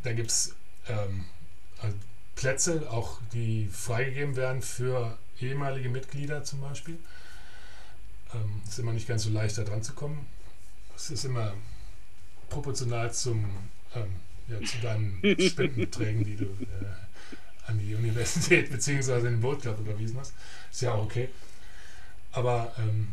da 0.07 0.13
gibt 0.13 0.31
es 0.31 0.55
ähm, 0.89 1.25
also 1.83 1.97
Plätze, 2.37 2.89
auch 2.91 3.19
die 3.33 3.67
freigegeben 3.67 4.37
werden 4.37 4.63
für 4.63 5.19
ehemalige 5.41 5.89
Mitglieder 5.89 6.45
zum 6.45 6.61
Beispiel. 6.61 6.97
Ähm, 8.33 8.63
ist 8.67 8.79
immer 8.79 8.93
nicht 8.93 9.09
ganz 9.09 9.25
so 9.25 9.31
leicht, 9.31 9.59
da 9.59 9.65
dran 9.65 9.83
zu 9.83 9.95
kommen. 9.95 10.27
Es 10.95 11.11
ist 11.11 11.25
immer 11.25 11.55
proportional 12.49 13.13
zum, 13.13 13.47
ähm, 13.97 14.15
ja, 14.49 14.65
zu 14.65 14.79
deinen 14.79 15.21
Spendenbeträgen, 15.41 16.25
die 16.25 16.37
du 16.37 16.45
äh, 16.45 17.67
an 17.67 17.79
die 17.81 17.95
Universität 17.95 18.71
bzw. 18.71 19.23
den 19.23 19.41
Bootclub 19.41 19.81
überwiesen 19.81 20.21
hast. 20.21 20.35
Ist 20.71 20.83
ja 20.83 20.93
auch 20.93 21.05
okay. 21.05 21.31
Aber 22.31 22.73
ähm, 22.79 23.09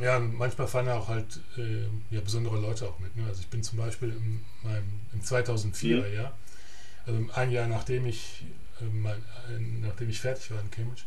ja, 0.00 0.18
manchmal 0.18 0.66
fahren 0.66 0.86
ja 0.86 0.96
auch 0.96 1.08
halt 1.08 1.40
äh, 1.56 1.86
ja, 2.10 2.20
besondere 2.20 2.58
Leute 2.58 2.88
auch 2.88 2.98
mit. 2.98 3.16
Ne? 3.16 3.24
Also 3.26 3.40
ich 3.40 3.48
bin 3.48 3.62
zum 3.62 3.78
Beispiel 3.78 4.10
im, 4.10 4.44
meinem, 4.62 5.00
im 5.12 5.22
2004er 5.22 6.08
mhm. 6.08 6.14
Jahr, 6.14 6.38
also 7.06 7.20
ein 7.34 7.50
Jahr 7.50 7.66
nachdem 7.66 8.06
ich, 8.06 8.44
äh, 8.80 8.84
mein, 8.84 9.18
äh, 9.18 9.58
nachdem 9.80 10.08
ich 10.10 10.20
fertig 10.20 10.50
war 10.50 10.60
in 10.60 10.70
Cambridge, 10.70 11.02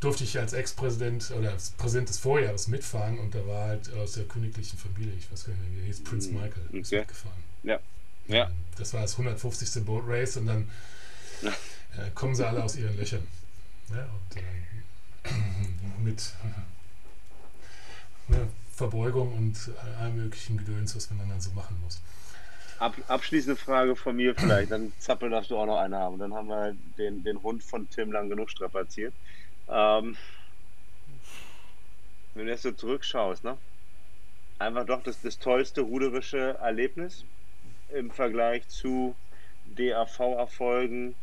durfte 0.00 0.24
ich 0.24 0.38
als 0.38 0.52
Ex-Präsident 0.52 1.30
oder 1.38 1.52
als 1.52 1.70
Präsident 1.70 2.08
des 2.08 2.18
Vorjahres 2.18 2.66
mitfahren 2.66 3.18
und 3.18 3.34
da 3.34 3.46
war 3.46 3.68
halt 3.68 3.92
aus 3.94 4.12
der 4.12 4.24
königlichen 4.24 4.78
Familie, 4.78 5.12
ich 5.16 5.30
weiß 5.30 5.44
gar 5.44 5.52
nicht 5.52 5.70
mehr, 5.70 5.82
wie 5.82 5.86
hieß 5.86 6.02
Prince 6.02 6.30
mhm. 6.30 6.34
Michael, 6.40 6.64
okay. 6.68 6.80
ist 6.80 6.92
mitgefahren. 6.92 7.44
Ja. 7.62 7.78
ja. 8.26 8.50
Das 8.78 8.94
war 8.94 9.02
das 9.02 9.12
150. 9.12 9.84
Boat 9.84 10.04
Race 10.06 10.36
und 10.36 10.46
dann 10.46 10.68
äh, 11.42 12.10
kommen 12.14 12.34
sie 12.34 12.46
alle 12.46 12.62
aus 12.62 12.76
ihren 12.76 12.96
Löchern. 12.96 13.26
Ja, 13.90 14.08
und 15.96 16.04
mit 16.04 16.32
ne, 18.32 18.48
Verbeugung 18.74 19.32
und 19.34 19.70
allem 20.00 20.16
möglichen 20.16 20.56
Gedöns, 20.58 20.96
was 20.96 21.10
man 21.10 21.28
dann 21.28 21.40
so 21.40 21.50
machen 21.52 21.76
muss. 21.82 22.00
Ab, 22.78 22.96
abschließende 23.06 23.56
Frage 23.56 23.94
von 23.94 24.16
mir 24.16 24.34
vielleicht, 24.34 24.72
dann 24.72 24.92
Zappel 24.98 25.30
darfst 25.30 25.50
du 25.50 25.56
auch 25.56 25.66
noch 25.66 25.78
eine 25.78 25.96
haben. 25.96 26.18
Dann 26.18 26.34
haben 26.34 26.48
wir 26.48 26.74
den, 26.98 27.22
den 27.22 27.42
Hund 27.42 27.62
von 27.62 27.88
Tim 27.90 28.10
lang 28.10 28.28
genug 28.28 28.50
strapaziert. 28.50 29.14
Ähm, 29.68 30.16
wenn 32.34 32.46
du 32.46 32.50
jetzt 32.50 32.62
so 32.62 32.72
zurückschaust, 32.72 33.44
ne? 33.44 33.56
Einfach 34.58 34.86
doch 34.86 35.02
das, 35.02 35.20
das 35.20 35.38
tollste 35.38 35.82
ruderische 35.82 36.56
Erlebnis 36.60 37.24
im 37.92 38.10
Vergleich 38.10 38.66
zu 38.68 39.14
DAV-Erfolgen 39.76 41.14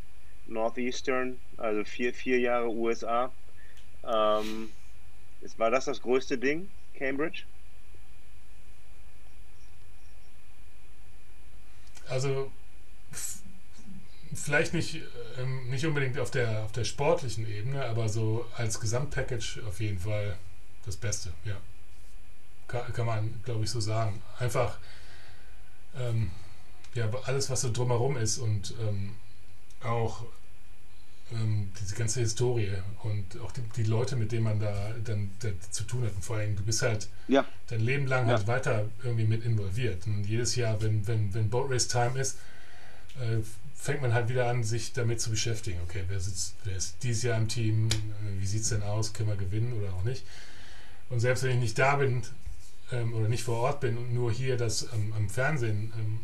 Northeastern, 0.47 1.39
also 1.57 1.84
vier, 1.84 2.14
vier 2.14 2.39
Jahre 2.39 2.70
USA. 2.70 3.32
Ähm, 4.03 4.72
war 5.57 5.72
das 5.72 5.86
das 5.86 6.01
größte 6.01 6.38
Ding? 6.38 6.70
Cambridge? 6.96 7.44
Also 12.08 12.52
vielleicht 14.34 14.74
nicht, 14.74 15.02
ähm, 15.38 15.70
nicht 15.70 15.86
unbedingt 15.86 16.18
auf 16.20 16.32
der, 16.32 16.64
auf 16.64 16.72
der 16.72 16.84
sportlichen 16.84 17.48
Ebene, 17.48 17.86
aber 17.86 18.10
so 18.10 18.46
als 18.56 18.80
Gesamtpackage 18.80 19.62
auf 19.68 19.80
jeden 19.80 20.00
Fall 20.00 20.38
das 20.86 20.98
Beste, 20.98 21.32
ja. 21.46 21.58
Kann, 22.68 22.94
kann 22.94 23.06
man, 23.06 23.42
glaube 23.44 23.64
ich, 23.64 23.70
so 23.70 23.80
sagen. 23.80 24.22
Einfach 24.38 24.80
ähm, 25.98 26.32
ja, 26.94 27.10
alles, 27.26 27.50
was 27.50 27.62
so 27.62 27.72
drumherum 27.72 28.18
ist 28.18 28.38
und 28.38 28.74
ähm, 28.82 29.16
auch 29.84 30.26
ähm, 31.34 31.72
diese 31.80 31.96
ganze 31.96 32.22
Historie 32.22 32.72
und 33.04 33.40
auch 33.42 33.52
die, 33.52 33.62
die, 33.76 33.84
Leute, 33.84 34.16
mit 34.16 34.32
denen 34.32 34.44
man 34.44 34.60
da 34.60 34.94
dann 35.04 35.32
da 35.40 35.50
zu 35.70 35.84
tun 35.84 36.04
hat. 36.04 36.16
Und 36.16 36.24
vor 36.24 36.38
allem, 36.38 36.56
du 36.56 36.64
bist 36.64 36.82
halt 36.82 37.08
ja. 37.28 37.46
dein 37.68 37.82
Leben 37.82 38.08
lang 38.08 38.28
ja. 38.28 38.38
halt 38.38 38.48
weiter 38.48 38.90
irgendwie 39.04 39.26
mit 39.26 39.44
involviert. 39.44 40.06
Und 40.08 40.26
jedes 40.26 40.56
Jahr, 40.56 40.82
wenn, 40.82 41.06
wenn, 41.08 41.34
wenn 41.34 41.50
Boat 41.50 41.70
Race 41.70 41.88
Time 41.88 42.20
ist, 42.20 42.38
äh, 43.20 43.44
fängt 43.76 44.02
man 44.02 44.14
halt 44.14 44.30
wieder 44.30 44.48
an, 44.48 44.64
sich 44.64 44.94
damit 44.94 45.22
zu 45.22 45.30
beschäftigen. 45.30 45.80
Okay, 45.86 46.04
wer, 46.08 46.20
sitzt, 46.20 46.56
wer 46.66 46.76
ist 46.76 46.98
dieses 47.04 47.24
Jahr 47.24 47.38
im 47.38 47.48
Team? 47.48 47.90
Wie 48.38 48.46
sieht 48.46 48.64
es 48.64 48.70
denn 48.70 48.84
aus? 48.84 49.14
Können 49.14 49.30
wir 49.30 49.38
gewinnen 49.38 49.74
oder 49.74 49.94
auch 49.94 50.04
nicht? 50.04 50.26
Und 51.10 51.20
selbst 51.22 51.44
wenn 51.44 51.52
ich 51.52 51.60
nicht 51.60 51.80
da 51.80 51.96
bin 51.96 52.24
ähm, 52.92 53.14
oder 53.14 53.30
nicht 53.30 53.44
vor 53.44 53.58
Ort 53.58 53.80
bin 53.80 53.98
und 53.98 54.14
nur 54.14 54.32
hier 54.32 54.58
das 54.58 54.88
ähm, 54.94 55.14
am 55.16 55.30
Fernsehen 55.30 55.94
ähm, 55.98 56.20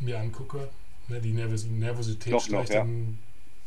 mir 0.00 0.18
angucke, 0.18 0.68
ne, 1.08 1.20
die 1.20 1.32
Nervos 1.32 1.64
Nervosität 1.64 2.32
Doch, 2.32 2.40
steigt 2.40 2.68
noch, 2.70 2.74
ja. 2.74 2.80
dann 2.80 3.18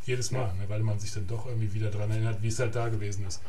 jedes 0.06 0.32
Mal, 0.32 0.54
ne, 0.56 0.66
weil 0.68 0.82
man 0.82 1.00
sich 1.00 1.14
dann 1.14 1.28
doch 1.28 1.46
irgendwie 1.46 1.74
wieder 1.74 1.90
daran 1.90 2.12
erinnert, 2.12 2.42
wie 2.42 2.48
es 2.48 2.60
halt 2.60 2.76
da 2.76 2.90
gewesen 2.90 3.26
ist. 3.28 3.42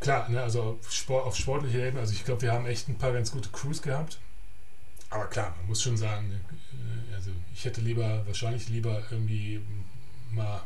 klar, 0.00 0.28
ne, 0.28 0.42
also 0.42 0.78
Sport, 0.88 1.26
auf 1.26 1.36
sportlicher 1.36 1.78
Ebene, 1.78 2.00
also 2.00 2.12
ich 2.12 2.24
glaube, 2.24 2.42
wir 2.42 2.52
haben 2.52 2.66
echt 2.66 2.88
ein 2.88 2.98
paar 2.98 3.12
ganz 3.12 3.32
gute 3.32 3.48
Crews 3.50 3.82
gehabt. 3.82 4.18
Aber 5.10 5.26
klar, 5.26 5.54
man 5.58 5.68
muss 5.68 5.82
schon 5.82 5.96
sagen, 5.96 6.30
äh, 6.30 7.14
also 7.14 7.30
ich 7.54 7.64
hätte 7.64 7.80
lieber, 7.80 8.26
wahrscheinlich 8.26 8.68
lieber 8.68 9.02
irgendwie 9.10 9.60
mal 10.30 10.60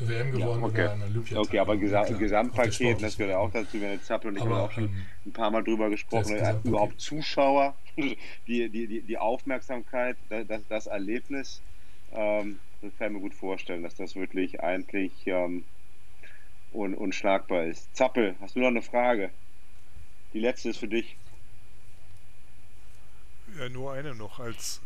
WM 0.00 0.30
gewonnen 0.30 0.60
ja, 0.60 0.66
okay. 0.66 0.84
oder 0.84 0.92
ein 0.92 1.02
Olympia. 1.02 1.38
Okay, 1.38 1.58
aber 1.58 1.76
Gesa 1.76 2.04
klar, 2.04 2.18
Gesamtpaket, 2.18 3.02
das 3.02 3.16
gehört 3.16 3.36
auch 3.36 3.50
dazu. 3.50 3.80
Wir 3.80 4.02
Zappel 4.02 4.30
und 4.30 4.36
ich 4.36 4.42
haben 4.42 4.52
auch 4.52 4.70
schon 4.70 4.84
ähm, 4.84 5.06
ein 5.26 5.32
paar 5.32 5.50
Mal 5.50 5.64
drüber 5.64 5.90
gesprochen. 5.90 6.36
Überhaupt 6.64 7.00
Zuschauer, 7.00 7.74
die, 7.96 8.16
die, 8.46 8.68
die, 8.68 9.02
die 9.02 9.18
Aufmerksamkeit, 9.18 10.16
das, 10.28 10.62
das 10.68 10.86
Erlebnis. 10.86 11.62
Ähm, 12.12 12.58
das 12.82 12.96
kann 12.98 13.08
ich 13.08 13.14
mir 13.14 13.20
gut 13.20 13.34
vorstellen, 13.34 13.82
dass 13.82 13.94
das 13.96 14.14
wirklich 14.14 14.60
eigentlich 14.60 15.12
ähm, 15.26 15.64
un, 16.72 16.94
unschlagbar 16.94 17.64
ist. 17.64 17.94
Zappel, 17.96 18.36
hast 18.40 18.56
du 18.56 18.60
noch 18.60 18.68
eine 18.68 18.82
Frage? 18.82 19.30
Die 20.32 20.40
letzte 20.40 20.70
ist 20.70 20.78
für 20.78 20.88
dich. 20.88 21.16
Ja, 23.58 23.68
nur 23.68 23.92
eine 23.92 24.14
noch. 24.14 24.38
Als, 24.38 24.80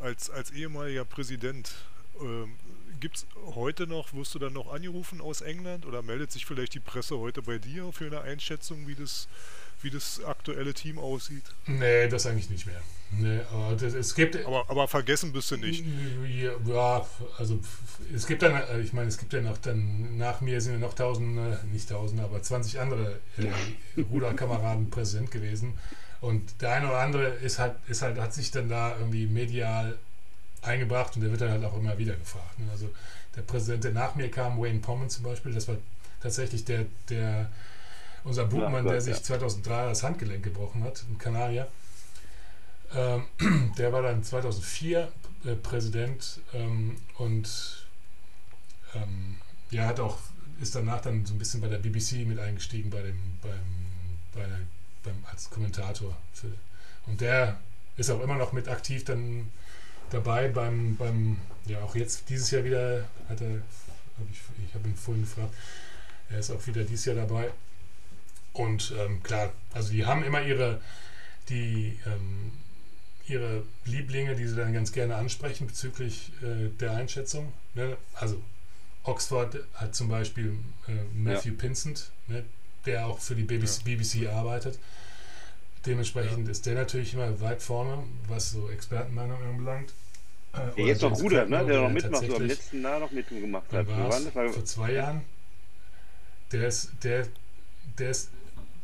als, 0.00 0.28
als 0.30 0.50
ehemaliger 0.50 1.04
Präsident, 1.04 1.72
ähm, 2.20 2.56
gibt 3.00 3.16
es 3.16 3.26
heute 3.54 3.86
noch, 3.86 4.12
wirst 4.12 4.34
du 4.34 4.38
dann 4.38 4.52
noch 4.52 4.72
angerufen 4.72 5.20
aus 5.20 5.40
England 5.40 5.86
oder 5.86 6.02
meldet 6.02 6.32
sich 6.32 6.46
vielleicht 6.46 6.74
die 6.74 6.80
Presse 6.80 7.18
heute 7.18 7.42
bei 7.42 7.58
dir 7.58 7.92
für 7.92 8.06
eine 8.06 8.22
Einschätzung, 8.22 8.88
wie 8.88 8.94
das, 8.94 9.28
wie 9.82 9.90
das 9.90 10.22
aktuelle 10.24 10.74
Team 10.74 10.98
aussieht? 10.98 11.44
Nee, 11.66 12.08
das 12.08 12.26
eigentlich 12.26 12.50
nicht 12.50 12.66
mehr. 12.66 12.80
Nee, 13.10 13.40
aber 13.50 13.74
das, 13.74 13.94
es 13.94 14.14
gibt. 14.14 14.36
Aber, 14.44 14.68
aber 14.68 14.86
vergessen 14.86 15.32
bist 15.32 15.50
du 15.50 15.56
nicht. 15.56 15.82
Ja, 16.66 17.06
also 17.38 17.58
es 18.14 18.26
gibt 18.26 18.42
dann, 18.42 18.54
äh, 18.54 18.80
ich 18.80 18.92
meine, 18.92 19.08
es 19.08 19.16
gibt 19.16 19.32
ja 19.32 19.40
noch 19.40 19.56
dann, 19.58 20.18
nach 20.18 20.40
mir 20.40 20.60
sind 20.60 20.74
ja 20.74 20.78
noch 20.78 20.94
tausende, 20.94 21.58
nicht 21.72 21.88
tausende, 21.88 22.24
aber 22.24 22.42
20 22.42 22.78
andere 22.80 23.18
äh, 23.38 24.00
Ruderkameraden 24.10 24.90
präsent 24.90 25.30
gewesen. 25.30 25.78
Und 26.20 26.60
der 26.60 26.72
eine 26.72 26.88
oder 26.88 26.98
andere 26.98 27.28
ist 27.28 27.58
halt, 27.58 27.76
ist 27.88 28.02
halt, 28.02 28.18
hat 28.18 28.34
sich 28.34 28.50
dann 28.50 28.68
da 28.68 28.96
irgendwie 28.98 29.26
medial 29.26 29.96
eingebracht 30.62 31.14
und 31.14 31.22
der 31.22 31.30
wird 31.30 31.40
dann 31.40 31.50
halt 31.50 31.64
auch 31.64 31.76
immer 31.76 31.96
wieder 31.96 32.14
gefragt. 32.14 32.58
Ne? 32.58 32.66
Also 32.70 32.90
der 33.36 33.42
Präsident, 33.42 33.84
der 33.84 33.92
nach 33.92 34.16
mir 34.16 34.30
kam, 34.30 34.60
Wayne 34.60 34.80
Pommen 34.80 35.08
zum 35.08 35.24
Beispiel, 35.24 35.52
das 35.52 35.68
war 35.68 35.76
tatsächlich 36.20 36.64
der, 36.64 36.86
der 37.08 37.50
unser 38.28 38.44
Buchmann, 38.44 38.84
ja, 38.84 38.92
der 38.92 39.00
sich 39.00 39.22
2003 39.22 39.88
das 39.88 40.02
Handgelenk 40.02 40.44
gebrochen 40.44 40.84
hat, 40.84 41.04
ein 41.08 41.18
Kanadier. 41.18 41.66
Ähm, 42.94 43.24
der 43.78 43.92
war 43.92 44.02
dann 44.02 44.22
2004 44.22 45.08
äh, 45.44 45.54
Präsident 45.54 46.40
ähm, 46.52 46.96
und 47.16 47.86
ähm, 48.94 49.36
ja, 49.70 49.86
hat 49.86 50.00
auch, 50.00 50.18
ist 50.60 50.74
danach 50.74 51.00
dann 51.00 51.24
so 51.26 51.34
ein 51.34 51.38
bisschen 51.38 51.60
bei 51.60 51.68
der 51.68 51.78
BBC 51.78 52.26
mit 52.26 52.38
eingestiegen, 52.38 52.90
bei 52.90 53.02
dem, 53.02 53.18
beim, 53.42 53.50
bei 54.34 54.46
der, 54.46 54.60
beim, 55.02 55.24
als 55.30 55.50
Kommentator. 55.50 56.16
Für, 56.32 56.52
und 57.06 57.20
der 57.20 57.58
ist 57.96 58.10
auch 58.10 58.20
immer 58.20 58.36
noch 58.36 58.52
mit 58.52 58.68
aktiv 58.68 59.04
dann 59.04 59.50
dabei 60.10 60.48
beim, 60.48 60.96
beim 60.96 61.38
ja 61.66 61.82
auch 61.82 61.94
jetzt 61.94 62.28
dieses 62.28 62.50
Jahr 62.50 62.64
wieder, 62.64 63.04
hat 63.28 63.40
er, 63.40 63.50
hab 63.50 64.30
ich, 64.30 64.40
ich 64.66 64.74
habe 64.74 64.88
ihn 64.88 64.94
vorhin 64.96 65.24
gefragt, 65.24 65.54
er 66.30 66.38
ist 66.38 66.50
auch 66.50 66.66
wieder 66.66 66.84
dieses 66.84 67.06
Jahr 67.06 67.16
dabei. 67.16 67.50
Und 68.58 68.92
ähm, 68.98 69.22
klar, 69.22 69.52
also 69.72 69.92
die 69.92 70.04
haben 70.04 70.24
immer 70.24 70.42
ihre, 70.42 70.80
die, 71.48 71.96
ähm, 72.06 72.50
ihre 73.28 73.62
Lieblinge, 73.84 74.34
die 74.34 74.48
sie 74.48 74.56
dann 74.56 74.72
ganz 74.72 74.90
gerne 74.90 75.14
ansprechen 75.14 75.68
bezüglich 75.68 76.32
äh, 76.42 76.68
der 76.80 76.90
Einschätzung. 76.90 77.52
Ne? 77.74 77.96
Also 78.14 78.42
Oxford 79.04 79.58
hat 79.74 79.94
zum 79.94 80.08
Beispiel 80.08 80.56
äh, 80.88 80.92
Matthew 81.16 81.50
ja. 81.50 81.54
Pinsent, 81.56 82.10
ne? 82.26 82.44
der 82.84 83.06
auch 83.06 83.20
für 83.20 83.36
die 83.36 83.44
BBC, 83.44 83.86
ja. 83.86 83.94
BBC 83.94 84.28
arbeitet. 84.28 84.80
Dementsprechend 85.86 86.46
ja. 86.46 86.50
ist 86.50 86.66
der 86.66 86.74
natürlich 86.74 87.14
immer 87.14 87.40
weit 87.40 87.62
vorne, 87.62 88.02
was 88.26 88.50
so 88.50 88.68
Expertenmeinung 88.70 89.40
anbelangt. 89.40 89.92
Äh, 90.76 90.82
jetzt 90.82 91.02
noch 91.02 91.16
Ruder, 91.16 91.46
ne? 91.46 91.64
der 91.64 91.82
noch 91.82 91.90
mitmacht, 91.90 92.26
der 92.26 92.34
am 92.34 92.42
letzten 92.42 92.82
Jahr 92.82 92.98
noch 92.98 93.12
mitgemacht 93.12 93.72
hat. 93.72 93.86
War 93.86 94.48
vor 94.48 94.64
zwei 94.64 94.94
Jahren. 94.94 95.20
Der 96.50 96.66
ist, 96.66 96.90
der, 97.04 97.28
der 97.98 98.10
ist, 98.10 98.30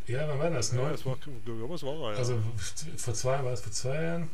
ja, 0.06 0.28
wann 0.28 0.38
war 0.38 0.50
das? 0.50 0.72
Ja, 0.72 0.90
das 0.90 1.04
war, 1.06 1.16
was 1.46 1.82
war 1.82 2.12
ja. 2.12 2.18
Also 2.18 2.38
vor 2.96 3.14
zwei, 3.14 3.42
war 3.42 3.52
es 3.52 3.60
vor 3.60 3.72
zwei 3.72 4.02
Jahren? 4.02 4.30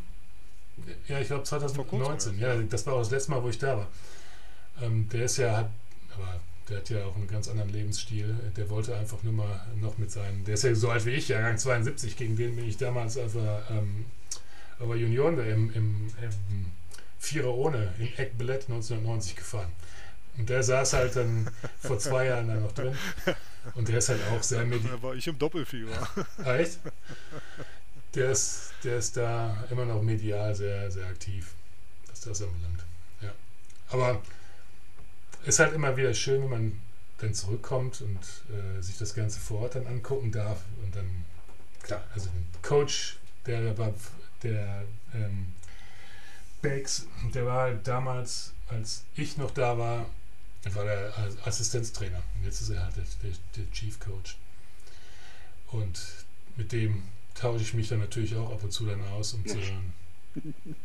Ja, 1.09 1.21
ich 1.21 1.29
glaube 1.29 1.45
2019. 1.45 2.39
Ja, 2.39 2.57
das 2.57 2.87
war 2.87 2.95
auch 2.95 3.01
das 3.01 3.11
letzte 3.11 3.31
Mal, 3.33 3.43
wo 3.43 3.49
ich 3.49 3.59
da 3.59 3.77
war. 3.77 3.89
Ähm, 4.83 5.09
der 5.11 5.25
ist 5.25 5.37
ja, 5.37 5.57
hat, 5.57 5.71
aber 6.15 6.41
der 6.69 6.79
hat 6.79 6.91
ja 6.91 7.05
auch 7.05 7.17
einen 7.17 7.29
ganz 7.29 7.49
anderen 7.49 7.71
Lebensstil. 7.71 8.35
Der 8.57 8.71
wollte 8.71 8.97
einfach 8.97 9.23
nur 9.23 9.33
mal 9.33 9.67
noch 9.77 9.99
mit 9.99 10.11
seinen, 10.11 10.45
der 10.45 10.55
ist 10.55 10.65
ja 10.65 10.75
so 10.75 10.91
alt 10.91 11.05
wie 11.07 11.11
ich, 11.11 11.29
Jahrgang 11.29 11.59
72, 11.59 12.17
gegen 12.17 12.37
den 12.37 12.57
bin 12.57 12.69
ich 12.69 12.77
damals 12.77 13.19
auf 13.19 13.33
der, 13.33 13.63
ähm, 13.71 14.07
auf 14.79 14.95
Junioren 14.95 15.39
im, 15.39 15.73
im, 15.75 16.11
im 16.23 16.67
Vierer 17.19 17.55
ohne 17.55 17.93
in 17.99 18.09
Eckbillett 18.17 18.63
1990 18.63 19.37
gefahren. 19.37 19.71
Und 20.39 20.49
der 20.49 20.63
saß 20.63 20.95
halt 20.95 21.17
dann 21.17 21.51
vor 21.81 21.99
zwei 21.99 22.27
Jahren 22.27 22.49
da 22.49 22.55
noch 22.55 22.73
drin. 22.73 22.97
Und 23.75 23.89
der 23.89 23.99
ist 23.99 24.09
halt 24.09 24.21
auch 24.31 24.43
sehr 24.43 24.65
mit. 24.65 24.85
Da 24.85 25.03
war 25.03 25.15
ich 25.15 25.27
im 25.27 25.39
Doppelfieber. 25.39 26.09
Ah, 26.45 26.57
echt? 26.57 26.79
Der 28.15 28.31
ist, 28.31 28.73
der 28.83 28.99
ist 28.99 29.17
da 29.17 29.65
immer 29.71 29.85
noch 29.85 30.03
medial 30.03 30.55
sehr, 30.55 30.91
sehr 30.91 31.07
aktiv, 31.07 31.55
was 32.09 32.21
das 32.23 32.43
anbelangt. 32.43 32.85
Ja. 33.21 33.33
Aber 33.91 34.21
ist 35.45 35.59
halt 35.59 35.73
immer 35.75 35.97
wieder 35.97 36.13
schön, 36.13 36.43
wenn 36.43 36.51
man 36.51 36.81
dann 37.19 37.35
zurückkommt 37.35 38.01
und 38.01 38.19
äh, 38.19 38.83
sich 38.83 38.99
das 38.99 39.15
Ganze 39.15 39.39
vor 39.39 39.63
Ort 39.63 39.75
dann 39.77 39.87
angucken 39.87 40.33
darf. 40.33 40.59
Und 40.83 40.97
dann, 40.97 41.25
klar, 41.83 42.03
also 42.15 42.29
den 42.31 42.47
Coach, 42.63 43.19
der 43.47 43.77
war, 43.79 43.95
der 44.43 44.85
ähm, 45.15 45.55
Bakes, 46.63 47.07
der 47.35 47.47
war 47.47 47.63
halt 47.63 47.87
damals, 47.87 48.53
als 48.69 49.05
ich 49.15 49.37
noch 49.37 49.51
da 49.51 49.79
war, 49.79 50.07
war 50.75 50.85
der 50.85 51.13
Assistenztrainer. 51.45 52.23
Und 52.37 52.45
jetzt 52.45 52.61
ist 52.61 52.71
er 52.71 52.85
halt 52.85 52.97
der, 52.97 53.05
der, 53.23 53.37
der 53.57 53.73
Chief 53.73 53.99
Coach. 53.99 54.37
Und 55.69 56.01
mit 56.57 56.73
dem 56.73 57.03
tausche 57.35 57.63
ich 57.63 57.75
mich 57.75 57.89
dann 57.89 58.01
natürlich 58.01 58.37
auch 58.37 58.53
ab 58.53 58.63
und 58.63 58.73
zu 58.73 58.87
dann 58.87 59.03
aus, 59.09 59.33
um 59.35 59.47
zu 59.47 59.57
hören, 59.57 59.93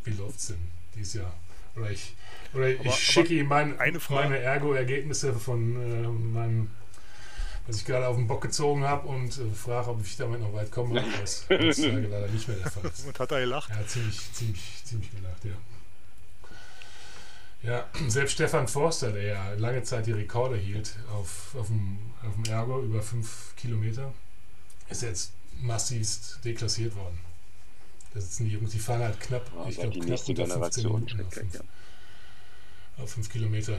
wie 0.04 0.12
läuft 0.12 0.40
es 0.40 0.48
denn 0.48 0.72
dieses 0.96 1.16
Jahr. 1.16 1.34
Oder 1.76 1.92
ich, 1.92 2.14
oder 2.54 2.68
aber, 2.68 2.86
ich 2.86 2.96
schicke 2.96 3.34
ihm 3.34 3.48
mein, 3.48 3.76
meine 4.10 4.40
Ergo-Ergebnisse 4.40 5.34
von 5.34 5.76
äh, 5.76 6.08
meinem, 6.08 6.72
was 7.68 7.78
ich 7.78 7.86
gerade 7.86 8.08
auf 8.08 8.16
den 8.16 8.28
Bock 8.28 8.42
gezogen 8.42 8.86
habe 8.86 9.08
und 9.08 9.38
äh, 9.38 9.54
frage, 9.54 9.90
ob 9.90 10.06
ich 10.06 10.16
damit 10.16 10.40
noch 10.40 10.54
weit 10.54 10.72
komme. 10.72 11.04
Das 11.20 11.46
ist 11.50 11.80
leider 11.80 12.28
nicht 12.28 12.48
mehr 12.48 12.58
der 12.58 12.72
Fall. 12.72 12.92
Und 13.06 13.20
hat 13.20 13.32
er 13.32 13.40
gelacht? 13.42 13.70
Ja, 13.70 13.86
ziemlich, 13.86 14.34
ziemlich, 14.34 14.82
ziemlich 14.86 15.12
gelacht, 15.12 15.44
ja. 15.44 15.52
Ja, 17.66 17.90
selbst 18.08 18.34
Stefan 18.34 18.68
Forster, 18.68 19.12
der 19.12 19.24
ja 19.24 19.54
lange 19.54 19.84
Zeit 19.84 20.06
die 20.06 20.12
Rekorde 20.12 20.58
hielt 20.58 20.96
auf, 21.12 21.56
auf, 21.56 21.68
dem, 21.68 22.00
auf 22.26 22.34
dem 22.36 22.46
Ergo 22.46 22.82
über 22.82 23.02
fünf 23.02 23.56
Kilometer, 23.56 24.14
ist 24.90 25.02
jetzt 25.02 25.34
massivst 25.62 26.40
deklassiert 26.44 26.96
worden. 26.96 27.20
Da 28.14 28.22
sitzen 28.22 28.46
die 28.46 28.52
Jungs, 28.52 28.72
die 28.72 28.80
fahren 28.80 29.02
halt 29.02 29.20
knapp, 29.20 29.50
ja, 29.54 29.68
ich 29.68 29.78
glaube, 29.78 30.00
knapp 30.00 30.30
unter 30.30 30.48
15 30.48 30.84
Minuten 30.84 31.22
auf 31.22 31.34
5, 31.34 31.64
auf 32.98 33.12
5 33.12 33.30
Kilometer. 33.30 33.74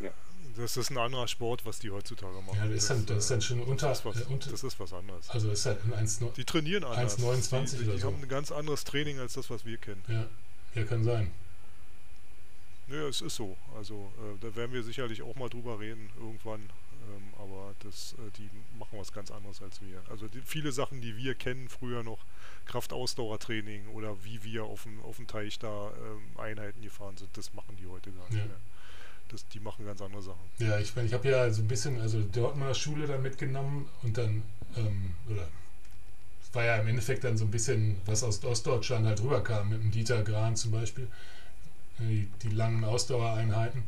Ja. 0.00 0.10
Das 0.56 0.76
ist 0.76 0.90
ein 0.90 0.98
anderer 0.98 1.28
Sport, 1.28 1.64
was 1.64 1.78
die 1.78 1.90
heutzutage 1.90 2.42
machen. 2.42 2.58
Ja, 2.58 2.66
das 2.66 2.74
ist, 2.74 2.90
dann, 2.90 3.06
das 3.06 3.18
ist 3.18 3.30
dann 3.30 3.40
schon 3.40 3.62
unter 3.62 3.88
das 3.88 4.00
ist, 4.00 4.04
was, 4.04 4.20
äh, 4.20 4.24
unter, 4.24 4.50
das 4.50 4.64
ist 4.64 4.80
was 4.80 4.92
anderes. 4.92 5.30
Also 5.30 5.50
ist 5.50 5.64
halt 5.64 5.82
ein 5.84 5.94
1, 5.94 6.20
Die 6.36 6.44
trainieren 6.44 6.84
anders. 6.84 7.18
1,29 7.18 7.70
die, 7.70 7.84
die, 7.84 7.96
die 7.96 8.02
haben 8.02 8.20
ein 8.20 8.28
ganz 8.28 8.52
anderes 8.52 8.84
Training 8.84 9.20
als 9.20 9.34
das, 9.34 9.48
was 9.48 9.64
wir 9.64 9.78
kennen. 9.78 10.02
Ja, 10.08 10.26
ja 10.74 10.84
kann 10.84 11.04
sein. 11.04 11.30
Nö, 12.88 13.08
es 13.08 13.20
ist 13.20 13.36
so. 13.36 13.56
Also 13.76 14.12
äh, 14.18 14.38
da 14.40 14.54
werden 14.56 14.72
wir 14.72 14.82
sicherlich 14.82 15.22
auch 15.22 15.36
mal 15.36 15.48
drüber 15.48 15.80
reden 15.80 16.10
irgendwann. 16.18 16.68
Ähm, 17.08 17.34
aber 17.38 17.74
das, 17.80 18.14
äh, 18.14 18.30
die 18.38 18.48
machen 18.78 18.98
was 18.98 19.12
ganz 19.12 19.30
anderes 19.30 19.60
als 19.62 19.80
wir. 19.80 20.02
Also 20.10 20.28
die, 20.28 20.40
viele 20.44 20.72
Sachen, 20.72 21.00
die 21.00 21.16
wir 21.16 21.34
kennen 21.34 21.68
früher 21.68 22.02
noch, 22.02 22.18
Kraftausdauertraining 22.66 23.88
oder 23.88 24.16
wie 24.24 24.42
wir 24.44 24.64
auf 24.64 24.84
dem, 24.84 25.02
auf 25.02 25.16
dem 25.16 25.26
Teich 25.26 25.58
da 25.58 25.90
ähm, 25.90 26.40
Einheiten 26.40 26.80
gefahren 26.82 27.16
sind, 27.16 27.36
das 27.36 27.54
machen 27.54 27.76
die 27.80 27.86
heute 27.86 28.10
gar 28.12 28.24
nicht 28.28 28.38
ja. 28.38 28.44
mehr. 28.44 28.56
Das, 29.28 29.46
die 29.48 29.60
machen 29.60 29.84
ganz 29.86 30.00
andere 30.00 30.22
Sachen. 30.22 30.40
Ja, 30.58 30.78
ich 30.78 30.94
meine, 30.94 31.08
ich 31.08 31.14
habe 31.14 31.28
ja 31.28 31.50
so 31.50 31.62
ein 31.62 31.68
bisschen, 31.68 32.00
also 32.00 32.20
Dortmunder 32.20 32.74
Schule 32.74 33.06
dann 33.06 33.22
mitgenommen 33.22 33.88
und 34.02 34.18
dann, 34.18 34.42
ähm, 34.76 35.14
oder 35.28 35.48
es 36.42 36.54
war 36.54 36.64
ja 36.64 36.76
im 36.76 36.86
Endeffekt 36.86 37.24
dann 37.24 37.36
so 37.38 37.44
ein 37.44 37.50
bisschen, 37.50 37.96
was 38.04 38.22
aus 38.22 38.44
Ostdeutschland 38.44 39.06
halt 39.06 39.22
rüberkam, 39.22 39.70
mit 39.70 39.82
dem 39.82 39.90
Dieter 39.90 40.22
Gran 40.22 40.54
zum 40.54 40.70
Beispiel 40.70 41.08
die, 41.98 42.28
die 42.42 42.50
langen 42.50 42.84
Ausdauereinheiten. 42.84 43.84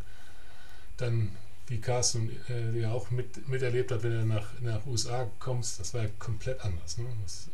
Dann, 0.96 1.34
wie 1.66 1.80
Carsten 1.80 2.30
äh, 2.48 2.78
ja 2.78 2.92
auch 2.92 3.10
mit, 3.10 3.48
miterlebt 3.48 3.90
hat, 3.90 4.02
wenn 4.02 4.12
du 4.12 4.26
nach, 4.26 4.48
nach 4.60 4.86
USA 4.86 5.28
kommst, 5.38 5.80
das 5.80 5.94
war 5.94 6.02
ja 6.02 6.10
komplett 6.18 6.60
anders. 6.60 6.98
Ne? 6.98 7.06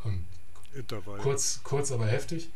Und 0.05 0.25
kurz, 1.19 1.61
kurz, 1.63 1.93
aber 1.93 2.07
heftig. 2.07 2.51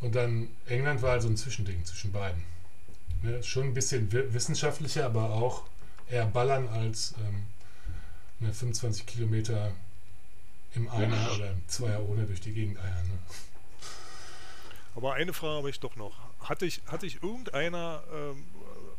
Und 0.00 0.14
dann 0.14 0.48
England 0.66 1.02
war 1.02 1.12
also 1.12 1.28
ein 1.28 1.36
Zwischending 1.36 1.84
zwischen 1.84 2.12
beiden. 2.12 2.42
Ne? 3.22 3.42
Schon 3.42 3.68
ein 3.68 3.74
bisschen 3.74 4.10
wissenschaftlicher, 4.12 5.06
aber 5.06 5.30
auch 5.30 5.64
eher 6.10 6.26
ballern 6.26 6.68
als 6.68 7.14
ähm, 7.18 7.46
ne, 8.40 8.52
25 8.52 9.06
Kilometer 9.06 9.72
im 10.74 10.88
Einer 10.88 11.32
oder 11.34 11.50
im 11.50 11.68
Zweier 11.68 12.06
ohne 12.08 12.24
durch 12.24 12.40
die 12.40 12.52
Gegend 12.52 12.78
eiern. 12.78 13.08
Ne? 13.08 13.18
Aber 14.94 15.14
eine 15.14 15.32
Frage 15.32 15.56
habe 15.56 15.70
ich 15.70 15.80
doch 15.80 15.96
noch. 15.96 16.16
Hatte 16.42 16.66
ich, 16.66 16.82
hatte 16.86 17.06
ich 17.06 17.22
irgendeiner 17.22 18.02
ähm, 18.12 18.44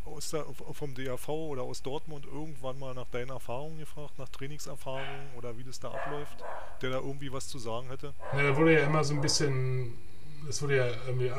aus 0.06 0.30
der, 0.30 0.46
vom 0.74 0.94
DAV 0.94 1.30
oder 1.30 1.64
aus 1.64 1.82
Dortmund 1.82 2.26
irgendwann 2.26 2.78
mal 2.80 2.94
nach 2.94 3.08
deinen 3.08 3.30
Erfahrungen 3.30 3.80
gefragt, 3.80 4.18
nach 4.20 4.30
Trainingserfahrungen 4.30 5.34
oder 5.38 5.58
wie 5.58 5.64
das 5.64 5.80
da 5.80 5.92
abläuft, 5.92 6.44
der 6.82 6.92
da 6.92 6.98
irgendwie 6.98 7.32
was 7.32 7.48
zu 7.48 7.60
sagen 7.60 7.88
hätte? 7.90 8.14
Ja, 8.34 8.44
da 8.44 8.58
wurde 8.58 8.74
ja 8.74 8.86
immer 8.86 9.04
so 9.04 9.14
ein 9.14 9.22
bisschen, 9.22 9.94
das 10.46 10.62
wurde 10.62 10.78
ja 10.78 10.88
irgendwie 11.08 11.32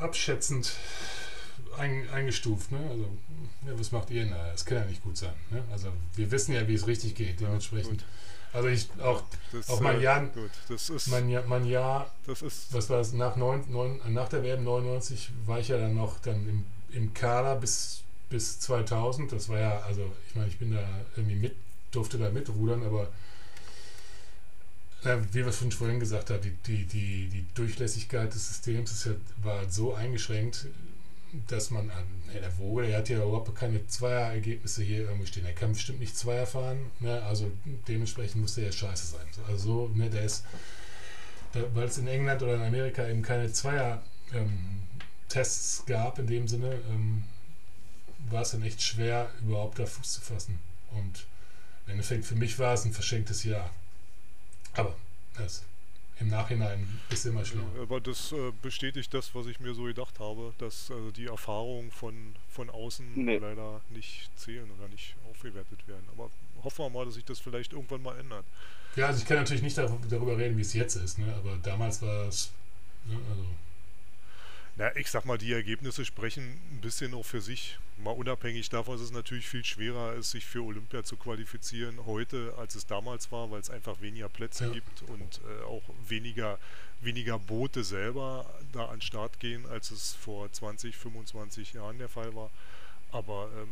abschätzend 0.00 0.76
ein, 1.78 2.08
eingestuft. 2.10 2.72
Ne? 2.72 2.78
Also, 2.90 3.08
ja, 3.66 3.78
was 3.78 3.92
macht 3.92 4.10
ihr 4.10 4.22
denn 4.22 4.32
da? 4.32 4.50
Das 4.50 4.64
kann 4.64 4.78
ja 4.78 4.84
nicht 4.84 5.02
gut 5.02 5.16
sein. 5.16 5.34
Ne? 5.50 5.62
Also, 5.70 5.92
wir 6.14 6.30
wissen 6.30 6.54
ja, 6.54 6.66
wie 6.66 6.74
es 6.74 6.86
richtig 6.86 7.14
geht, 7.14 7.40
dementsprechend. 7.40 8.02
Ja, 8.02 8.06
also 8.52 8.68
ich 8.68 8.88
auch, 9.02 9.22
das, 9.52 9.68
auch 9.68 9.80
mein 9.80 10.00
äh, 10.00 10.04
Jahr, 10.04 10.26
gut, 10.26 10.50
das 10.68 10.90
ist, 10.90 11.08
mein, 11.08 11.28
Jahr, 11.28 11.44
mein 11.46 11.66
Jahr, 11.66 12.10
das 12.26 12.42
ist, 12.42 12.72
was 12.72 12.88
war 12.90 13.00
es, 13.00 13.12
nach, 13.12 13.36
neun, 13.36 13.64
neun, 13.70 14.00
nach 14.08 14.28
der 14.28 14.42
WM 14.42 14.64
99 14.64 15.30
war 15.46 15.58
ich 15.58 15.68
ja 15.68 15.78
dann 15.78 15.94
noch 15.94 16.18
dann 16.20 16.48
im, 16.48 16.64
im 16.90 17.12
Kader 17.14 17.56
bis, 17.56 18.02
bis 18.30 18.60
2000. 18.60 19.32
Das 19.32 19.48
war 19.48 19.58
ja, 19.58 19.80
also 19.80 20.10
ich 20.28 20.34
meine, 20.34 20.48
ich 20.48 20.58
bin 20.58 20.72
da 20.72 20.82
irgendwie 21.16 21.36
mit, 21.36 21.54
durfte 21.90 22.18
da 22.18 22.30
mitrudern, 22.30 22.82
aber 22.84 23.08
ja, 25.04 25.20
wie 25.32 25.44
wir 25.44 25.52
schon 25.52 25.70
vorhin 25.70 26.00
gesagt 26.00 26.30
haben, 26.30 26.42
die, 26.42 26.50
die, 26.66 26.84
die, 26.84 27.28
die 27.28 27.46
Durchlässigkeit 27.54 28.34
des 28.34 28.48
Systems 28.48 28.92
ist 28.92 29.06
ja, 29.06 29.12
war 29.42 29.68
so 29.68 29.94
eingeschränkt, 29.94 30.66
dass 31.46 31.70
man 31.70 31.90
an 31.90 32.04
der 32.32 32.50
Vogel, 32.50 32.88
der 32.88 32.98
hat 32.98 33.08
ja 33.08 33.18
überhaupt 33.18 33.54
keine 33.54 33.86
Zweierergebnisse 33.86 34.82
hier 34.82 35.02
irgendwie 35.02 35.26
stehen. 35.26 35.46
Er 35.46 35.52
kann 35.52 35.72
bestimmt 35.72 36.00
nicht 36.00 36.16
Zweier 36.16 36.46
fahren, 36.46 36.90
ne? 37.00 37.22
also 37.22 37.50
dementsprechend 37.86 38.40
muss 38.40 38.54
der 38.54 38.64
ja 38.66 38.72
scheiße 38.72 39.08
sein. 39.08 39.26
Also 39.46 39.90
ne, 39.94 40.10
der 40.10 40.22
ist, 40.22 40.44
weil 41.52 41.86
es 41.86 41.98
in 41.98 42.08
England 42.08 42.42
oder 42.42 42.54
in 42.54 42.62
Amerika 42.62 43.06
eben 43.06 43.22
keine 43.22 43.52
Zweier-Tests 43.52 45.80
ähm, 45.80 45.86
gab 45.86 46.18
in 46.18 46.26
dem 46.26 46.48
Sinne, 46.48 46.80
ähm, 46.90 47.24
war 48.30 48.42
es 48.42 48.50
dann 48.50 48.62
echt 48.62 48.82
schwer, 48.82 49.30
überhaupt 49.42 49.78
da 49.78 49.86
Fuß 49.86 50.14
zu 50.14 50.20
fassen. 50.20 50.58
Und 50.92 51.26
im 51.86 51.92
Endeffekt 51.92 52.24
für 52.24 52.34
mich 52.34 52.58
war 52.58 52.74
es 52.74 52.84
ein 52.84 52.92
verschenktes 52.92 53.44
Jahr. 53.44 53.70
Aber 54.74 54.96
das 55.36 55.62
im 56.20 56.28
Nachhinein 56.28 56.86
ist 57.10 57.26
immer 57.26 57.44
schlimmer. 57.44 57.68
Aber 57.80 58.00
das 58.00 58.32
äh, 58.32 58.52
bestätigt 58.62 59.12
das, 59.14 59.34
was 59.34 59.46
ich 59.46 59.60
mir 59.60 59.74
so 59.74 59.84
gedacht 59.84 60.18
habe, 60.18 60.52
dass 60.58 60.90
äh, 60.90 61.12
die 61.12 61.26
Erfahrungen 61.26 61.90
von, 61.90 62.34
von 62.48 62.70
außen 62.70 63.06
nee. 63.14 63.38
leider 63.38 63.80
nicht 63.90 64.30
zählen 64.36 64.68
oder 64.78 64.88
nicht 64.88 65.14
aufgewertet 65.30 65.86
werden. 65.86 66.04
Aber 66.12 66.30
hoffen 66.64 66.84
wir 66.84 66.90
mal, 66.90 67.04
dass 67.04 67.14
sich 67.14 67.24
das 67.24 67.38
vielleicht 67.38 67.72
irgendwann 67.72 68.02
mal 68.02 68.18
ändert. 68.18 68.44
Ja, 68.96 69.06
also 69.06 69.20
ich 69.20 69.26
kann 69.26 69.36
natürlich 69.36 69.62
nicht 69.62 69.78
darüber 69.78 70.36
reden, 70.36 70.56
wie 70.56 70.62
es 70.62 70.72
jetzt 70.72 70.96
ist, 70.96 71.18
ne? 71.18 71.32
aber 71.36 71.56
damals 71.62 72.02
war 72.02 72.26
es. 72.26 72.52
Ne, 73.06 73.16
also 73.30 73.44
na, 74.76 74.94
ich 74.96 75.10
sag 75.10 75.24
mal, 75.24 75.38
die 75.38 75.52
Ergebnisse 75.52 76.04
sprechen 76.04 76.60
ein 76.70 76.80
bisschen 76.80 77.12
auch 77.14 77.24
für 77.24 77.40
sich. 77.40 77.78
Mal 77.98 78.12
unabhängig 78.12 78.68
davon 78.68 78.94
ist 78.94 79.00
es 79.00 79.10
natürlich 79.10 79.48
viel 79.48 79.64
schwerer, 79.64 80.14
ist, 80.14 80.30
sich 80.30 80.46
für 80.46 80.62
Olympia 80.62 81.02
zu 81.02 81.16
qualifizieren 81.16 82.06
heute, 82.06 82.54
als 82.56 82.76
es 82.76 82.86
damals 82.86 83.32
war, 83.32 83.50
weil 83.50 83.60
es 83.60 83.70
einfach 83.70 84.00
weniger 84.00 84.28
Plätze 84.28 84.66
ja. 84.66 84.72
gibt 84.72 85.02
und 85.02 85.40
äh, 85.44 85.64
auch 85.64 85.82
weniger, 86.06 86.58
weniger 87.00 87.38
Boote 87.40 87.82
selber 87.82 88.46
da 88.72 88.86
an 88.86 88.96
den 88.96 89.02
Start 89.02 89.40
gehen, 89.40 89.66
als 89.66 89.90
es 89.90 90.14
vor 90.14 90.50
20, 90.50 90.96
25 90.96 91.72
Jahren 91.72 91.98
der 91.98 92.08
Fall 92.08 92.34
war. 92.36 92.50
Aber 93.10 93.50
ähm, 93.56 93.68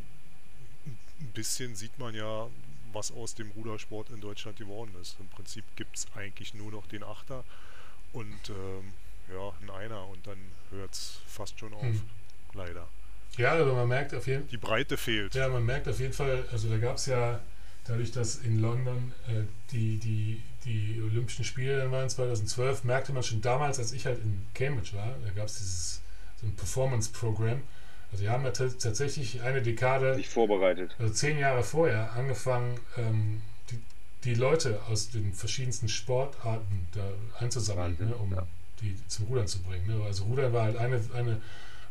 ein 1.20 1.32
bisschen 1.32 1.77
sieht 1.77 1.97
man 1.98 2.15
ja, 2.15 2.48
was 2.93 3.12
aus 3.12 3.35
dem 3.35 3.51
Rudersport 3.53 4.11
in 4.11 4.20
Deutschland 4.20 4.59
geworden 4.59 4.93
ist. 5.01 5.20
Im 5.20 5.28
Prinzip 5.28 5.65
gibt 5.77 5.97
es 5.97 6.07
eigentlich 6.16 6.53
nur 6.53 6.73
noch 6.73 6.86
den 6.89 7.05
Achter 7.05 7.44
und 8.12 8.51
ähm, 8.51 8.93
ja, 9.32 9.53
ein 9.61 9.70
Einer 9.70 10.07
und 10.09 10.27
dann 10.27 10.39
hört 10.70 10.93
es 10.93 11.20
fast 11.27 11.59
schon 11.59 11.74
auf. 11.74 11.82
Hm. 11.82 12.03
Leider. 12.55 12.89
Ja, 13.36 13.52
also 13.52 13.74
man 13.74 13.88
merkt 13.88 14.14
auf 14.14 14.26
jeden 14.26 14.42
Fall. 14.42 14.50
Die 14.50 14.56
Breite 14.56 14.96
fehlt. 14.96 15.34
Ja, 15.34 15.48
man 15.48 15.64
merkt 15.64 15.88
auf 15.88 16.00
jeden 16.00 16.12
Fall, 16.12 16.44
also 16.52 16.68
da 16.68 16.78
gab 16.78 16.96
es 16.96 17.06
ja, 17.06 17.40
dadurch, 17.86 18.12
dass 18.12 18.36
in 18.36 18.60
London 18.60 19.12
äh, 19.28 19.42
die, 19.72 19.98
die, 19.98 20.42
die 20.64 21.00
Olympischen 21.02 21.44
Spiele 21.44 21.78
dann 21.78 21.90
waren 21.90 22.08
2012, 22.08 22.84
merkte 22.84 23.12
man 23.12 23.22
schon 23.22 23.40
damals, 23.40 23.78
als 23.78 23.92
ich 23.92 24.06
halt 24.06 24.18
in 24.18 24.46
Cambridge 24.54 24.96
war, 24.96 25.14
da 25.24 25.30
gab 25.30 25.46
es 25.46 25.58
dieses 25.58 26.00
so 26.40 26.46
ein 26.46 26.54
Performance-Programm. 26.54 27.62
Also 28.12 28.22
die 28.22 28.30
haben 28.30 28.44
ja 28.44 28.50
tatsächlich 28.52 29.42
eine 29.42 29.62
Dekade. 29.62 30.14
Sich 30.14 30.28
vorbereitet. 30.28 30.94
Also 30.98 31.12
zehn 31.12 31.38
Jahre 31.38 31.62
vorher 31.62 32.12
angefangen, 32.12 32.78
ähm, 32.96 33.42
die, 33.70 33.80
die 34.24 34.34
Leute 34.34 34.80
aus 34.88 35.10
den 35.10 35.32
verschiedensten 35.32 35.88
Sportarten 35.88 36.86
da 36.92 37.10
einzusammeln, 37.40 37.96
ne, 37.98 38.14
um 38.14 38.32
ja 38.32 38.46
die 38.80 38.96
zum 39.08 39.26
Rudern 39.26 39.46
zu 39.46 39.62
bringen. 39.62 39.86
Ne? 39.86 40.04
Also 40.04 40.24
Rudern 40.24 40.52
war 40.52 40.64
halt 40.64 40.76
eine, 40.76 41.00
eine, 41.14 41.40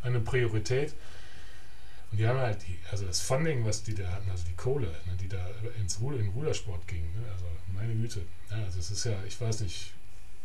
eine 0.01 0.19
Priorität. 0.19 0.93
Und 2.11 2.17
die 2.17 2.27
haben 2.27 2.39
halt 2.39 2.61
die, 2.67 2.77
also 2.91 3.05
das 3.05 3.21
Funding, 3.21 3.65
was 3.65 3.83
die 3.83 3.95
da 3.95 4.07
hatten, 4.09 4.29
also 4.29 4.43
die 4.45 4.55
Kohle, 4.55 4.87
ne, 4.87 5.13
die 5.19 5.27
da 5.27 5.45
ins 5.79 5.99
Ruder, 5.99 6.17
in 6.17 6.25
den 6.25 6.33
Rudersport 6.33 6.87
ging, 6.87 7.03
ne? 7.03 7.31
also 7.31 7.45
meine 7.73 7.93
Güte. 7.93 8.21
Ja, 8.49 8.63
also 8.63 8.79
es 8.79 8.91
ist 8.91 9.03
ja, 9.05 9.15
ich 9.27 9.39
weiß 9.39 9.61
nicht, 9.61 9.93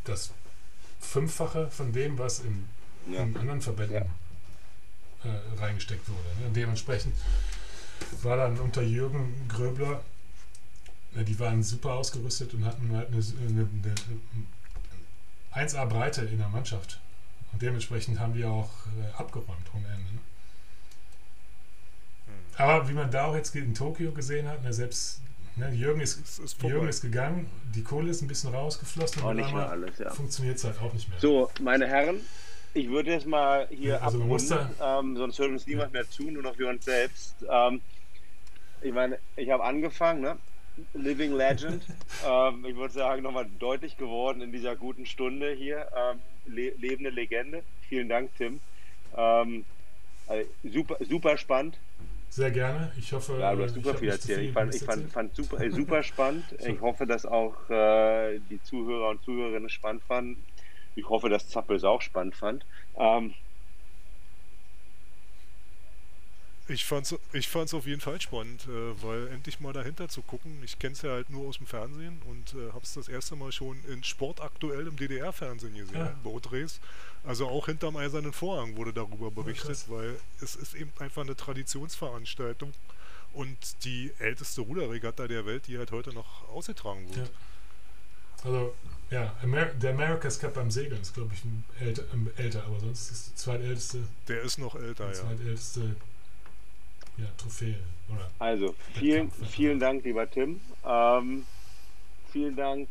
das 0.05 0.31
Fünffache 1.01 1.71
von 1.71 1.93
dem, 1.93 2.19
was 2.19 2.41
in, 2.41 2.69
ja. 3.11 3.23
in 3.23 3.37
anderen 3.37 3.61
Verbänden 3.61 4.11
ja. 5.25 5.31
äh, 5.31 5.61
reingesteckt 5.61 6.09
wurde. 6.09 6.41
Ne? 6.41 6.47
Und 6.47 6.57
dementsprechend 6.57 7.15
war 8.23 8.37
dann 8.37 8.59
unter 8.59 8.83
Jürgen 8.83 9.47
Gröbler, 9.49 10.03
ne, 11.13 11.25
die 11.25 11.39
waren 11.39 11.63
super 11.63 11.95
ausgerüstet 11.95 12.55
und 12.55 12.65
hatten 12.65 12.95
halt 12.97 13.09
eine, 13.09 13.23
eine, 13.49 13.69
eine 15.53 15.67
1A 15.67 15.87
Breite 15.87 16.23
in 16.23 16.39
der 16.39 16.49
Mannschaft. 16.49 17.01
Und 17.53 17.63
dementsprechend 17.63 18.19
haben 18.21 18.35
die 18.35 18.45
auch 18.45 18.71
äh, 18.87 19.13
abgeräumt 19.17 19.67
ohne 19.75 19.87
Ende. 19.89 20.11
Aber 22.61 22.89
wie 22.89 22.93
man 22.93 23.11
da 23.11 23.27
auch 23.27 23.35
jetzt 23.35 23.55
in 23.57 23.75
Tokio 23.75 24.13
gesehen 24.13 24.49
hat, 24.49 24.63
ne, 24.63 24.73
selbst 24.73 25.21
ne, 25.57 25.71
Jürgen, 25.71 26.01
ist, 26.01 26.21
ist, 26.21 26.39
ist 26.39 26.63
Jürgen 26.63 26.89
ist 26.89 27.01
gegangen, 27.01 27.51
die 27.75 27.83
Kohle 27.83 28.11
ist 28.11 28.23
ein 28.23 28.29
bisschen 28.29 28.55
rausgeflossen 28.55 29.23
und 29.23 29.37
nicht 29.37 29.53
mehr 29.53 29.71
alles, 29.71 29.99
ja. 29.99 30.11
funktioniert 30.11 30.57
es 30.57 30.65
halt 30.65 30.81
auch 30.81 30.93
nicht 30.93 31.09
mehr. 31.09 31.19
So, 31.19 31.51
meine 31.61 31.87
Herren, 31.87 32.21
ich 32.75 32.89
würde 32.89 33.13
jetzt 33.13 33.27
mal 33.27 33.67
hier 33.71 33.95
ja, 33.95 34.01
also 34.01 34.21
abrunden, 34.21 34.59
ähm, 34.83 35.17
sonst 35.17 35.39
hört 35.39 35.51
uns 35.51 35.67
niemand 35.67 35.93
mehr 35.93 36.09
zu, 36.09 36.25
nur 36.25 36.43
noch 36.43 36.59
wir 36.59 36.69
uns 36.69 36.85
selbst. 36.85 37.35
Ähm, 37.49 37.81
ich 38.83 38.93
meine, 38.93 39.19
ich 39.37 39.51
habe 39.51 39.65
angefangen, 39.65 40.21
ne? 40.21 40.37
Living 40.95 41.33
Legend. 41.33 41.83
ähm, 42.27 42.65
ich 42.67 42.77
würde 42.77 42.95
sagen, 42.95 43.23
nochmal 43.23 43.47
deutlich 43.59 43.97
geworden 43.97 44.41
in 44.41 44.53
dieser 44.53 44.77
guten 44.77 45.05
Stunde 45.05 45.53
hier. 45.53 45.89
Ähm, 45.97 46.21
le 46.47 46.71
lebende 46.79 47.11
Legende. 47.11 47.63
Vielen 47.89 48.09
Dank, 48.09 48.31
Tim. 48.39 48.61
Ähm, 49.17 49.65
also 50.27 50.49
super, 50.65 50.97
super 51.01 51.37
spannend. 51.37 51.77
Sehr 52.31 52.53
gerne. 52.53 52.93
Ich 52.97 53.13
hoffe, 53.13 53.39
ja, 53.41 53.55
du 53.55 53.65
hast 53.65 53.75
super 53.75 53.95
viel 53.95 54.09
erzählt. 54.09 54.41
Ich 54.43 54.53
fand, 54.53 54.73
ich 54.73 54.85
fand, 54.85 55.11
fand 55.11 55.35
super, 55.35 55.61
äh, 55.61 55.71
super 55.71 56.03
spannend. 56.05 56.45
Ich 56.65 56.81
hoffe, 56.81 57.05
dass 57.05 57.27
auch 57.27 57.69
äh, 57.69 58.39
die 58.49 58.63
Zuhörer 58.63 59.11
und 59.11 59.23
Zuhörerinnen 59.25 59.69
spannend 59.69 60.05
fanden. 60.05 60.43
Ich 60.95 61.09
hoffe, 61.09 61.29
dass 61.29 61.49
Zappel 61.49 61.77
es 61.77 61.85
auch 61.85 62.01
spannend 62.01 62.37
fand. 62.37 62.65
Ähm, 62.97 63.35
Ich 66.71 66.85
fand's, 66.85 67.15
ich 67.33 67.49
fand's 67.49 67.75
auf 67.75 67.85
jeden 67.85 68.01
Fall 68.01 68.21
spannend, 68.21 68.67
äh, 68.69 69.03
weil 69.03 69.27
endlich 69.29 69.59
mal 69.59 69.73
dahinter 69.73 70.09
zu 70.09 70.23
gucken. 70.23 70.63
Ich 70.65 70.79
kenne 70.79 70.93
es 70.93 71.03
ja 71.03 71.11
halt 71.11 71.29
nur 71.29 71.49
aus 71.49 71.59
dem 71.59 71.67
Fernsehen 71.67 72.23
und 72.27 72.55
äh, 72.55 72.69
habe 72.69 72.85
es 72.85 72.95
das 72.95 73.09
erste 73.09 73.35
Mal 73.35 73.51
schon 73.51 73.77
in 73.89 74.05
Sport 74.05 74.41
aktuell 74.41 74.87
im 74.87 74.97
DDR-Fernsehen 74.97 75.75
gesehen, 75.75 75.99
ja. 75.99 76.15
Boatrace. 76.23 76.79
Also 77.25 77.49
auch 77.49 77.67
hinterm 77.67 77.97
eisernen 77.97 78.33
Vorhang 78.33 78.77
wurde 78.77 78.93
darüber 78.93 79.33
berichtet, 79.33 79.85
ja, 79.89 79.95
weil 79.95 80.17
es 80.41 80.55
ist 80.55 80.75
eben 80.75 80.93
einfach 81.01 81.23
eine 81.23 81.35
Traditionsveranstaltung 81.35 82.73
und 83.33 83.59
die 83.85 84.13
älteste 84.21 84.61
Ruderregatta 84.61 85.27
der 85.27 85.47
Welt, 85.47 85.67
die 85.67 85.77
halt 85.77 85.91
heute 85.91 86.13
noch 86.13 86.49
ausgetragen 86.51 87.05
wird. 87.09 87.27
Ja. 87.27 88.45
Also 88.45 88.75
ja, 89.11 89.35
Amer 89.43 89.67
der 89.67 89.91
America's 89.91 90.39
Cup 90.39 90.55
beim 90.55 90.71
Segeln 90.71 91.03
ist, 91.03 91.15
glaube 91.15 91.33
ich, 91.35 91.43
älter, 91.85 92.05
älter, 92.37 92.65
aber 92.65 92.79
sonst 92.79 93.11
ist 93.11 93.29
der 93.31 93.37
zweitälteste. 93.37 94.05
Der 94.29 94.43
ist 94.43 94.59
noch 94.59 94.77
älter, 94.77 95.07
der 95.07 95.15
ja. 95.15 95.21
zweitälteste 95.21 95.97
ja, 97.21 97.27
Trophäe. 97.37 97.77
Oder 98.09 98.31
also, 98.39 98.75
vielen, 98.95 99.31
vielen 99.31 99.79
Dank, 99.79 100.05
lieber 100.05 100.29
Tim. 100.31 100.61
Ähm, 100.85 101.47
vielen 102.33 102.57
Dank 102.57 102.89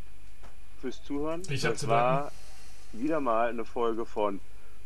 fürs 0.81 1.03
Zuhören. 1.03 1.41
Ich 1.49 1.61
Das 1.61 1.87
war 1.87 2.31
wieder 2.93 3.19
mal 3.19 3.49
eine 3.49 3.65
Folge 3.65 4.05
von 4.05 4.39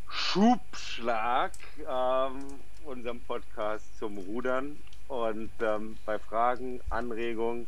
Schubschlag, 0.08 1.52
ähm, 1.80 2.44
unserem 2.84 3.20
Podcast 3.20 3.84
zum 3.98 4.18
Rudern. 4.18 4.76
Und 5.08 5.50
ähm, 5.60 5.96
bei 6.06 6.18
Fragen, 6.18 6.80
Anregungen 6.90 7.66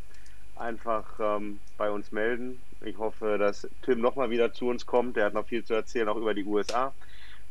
einfach 0.57 1.05
ähm, 1.21 1.61
bei 1.77 1.91
uns 1.91 2.11
melden. 2.13 2.61
Ich 2.81 2.97
hoffe, 2.99 3.37
dass 3.39 3.69
Tim 3.83 4.01
nochmal 4.01 4.31
wieder 4.31 4.53
zu 4.53 4.69
uns 4.69 4.87
kommt. 4.87 5.17
Der 5.17 5.27
hat 5.27 5.35
noch 5.35 5.47
viel 5.47 5.65
zu 5.65 5.75
erzählen, 5.75 6.09
auch 6.09 6.17
über 6.17 6.35
die 6.35 6.45
USA 6.45 6.93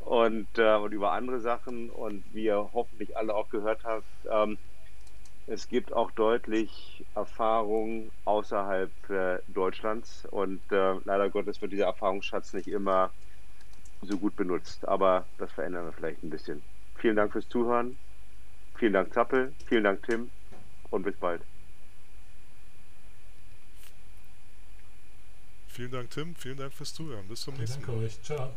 und, 0.06 0.48
äh, 0.58 0.76
und 0.76 0.94
über 0.94 1.12
andere 1.12 1.40
Sachen. 1.40 1.90
Und 1.90 2.24
wie 2.34 2.46
ihr 2.46 2.70
hoffentlich 2.74 3.18
alle 3.18 3.36
auch 3.36 3.50
gehört 3.50 3.84
habt, 3.84 4.06
ähm, 4.32 4.58
es 5.48 5.68
gibt 5.68 5.94
auch 5.94 6.12
deutlich 6.12 7.06
Erfahrung 7.14 8.10
außerhalb 8.26 8.92
äh, 9.10 9.40
Deutschlands 9.48 10.26
und 10.32 10.60
äh, 10.72 10.94
leider 11.06 11.30
Gottes 11.30 11.62
wird 11.62 11.72
dieser 11.72 11.86
Erfahrungsschatz 11.86 12.54
nicht 12.54 12.68
immer 12.68 13.12
so 14.02 14.18
gut 14.18 14.36
benutzt. 14.36 14.88
Aber 14.88 15.26
das 15.38 15.52
verändern 15.52 15.86
wir 15.86 15.92
vielleicht 15.92 16.24
ein 16.24 16.30
bisschen. 16.30 16.64
Vielen 16.96 17.16
Dank 17.16 17.32
fürs 17.32 17.48
Zuhören. 17.50 17.98
Vielen 18.78 18.94
Dank 18.94 19.14
Zappel, 19.14 19.54
vielen 19.68 19.84
Dank 19.84 20.04
Tim 20.04 20.30
und 20.90 21.04
bis 21.04 21.16
bald. 21.16 21.42
Vielen 25.68 25.92
Dank 25.92 26.10
Tim, 26.10 26.36
vielen 26.36 26.58
Dank 26.58 26.74
fürs 26.74 26.94
Zuhören. 26.94 27.28
Bis 27.28 27.42
zum 27.42 27.56
nächsten 27.56 27.82
Mal. 27.82 27.88
Danke 27.88 28.06
euch. 28.06 28.22
Ciao. 28.24 28.52